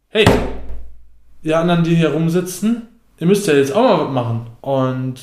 hey, 0.10 0.26
ihr 1.42 1.58
anderen, 1.58 1.84
die 1.84 1.96
hier 1.96 2.12
rumsitzen, 2.12 2.88
ihr 3.18 3.28
müsst 3.28 3.48
ja 3.48 3.54
jetzt 3.54 3.74
auch 3.74 3.84
mal 3.84 4.06
was 4.06 4.14
machen. 4.14 4.48
Und 4.62 5.22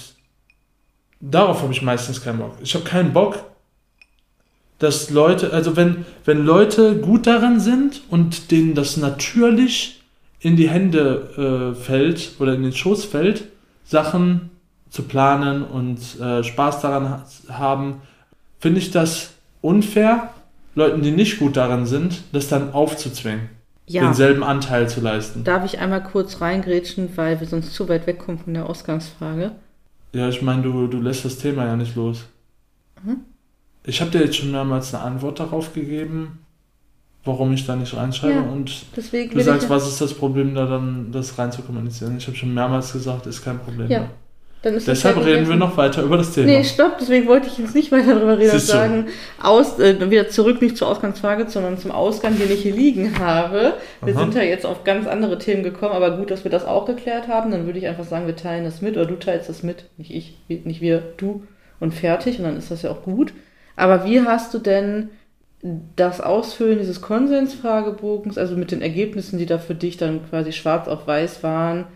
darauf 1.20 1.62
habe 1.62 1.72
ich 1.72 1.82
meistens 1.82 2.22
keinen 2.22 2.38
Bock. 2.38 2.56
Ich 2.62 2.74
habe 2.74 2.84
keinen 2.84 3.12
Bock, 3.12 3.44
dass 4.78 5.10
Leute, 5.10 5.52
also 5.52 5.76
wenn, 5.76 6.04
wenn 6.24 6.44
Leute 6.44 6.96
gut 6.96 7.26
daran 7.26 7.60
sind 7.60 8.02
und 8.10 8.50
denen 8.50 8.74
das 8.74 8.96
natürlich 8.96 10.02
in 10.40 10.56
die 10.56 10.68
Hände 10.68 11.74
äh, 11.76 11.80
fällt 11.80 12.32
oder 12.38 12.54
in 12.54 12.62
den 12.62 12.72
Schoß 12.72 13.04
fällt, 13.04 13.44
Sachen 13.84 14.50
zu 14.96 15.02
planen 15.02 15.62
und 15.62 16.18
äh, 16.18 16.42
Spaß 16.42 16.80
daran 16.80 17.10
ha 17.10 17.24
haben, 17.50 18.00
finde 18.58 18.78
ich 18.78 18.90
das 18.90 19.34
unfair, 19.60 20.30
Leuten, 20.74 21.02
die 21.02 21.10
nicht 21.10 21.38
gut 21.38 21.56
darin 21.56 21.84
sind, 21.84 22.22
das 22.32 22.48
dann 22.48 22.72
aufzuzwingen, 22.72 23.50
Ja. 23.86 24.02
denselben 24.02 24.42
Anteil 24.42 24.88
zu 24.88 25.02
leisten. 25.02 25.44
Darf 25.44 25.66
ich 25.66 25.78
einmal 25.78 26.02
kurz 26.02 26.40
reingrätschen, 26.40 27.10
weil 27.16 27.38
wir 27.40 27.46
sonst 27.46 27.74
zu 27.74 27.88
weit 27.90 28.06
wegkommen 28.06 28.40
von 28.40 28.54
der 28.54 28.68
Ausgangsfrage? 28.68 29.52
Ja, 30.14 30.28
ich 30.30 30.40
meine, 30.40 30.62
du, 30.62 30.86
du 30.86 30.98
lässt 30.98 31.26
das 31.26 31.36
Thema 31.36 31.66
ja 31.66 31.76
nicht 31.76 31.94
los. 31.94 32.24
Mhm. 33.04 33.18
Ich 33.84 34.00
habe 34.00 34.10
dir 34.10 34.24
jetzt 34.24 34.36
schon 34.36 34.50
mehrmals 34.50 34.94
eine 34.94 35.04
Antwort 35.04 35.38
darauf 35.40 35.74
gegeben, 35.74 36.38
warum 37.24 37.52
ich 37.52 37.66
da 37.66 37.76
nicht 37.76 37.94
reinschreibe. 37.94 38.34
Ja, 38.34 38.42
und 38.42 38.86
du 38.94 39.40
sagst, 39.42 39.64
ich, 39.64 39.70
was 39.70 39.86
ist 39.88 40.00
das 40.00 40.14
Problem, 40.14 40.54
da 40.54 40.64
dann 40.66 41.12
das 41.12 41.38
rein 41.38 41.52
zu 41.52 41.60
kommunizieren? 41.60 42.16
Ich 42.16 42.26
habe 42.26 42.36
schon 42.36 42.54
mehrmals 42.54 42.94
gesagt, 42.94 43.26
ist 43.26 43.44
kein 43.44 43.58
Problem. 43.58 43.90
Ja, 43.90 44.00
mehr. 44.00 44.10
Deshalb 44.74 45.16
ja 45.16 45.22
reden 45.22 45.48
wir 45.48 45.56
noch 45.56 45.76
weiter 45.76 46.02
über 46.02 46.16
das 46.16 46.32
Thema. 46.32 46.46
Nee, 46.46 46.64
stopp, 46.64 46.98
deswegen 46.98 47.26
wollte 47.26 47.46
ich 47.48 47.58
jetzt 47.58 47.74
nicht 47.74 47.92
weiter 47.92 48.14
darüber 48.14 48.38
reden 48.38 48.50
und 48.50 48.58
Siehst 48.58 48.68
du. 48.68 48.72
sagen, 48.72 49.06
aus, 49.42 49.78
äh, 49.78 50.10
wieder 50.10 50.28
zurück 50.28 50.60
nicht 50.60 50.76
zur 50.76 50.88
Ausgangsfrage, 50.88 51.48
sondern 51.48 51.78
zum 51.78 51.90
Ausgang, 51.90 52.38
den 52.38 52.50
ich 52.50 52.62
hier 52.62 52.74
liegen 52.74 53.18
habe. 53.18 53.74
Wir 54.02 54.14
Aha. 54.14 54.22
sind 54.22 54.34
ja 54.34 54.42
jetzt 54.42 54.66
auf 54.66 54.84
ganz 54.84 55.06
andere 55.06 55.38
Themen 55.38 55.62
gekommen, 55.62 55.94
aber 55.94 56.16
gut, 56.16 56.30
dass 56.30 56.44
wir 56.44 56.50
das 56.50 56.64
auch 56.64 56.86
geklärt 56.86 57.28
haben. 57.28 57.50
Dann 57.50 57.66
würde 57.66 57.78
ich 57.78 57.86
einfach 57.86 58.04
sagen, 58.04 58.26
wir 58.26 58.36
teilen 58.36 58.64
das 58.64 58.82
mit 58.82 58.96
oder 58.96 59.06
du 59.06 59.16
teilst 59.16 59.48
das 59.48 59.62
mit, 59.62 59.84
nicht 59.96 60.10
ich, 60.10 60.36
nicht 60.48 60.80
wir, 60.80 61.02
du 61.16 61.44
und 61.80 61.94
fertig 61.94 62.38
und 62.38 62.44
dann 62.44 62.56
ist 62.56 62.70
das 62.70 62.82
ja 62.82 62.90
auch 62.90 63.02
gut. 63.02 63.32
Aber 63.76 64.04
wie 64.04 64.20
hast 64.22 64.54
du 64.54 64.58
denn 64.58 65.10
das 65.96 66.20
Ausfüllen 66.20 66.78
dieses 66.78 67.00
Konsensfragebogens, 67.00 68.38
also 68.38 68.56
mit 68.56 68.70
den 68.70 68.82
Ergebnissen, 68.82 69.38
die 69.38 69.46
da 69.46 69.58
für 69.58 69.74
dich 69.74 69.96
dann 69.96 70.28
quasi 70.28 70.52
schwarz 70.52 70.86
auf 70.88 71.06
weiß 71.06 71.42
waren, 71.42 71.86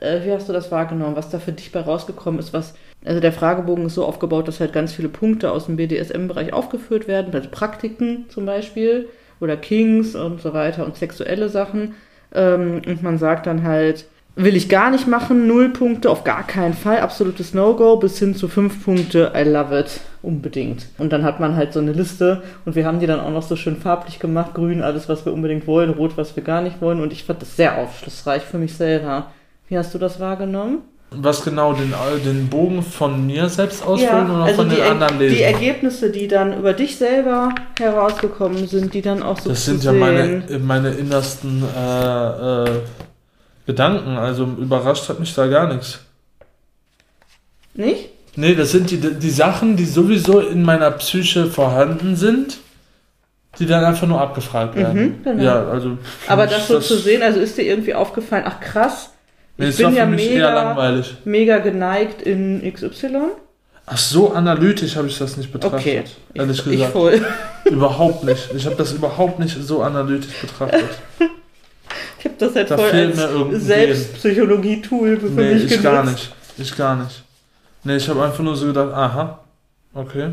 wie 0.00 0.32
hast 0.32 0.48
du 0.48 0.52
das 0.52 0.70
wahrgenommen, 0.70 1.16
was 1.16 1.30
da 1.30 1.38
für 1.38 1.52
dich 1.52 1.70
bei 1.72 1.80
rausgekommen 1.80 2.40
ist, 2.40 2.52
was, 2.52 2.74
also 3.04 3.20
der 3.20 3.32
Fragebogen 3.32 3.86
ist 3.86 3.94
so 3.94 4.04
aufgebaut, 4.04 4.48
dass 4.48 4.60
halt 4.60 4.72
ganz 4.72 4.92
viele 4.92 5.08
Punkte 5.08 5.52
aus 5.52 5.66
dem 5.66 5.76
BDSM-Bereich 5.76 6.52
aufgeführt 6.52 7.06
werden, 7.06 7.34
also 7.34 7.48
Praktiken 7.50 8.24
zum 8.28 8.46
Beispiel 8.46 9.08
oder 9.40 9.56
Kings 9.56 10.14
und 10.14 10.40
so 10.40 10.54
weiter 10.54 10.86
und 10.86 10.96
sexuelle 10.96 11.48
Sachen. 11.48 11.94
Ähm, 12.34 12.80
und 12.86 13.02
man 13.02 13.18
sagt 13.18 13.46
dann 13.46 13.62
halt, 13.62 14.06
will 14.36 14.56
ich 14.56 14.68
gar 14.68 14.90
nicht 14.90 15.06
machen, 15.06 15.46
null 15.46 15.68
Punkte, 15.68 16.10
auf 16.10 16.24
gar 16.24 16.46
keinen 16.46 16.74
Fall, 16.74 16.98
absolutes 17.00 17.54
No-Go, 17.54 17.96
bis 17.96 18.18
hin 18.18 18.34
zu 18.34 18.48
fünf 18.48 18.84
Punkte, 18.84 19.32
I 19.36 19.42
love 19.42 19.78
it, 19.78 20.00
unbedingt. 20.22 20.86
Und 20.98 21.12
dann 21.12 21.22
hat 21.22 21.40
man 21.40 21.56
halt 21.56 21.72
so 21.72 21.80
eine 21.80 21.92
Liste 21.92 22.42
und 22.64 22.74
wir 22.74 22.86
haben 22.86 23.00
die 23.00 23.06
dann 23.06 23.20
auch 23.20 23.30
noch 23.30 23.42
so 23.42 23.54
schön 23.54 23.76
farblich 23.76 24.18
gemacht, 24.18 24.54
grün, 24.54 24.82
alles, 24.82 25.08
was 25.08 25.24
wir 25.24 25.32
unbedingt 25.32 25.66
wollen, 25.66 25.90
rot, 25.90 26.16
was 26.16 26.34
wir 26.34 26.42
gar 26.42 26.62
nicht 26.62 26.80
wollen 26.80 27.00
und 27.00 27.12
ich 27.12 27.24
fand 27.24 27.42
das 27.42 27.54
sehr 27.56 27.78
aufschlussreich 27.78 28.42
für 28.42 28.58
mich 28.58 28.74
selber. 28.74 29.30
Wie 29.68 29.78
hast 29.78 29.94
du 29.94 29.98
das 29.98 30.20
wahrgenommen? 30.20 30.78
Was 31.16 31.44
genau, 31.44 31.72
den, 31.74 31.94
den 32.24 32.48
Bogen 32.48 32.82
von 32.82 33.24
mir 33.26 33.48
selbst 33.48 33.84
ausfüllen 33.84 34.30
oder 34.30 34.44
also 34.44 34.56
von 34.56 34.68
die, 34.68 34.74
den 34.76 34.84
Er- 34.84 34.90
anderen 34.90 35.18
die 35.18 35.26
lesen? 35.26 35.42
Ergebnisse, 35.42 36.10
die 36.10 36.26
dann 36.26 36.58
über 36.58 36.72
dich 36.72 36.96
selber 36.96 37.54
herausgekommen 37.78 38.66
sind, 38.66 38.92
die 38.94 39.02
dann 39.02 39.22
auch 39.22 39.38
so 39.38 39.50
das 39.50 39.64
sind 39.64 39.84
ja 39.84 39.92
sehen. 39.92 40.00
meine, 40.00 40.58
meine 40.60 40.90
innersten 40.90 41.62
äh, 41.76 42.64
äh, 42.64 42.70
Gedanken. 43.66 44.16
Also 44.16 44.44
überrascht 44.44 45.08
hat 45.08 45.20
mich 45.20 45.32
da 45.34 45.46
gar 45.46 45.72
nichts. 45.72 46.00
Nicht? 47.74 48.10
Nee, 48.36 48.54
das 48.56 48.72
sind 48.72 48.90
die, 48.90 48.98
die 48.98 49.30
Sachen, 49.30 49.76
die 49.76 49.84
sowieso 49.84 50.40
in 50.40 50.62
meiner 50.62 50.90
Psyche 50.90 51.46
vorhanden 51.46 52.16
sind, 52.16 52.58
die 53.60 53.66
dann 53.66 53.84
einfach 53.84 54.08
nur 54.08 54.20
abgefragt 54.20 54.74
werden. 54.74 55.00
Mhm, 55.00 55.22
genau. 55.22 55.42
Ja, 55.44 55.68
also. 55.68 55.98
Aber 56.26 56.48
das 56.48 56.66
so 56.66 56.80
zu 56.80 56.96
sehen, 56.96 57.22
also 57.22 57.38
ist 57.38 57.56
dir 57.56 57.62
irgendwie 57.62 57.94
aufgefallen, 57.94 58.44
ach 58.46 58.58
krass, 58.58 59.10
Nee, 59.56 59.68
ich 59.68 59.76
bin 59.76 59.94
ja 59.94 60.06
mega, 60.06 60.52
langweilig. 60.54 61.16
mega 61.24 61.58
geneigt 61.58 62.22
in 62.22 62.60
XY. 62.72 63.18
Ach, 63.86 63.96
so 63.98 64.32
analytisch 64.32 64.96
habe 64.96 65.06
ich 65.08 65.18
das 65.18 65.36
nicht 65.36 65.52
betrachtet. 65.52 65.80
Okay, 65.80 66.04
Ehrlich 66.32 66.58
ich, 66.60 66.66
ich 66.66 66.72
gesagt. 66.72 66.92
voll. 66.92 67.20
Überhaupt 67.64 68.24
nicht. 68.24 68.48
Ich 68.56 68.64
habe 68.66 68.76
das 68.76 68.92
überhaupt 68.92 69.38
nicht 69.38 69.56
so 69.62 69.82
analytisch 69.82 70.34
betrachtet. 70.40 70.84
Ich 72.18 72.30
habe 72.30 72.36
das 72.38 72.54
halt 72.56 72.70
Da 72.70 72.78
voll 72.78 72.90
als 72.90 73.64
Selbstpsychologie-Tool 73.66 75.18
für 75.20 75.26
Nee, 75.26 75.52
mich 75.54 75.64
ich 75.64 75.68
genutzt. 75.68 75.82
gar 75.82 76.04
nicht. 76.04 76.32
Ich 76.56 76.74
gar 76.74 76.96
nicht. 76.96 77.22
Nee, 77.84 77.96
ich 77.96 78.08
habe 78.08 78.24
einfach 78.24 78.42
nur 78.42 78.56
so 78.56 78.64
gedacht, 78.66 78.94
aha, 78.94 79.40
okay. 79.92 80.30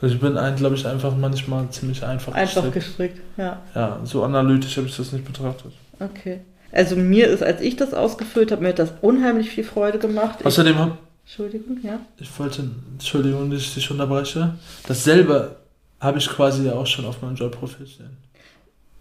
Also 0.00 0.14
ich 0.14 0.20
bin, 0.20 0.34
glaube 0.56 0.74
ich, 0.74 0.86
einfach 0.86 1.16
manchmal 1.16 1.66
ziemlich 1.70 2.04
einfach, 2.04 2.34
Einfach 2.34 2.70
gestrickt. 2.70 2.74
gestrickt, 2.74 3.20
ja. 3.38 3.62
Ja, 3.74 3.98
so 4.04 4.24
analytisch 4.24 4.76
habe 4.76 4.86
ich 4.86 4.94
das 4.96 5.12
nicht 5.12 5.24
betrachtet. 5.24 5.72
Okay. 6.00 6.40
Also 6.72 6.96
mir 6.96 7.28
ist, 7.28 7.42
als 7.42 7.60
ich 7.60 7.76
das 7.76 7.94
ausgefüllt 7.94 8.52
habe, 8.52 8.62
mir 8.62 8.70
hat 8.70 8.78
das 8.78 8.92
unheimlich 9.00 9.50
viel 9.50 9.64
Freude 9.64 9.98
gemacht. 9.98 10.36
Ich, 10.40 10.46
Außerdem 10.46 10.76
habe 10.78 10.98
Entschuldigung, 11.24 11.78
ja. 11.82 11.98
ich 12.18 12.38
wollte, 12.38 12.70
Entschuldigung, 12.92 13.50
dass 13.50 13.60
ich 13.60 13.74
dich 13.74 13.90
unterbreche, 13.90 14.54
dasselbe 14.86 15.56
habe 16.00 16.18
ich 16.18 16.28
quasi 16.28 16.66
ja 16.66 16.74
auch 16.74 16.86
schon 16.86 17.04
auf 17.04 17.20
meinem 17.22 17.34
Jobprofil 17.34 17.86
stehen. 17.86 18.16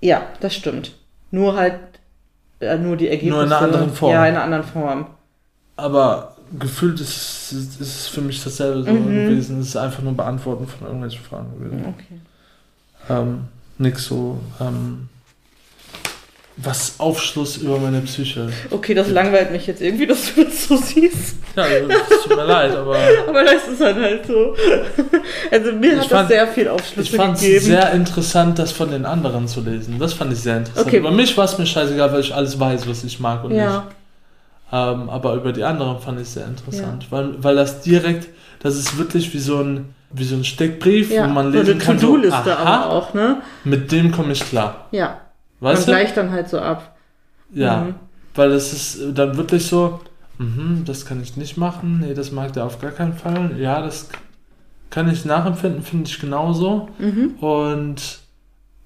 Ja, 0.01 0.23
das 0.39 0.55
stimmt. 0.55 0.93
Nur 1.31 1.55
halt, 1.55 1.79
äh, 2.59 2.77
nur 2.77 2.95
die 2.97 3.09
Ergebnisse. 3.09 3.35
Nur 3.35 3.43
in 3.45 3.51
einer 3.51 3.61
anderen 3.61 3.89
Form. 3.91 4.11
Ja, 4.11 4.25
in 4.25 4.35
einer 4.35 4.43
anderen 4.43 4.63
Form. 4.63 5.07
Aber 5.75 6.35
gefühlt 6.59 6.99
ist, 6.99 7.51
ist, 7.51 7.81
ist 7.81 7.99
es 7.99 8.07
für 8.07 8.21
mich 8.21 8.43
dasselbe 8.43 8.83
so 8.83 8.91
Mhm. 8.91 9.05
gewesen. 9.27 9.59
Es 9.59 9.67
ist 9.69 9.77
einfach 9.77 10.01
nur 10.01 10.13
Beantworten 10.13 10.67
von 10.67 10.87
irgendwelchen 10.87 11.23
Fragen 11.23 11.51
gewesen. 11.59 11.85
Okay. 11.87 12.19
Ähm, 13.09 13.41
nix 13.77 14.05
so, 14.05 14.39
ähm, 14.59 15.09
was 16.57 16.95
Aufschluss 16.99 17.57
über 17.57 17.77
meine 17.79 17.99
Psyche. 18.01 18.47
Okay, 18.71 18.93
das 18.93 19.09
langweilt 19.09 19.51
mich 19.51 19.67
jetzt 19.67 19.81
irgendwie, 19.81 20.07
dass 20.07 20.33
du 20.33 20.45
das 20.45 20.67
so 20.67 20.77
siehst. 20.77 21.35
Ja, 21.55 21.63
also, 21.63 21.89
es 21.89 22.23
tut 22.23 22.35
mir 22.37 22.45
leid, 22.45 22.73
aber 22.75 22.97
Aber 23.27 23.43
das 23.43 23.67
ist 23.67 23.81
dann 23.81 23.99
halt 24.01 24.25
so. 24.25 24.55
Also 25.51 25.71
mir 25.73 25.93
Ich 25.93 25.99
hat 25.99 26.05
fand- 26.07 26.21
das 26.21 26.27
sehr 26.29 26.47
viel 26.47 26.63
ich 26.63 26.69
Aufschlüsse 26.69 27.15
fand 27.17 27.35
es 27.35 27.41
gegeben. 27.41 27.65
sehr 27.65 27.91
interessant, 27.91 28.57
das 28.59 28.71
von 28.71 28.89
den 28.89 29.05
anderen 29.05 29.47
zu 29.49 29.61
lesen. 29.61 29.99
Das 29.99 30.13
fand 30.13 30.31
ich 30.31 30.39
sehr 30.39 30.57
interessant. 30.57 30.87
Okay. 30.87 30.97
Über 30.97 31.11
mich 31.11 31.35
war 31.37 31.45
es 31.45 31.57
mir 31.57 31.65
scheißegal, 31.65 32.11
weil 32.13 32.21
ich 32.21 32.33
alles 32.33 32.57
weiß, 32.59 32.87
was 32.87 33.03
ich 33.03 33.19
mag 33.19 33.43
und 33.43 33.51
nicht. 33.51 33.59
ja, 33.59 33.87
Ähm, 34.71 35.09
aber 35.09 35.33
über 35.35 35.51
die 35.51 35.63
anderen 35.63 35.99
fand 35.99 36.19
ich 36.21 36.27
es 36.27 36.33
sehr 36.35 36.45
interessant, 36.47 37.07
weil, 37.09 37.31
weil 37.43 37.55
das 37.55 37.81
direkt, 37.81 38.29
das 38.61 38.75
ist 38.77 38.97
wirklich 38.97 39.33
wie 39.33 39.39
so 39.39 39.59
ein, 39.61 39.93
wie 40.11 40.23
so 40.23 40.35
ein 40.35 40.45
Steckbrief, 40.45 41.11
ja. 41.11 41.25
wo 41.25 41.33
man 41.33 41.51
so 41.51 41.57
lesen 41.59 41.71
eine 41.73 41.79
kann, 41.83 41.99
so, 41.99 42.07
To-Do-Liste 42.07 42.57
aber 42.57 42.59
aha, 42.59 42.85
auch, 42.89 43.13
ne? 43.13 43.41
mit 43.65 43.91
dem 43.91 44.11
komme 44.13 44.31
ich 44.31 44.39
klar. 44.49 44.87
Ja. 44.91 45.19
Weißt 45.65 45.87
Man 45.87 45.97
gleicht 45.97 46.15
dann 46.17 46.31
halt 46.31 46.47
so 46.47 46.59
ab. 46.59 46.95
Ja, 47.53 47.81
Mhm. 47.81 47.95
weil 48.35 48.49
das 48.49 48.71
ist 48.73 48.99
dann 49.17 49.35
wirklich 49.37 49.65
so, 49.65 49.99
mhm, 50.37 50.83
das 50.85 51.05
kann 51.05 51.21
ich 51.21 51.37
nicht 51.37 51.57
machen, 51.57 51.99
nee, 52.01 52.13
das 52.13 52.31
mag 52.31 52.53
der 52.53 52.65
auf 52.65 52.79
gar 52.79 52.91
keinen 52.91 53.13
Fall. 53.13 53.59
Ja, 53.59 53.81
das 53.81 54.09
kann 54.89 55.09
ich 55.09 55.25
nachempfinden, 55.25 55.81
finde 55.81 56.09
ich 56.09 56.19
genauso. 56.19 56.89
Mhm. 56.99 57.35
Und 57.39 58.19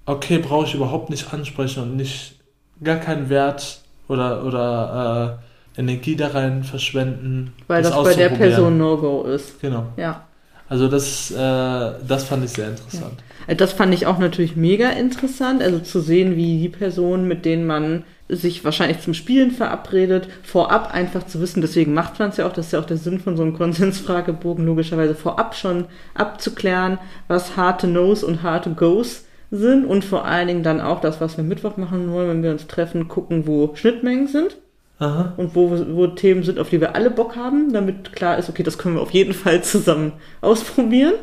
okay, 0.06 0.38
brauche 0.38 0.66
ich 0.66 0.74
überhaupt 0.74 1.10
nicht 1.10 1.32
ansprechen 1.32 1.82
und 1.82 1.96
nicht 1.96 2.36
gar 2.82 2.96
keinen 2.96 3.28
Wert 3.28 3.80
oder, 4.08 4.44
oder 4.44 5.38
äh, 5.76 5.80
Energie 5.80 6.16
da 6.16 6.28
rein 6.28 6.64
verschwenden. 6.64 7.52
Weil 7.68 7.82
das, 7.82 7.94
bei 8.02 8.14
der. 8.14 8.30
Person 8.30 8.78
No-Go 8.78 9.24
ist. 9.24 9.60
Genau. 9.60 9.86
Ja. 9.96 10.26
Also 10.68 10.88
das, 10.88 11.30
äh, 11.30 11.36
das 11.36 12.24
fand 12.24 12.44
ich 12.44 12.52
sehr 12.52 12.68
interessant. 12.70 13.12
Äh, 13.18 13.29
Das 13.46 13.72
fand 13.72 13.94
ich 13.94 14.06
auch 14.06 14.18
natürlich 14.18 14.56
mega 14.56 14.90
interessant, 14.90 15.62
also 15.62 15.78
zu 15.78 16.00
sehen, 16.00 16.36
wie 16.36 16.60
die 16.60 16.68
Personen, 16.68 17.26
mit 17.26 17.44
denen 17.44 17.66
man 17.66 18.04
sich 18.28 18.64
wahrscheinlich 18.64 19.00
zum 19.00 19.14
Spielen 19.14 19.50
verabredet, 19.50 20.28
vorab 20.42 20.94
einfach 20.94 21.26
zu 21.26 21.40
wissen, 21.40 21.60
deswegen 21.60 21.94
macht 21.94 22.18
man 22.18 22.30
es 22.30 22.36
ja 22.36 22.46
auch, 22.46 22.52
das 22.52 22.66
ist 22.66 22.72
ja 22.72 22.80
auch 22.80 22.86
der 22.86 22.96
Sinn 22.96 23.20
von 23.20 23.36
so 23.36 23.42
einem 23.42 23.56
Konsensfragebogen, 23.56 24.64
logischerweise 24.64 25.14
vorab 25.14 25.56
schon 25.56 25.86
abzuklären, 26.14 26.98
was 27.28 27.56
harte 27.56 27.86
No's 27.86 28.22
und 28.22 28.42
harte 28.42 28.70
Go's 28.70 29.24
sind 29.50 29.84
und 29.84 30.04
vor 30.04 30.24
allen 30.24 30.46
Dingen 30.46 30.62
dann 30.62 30.80
auch 30.80 31.00
das, 31.00 31.20
was 31.20 31.36
wir 31.36 31.44
Mittwoch 31.44 31.76
machen 31.76 32.12
wollen, 32.12 32.28
wenn 32.28 32.42
wir 32.42 32.52
uns 32.52 32.66
treffen, 32.68 33.08
gucken, 33.08 33.46
wo 33.46 33.72
Schnittmengen 33.74 34.28
sind 34.28 34.56
Aha. 35.00 35.34
und 35.36 35.56
wo, 35.56 35.70
wo 35.70 36.06
Themen 36.06 36.44
sind, 36.44 36.58
auf 36.60 36.70
die 36.70 36.80
wir 36.80 36.94
alle 36.94 37.10
Bock 37.10 37.34
haben, 37.34 37.72
damit 37.72 38.12
klar 38.12 38.38
ist, 38.38 38.48
okay, 38.48 38.62
das 38.62 38.78
können 38.78 38.94
wir 38.94 39.02
auf 39.02 39.10
jeden 39.10 39.34
Fall 39.34 39.62
zusammen 39.64 40.12
ausprobieren. 40.40 41.14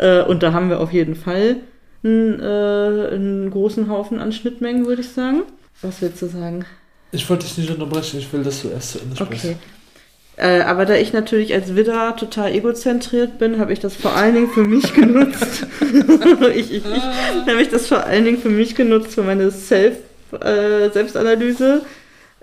Äh, 0.00 0.22
und 0.22 0.42
da 0.42 0.52
haben 0.52 0.70
wir 0.70 0.80
auf 0.80 0.92
jeden 0.92 1.14
Fall 1.14 1.56
einen, 2.02 2.40
äh, 2.40 3.14
einen 3.14 3.50
großen 3.50 3.90
Haufen 3.90 4.18
an 4.18 4.32
Schnittmengen, 4.32 4.86
würde 4.86 5.02
ich 5.02 5.10
sagen. 5.10 5.42
Was 5.82 6.00
willst 6.00 6.22
du 6.22 6.26
sagen? 6.26 6.64
Ich 7.12 7.28
wollte 7.28 7.44
dich 7.44 7.58
nicht 7.58 7.70
unterbrechen, 7.70 8.18
ich 8.18 8.32
will, 8.32 8.42
dass 8.42 8.62
du 8.62 8.68
erst 8.68 8.92
zu 8.92 9.00
Ende 9.00 9.16
sprichst. 9.16 9.44
Okay. 9.44 9.56
Äh, 10.36 10.62
aber 10.62 10.86
da 10.86 10.94
ich 10.94 11.12
natürlich 11.12 11.52
als 11.52 11.76
Widder 11.76 12.16
total 12.16 12.54
egozentriert 12.54 13.38
bin, 13.38 13.58
habe 13.58 13.74
ich 13.74 13.80
das 13.80 13.94
vor 13.94 14.16
allen 14.16 14.34
Dingen 14.34 14.48
für 14.48 14.64
mich 14.64 14.94
genutzt. 14.94 15.66
ich 16.54 16.72
ich, 16.72 16.82
ich 16.86 17.46
habe 17.46 17.60
ich 17.60 17.68
das 17.68 17.88
vor 17.88 18.04
allen 18.04 18.24
Dingen 18.24 18.38
für 18.38 18.48
mich 18.48 18.74
genutzt, 18.74 19.14
für 19.14 19.22
meine 19.22 19.50
Self, 19.50 19.98
äh, 20.40 20.88
Selbstanalyse. 20.88 21.82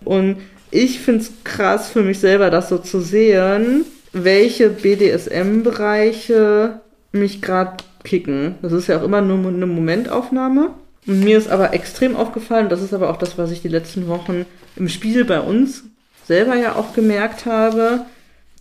Und 0.05 0.37
ich 0.69 0.99
finde 0.99 1.21
es 1.21 1.31
krass 1.43 1.89
für 1.89 2.03
mich 2.03 2.19
selber, 2.19 2.51
das 2.51 2.69
so 2.69 2.77
zu 2.77 3.01
sehen, 3.01 3.83
welche 4.13 4.69
BDSM-Bereiche 4.69 6.81
mich 7.17 7.41
gerade 7.41 7.83
kicken. 8.03 8.55
Das 8.61 8.71
ist 8.71 8.87
ja 8.87 8.99
auch 8.99 9.03
immer 9.03 9.21
nur 9.21 9.47
eine 9.47 9.65
Momentaufnahme. 9.65 10.71
Und 11.05 11.21
mir 11.21 11.37
ist 11.37 11.49
aber 11.49 11.73
extrem 11.73 12.15
aufgefallen, 12.15 12.69
das 12.69 12.81
ist 12.81 12.93
aber 12.93 13.09
auch 13.09 13.17
das, 13.17 13.37
was 13.37 13.51
ich 13.51 13.61
die 13.61 13.69
letzten 13.69 14.07
Wochen 14.07 14.45
im 14.75 14.89
Spiel 14.89 15.23
bei 15.25 15.39
uns 15.39 15.83
selber 16.25 16.55
ja 16.55 16.75
auch 16.75 16.93
gemerkt 16.93 17.45
habe, 17.45 18.01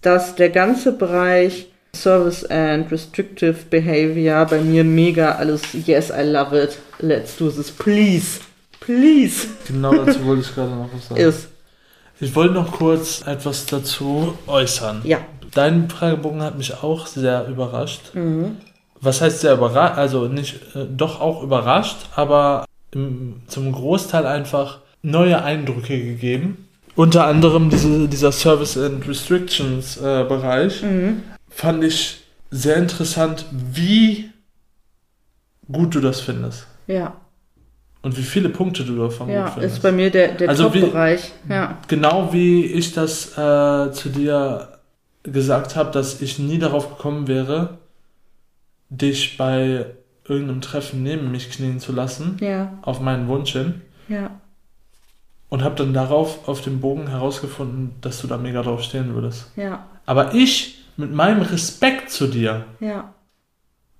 dass 0.00 0.36
der 0.36 0.50
ganze 0.50 0.92
Bereich 0.92 1.68
Service 1.94 2.44
and 2.44 2.90
Restrictive 2.92 3.56
Behavior 3.70 4.44
bei 4.46 4.60
mir 4.60 4.84
mega 4.84 5.32
alles. 5.32 5.62
Yes, 5.72 6.10
I 6.10 6.22
love 6.22 6.56
it. 6.56 6.78
Let's 7.00 7.36
do 7.36 7.50
this, 7.50 7.70
please. 7.70 8.40
Please. 8.80 9.48
Genau 9.66 9.92
dazu 9.92 10.24
wollte 10.24 10.42
ich 10.42 10.54
gerade 10.54 10.70
noch 10.70 10.88
was 10.92 11.08
sagen. 11.08 11.20
Ist. 11.28 11.48
Ich 12.20 12.34
wollte 12.34 12.54
noch 12.54 12.72
kurz 12.72 13.22
etwas 13.26 13.66
dazu 13.66 14.38
äußern. 14.46 15.02
Ja. 15.04 15.18
Dein 15.56 15.88
Fragebogen 15.88 16.42
hat 16.42 16.58
mich 16.58 16.82
auch 16.82 17.06
sehr 17.06 17.48
überrascht. 17.48 18.14
Mhm. 18.14 18.56
Was 19.00 19.20
heißt 19.20 19.40
sehr 19.40 19.54
überrascht? 19.54 19.96
Also 19.98 20.26
nicht, 20.28 20.56
äh, 20.74 20.86
doch 20.94 21.20
auch 21.20 21.42
überrascht, 21.42 21.96
aber 22.14 22.66
im, 22.92 23.40
zum 23.46 23.72
Großteil 23.72 24.26
einfach 24.26 24.78
neue 25.02 25.42
Eindrücke 25.42 25.98
gegeben. 26.02 26.68
Unter 26.94 27.26
anderem 27.26 27.70
diese, 27.70 28.08
dieser 28.08 28.32
Service 28.32 28.76
and 28.78 29.06
Restrictions 29.08 29.96
äh, 29.98 30.24
Bereich 30.28 30.82
Mhm. 30.82 31.22
fand 31.48 31.84
ich 31.84 32.20
sehr 32.50 32.76
interessant, 32.76 33.44
wie 33.52 34.30
gut 35.70 35.94
du 35.94 36.00
das 36.00 36.20
findest. 36.20 36.66
Ja. 36.86 37.14
Und 38.02 38.16
wie 38.16 38.22
viele 38.22 38.48
Punkte 38.50 38.84
du 38.84 38.96
davon 38.96 39.28
Ja, 39.28 39.44
gut 39.44 39.54
findest. 39.54 39.76
ist 39.76 39.82
bei 39.82 39.90
mir 39.92 40.10
der, 40.10 40.28
der 40.32 40.48
Also 40.48 40.64
Top-Bereich. 40.68 41.32
Ja. 41.48 41.78
Genau 41.88 42.32
wie 42.32 42.64
ich 42.64 42.92
das 42.92 43.36
äh, 43.36 43.92
zu 43.92 44.08
dir 44.10 44.68
gesagt 45.32 45.76
habe, 45.76 45.90
dass 45.90 46.20
ich 46.22 46.38
nie 46.38 46.58
darauf 46.58 46.88
gekommen 46.96 47.26
wäre, 47.28 47.78
dich 48.88 49.36
bei 49.36 49.86
irgendeinem 50.24 50.60
Treffen 50.60 51.02
neben 51.02 51.30
mich 51.30 51.50
knien 51.50 51.80
zu 51.80 51.92
lassen, 51.92 52.36
Ja. 52.40 52.78
auf 52.82 53.00
meinen 53.00 53.28
Wunsch 53.28 53.52
hin. 53.52 53.82
Ja. 54.08 54.30
Und 55.48 55.62
habe 55.62 55.76
dann 55.76 55.94
darauf 55.94 56.48
auf 56.48 56.60
dem 56.62 56.80
Bogen 56.80 57.08
herausgefunden, 57.08 57.94
dass 58.00 58.20
du 58.20 58.26
da 58.26 58.36
mega 58.36 58.62
drauf 58.62 58.82
stehen 58.82 59.14
würdest. 59.14 59.50
Ja. 59.56 59.86
Aber 60.04 60.34
ich, 60.34 60.84
mit 60.96 61.12
meinem 61.12 61.42
Respekt 61.42 62.10
zu 62.10 62.26
dir, 62.26 62.64
Ja. 62.80 63.12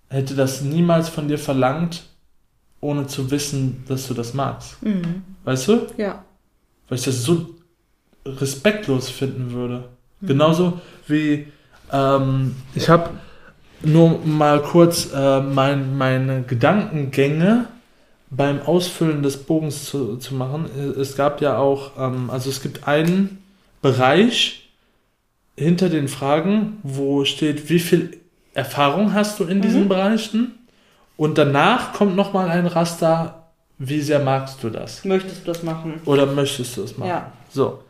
hätte 0.09 0.35
das 0.35 0.63
niemals 0.63 1.09
von 1.09 1.29
dir 1.29 1.39
verlangt, 1.39 2.05
ohne 2.81 3.07
zu 3.07 3.31
wissen, 3.31 3.85
dass 3.89 4.07
du 4.09 4.15
das 4.15 4.35
magst. 4.35 4.83
Mhm. 4.83 5.23
Weißt 5.45 5.69
du? 5.69 5.87
Ja. 5.97 6.23
weil 6.89 6.99
ich 6.99 7.05
das 7.05 7.25
so 7.25 7.51
respektlos 8.25 9.09
finden 9.11 9.51
würde. 9.51 9.89
Genauso 10.27 10.81
wie 11.07 11.47
ähm, 11.93 12.57
ich 12.75 12.89
habe 12.89 13.11
nur 13.83 14.21
mal 14.25 14.63
kurz 14.63 15.13
äh, 15.13 15.41
mein, 15.41 15.97
meine 15.97 16.43
Gedankengänge 16.43 17.67
beim 18.31 18.61
Ausfüllen 18.61 19.23
des 19.23 19.37
Bogens 19.45 19.85
zu, 19.85 20.17
zu 20.17 20.35
machen. 20.35 20.67
Es 21.01 21.17
gab 21.17 21.41
ja 21.41 21.59
auch, 21.59 21.93
ähm, 21.99 22.31
also 22.31 22.51
es 22.51 22.61
gibt 22.63 22.89
einen 22.89 23.43
Bereich 23.83 24.69
hinter 25.57 25.89
den 25.89 26.09
Fragen, 26.09 26.79
wo 26.83 27.25
steht, 27.25 27.71
wie 27.71 27.79
viel 27.79 28.19
Erfahrung 28.55 29.15
hast 29.15 29.39
du 29.39 29.45
in 29.45 29.61
diesen 29.63 29.85
Mhm. 29.85 29.89
Bereichen? 29.89 30.53
Und 31.17 31.39
danach 31.39 31.93
kommt 31.95 32.17
nochmal 32.17 32.49
ein 32.51 32.67
Raster, 32.67 33.47
wie 33.79 34.01
sehr 34.01 34.21
magst 34.21 34.63
du 34.63 34.71
das? 34.71 35.05
Möchtest 35.05 35.43
du 35.43 35.53
das 35.53 35.63
machen? 35.63 36.01
Oder 36.05 36.27
möchtest 36.27 36.77
du 36.77 36.83
es 36.83 36.97
machen? 36.99 37.09
Ja. 37.09 37.33
So. 37.51 37.83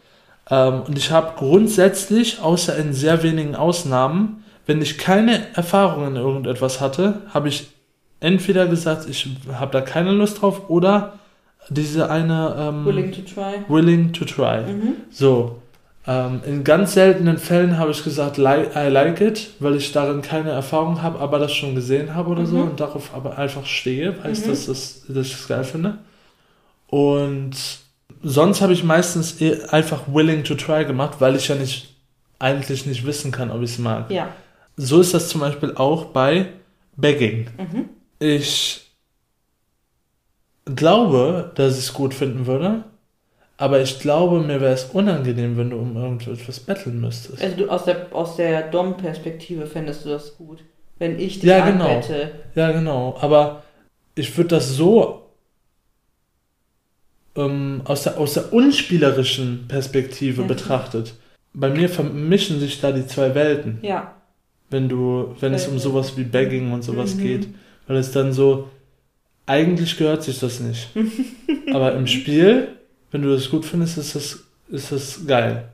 Ähm, 0.51 0.83
und 0.87 0.97
ich 0.99 1.11
habe 1.11 1.33
grundsätzlich, 1.37 2.41
außer 2.41 2.77
in 2.77 2.93
sehr 2.93 3.23
wenigen 3.23 3.55
Ausnahmen, 3.57 4.45
wenn 4.67 4.83
ich 4.83 4.99
keine 4.99 5.55
Erfahrung 5.55 6.07
in 6.09 6.17
irgendetwas 6.17 6.81
hatte, 6.81 7.23
habe 7.33 7.49
ich 7.49 7.69
entweder 8.21 8.67
gesagt, 8.67 9.09
ich 9.09 9.29
habe 9.53 9.73
da 9.73 9.81
keine 9.81 10.11
Lust 10.13 10.41
drauf 10.43 10.69
oder 10.71 11.19
diese 11.69 12.11
eine 12.11 12.55
ähm, 12.59 12.85
Willing 12.85 13.13
to 13.13 13.21
try. 13.23 13.55
willing 13.69 14.13
to 14.13 14.25
try. 14.25 14.61
Mhm. 14.61 14.93
So. 15.11 15.61
Ähm, 16.09 16.41
in 16.47 16.63
ganz 16.63 16.95
seltenen 16.95 17.37
Fällen 17.39 17.79
habe 17.79 17.91
ich 17.91 18.05
gesagt, 18.05 18.37
li 18.39 18.45
I 18.77 18.89
like 18.89 19.21
it, 19.21 19.51
weil 19.59 19.75
ich 19.75 19.91
darin 19.91 20.23
keine 20.23 20.51
Erfahrung 20.51 21.03
habe, 21.03 21.19
aber 21.19 21.41
das 21.41 21.53
schon 21.53 21.75
gesehen 21.75 22.15
habe 22.15 22.31
oder 22.31 22.47
so 22.47 22.57
Mhm. 22.59 22.71
und 22.71 22.81
darauf 22.81 23.13
aber 23.15 23.37
einfach 23.39 23.67
stehe, 23.67 24.15
weiß, 24.25 24.45
Mhm. 24.47 24.51
dass, 24.51 24.67
das, 24.67 25.03
ich 25.09 25.35
es 25.35 25.49
geil 25.49 25.65
finde. 25.65 25.99
Und 26.87 27.57
sonst 28.27 28.61
habe 28.61 28.73
ich 28.73 28.83
meistens 28.83 29.41
eh 29.41 29.63
einfach 29.71 30.03
willing 30.09 30.43
to 30.43 30.55
try 30.55 30.85
gemacht, 30.85 31.21
weil 31.21 31.37
ich 31.37 31.49
ja 31.49 31.55
nicht 31.55 31.95
eigentlich 32.39 32.85
nicht 32.85 33.07
wissen 33.07 33.31
kann, 33.31 33.51
ob 33.51 33.63
ich 33.63 33.71
es 33.71 33.79
mag. 33.79 34.11
Ja. 34.11 34.29
So 34.77 35.01
ist 35.01 35.15
das 35.15 35.29
zum 35.29 35.41
Beispiel 35.41 35.75
auch 35.77 36.07
bei 36.07 36.49
Begging. 36.97 37.47
Mhm. 37.57 37.89
Ich 38.19 38.91
glaube, 40.65 41.53
dass 41.55 41.75
ich 41.79 41.85
es 41.85 41.95
gut 41.95 42.13
finden 42.13 42.47
würde, 42.47 42.85
aber 43.57 43.81
ich 43.81 44.01
glaube, 44.01 44.41
mir 44.41 44.61
wäre 44.61 44.75
es 44.75 44.87
unangenehm, 44.87 45.57
wenn 45.57 45.71
du 45.71 45.77
um 45.79 45.97
irgendetwas 45.97 46.61
betteln 46.61 47.01
müsstest. 47.01 47.41
Also 47.43 47.57
du 47.57 47.71
aus 47.71 47.85
der 47.85 48.09
aus 48.13 48.37
der 48.37 48.63
Dom-Perspektive 48.71 49.67
fändest 49.67 50.05
du 50.05 50.11
das 50.11 50.37
gut, 50.37 50.65
wenn 50.99 51.19
ich 51.19 51.35
dich 51.41 51.45
Ja, 51.49 51.65
genau. 51.65 51.87
anbette. 51.87 52.33
Ja, 52.55 52.73
genau. 52.73 53.17
Aber 53.21 53.63
ich 54.17 54.37
würde 54.37 54.49
das 54.57 54.71
so 54.75 55.26
ähm, 57.37 57.83
aus, 57.85 58.03
der, 58.05 58.19
aus 58.19 58.35
der 58.35 58.53
unspielerischen 58.53 59.67
Perspektive 59.69 60.43
Ja. 60.43 60.49
betrachtet. 60.49 61.15
Bei 61.55 61.71
mir 61.71 61.89
vermischen 61.89 62.61
sich 62.61 62.81
da 62.81 62.93
die 62.93 63.07
zwei 63.07 63.35
Welten, 63.35 63.79
Ja. 63.83 64.15
wenn 64.71 64.89
du, 64.89 65.35
wenn 65.41 65.55
es 65.55 65.67
um 65.67 65.75
Welten. 65.75 65.83
sowas 65.91 66.17
wie 66.17 66.25
Begging 66.25 66.73
und 66.73 66.83
sowas 66.83 67.15
Mhm. 67.15 67.23
geht. 67.23 67.49
Weil 67.87 67.97
es 67.99 68.11
dann 68.13 68.33
so, 68.33 68.69
eigentlich 69.47 69.97
gehört 69.97 70.23
sich 70.23 70.39
das 70.41 70.61
nicht. 70.61 70.89
Aber 71.73 71.95
im 71.95 72.07
Spiel, 72.07 72.69
wenn 73.13 73.23
du 73.23 73.33
das 73.33 73.49
gut 73.51 73.65
findest, 73.65 73.97
ist 73.99 74.15
das, 74.17 74.41
ist 74.69 74.93
das 74.93 75.27
geil. 75.27 75.69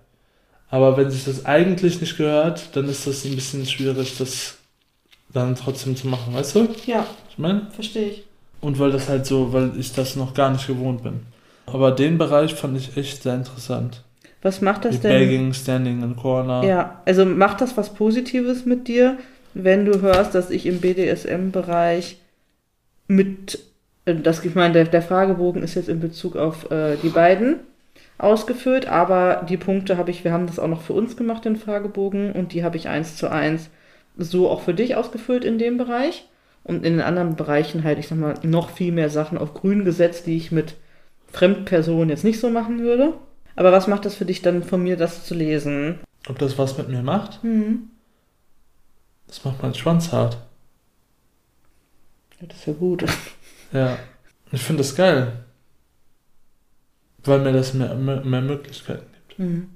Aber 0.69 0.97
wenn 0.97 1.11
sich 1.11 1.25
das 1.25 1.45
eigentlich 1.47 2.01
nicht 2.01 2.17
gehört, 2.17 2.75
dann 2.77 2.89
ist 2.89 3.07
das 3.07 3.25
ein 3.25 3.35
bisschen 3.35 3.67
schwierig, 3.67 4.17
das 4.19 4.57
dann 5.33 5.55
trotzdem 5.57 5.97
zu 5.97 6.07
machen, 6.09 6.35
weißt 6.35 6.57
du? 6.57 6.69
Ja, 6.87 7.07
Ich 7.31 7.39
meine? 7.39 7.67
verstehe 7.75 8.09
ich. 8.11 8.25
Und 8.61 8.79
weil 8.79 8.93
das 8.93 9.09
halt 9.09 9.27
so, 9.27 9.53
weil 9.53 9.73
ich 9.79 9.93
das 9.93 10.15
noch 10.17 10.35
gar 10.35 10.51
nicht 10.51 10.67
gewohnt 10.67 11.03
bin. 11.03 11.21
Aber 11.73 11.91
den 11.91 12.19
Bereich 12.19 12.55
fand 12.55 12.77
ich 12.77 12.97
echt 12.97 13.23
sehr 13.23 13.35
interessant. 13.35 14.03
Was 14.43 14.61
macht 14.61 14.85
das 14.85 14.97
Wie 14.97 15.09
denn? 15.09 15.19
Begging, 15.19 15.53
Standing 15.53 16.03
in 16.03 16.17
Corner. 16.17 16.65
Ja, 16.65 17.01
also 17.05 17.25
macht 17.25 17.61
das 17.61 17.77
was 17.77 17.95
Positives 17.95 18.67
mit 18.67 18.89
dir, 18.89 19.19
wenn 19.55 19.85
du 19.85 20.01
hörst, 20.01 20.35
dass 20.35 20.51
ich 20.51 20.67
im 20.67 20.81
BDSM-Bereich 20.81 22.19
mit, 23.07 23.61
äh, 24.05 24.15
das, 24.15 24.45
ich 24.45 24.55
meine, 24.55 24.75
der, 24.75 24.85
der 24.85 25.03
Fragebogen 25.03 25.63
ist 25.63 25.75
jetzt 25.75 25.89
in 25.89 26.01
Bezug 26.01 26.37
auf 26.37 26.71
äh, 26.71 26.97
die 27.03 27.11
beiden 27.11 27.61
ausgefüllt, 28.19 28.87
aber 28.87 29.45
die 29.49 29.57
Punkte 29.57 29.97
habe 29.97 30.11
ich, 30.11 30.25
wir 30.25 30.33
haben 30.33 30.47
das 30.47 30.59
auch 30.59 30.69
noch 30.69 30.83
für 30.83 30.93
uns 30.93 31.17
gemacht, 31.17 31.45
den 31.45 31.57
Fragebogen, 31.57 32.33
und 32.33 32.53
die 32.53 32.65
habe 32.65 32.77
ich 32.77 32.89
eins 32.89 33.17
zu 33.17 33.31
eins 33.31 33.71
so 34.17 34.49
auch 34.49 34.61
für 34.61 34.75
dich 34.75 34.97
ausgefüllt 34.97 35.45
in 35.45 35.59
dem 35.59 35.77
Bereich. 35.79 36.29
Und 36.65 36.87
in 36.87 36.93
den 36.93 37.01
anderen 37.01 37.35
Bereichen 37.35 37.83
halt, 37.83 37.99
ich 37.99 38.07
sag 38.07 38.19
mal, 38.19 38.35
noch 38.45 38.71
viel 38.71 38.93
mehr 38.93 39.11
Sachen 39.11 39.37
auf 39.37 39.53
grün 39.53 39.85
gesetzt, 39.85 40.27
die 40.27 40.37
ich 40.37 40.53
mit 40.53 40.77
Fremdpersonen 41.33 42.11
jetzt 42.11 42.25
nicht 42.25 42.41
so 42.41 42.51
machen 42.51 42.81
würde. 42.81 43.15
Aber 43.57 43.73
was 43.73 43.87
macht 43.87 44.05
das 44.05 44.15
für 44.15 44.25
dich 44.25 44.43
dann 44.43 44.63
von 44.63 44.83
mir, 44.83 44.97
das 44.97 45.27
zu 45.27 45.35
lesen? 45.35 46.01
Ob 46.29 46.39
das 46.39 46.57
was 46.59 46.79
mit 46.79 46.89
mir 46.89 47.03
macht? 47.03 47.43
Hm. 47.43 47.91
Das 49.27 49.45
macht 49.45 49.63
meinen 49.63 49.75
Schwanz 49.75 50.13
hart. 50.13 50.39
Ja, 52.41 52.47
das 52.47 52.59
ist 52.59 52.67
ja 52.67 52.73
gut. 52.75 53.05
Ja. 53.73 53.99
Ich 54.51 54.63
finde 54.63 54.83
das 54.83 54.95
geil. 54.95 55.45
Weil 57.25 57.39
mir 57.39 57.55
das 57.55 57.73
mehr, 57.73 57.95
mehr, 57.95 58.21
mehr 58.23 58.43
Möglichkeiten 58.43 59.07
gibt. 59.15 59.39
Mhm. 59.39 59.71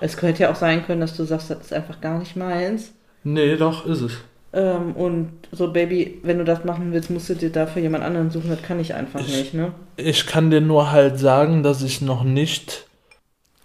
Es 0.00 0.16
könnte 0.16 0.42
ja 0.42 0.50
auch 0.50 0.56
sein 0.56 0.84
können, 0.84 1.00
dass 1.00 1.16
du 1.16 1.22
sagst, 1.22 1.50
das 1.50 1.58
ist 1.60 1.72
einfach 1.72 2.00
gar 2.00 2.18
nicht 2.18 2.34
meins. 2.34 2.92
Nee, 3.22 3.56
doch, 3.56 3.86
ist 3.86 4.00
es. 4.00 4.12
Ähm, 4.52 4.92
und 4.92 5.30
so, 5.52 5.72
Baby, 5.72 6.20
wenn 6.22 6.38
du 6.38 6.44
das 6.44 6.64
machen 6.64 6.92
willst, 6.92 7.10
musst 7.10 7.28
du 7.28 7.34
dir 7.34 7.50
dafür 7.50 7.82
jemand 7.82 8.04
anderen 8.04 8.30
suchen. 8.30 8.48
Das 8.48 8.62
kann 8.62 8.80
ich 8.80 8.94
einfach 8.94 9.20
Ich- 9.20 9.36
nicht, 9.36 9.54
ne? 9.54 9.72
Ich 9.96 10.26
kann 10.26 10.50
dir 10.50 10.60
nur 10.60 10.90
halt 10.90 11.18
sagen, 11.18 11.62
dass 11.62 11.82
ich 11.82 12.00
noch 12.00 12.24
nicht. 12.24 12.86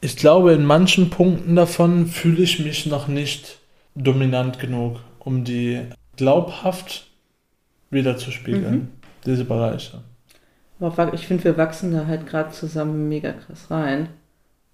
Ich 0.02 0.18
glaube, 0.18 0.52
in 0.54 0.66
manchen 0.66 1.10
Punkten 1.10 1.56
davon 1.56 2.08
fühle 2.08 2.44
ich 2.44 2.60
mich 2.60 2.86
noch 2.86 3.08
nicht 3.08 3.60
dominant 3.96 4.60
genug, 4.60 5.00
um 5.20 5.46
die 5.46 5.82
glaubhaft 6.18 7.08
wiederzuspiegeln. 7.90 8.74
Mhm. 8.76 8.88
Diese 9.26 9.46
Bereiche. 9.46 10.02
Aber 10.80 11.14
ich 11.14 11.26
finde, 11.28 11.46
wir 11.46 11.58
wachsen 11.58 11.94
da 11.94 12.08
halt 12.08 12.28
gerade 12.28 12.52
zusammen 12.52 13.08
mega 13.08 13.32
krass 13.32 13.72
rein. 13.72 14.10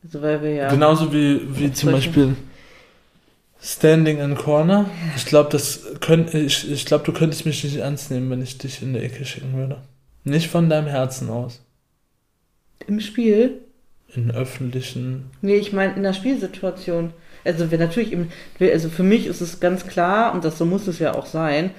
Also, 0.04 0.22
weil 0.24 0.42
wir 0.42 0.52
ja. 0.54 0.70
Genauso 0.70 1.14
wie, 1.14 1.42
wie 1.56 1.72
zum 1.72 1.92
Beispiel 1.92 2.36
Standing 3.62 4.20
in 4.20 4.36
Corner. 4.36 4.90
Ich 5.18 5.26
glaube, 5.26 5.50
das 5.52 5.82
könnt, 6.00 6.34
ich, 6.34 6.72
ich 6.72 6.86
glaube, 6.86 7.04
du 7.04 7.12
könntest 7.12 7.46
mich 7.46 7.64
nicht 7.64 7.76
ernst 7.78 8.10
nehmen, 8.10 8.30
wenn 8.30 8.42
ich 8.42 8.58
dich 8.58 8.82
in 8.82 8.94
die 8.94 9.00
Ecke 9.00 9.26
schicken 9.26 9.54
würde. 9.56 9.78
Nicht 10.24 10.50
von 10.50 10.70
deinem 10.70 10.88
Herzen 10.88 11.30
aus. 11.30 11.62
Im 12.88 13.00
Spiel. 13.02 13.60
In 14.16 14.32
öffentlichen. 14.32 15.30
Nee, 15.42 15.56
ich 15.56 15.74
meine 15.74 15.94
in 15.94 16.04
der 16.04 16.14
Spielsituation. 16.14 17.12
Also 17.46 17.70
wir 17.72 17.78
natürlich 17.78 18.12
im, 18.12 18.30
also 18.60 18.90
für 18.90 19.04
mich 19.04 19.26
ist 19.28 19.42
es 19.42 19.60
ganz 19.60 19.86
klar, 19.86 20.34
und 20.34 20.44
das 20.46 20.58
so 20.58 20.66
muss 20.66 20.88
es 20.88 21.00
ja 21.00 21.14
auch 21.16 21.26
sein, 21.26 21.72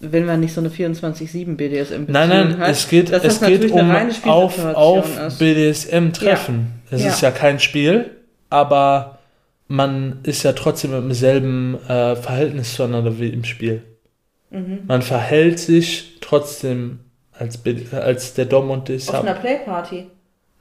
wenn 0.00 0.26
man 0.26 0.40
nicht 0.40 0.54
so 0.54 0.60
eine 0.60 0.70
24-7 0.70 1.56
BDSM 1.56 2.04
Nein, 2.08 2.28
nein, 2.28 2.58
hat, 2.58 2.70
es 2.70 2.88
geht, 2.88 3.10
es 3.10 3.40
geht 3.40 3.70
um 3.70 3.90
auf, 4.24 4.64
auf. 4.64 5.38
BDSM-Treffen. 5.38 6.66
Es 6.90 7.02
Ja. 7.02 7.08
ist 7.08 7.20
ja 7.22 7.30
kein 7.30 7.60
Spiel, 7.60 8.10
aber 8.50 9.13
man 9.74 10.20
ist 10.22 10.42
ja 10.42 10.52
trotzdem 10.52 10.94
im 10.94 11.12
selben 11.12 11.74
äh, 11.88 12.16
Verhältnis 12.16 12.74
zueinander 12.74 13.18
wie 13.18 13.28
im 13.28 13.44
Spiel. 13.44 13.82
Mhm. 14.50 14.80
Man 14.86 15.02
verhält 15.02 15.58
sich 15.58 16.18
trotzdem 16.20 17.00
als, 17.32 17.60
als 17.92 18.34
der 18.34 18.44
Dom 18.46 18.70
und 18.70 18.88
die 18.88 18.96
Auf 18.96 19.14
einer 19.14 19.34
Playparty. 19.34 20.06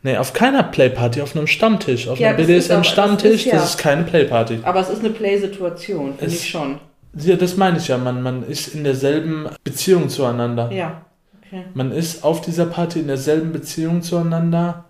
Nee, 0.05 0.17
auf 0.17 0.33
keiner 0.33 0.63
Playparty, 0.63 1.21
auf 1.21 1.35
einem 1.35 1.47
Stammtisch. 1.47 2.07
Auf 2.09 2.19
Ja, 2.19 2.29
einem 2.29 2.37
das 2.39 2.47
das 2.47 2.67
BDSM-Stammtisch, 2.67 3.45
ist 3.45 3.45
das, 3.45 3.53
ja- 3.53 3.63
ist 3.63 3.77
keine 3.77 4.03
Playparty. 4.03 4.59
Aber 4.63 4.81
es 4.81 4.89
ist 4.89 4.99
eine 4.99 5.11
Play-Situation, 5.11 6.15
finde 6.17 6.33
ich 6.33 6.49
schon. 6.49 6.79
Ja, 7.15 7.35
das 7.35 7.55
meine 7.55 7.77
ich 7.77 7.87
ja, 7.87 7.97
man, 7.97 8.21
man 8.21 8.43
ist 8.43 8.69
in 8.69 8.83
derselben 8.83 9.47
Beziehung 9.63 10.09
zueinander. 10.09 10.71
Ja. 10.71 11.05
Okay. 11.45 11.63
Man 11.75 11.91
ist 11.91 12.23
auf 12.23 12.41
dieser 12.41 12.65
Party 12.65 12.99
in 12.99 13.07
derselben 13.07 13.51
Beziehung 13.51 14.01
zueinander 14.01 14.85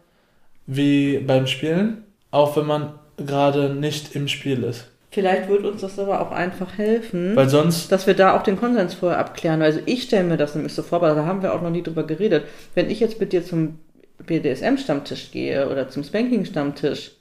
wie 0.65 1.17
beim 1.19 1.45
Spielen, 1.45 2.05
auch 2.31 2.55
wenn 2.55 2.65
man 2.65 2.93
gerade 3.17 3.73
nicht 3.73 4.15
im 4.15 4.27
Spiel 4.27 4.63
ist. 4.63 4.87
Vielleicht 5.11 5.47
wird 5.47 5.63
uns 5.63 5.81
das 5.81 5.99
aber 5.99 6.21
auch 6.21 6.31
einfach 6.31 6.77
helfen, 6.77 7.35
Weil 7.35 7.47
sonst, 7.47 7.91
dass 7.91 8.07
wir 8.07 8.15
da 8.15 8.35
auch 8.35 8.41
den 8.41 8.57
Konsens 8.57 8.95
vorher 8.95 9.19
abklären. 9.19 9.61
Also 9.61 9.79
ich 9.85 10.03
stelle 10.03 10.23
mir 10.23 10.37
das 10.37 10.55
nämlich 10.55 10.73
so 10.73 10.81
vor, 10.81 10.97
aber 11.03 11.13
da 11.13 11.25
haben 11.27 11.43
wir 11.43 11.53
auch 11.53 11.61
noch 11.61 11.69
nie 11.69 11.83
drüber 11.83 12.03
geredet. 12.03 12.45
Wenn 12.73 12.89
ich 12.89 12.99
jetzt 12.99 13.19
mit 13.19 13.31
dir 13.31 13.45
zum 13.45 13.77
BDSM-Stammtisch 14.25 15.29
gehe 15.29 15.69
oder 15.69 15.87
zum 15.87 16.03
Spanking-Stammtisch, 16.03 17.11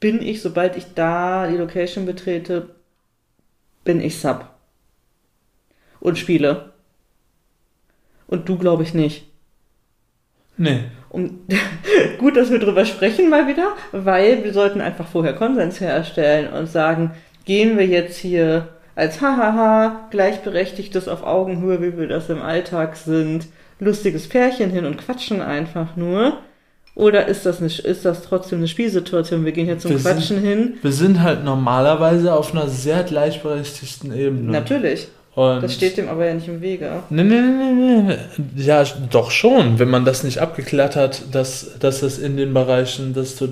bin 0.00 0.22
ich, 0.22 0.40
sobald 0.40 0.76
ich 0.76 0.94
da 0.94 1.46
die 1.46 1.58
Location 1.58 2.06
betrete, 2.06 2.70
bin 3.84 4.00
ich 4.00 4.18
Sub. 4.18 4.48
Und 6.00 6.18
spiele. 6.18 6.72
Und 8.26 8.48
du 8.48 8.56
glaube 8.56 8.84
ich 8.84 8.94
nicht. 8.94 9.26
nee, 10.56 10.84
Und 11.12 11.32
gut, 12.18 12.36
dass 12.36 12.50
wir 12.50 12.58
drüber 12.58 12.84
sprechen 12.86 13.28
mal 13.30 13.46
wieder, 13.46 13.68
weil 13.92 14.42
wir 14.44 14.52
sollten 14.52 14.80
einfach 14.80 15.06
vorher 15.06 15.34
Konsens 15.34 15.80
herstellen 15.80 16.52
und 16.52 16.66
sagen, 16.68 17.10
gehen 17.44 17.76
wir 17.78 17.86
jetzt 17.86 18.16
hier 18.18 18.68
als 18.94 19.20
hahaha 19.20 20.08
gleichberechtigtes 20.10 21.08
auf 21.08 21.22
Augenhöhe, 21.22 21.80
wie 21.82 21.98
wir 21.98 22.08
das 22.08 22.28
im 22.30 22.40
Alltag 22.42 22.96
sind, 22.96 23.46
lustiges 23.78 24.28
Pärchen 24.28 24.70
hin 24.70 24.84
und 24.86 24.98
quatschen 24.98 25.40
einfach 25.42 25.96
nur. 25.96 26.38
Oder 26.94 27.26
ist 27.26 27.46
das, 27.46 27.58
eine, 27.60 27.68
ist 27.68 28.04
das 28.04 28.22
trotzdem 28.22 28.58
eine 28.58 28.68
Spielsituation? 28.68 29.46
Wir 29.46 29.52
gehen 29.52 29.64
hier 29.64 29.78
zum 29.78 29.92
Wir 29.92 29.98
sind- 29.98 30.12
Quatschen 30.12 30.40
hin. 30.40 30.74
wir 30.82 30.92
sind 30.92 31.22
halt 31.22 31.42
normalerweise 31.42 32.34
auf 32.34 32.52
einer 32.54 32.68
sehr 32.68 33.02
gleichberechtigten 33.02 34.14
Ebene. 34.14 34.52
Natürlich. 34.52 35.08
Und 35.34 35.62
Das 35.62 35.74
steht 35.74 35.96
dem 35.96 36.08
aber 36.08 36.26
ja 36.26 36.34
nicht 36.34 36.48
im 36.48 36.60
Wege. 36.60 37.02
Nee, 37.08 37.24
nee, 37.24 37.40
nee, 37.40 37.72
nee, 37.72 38.02
nee. 38.02 38.62
Ja, 38.62 38.84
doch 39.10 39.30
schon, 39.30 39.78
wenn 39.78 39.88
man 39.88 40.04
das 40.04 40.24
nicht 40.24 40.38
abgeklärt 40.40 40.94
hat, 40.94 41.22
dass, 41.34 41.78
dass 41.78 42.02
es 42.02 42.18
in 42.18 42.36
den 42.36 42.52
Bereichen, 42.52 43.14
dass 43.14 43.36
du 43.36 43.48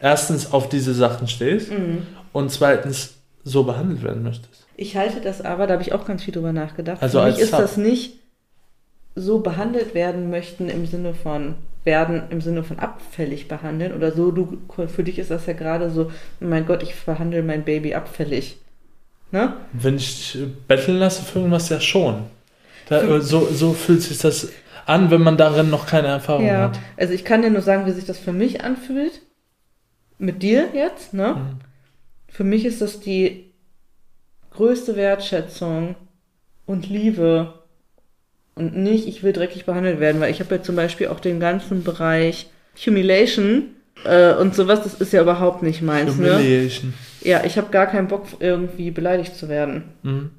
erstens 0.00 0.52
auf 0.52 0.68
diese 0.68 0.94
Sachen 0.94 1.28
stehst 1.28 1.70
Mhm. 1.70 2.06
und 2.32 2.50
zweitens 2.50 3.14
so 3.44 3.64
behandelt 3.64 4.02
werden 4.02 4.22
möchtest. 4.22 4.66
Ich 4.76 4.96
halte 4.96 5.20
das 5.20 5.42
aber, 5.42 5.66
da 5.66 5.74
habe 5.74 5.82
ich 5.82 5.92
auch 5.92 6.06
ganz 6.06 6.22
viel 6.22 6.32
drüber 6.34 6.52
nachgedacht. 6.52 7.02
Also 7.02 7.18
Für 7.20 7.26
mich 7.26 7.34
als 7.34 7.42
ist 7.42 7.50
Sub. 7.50 7.60
das 7.60 7.76
nicht 7.76 8.14
so 9.14 9.40
behandelt 9.40 9.94
werden 9.94 10.30
möchten 10.30 10.68
im 10.68 10.86
Sinne 10.86 11.14
von 11.14 11.54
werden 11.84 12.24
im 12.30 12.40
Sinne 12.40 12.64
von 12.64 12.78
abfällig 12.80 13.46
behandeln 13.48 13.94
oder 13.94 14.10
so. 14.12 14.30
Du 14.32 14.58
für 14.88 15.04
dich 15.04 15.18
ist 15.20 15.30
das 15.30 15.46
ja 15.46 15.52
gerade 15.52 15.88
so, 15.90 16.10
mein 16.40 16.66
Gott, 16.66 16.82
ich 16.82 16.94
behandle 17.04 17.42
mein 17.42 17.64
Baby 17.64 17.94
abfällig. 17.94 18.58
Ne? 19.32 19.54
Wenn 19.72 19.96
ich 19.96 20.32
dich 20.34 20.46
betteln 20.68 20.98
lasse 20.98 21.22
für 21.22 21.40
irgendwas, 21.40 21.68
ja 21.68 21.80
schon. 21.80 22.24
Da, 22.88 23.00
Für- 23.00 23.20
so, 23.20 23.46
so 23.52 23.72
fühlt 23.72 24.02
sich 24.02 24.18
das 24.18 24.48
an, 24.86 25.10
wenn 25.10 25.20
man 25.22 25.36
darin 25.36 25.68
noch 25.70 25.86
keine 25.86 26.08
Erfahrung 26.08 26.46
Ja, 26.46 26.62
hat. 26.68 26.78
also 26.96 27.12
ich 27.12 27.24
kann 27.24 27.42
dir 27.42 27.50
nur 27.50 27.62
sagen, 27.62 27.86
wie 27.86 27.90
sich 27.90 28.04
das 28.04 28.18
für 28.18 28.32
mich 28.32 28.62
anfühlt. 28.62 29.20
Mit 30.18 30.42
dir 30.42 30.68
jetzt, 30.72 31.12
ne? 31.12 31.34
Mhm. 31.34 31.58
Für 32.28 32.44
mich 32.44 32.64
ist 32.64 32.80
das 32.80 33.00
die 33.00 33.52
größte 34.52 34.96
Wertschätzung 34.96 35.96
und 36.64 36.88
Liebe 36.88 37.54
und 38.54 38.76
nicht, 38.76 39.06
ich 39.08 39.22
will 39.22 39.32
dreckig 39.32 39.66
behandelt 39.66 40.00
werden, 40.00 40.20
weil 40.20 40.30
ich 40.30 40.40
habe 40.40 40.54
ja 40.54 40.62
zum 40.62 40.76
Beispiel 40.76 41.08
auch 41.08 41.20
den 41.20 41.40
ganzen 41.40 41.82
Bereich 41.84 42.48
Humiliation 42.86 43.74
äh, 44.04 44.34
und 44.34 44.54
sowas, 44.54 44.82
das 44.82 44.94
ist 44.94 45.12
ja 45.12 45.22
überhaupt 45.22 45.62
nicht 45.62 45.82
meins, 45.82 46.16
ne? 46.16 46.68
Ja, 47.22 47.42
ich 47.44 47.56
habe 47.58 47.70
gar 47.70 47.86
keinen 47.86 48.08
Bock, 48.08 48.24
irgendwie 48.38 48.90
beleidigt 48.90 49.34
zu 49.36 49.48
werden. 49.48 49.84
Mhm. 50.02 50.30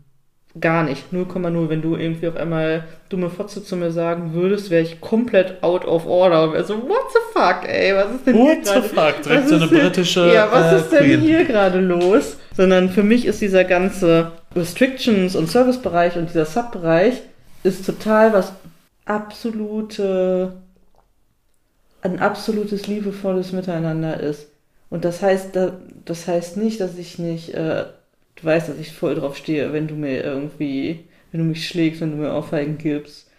Gar 0.60 0.84
nicht. 0.86 1.04
0,0. 1.14 1.70
Wenn 1.70 1.82
du 1.84 1.96
irgendwie 1.96 2.28
auf 2.28 2.36
einmal 2.36 2.86
dumme 3.10 3.30
Fotze 3.30 3.64
zu 3.64 3.76
mir 3.76 3.92
sagen 3.92 4.34
würdest, 4.34 4.72
wäre 4.72 4.82
ich 4.82 5.02
komplett 5.02 5.62
out 5.62 5.86
of 5.86 6.08
order 6.08 6.44
und 6.46 6.54
wäre 6.54 6.64
so, 6.64 6.76
what 6.82 7.06
the 7.14 7.20
fuck, 7.32 7.68
ey, 7.70 7.94
was 7.96 8.16
ist 8.16 8.26
denn 8.26 8.36
hier 8.36 8.44
What 8.44 8.66
the 8.66 8.72
gerade? 8.74 8.88
fuck? 9.14 9.22
Direkt 9.24 9.44
Was 9.44 9.50
so 9.50 9.56
eine 9.58 9.68
denn- 9.68 9.80
britische 9.80 10.34
Ja, 10.34 10.48
was 10.52 10.72
äh, 10.74 10.78
ist 10.78 10.90
denn 10.92 11.04
Queen. 11.06 11.22
hier 11.22 11.46
gerade 11.46 11.80
los? 11.80 12.38
Sondern 12.56 12.90
für 12.90 13.04
mich 13.04 13.26
ist 13.28 13.40
dieser 13.42 13.66
ganze 13.66 14.32
Restrictions 14.56 15.36
und 15.36 15.48
Servicebereich 15.48 16.16
und 16.16 16.30
dieser 16.30 16.46
Subbereich 16.46 17.22
ist 17.64 17.86
total 17.86 18.34
was 18.34 18.52
absolute, 19.06 20.54
ein 22.08 22.20
absolutes 22.20 22.88
liebevolles 22.88 23.52
Miteinander 23.52 24.20
ist. 24.20 24.48
Und 24.90 25.04
das 25.06 25.22
heißt, 25.22 25.56
da- 25.56 25.78
das 26.06 26.28
heißt 26.28 26.58
nicht, 26.58 26.80
dass 26.80 26.98
ich 26.98 27.20
nicht, 27.20 27.54
äh, 27.54 27.86
du 28.36 28.44
weißt, 28.44 28.70
dass 28.70 28.78
ich 28.80 28.94
voll 28.94 29.16
drauf 29.16 29.36
stehe, 29.38 29.74
wenn 29.74 29.88
du 29.88 29.96
mir 29.96 30.24
irgendwie, 30.24 31.06
wenn 31.32 31.42
du 31.42 31.46
mich 31.46 31.68
schlägst, 31.68 32.02
wenn 32.02 32.12
du 32.12 32.18
mir 32.18 32.34
Ohrfeigen 32.34 32.78
gibst, 32.78 33.30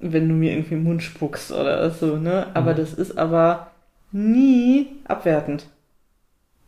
wenn 0.00 0.28
du 0.28 0.34
mir 0.34 0.52
irgendwie 0.52 0.74
im 0.74 0.84
Mund 0.84 1.02
spuckst 1.02 1.52
oder 1.52 1.90
so, 1.90 2.16
ne? 2.16 2.46
Aber 2.54 2.72
Mhm. 2.72 2.76
das 2.76 2.94
ist 2.94 3.16
aber 3.18 3.70
nie 4.12 4.88
abwertend, 5.04 5.66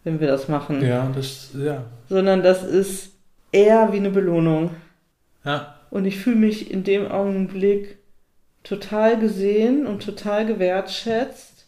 wenn 0.05 0.21
wir 0.21 0.29
das 0.29 0.49
machen. 0.49 0.85
Ja, 0.85 1.11
das, 1.15 1.51
ja. 1.55 1.85
Sondern 2.09 2.43
das 2.43 2.63
ist 2.65 3.13
eher 3.53 3.93
wie 3.93 3.99
eine 3.99 4.11
Belohnung. 4.11 4.71
Ja. 5.45 5.75
Und 5.91 6.05
ich 6.05 6.19
fühle 6.19 6.37
mich 6.37 6.71
in 6.71 6.85
dem 6.85 7.11
Augenblick 7.11 7.99
total 8.63 9.19
gesehen 9.19 9.87
und 9.87 10.05
total 10.05 10.47
gewertschätzt. 10.47 11.67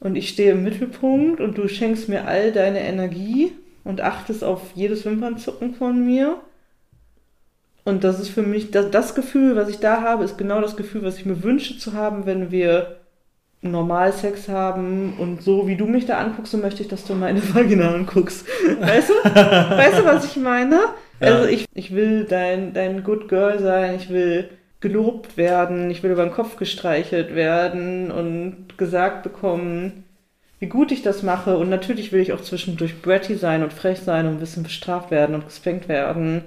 Und 0.00 0.16
ich 0.16 0.28
stehe 0.28 0.52
im 0.52 0.62
Mittelpunkt 0.62 1.40
und 1.40 1.58
du 1.58 1.66
schenkst 1.68 2.08
mir 2.08 2.26
all 2.26 2.52
deine 2.52 2.80
Energie 2.80 3.52
und 3.84 4.00
achtest 4.00 4.44
auf 4.44 4.60
jedes 4.74 5.04
Wimpernzucken 5.04 5.74
von 5.74 6.04
mir. 6.06 6.40
Und 7.84 8.04
das 8.04 8.20
ist 8.20 8.28
für 8.28 8.42
mich, 8.42 8.70
das, 8.70 8.90
das 8.90 9.14
Gefühl, 9.14 9.56
was 9.56 9.68
ich 9.68 9.78
da 9.78 10.02
habe, 10.02 10.22
ist 10.24 10.36
genau 10.38 10.60
das 10.60 10.76
Gefühl, 10.76 11.02
was 11.02 11.16
ich 11.16 11.26
mir 11.26 11.42
wünsche 11.42 11.78
zu 11.78 11.94
haben, 11.94 12.26
wenn 12.26 12.50
wir 12.50 12.96
normal 13.60 14.12
Sex 14.12 14.48
haben 14.48 15.14
und 15.18 15.42
so 15.42 15.66
wie 15.66 15.74
du 15.74 15.86
mich 15.86 16.06
da 16.06 16.18
anguckst, 16.18 16.52
so 16.52 16.58
möchte 16.58 16.82
ich, 16.82 16.88
dass 16.88 17.04
du 17.04 17.14
meine 17.14 17.42
Vagina 17.54 17.92
anguckst. 17.92 18.46
Weißt 18.78 19.08
du? 19.08 19.14
weißt 19.14 19.98
du, 19.98 20.04
was 20.04 20.24
ich 20.26 20.36
meine? 20.36 20.78
Also 21.18 21.44
Ja. 21.44 21.50
ich, 21.50 21.64
ich 21.74 21.92
will 21.92 22.24
dein, 22.24 22.72
dein 22.72 23.02
Good 23.02 23.28
Girl 23.28 23.58
sein, 23.58 23.96
ich 23.96 24.10
will 24.10 24.48
gelobt 24.80 25.36
werden, 25.36 25.90
ich 25.90 26.02
will 26.02 26.12
über 26.12 26.24
den 26.24 26.32
Kopf 26.32 26.56
gestreichelt 26.56 27.34
werden 27.34 28.10
und 28.10 28.78
gesagt 28.78 29.22
bekommen, 29.22 30.04
wie 30.60 30.66
gut 30.66 30.92
ich 30.92 31.02
das 31.02 31.22
mache. 31.22 31.56
Und 31.56 31.68
natürlich 31.68 32.12
will 32.12 32.20
ich 32.20 32.32
auch 32.32 32.40
zwischendurch 32.40 33.02
bratty 33.02 33.36
sein 33.36 33.62
und 33.62 33.72
frech 33.72 34.00
sein 34.00 34.26
und 34.26 34.34
ein 34.34 34.40
bisschen 34.40 34.62
bestraft 34.62 35.10
werden 35.10 35.34
und 35.34 35.46
gespankt 35.46 35.88
werden 35.88 36.42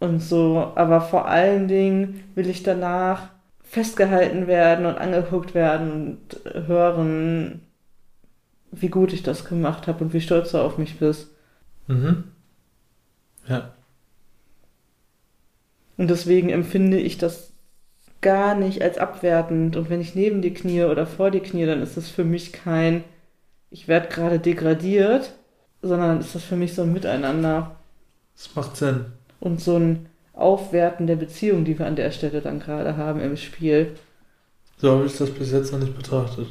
und 0.00 0.20
so. 0.20 0.72
Aber 0.74 1.00
vor 1.00 1.26
allen 1.28 1.68
Dingen 1.68 2.24
will 2.34 2.48
ich 2.48 2.62
danach 2.62 3.28
festgehalten 3.62 4.46
werden 4.46 4.84
und 4.84 4.98
angeguckt 4.98 5.54
werden 5.54 6.18
und 6.44 6.66
hören, 6.66 7.62
wie 8.70 8.88
gut 8.88 9.12
ich 9.12 9.22
das 9.22 9.44
gemacht 9.44 9.86
habe 9.86 10.04
und 10.04 10.12
wie 10.12 10.20
stolz 10.20 10.52
du 10.52 10.58
auf 10.58 10.78
mich 10.78 10.98
bist. 10.98 11.30
Mhm. 11.86 12.24
Ja. 13.46 13.72
Und 16.02 16.10
deswegen 16.10 16.50
empfinde 16.50 16.98
ich 16.98 17.16
das 17.18 17.52
gar 18.22 18.56
nicht 18.56 18.82
als 18.82 18.98
abwertend. 18.98 19.76
Und 19.76 19.88
wenn 19.88 20.00
ich 20.00 20.16
neben 20.16 20.42
dir 20.42 20.52
knie 20.52 20.82
oder 20.84 21.06
vor 21.06 21.30
dir 21.30 21.40
knie, 21.42 21.66
dann 21.66 21.80
ist 21.82 21.96
das 21.96 22.08
für 22.08 22.24
mich 22.24 22.52
kein, 22.52 23.04
ich 23.70 23.88
werde 23.88 24.08
gerade 24.08 24.40
degradiert, 24.40 25.34
sondern 25.80 26.20
ist 26.20 26.34
das 26.34 26.42
für 26.44 26.56
mich 26.56 26.74
so 26.74 26.82
ein 26.82 26.92
Miteinander 26.92 27.76
Das 28.36 28.54
macht 28.56 28.76
Sinn. 28.76 29.06
und 29.40 29.60
so 29.60 29.76
ein 29.78 30.06
Aufwerten 30.32 31.06
der 31.06 31.16
Beziehung, 31.16 31.64
die 31.64 31.78
wir 31.78 31.86
an 31.86 31.96
der 31.96 32.10
Stelle 32.10 32.40
dann 32.40 32.58
gerade 32.60 32.96
haben 32.96 33.20
im 33.20 33.36
Spiel. 33.36 33.94
So 34.78 34.90
habe 34.90 35.06
ich 35.06 35.16
das 35.16 35.30
bis 35.30 35.52
jetzt 35.52 35.72
noch 35.72 35.78
nicht 35.78 35.96
betrachtet. 35.96 36.48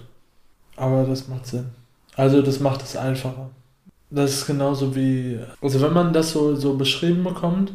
Aber 0.77 1.03
das 1.05 1.27
macht 1.27 1.45
Sinn. 1.47 1.71
Also 2.15 2.41
das 2.41 2.59
macht 2.61 2.83
es 2.83 2.95
einfacher. 2.95 3.49
Das 4.09 4.31
ist 4.33 4.47
genauso 4.47 4.95
wie, 4.95 5.39
also 5.61 5.81
wenn 5.81 5.93
man 5.93 6.13
das 6.13 6.31
so, 6.31 6.55
so 6.55 6.77
beschrieben 6.77 7.23
bekommt, 7.23 7.73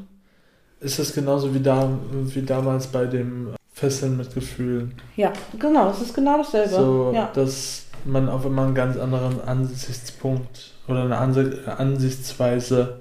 ist 0.80 0.98
das 0.98 1.14
genauso 1.14 1.54
wie, 1.54 1.60
da, 1.60 1.88
wie 2.12 2.42
damals 2.42 2.86
bei 2.86 3.06
dem 3.06 3.54
Fesseln 3.72 4.16
mit 4.16 4.34
Gefühlen. 4.34 4.94
Ja, 5.16 5.32
genau, 5.58 5.90
es 5.90 6.00
ist 6.00 6.14
genau 6.14 6.38
dasselbe. 6.38 6.70
So, 6.70 7.12
ja. 7.14 7.30
dass 7.34 7.86
man 8.04 8.28
auf 8.28 8.46
einmal 8.46 8.66
einen 8.66 8.74
ganz 8.74 8.96
anderen 8.96 9.40
Ansichtspunkt 9.40 10.72
oder 10.88 11.02
eine 11.04 11.18
Ansi- 11.18 11.64
Ansichtsweise 11.64 13.00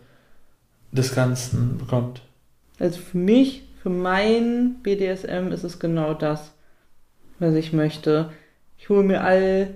des 0.91 1.13
Ganzen 1.13 1.77
bekommt. 1.77 2.21
Also 2.79 2.99
für 2.99 3.17
mich, 3.17 3.63
für 3.81 3.89
mein 3.89 4.75
BDSM 4.81 5.51
ist 5.51 5.63
es 5.63 5.79
genau 5.79 6.13
das, 6.13 6.51
was 7.39 7.53
ich 7.53 7.73
möchte. 7.73 8.31
Ich 8.77 8.89
hole 8.89 9.03
mir 9.03 9.21
all, 9.21 9.75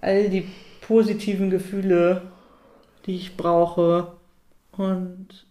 all 0.00 0.28
die 0.28 0.48
positiven 0.80 1.50
Gefühle 1.50 2.22
die 3.06 3.14
ich 3.14 3.36
brauche 3.36 4.12
und 4.72 5.45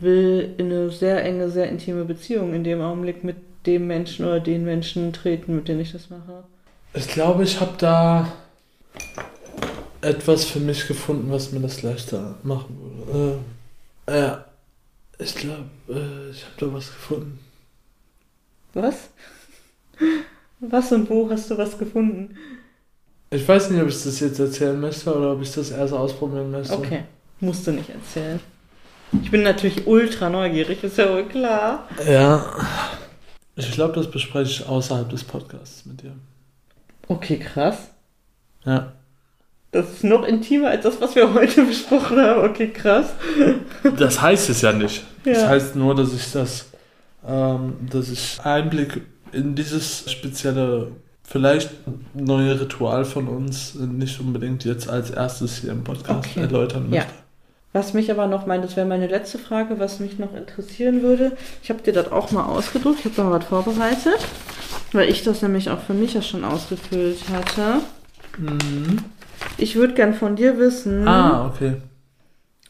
will 0.00 0.54
in 0.58 0.66
eine 0.66 0.90
sehr 0.90 1.24
enge, 1.24 1.50
sehr 1.50 1.68
intime 1.68 2.04
Beziehung 2.04 2.54
in 2.54 2.64
dem 2.64 2.80
Augenblick 2.80 3.24
mit 3.24 3.36
dem 3.66 3.86
Menschen 3.86 4.24
oder 4.24 4.40
den 4.40 4.64
Menschen 4.64 5.12
treten, 5.12 5.56
mit 5.56 5.68
denen 5.68 5.80
ich 5.80 5.92
das 5.92 6.10
mache. 6.10 6.44
Ich 6.94 7.08
glaube, 7.08 7.44
ich 7.44 7.60
habe 7.60 7.72
da 7.78 8.32
etwas 10.00 10.44
für 10.44 10.60
mich 10.60 10.86
gefunden, 10.86 11.30
was 11.30 11.52
mir 11.52 11.60
das 11.60 11.82
leichter 11.82 12.36
machen 12.42 12.76
würde. 13.06 13.38
Äh, 14.06 14.18
ja, 14.18 14.44
ich 15.18 15.34
glaube, 15.34 15.66
äh, 15.88 16.30
ich 16.30 16.44
habe 16.44 16.54
da 16.58 16.72
was 16.72 16.86
gefunden. 16.86 17.38
Was? 18.72 19.10
Was 20.60 20.92
und 20.92 21.08
wo 21.10 21.28
hast 21.30 21.50
du 21.50 21.58
was 21.58 21.76
gefunden? 21.76 22.36
Ich 23.30 23.46
weiß 23.46 23.70
nicht, 23.70 23.80
ob 23.80 23.88
ich 23.88 24.02
das 24.02 24.20
jetzt 24.20 24.38
erzählen 24.38 24.78
möchte 24.80 25.14
oder 25.14 25.32
ob 25.32 25.42
ich 25.42 25.52
das 25.52 25.70
erst 25.70 25.92
ausprobieren 25.92 26.50
möchte. 26.50 26.72
Okay, 26.72 27.04
musst 27.40 27.66
du 27.66 27.72
nicht 27.72 27.90
erzählen. 27.90 28.40
Ich 29.22 29.30
bin 29.30 29.42
natürlich 29.42 29.86
ultra 29.86 30.30
neugierig, 30.30 30.82
ist 30.84 30.98
ja 30.98 31.12
wohl 31.12 31.24
klar. 31.24 31.88
Ja. 32.08 32.44
Ich 33.56 33.72
glaube, 33.72 33.94
das 33.94 34.10
bespreche 34.10 34.50
ich 34.50 34.66
außerhalb 34.68 35.08
des 35.08 35.24
Podcasts 35.24 35.84
mit 35.84 36.02
dir. 36.02 36.12
Okay, 37.08 37.38
krass. 37.38 37.90
Ja. 38.64 38.92
Das 39.72 39.88
ist 39.90 40.04
noch 40.04 40.24
intimer 40.24 40.68
als 40.70 40.84
das, 40.84 41.00
was 41.00 41.14
wir 41.14 41.32
heute 41.34 41.64
besprochen 41.66 42.20
haben. 42.20 42.48
Okay, 42.50 42.68
krass. 42.68 43.10
Das 43.98 44.20
heißt 44.20 44.50
es 44.50 44.62
ja 44.62 44.72
nicht. 44.72 45.04
Ja. 45.24 45.32
Das 45.34 45.46
heißt 45.46 45.76
nur, 45.76 45.94
dass 45.94 46.12
ich 46.14 46.32
das, 46.32 46.66
ähm, 47.26 47.74
dass 47.90 48.10
ich 48.10 48.40
Einblick 48.42 49.02
in 49.32 49.54
dieses 49.54 50.10
spezielle, 50.10 50.92
vielleicht 51.22 51.70
neue 52.14 52.60
Ritual 52.60 53.04
von 53.04 53.28
uns 53.28 53.74
nicht 53.74 54.18
unbedingt 54.20 54.64
jetzt 54.64 54.88
als 54.88 55.10
erstes 55.10 55.58
hier 55.58 55.70
im 55.70 55.84
Podcast 55.84 56.28
Okay. 56.30 56.40
erläutern 56.40 56.92
Ja. 56.92 57.04
Was 57.72 57.94
mich 57.94 58.10
aber 58.10 58.26
noch 58.26 58.46
meint, 58.46 58.64
das 58.64 58.76
wäre 58.76 58.86
meine 58.86 59.06
letzte 59.06 59.38
Frage, 59.38 59.78
was 59.78 60.00
mich 60.00 60.18
noch 60.18 60.34
interessieren 60.34 61.02
würde. 61.02 61.32
Ich 61.62 61.70
habe 61.70 61.82
dir 61.82 61.92
das 61.92 62.10
auch 62.10 62.32
mal 62.32 62.44
ausgedruckt, 62.46 62.98
ich 62.98 63.04
habe 63.04 63.14
da 63.16 63.24
mal 63.24 63.38
was 63.38 63.44
vorbereitet, 63.46 64.18
weil 64.92 65.08
ich 65.08 65.22
das 65.22 65.40
nämlich 65.42 65.70
auch 65.70 65.78
für 65.80 65.94
mich 65.94 66.14
ja 66.14 66.22
schon 66.22 66.44
ausgefüllt 66.44 67.20
hatte. 67.32 67.80
Mhm. 68.38 68.98
Ich 69.56 69.76
würde 69.76 69.94
gern 69.94 70.14
von 70.14 70.34
dir 70.34 70.58
wissen, 70.58 71.06
Ah, 71.06 71.46
okay. 71.46 71.74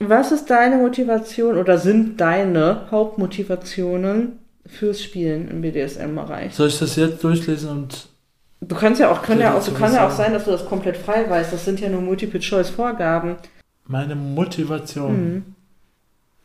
was 0.01 0.33
ist 0.33 0.51
deine 0.51 0.77
Motivation 0.77 1.57
oder 1.57 1.79
sind 1.79 2.21
deine 2.21 2.83
Hauptmotivationen 2.91 4.39
fürs 4.67 5.03
Spielen 5.03 5.49
im 5.49 5.63
BDSM-Bereich? 5.63 6.55
Soll 6.55 6.69
ich 6.69 6.79
das 6.79 6.97
jetzt 6.97 7.25
durchlesen 7.25 7.71
und 7.71 8.07
Du 8.63 8.77
kannst 8.77 9.01
ja 9.01 9.11
auch, 9.11 9.23
kann 9.23 9.41
ja 9.41 9.57
auch, 9.57 9.65
du 9.65 9.73
kann 9.73 9.95
ja 9.95 10.07
auch 10.07 10.11
sein, 10.11 10.35
dass 10.35 10.45
du 10.45 10.51
das 10.51 10.67
komplett 10.67 10.99
frei 10.99 11.25
weißt. 11.27 11.51
Das 11.51 11.65
sind 11.65 11.81
ja 11.81 11.89
nur 11.89 12.03
Multiple-Choice-Vorgaben. 12.03 13.37
Meine 13.91 14.15
Motivation? 14.15 15.35
Mhm. 15.35 15.45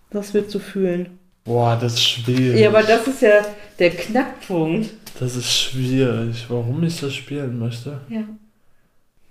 Das 0.09 0.33
wird 0.33 0.49
zu 0.51 0.59
fühlen. 0.59 1.19
Boah, 1.43 1.77
das 1.79 1.93
ist 1.93 2.03
schwierig. 2.03 2.59
Ja, 2.59 2.69
aber 2.69 2.83
das 2.83 3.07
ist 3.07 3.21
ja 3.21 3.45
der 3.79 3.91
Knackpunkt. 3.91 4.89
Das 5.19 5.35
ist 5.35 5.51
schwierig, 5.51 6.45
warum 6.49 6.83
ich 6.83 6.99
das 6.99 7.13
spielen 7.13 7.59
möchte. 7.59 7.99
Ja. 8.09 8.23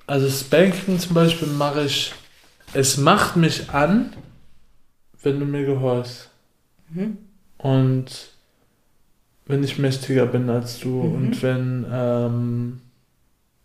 Also 0.07 0.29
Spanking 0.29 0.99
zum 0.99 1.15
Beispiel 1.15 1.49
mache 1.49 1.85
ich, 1.85 2.13
es 2.73 2.97
macht 2.99 3.37
mich 3.37 3.71
an, 3.71 4.13
wenn 5.23 5.41
du 5.41 5.47
mir 5.47 5.65
gehorchst. 5.65 6.31
Mhm. 6.91 7.19
Und 7.59 8.31
wenn 9.47 9.65
ich 9.65 9.79
mächtiger 9.79 10.27
bin 10.27 10.49
als 10.51 10.79
du 10.81 10.89
Mhm. 11.03 11.15
und 11.15 11.43
wenn, 11.43 11.87
ähm, 11.91 12.81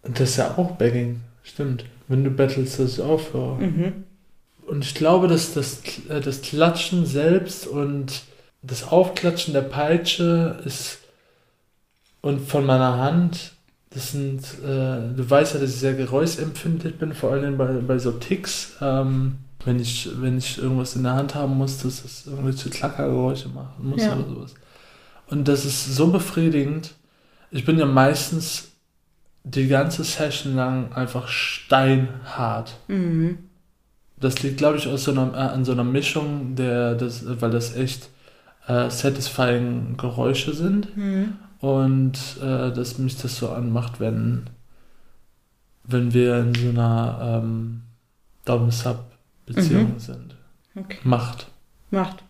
das 0.04 0.32
ist 0.32 0.38
ja 0.38 0.58
auch 0.58 0.72
Begging, 0.78 1.20
stimmt. 1.44 1.86
Wenn 2.08 2.24
du 2.24 2.32
bettelst, 2.32 2.80
dass 2.80 2.94
ich 2.94 3.02
aufhöre. 3.02 3.58
Mhm. 3.62 4.04
Und 4.70 4.84
ich 4.86 4.94
glaube, 4.94 5.28
dass 5.28 5.54
das, 5.54 5.82
äh, 6.10 6.22
das 6.22 6.42
Klatschen 6.42 7.06
selbst 7.06 7.66
und 7.68 8.22
das 8.62 8.84
Aufklatschen 8.88 9.54
der 9.54 9.62
Peitsche 9.62 10.62
ist 10.66 11.00
und 12.22 12.48
von 12.48 12.66
meiner 12.66 12.98
Hand, 12.98 13.54
das 13.90 14.12
sind, 14.12 14.42
äh, 14.64 15.16
du 15.16 15.26
weißt 15.28 15.56
ja, 15.56 15.60
dass 15.60 15.72
ich 15.72 15.78
sehr 15.78 15.94
geräuschempfindlich 15.94 16.98
bin, 16.98 17.14
vor 17.14 17.32
allem 17.32 17.58
bei, 17.58 17.66
bei 17.74 17.98
so 17.98 18.12
Ticks. 18.12 18.74
Ähm, 18.82 19.38
wenn 19.66 19.80
ich, 19.80 20.10
wenn 20.22 20.38
ich 20.38 20.58
irgendwas 20.58 20.96
in 20.96 21.04
der 21.04 21.16
Hand 21.16 21.36
haben 21.36 21.58
muss, 21.58 21.80
dass 21.80 22.06
es 22.06 22.28
irgendwelche 22.28 22.70
Klackergeräusche 22.70 23.50
machen 23.50 23.90
muss 23.90 24.02
Ja. 24.04 24.16
oder 24.16 24.28
sowas. 24.28 24.54
Und 25.28 25.48
das 25.48 25.66
ist 25.66 25.96
so 25.96 26.08
befriedigend. 26.08 26.94
Ich 27.52 27.66
bin 27.66 27.78
ja 27.80 27.86
meistens 27.86 28.70
die 29.44 29.68
ganze 29.68 30.04
Session 30.04 30.56
lang 30.56 30.94
einfach 30.94 31.28
steinhart. 31.28 32.76
Mhm. 32.88 33.49
Das 34.22 34.42
liegt, 34.44 34.58
glaube 34.58 34.78
ich, 34.78 34.88
aus 34.88 35.06
so 35.06 35.12
einer, 35.12 35.34
äh, 35.34 35.38
an 35.38 35.64
so 35.66 35.72
einer 35.72 35.84
Mischung, 35.84 36.56
der, 36.56 36.96
das, 36.96 37.24
weil 37.42 37.52
das 37.52 37.76
echt 37.76 38.10
äh, 38.68 38.90
satisfying 38.90 39.96
Geräusche 39.98 40.54
sind 40.54 40.96
Mhm. 40.98 41.34
und 41.62 42.18
äh, 42.42 42.72
dass 42.72 42.98
mich 42.98 43.18
das 43.18 43.38
so 43.38 43.50
anmacht, 43.50 44.00
wenn, 44.00 44.44
wenn 45.86 46.14
wir 46.14 46.38
in 46.40 46.54
so 46.56 46.70
einer 46.70 47.42
ähm, 47.44 47.82
Dom-Sub-Beziehung 48.46 49.94
Mhm. 49.94 50.00
sind. 50.00 50.36
Okay. 50.76 50.98
Macht. 51.04 51.48
Macht. 51.92 52.24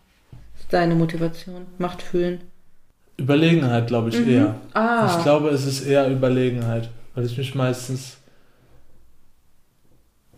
Das 0.54 0.62
ist 0.62 0.72
deine 0.72 0.94
Motivation. 0.94 1.66
Macht 1.78 2.02
fühlen. 2.02 2.40
Überlegenheit, 3.18 3.86
glaube 3.88 4.08
ich, 4.08 4.18
Mhm. 4.18 4.28
eher. 4.30 4.54
Ah. 4.72 5.14
Ich 5.16 5.22
glaube, 5.22 5.50
es 5.50 5.66
ist 5.66 5.82
eher 5.82 6.10
Überlegenheit, 6.10 6.88
weil 7.14 7.26
ich 7.26 7.36
mich 7.36 7.54
meistens 7.54 8.16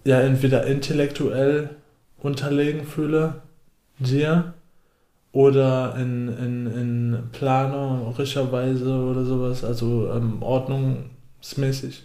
ja 0.05 0.21
entweder 0.21 0.67
intellektuell 0.67 1.71
unterlegen 2.19 2.85
fühle 2.87 3.43
dir 3.99 4.55
oder 5.33 5.97
in, 5.97 6.29
in, 6.29 6.67
in 6.67 7.19
planerischer 7.33 8.53
Weise 8.53 8.95
oder 8.95 9.25
sowas, 9.25 9.65
also 9.65 10.11
ähm, 10.13 10.43
ordnungsmäßig 10.43 12.05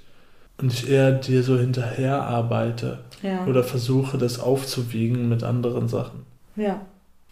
und 0.60 0.74
ich 0.74 0.90
eher 0.90 1.12
dir 1.12 1.44
so 1.44 1.58
hinterher 1.58 2.24
arbeite 2.24 3.00
ja. 3.22 3.46
oder 3.46 3.64
versuche 3.64 4.18
das 4.18 4.40
aufzuwiegen 4.40 5.28
mit 5.30 5.44
anderen 5.44 5.88
Sachen. 5.88 6.26
ja. 6.56 6.82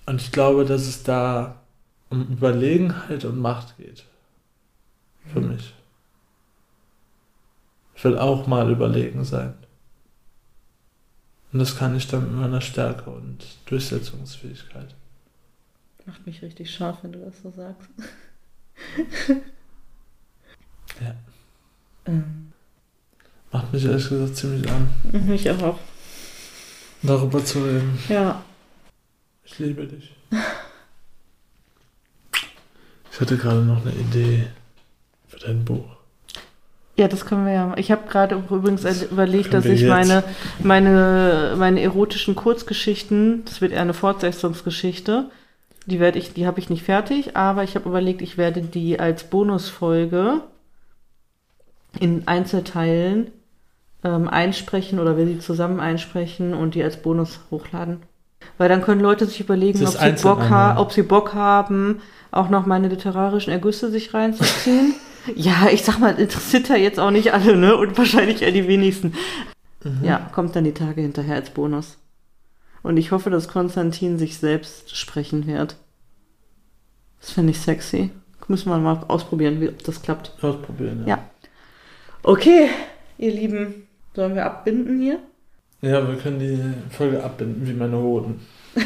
Und 0.08 0.22
ich 0.22 0.32
glaube, 0.32 0.66
dass 0.66 0.84
es 0.84 1.02
da 1.02 1.56
um 2.12 2.22
Überlegenheit 2.32 3.26
und 3.26 3.40
Macht 3.40 3.76
geht. 3.78 4.04
Für 5.34 5.40
Mhm. 5.42 5.48
mich. 5.54 5.74
Ich 7.96 8.04
will 8.04 8.16
auch 8.20 8.46
mal 8.46 8.70
überlegen 8.70 9.24
sein. 9.24 9.56
Und 11.56 11.60
das 11.60 11.78
kann 11.78 11.96
ich 11.96 12.06
dann 12.10 12.24
mit 12.30 12.38
meiner 12.38 12.60
Stärke 12.60 13.10
und 13.10 13.38
Durchsetzungsfähigkeit. 13.68 14.94
Macht 16.06 16.28
mich 16.28 16.42
richtig 16.42 16.70
scharf, 16.70 16.98
wenn 17.02 17.14
du 17.14 17.20
das 17.20 17.42
so 17.42 17.50
sagst. 17.50 17.90
Ja. 21.02 21.16
Ähm, 22.06 22.52
Macht 23.54 23.72
mich 23.72 23.86
ehrlich 23.86 24.08
gesagt 24.10 24.36
ziemlich 24.36 24.70
an, 24.70 24.90
mich 25.28 25.50
auch. 25.50 25.80
darüber 27.02 27.44
zu 27.44 27.64
reden. 27.64 28.00
Ja. 28.10 28.44
Ich 29.46 29.58
liebe 29.60 29.88
dich. 29.88 30.14
Ich 33.12 33.20
hatte 33.22 33.38
gerade 33.38 33.62
noch 33.62 33.82
eine 33.86 33.96
Idee 33.96 34.48
für 35.28 35.40
dein 35.40 35.64
Buch. 35.64 35.98
Ja, 36.98 37.10
das 37.10 37.26
können 37.26 37.46
wir 37.46 37.54
ja. 37.54 37.74
Ich 37.78 37.92
habe 37.92 38.08
gerade 38.08 38.36
übrigens 38.36 38.86
überlegt, 39.04 39.52
Können 39.52 39.54
dass 39.54 39.66
wir 39.66 39.74
ich 39.74 39.82
jetzt? 39.82 39.90
meine, 39.90 40.24
meine, 40.60 41.56
meine 41.58 41.82
erotischen 41.82 42.36
Kurzgeschichten, 42.36 43.44
das 43.46 43.60
wird 43.60 43.74
eher 43.74 43.82
eine 43.82 43.94
Fortsetzungsgeschichte, 43.94 45.30
die 45.86 46.00
werde 46.00 46.20
ich, 46.20 46.34
die 46.34 46.48
habe 46.48 46.60
ich 46.60 46.70
nicht 46.70 46.84
fertig, 46.84 47.36
aber 47.36 47.64
ich 47.64 47.76
habe 47.76 47.90
überlegt, 47.90 48.22
ich 48.22 48.38
werde 48.38 48.62
die 48.62 49.00
als 49.00 49.26
Bonusfolge 49.26 50.42
in 52.00 52.28
Einzelteilen 52.28 53.32
ähm, 54.04 54.30
einsprechen 54.30 55.00
oder 55.00 55.18
will 55.18 55.28
sie 55.28 55.40
zusammen 55.40 55.80
einsprechen 55.82 56.54
und 56.54 56.76
die 56.76 56.84
als 56.84 56.98
Bonus 56.98 57.42
hochladen. 57.52 58.04
Weil 58.58 58.70
dann 58.70 58.82
können 58.82 59.02
Leute 59.02 59.26
sich 59.26 59.42
überlegen, 59.42 59.80
Das 59.80 59.96
ob 59.96 60.02
sie, 60.02 60.24
Bock 60.24 60.50
ha 60.50 60.80
ob 60.80 60.92
sie 60.92 61.04
Bock 61.04 61.34
haben, 61.34 62.02
auch 62.32 62.50
noch 62.50 62.66
meine 62.66 62.88
literarischen 62.88 63.52
Ergüsse 63.52 63.92
sich 63.92 64.14
reinzuziehen. 64.14 64.94
ja, 65.36 65.70
ich 65.72 65.84
sag 65.84 66.00
mal, 66.00 66.20
interessiert 66.20 66.70
ja 66.70 66.76
jetzt 66.76 67.00
auch 67.00 67.12
nicht 67.12 67.34
alle, 67.34 67.56
ne? 67.56 67.76
Und 67.76 67.98
wahrscheinlich 67.98 68.42
eher 68.42 68.52
die 68.52 68.68
wenigsten. 68.68 69.14
Mhm. 69.84 70.04
Ja, 70.04 70.30
kommt 70.34 70.56
dann 70.56 70.64
die 70.64 70.74
Tage 70.74 71.02
hinterher 71.02 71.36
als 71.36 71.50
Bonus. 71.50 71.98
Und 72.84 72.98
ich 72.98 73.12
hoffe, 73.12 73.30
dass 73.30 73.48
Konstantin 73.48 74.20
sich 74.20 74.38
selbst 74.38 74.96
sprechen 74.96 75.48
wird. 75.48 75.76
Das 77.20 77.32
finde 77.32 77.52
ich 77.52 77.60
sexy. 77.60 78.12
Müssen 78.48 78.70
wir 78.70 78.78
mal 78.78 79.04
ausprobieren, 79.08 79.60
wie, 79.60 79.70
ob 79.70 79.84
das 79.84 80.02
klappt. 80.02 80.32
Ausprobieren, 80.44 81.04
Ja. 81.08 81.20
Okay, 82.22 82.70
ihr 83.18 83.32
Lieben, 83.32 83.88
sollen 84.16 84.36
wir 84.36 84.46
abbinden 84.46 85.00
hier? 85.00 85.20
Ja, 85.82 86.08
wir 86.08 86.16
können 86.18 86.40
die 86.40 86.96
Folge 86.96 87.24
abbinden 87.24 87.68
wie 87.68 87.74
meine 87.74 87.98
Hoden. 87.98 88.40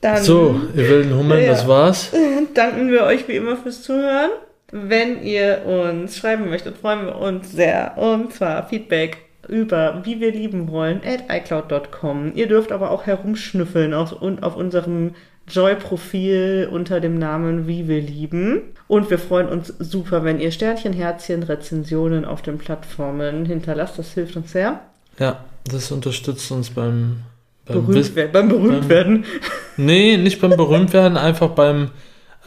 Dann 0.00 0.22
So, 0.22 0.60
ihr 0.74 0.88
wilden 0.88 1.16
Hummeln, 1.16 1.42
Ja. 1.44 1.50
das 1.50 1.66
war's. 1.66 2.12
danken 2.54 2.90
wir 2.90 3.04
euch 3.04 3.26
wie 3.28 3.36
immer 3.36 3.56
fürs 3.56 3.82
Zuhören. 3.82 4.30
Wenn 4.72 5.22
ihr 5.22 5.62
uns 5.64 6.16
schreiben 6.16 6.48
möchtet, 6.50 6.78
freuen 6.78 7.06
wir 7.06 7.16
uns 7.16 7.52
sehr. 7.52 7.96
Und 7.96 8.32
zwar 8.32 8.68
Feedback 8.68 9.18
über 9.48 10.00
wie 10.04 10.20
wir 10.20 10.32
lieben 10.32 10.70
wollen 10.70 11.00
at 11.04 11.24
iCloud.com. 11.30 12.32
Ihr 12.34 12.48
dürft 12.48 12.72
aber 12.72 12.90
auch 12.90 13.06
herumschnüffeln 13.06 13.94
auf, 13.94 14.12
und 14.20 14.42
auf 14.42 14.56
unserem 14.56 15.14
Joy-Profil 15.48 16.68
unter 16.70 17.00
dem 17.00 17.18
Namen 17.18 17.66
Wie 17.66 17.86
wir 17.86 18.00
lieben. 18.00 18.62
Und 18.88 19.10
wir 19.10 19.18
freuen 19.18 19.48
uns 19.48 19.68
super, 19.78 20.24
wenn 20.24 20.40
ihr 20.40 20.50
Sternchen, 20.50 20.92
Herzchen, 20.92 21.42
Rezensionen 21.42 22.24
auf 22.24 22.42
den 22.42 22.58
Plattformen 22.58 23.44
hinterlasst. 23.46 23.98
Das 23.98 24.12
hilft 24.14 24.36
uns 24.36 24.52
sehr. 24.52 24.80
Ja, 25.18 25.44
das 25.70 25.90
unterstützt 25.92 26.50
uns 26.50 26.70
beim, 26.70 27.22
beim, 27.22 27.22
Berühmt 27.66 28.14
werden, 28.16 28.30
beim 28.32 28.48
berühmt 28.48 28.80
beim- 28.80 28.88
werden. 28.88 29.24
Nee, 29.76 30.16
nicht 30.16 30.40
beim 30.40 30.50
Berühmtwerden, 30.56 31.18
einfach 31.18 31.48
beim 31.50 31.88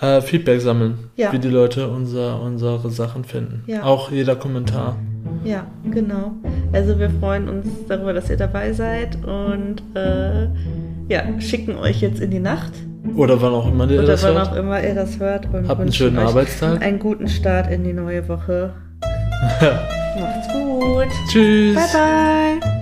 äh, 0.02 0.20
Feedback 0.22 0.62
sammeln, 0.62 0.98
Ja. 1.16 1.32
wie 1.34 1.40
die 1.40 1.50
Leute 1.50 1.88
unser, 1.90 2.41
unsere 2.41 2.90
Sachen 2.90 3.24
finden. 3.24 3.64
Ja. 3.68 3.84
Auch 3.84 4.12
jeder 4.12 4.36
Kommentar. 4.36 4.98
Ja, 5.44 5.68
genau. 5.91 6.32
Also 6.74 6.98
wir 6.98 7.10
freuen 7.10 7.48
uns 7.50 7.68
darüber, 7.88 8.14
dass 8.14 8.30
ihr 8.30 8.38
dabei 8.38 8.74
seid 8.74 9.18
und 9.26 9.84
äh, 9.96 10.48
ja, 11.08 11.24
schicken 11.40 11.78
euch 11.78 12.02
jetzt 12.02 12.20
in 12.20 12.32
die 12.32 12.40
Nacht 12.40 12.72
Oder 13.16 13.40
wann 13.41 13.54
auch 13.54 13.72
immer 13.72 13.90
ihr 13.90 14.00
oder 14.00 14.08
das 14.08 14.24
wann 14.24 14.34
hört. 14.36 14.48
auch 14.50 14.56
immer 14.56 14.82
ihr 14.84 14.96
das 14.96 15.20
hört 15.20 15.54
und 15.54 15.68
Habt 15.68 15.82
einen 15.82 15.91
schönen 15.94 16.18
Arbeitstag. 16.18 16.82
einen 16.82 16.98
guten 17.00 17.28
Start 17.28 17.72
in 17.72 17.84
die 17.84 17.94
neue 17.94 18.28
Woche. 18.28 18.74
Macht's 19.62 20.52
gut. 20.54 21.08
Tschüss. 21.30 21.76
Bye 21.76 22.60
bye. 22.62 22.78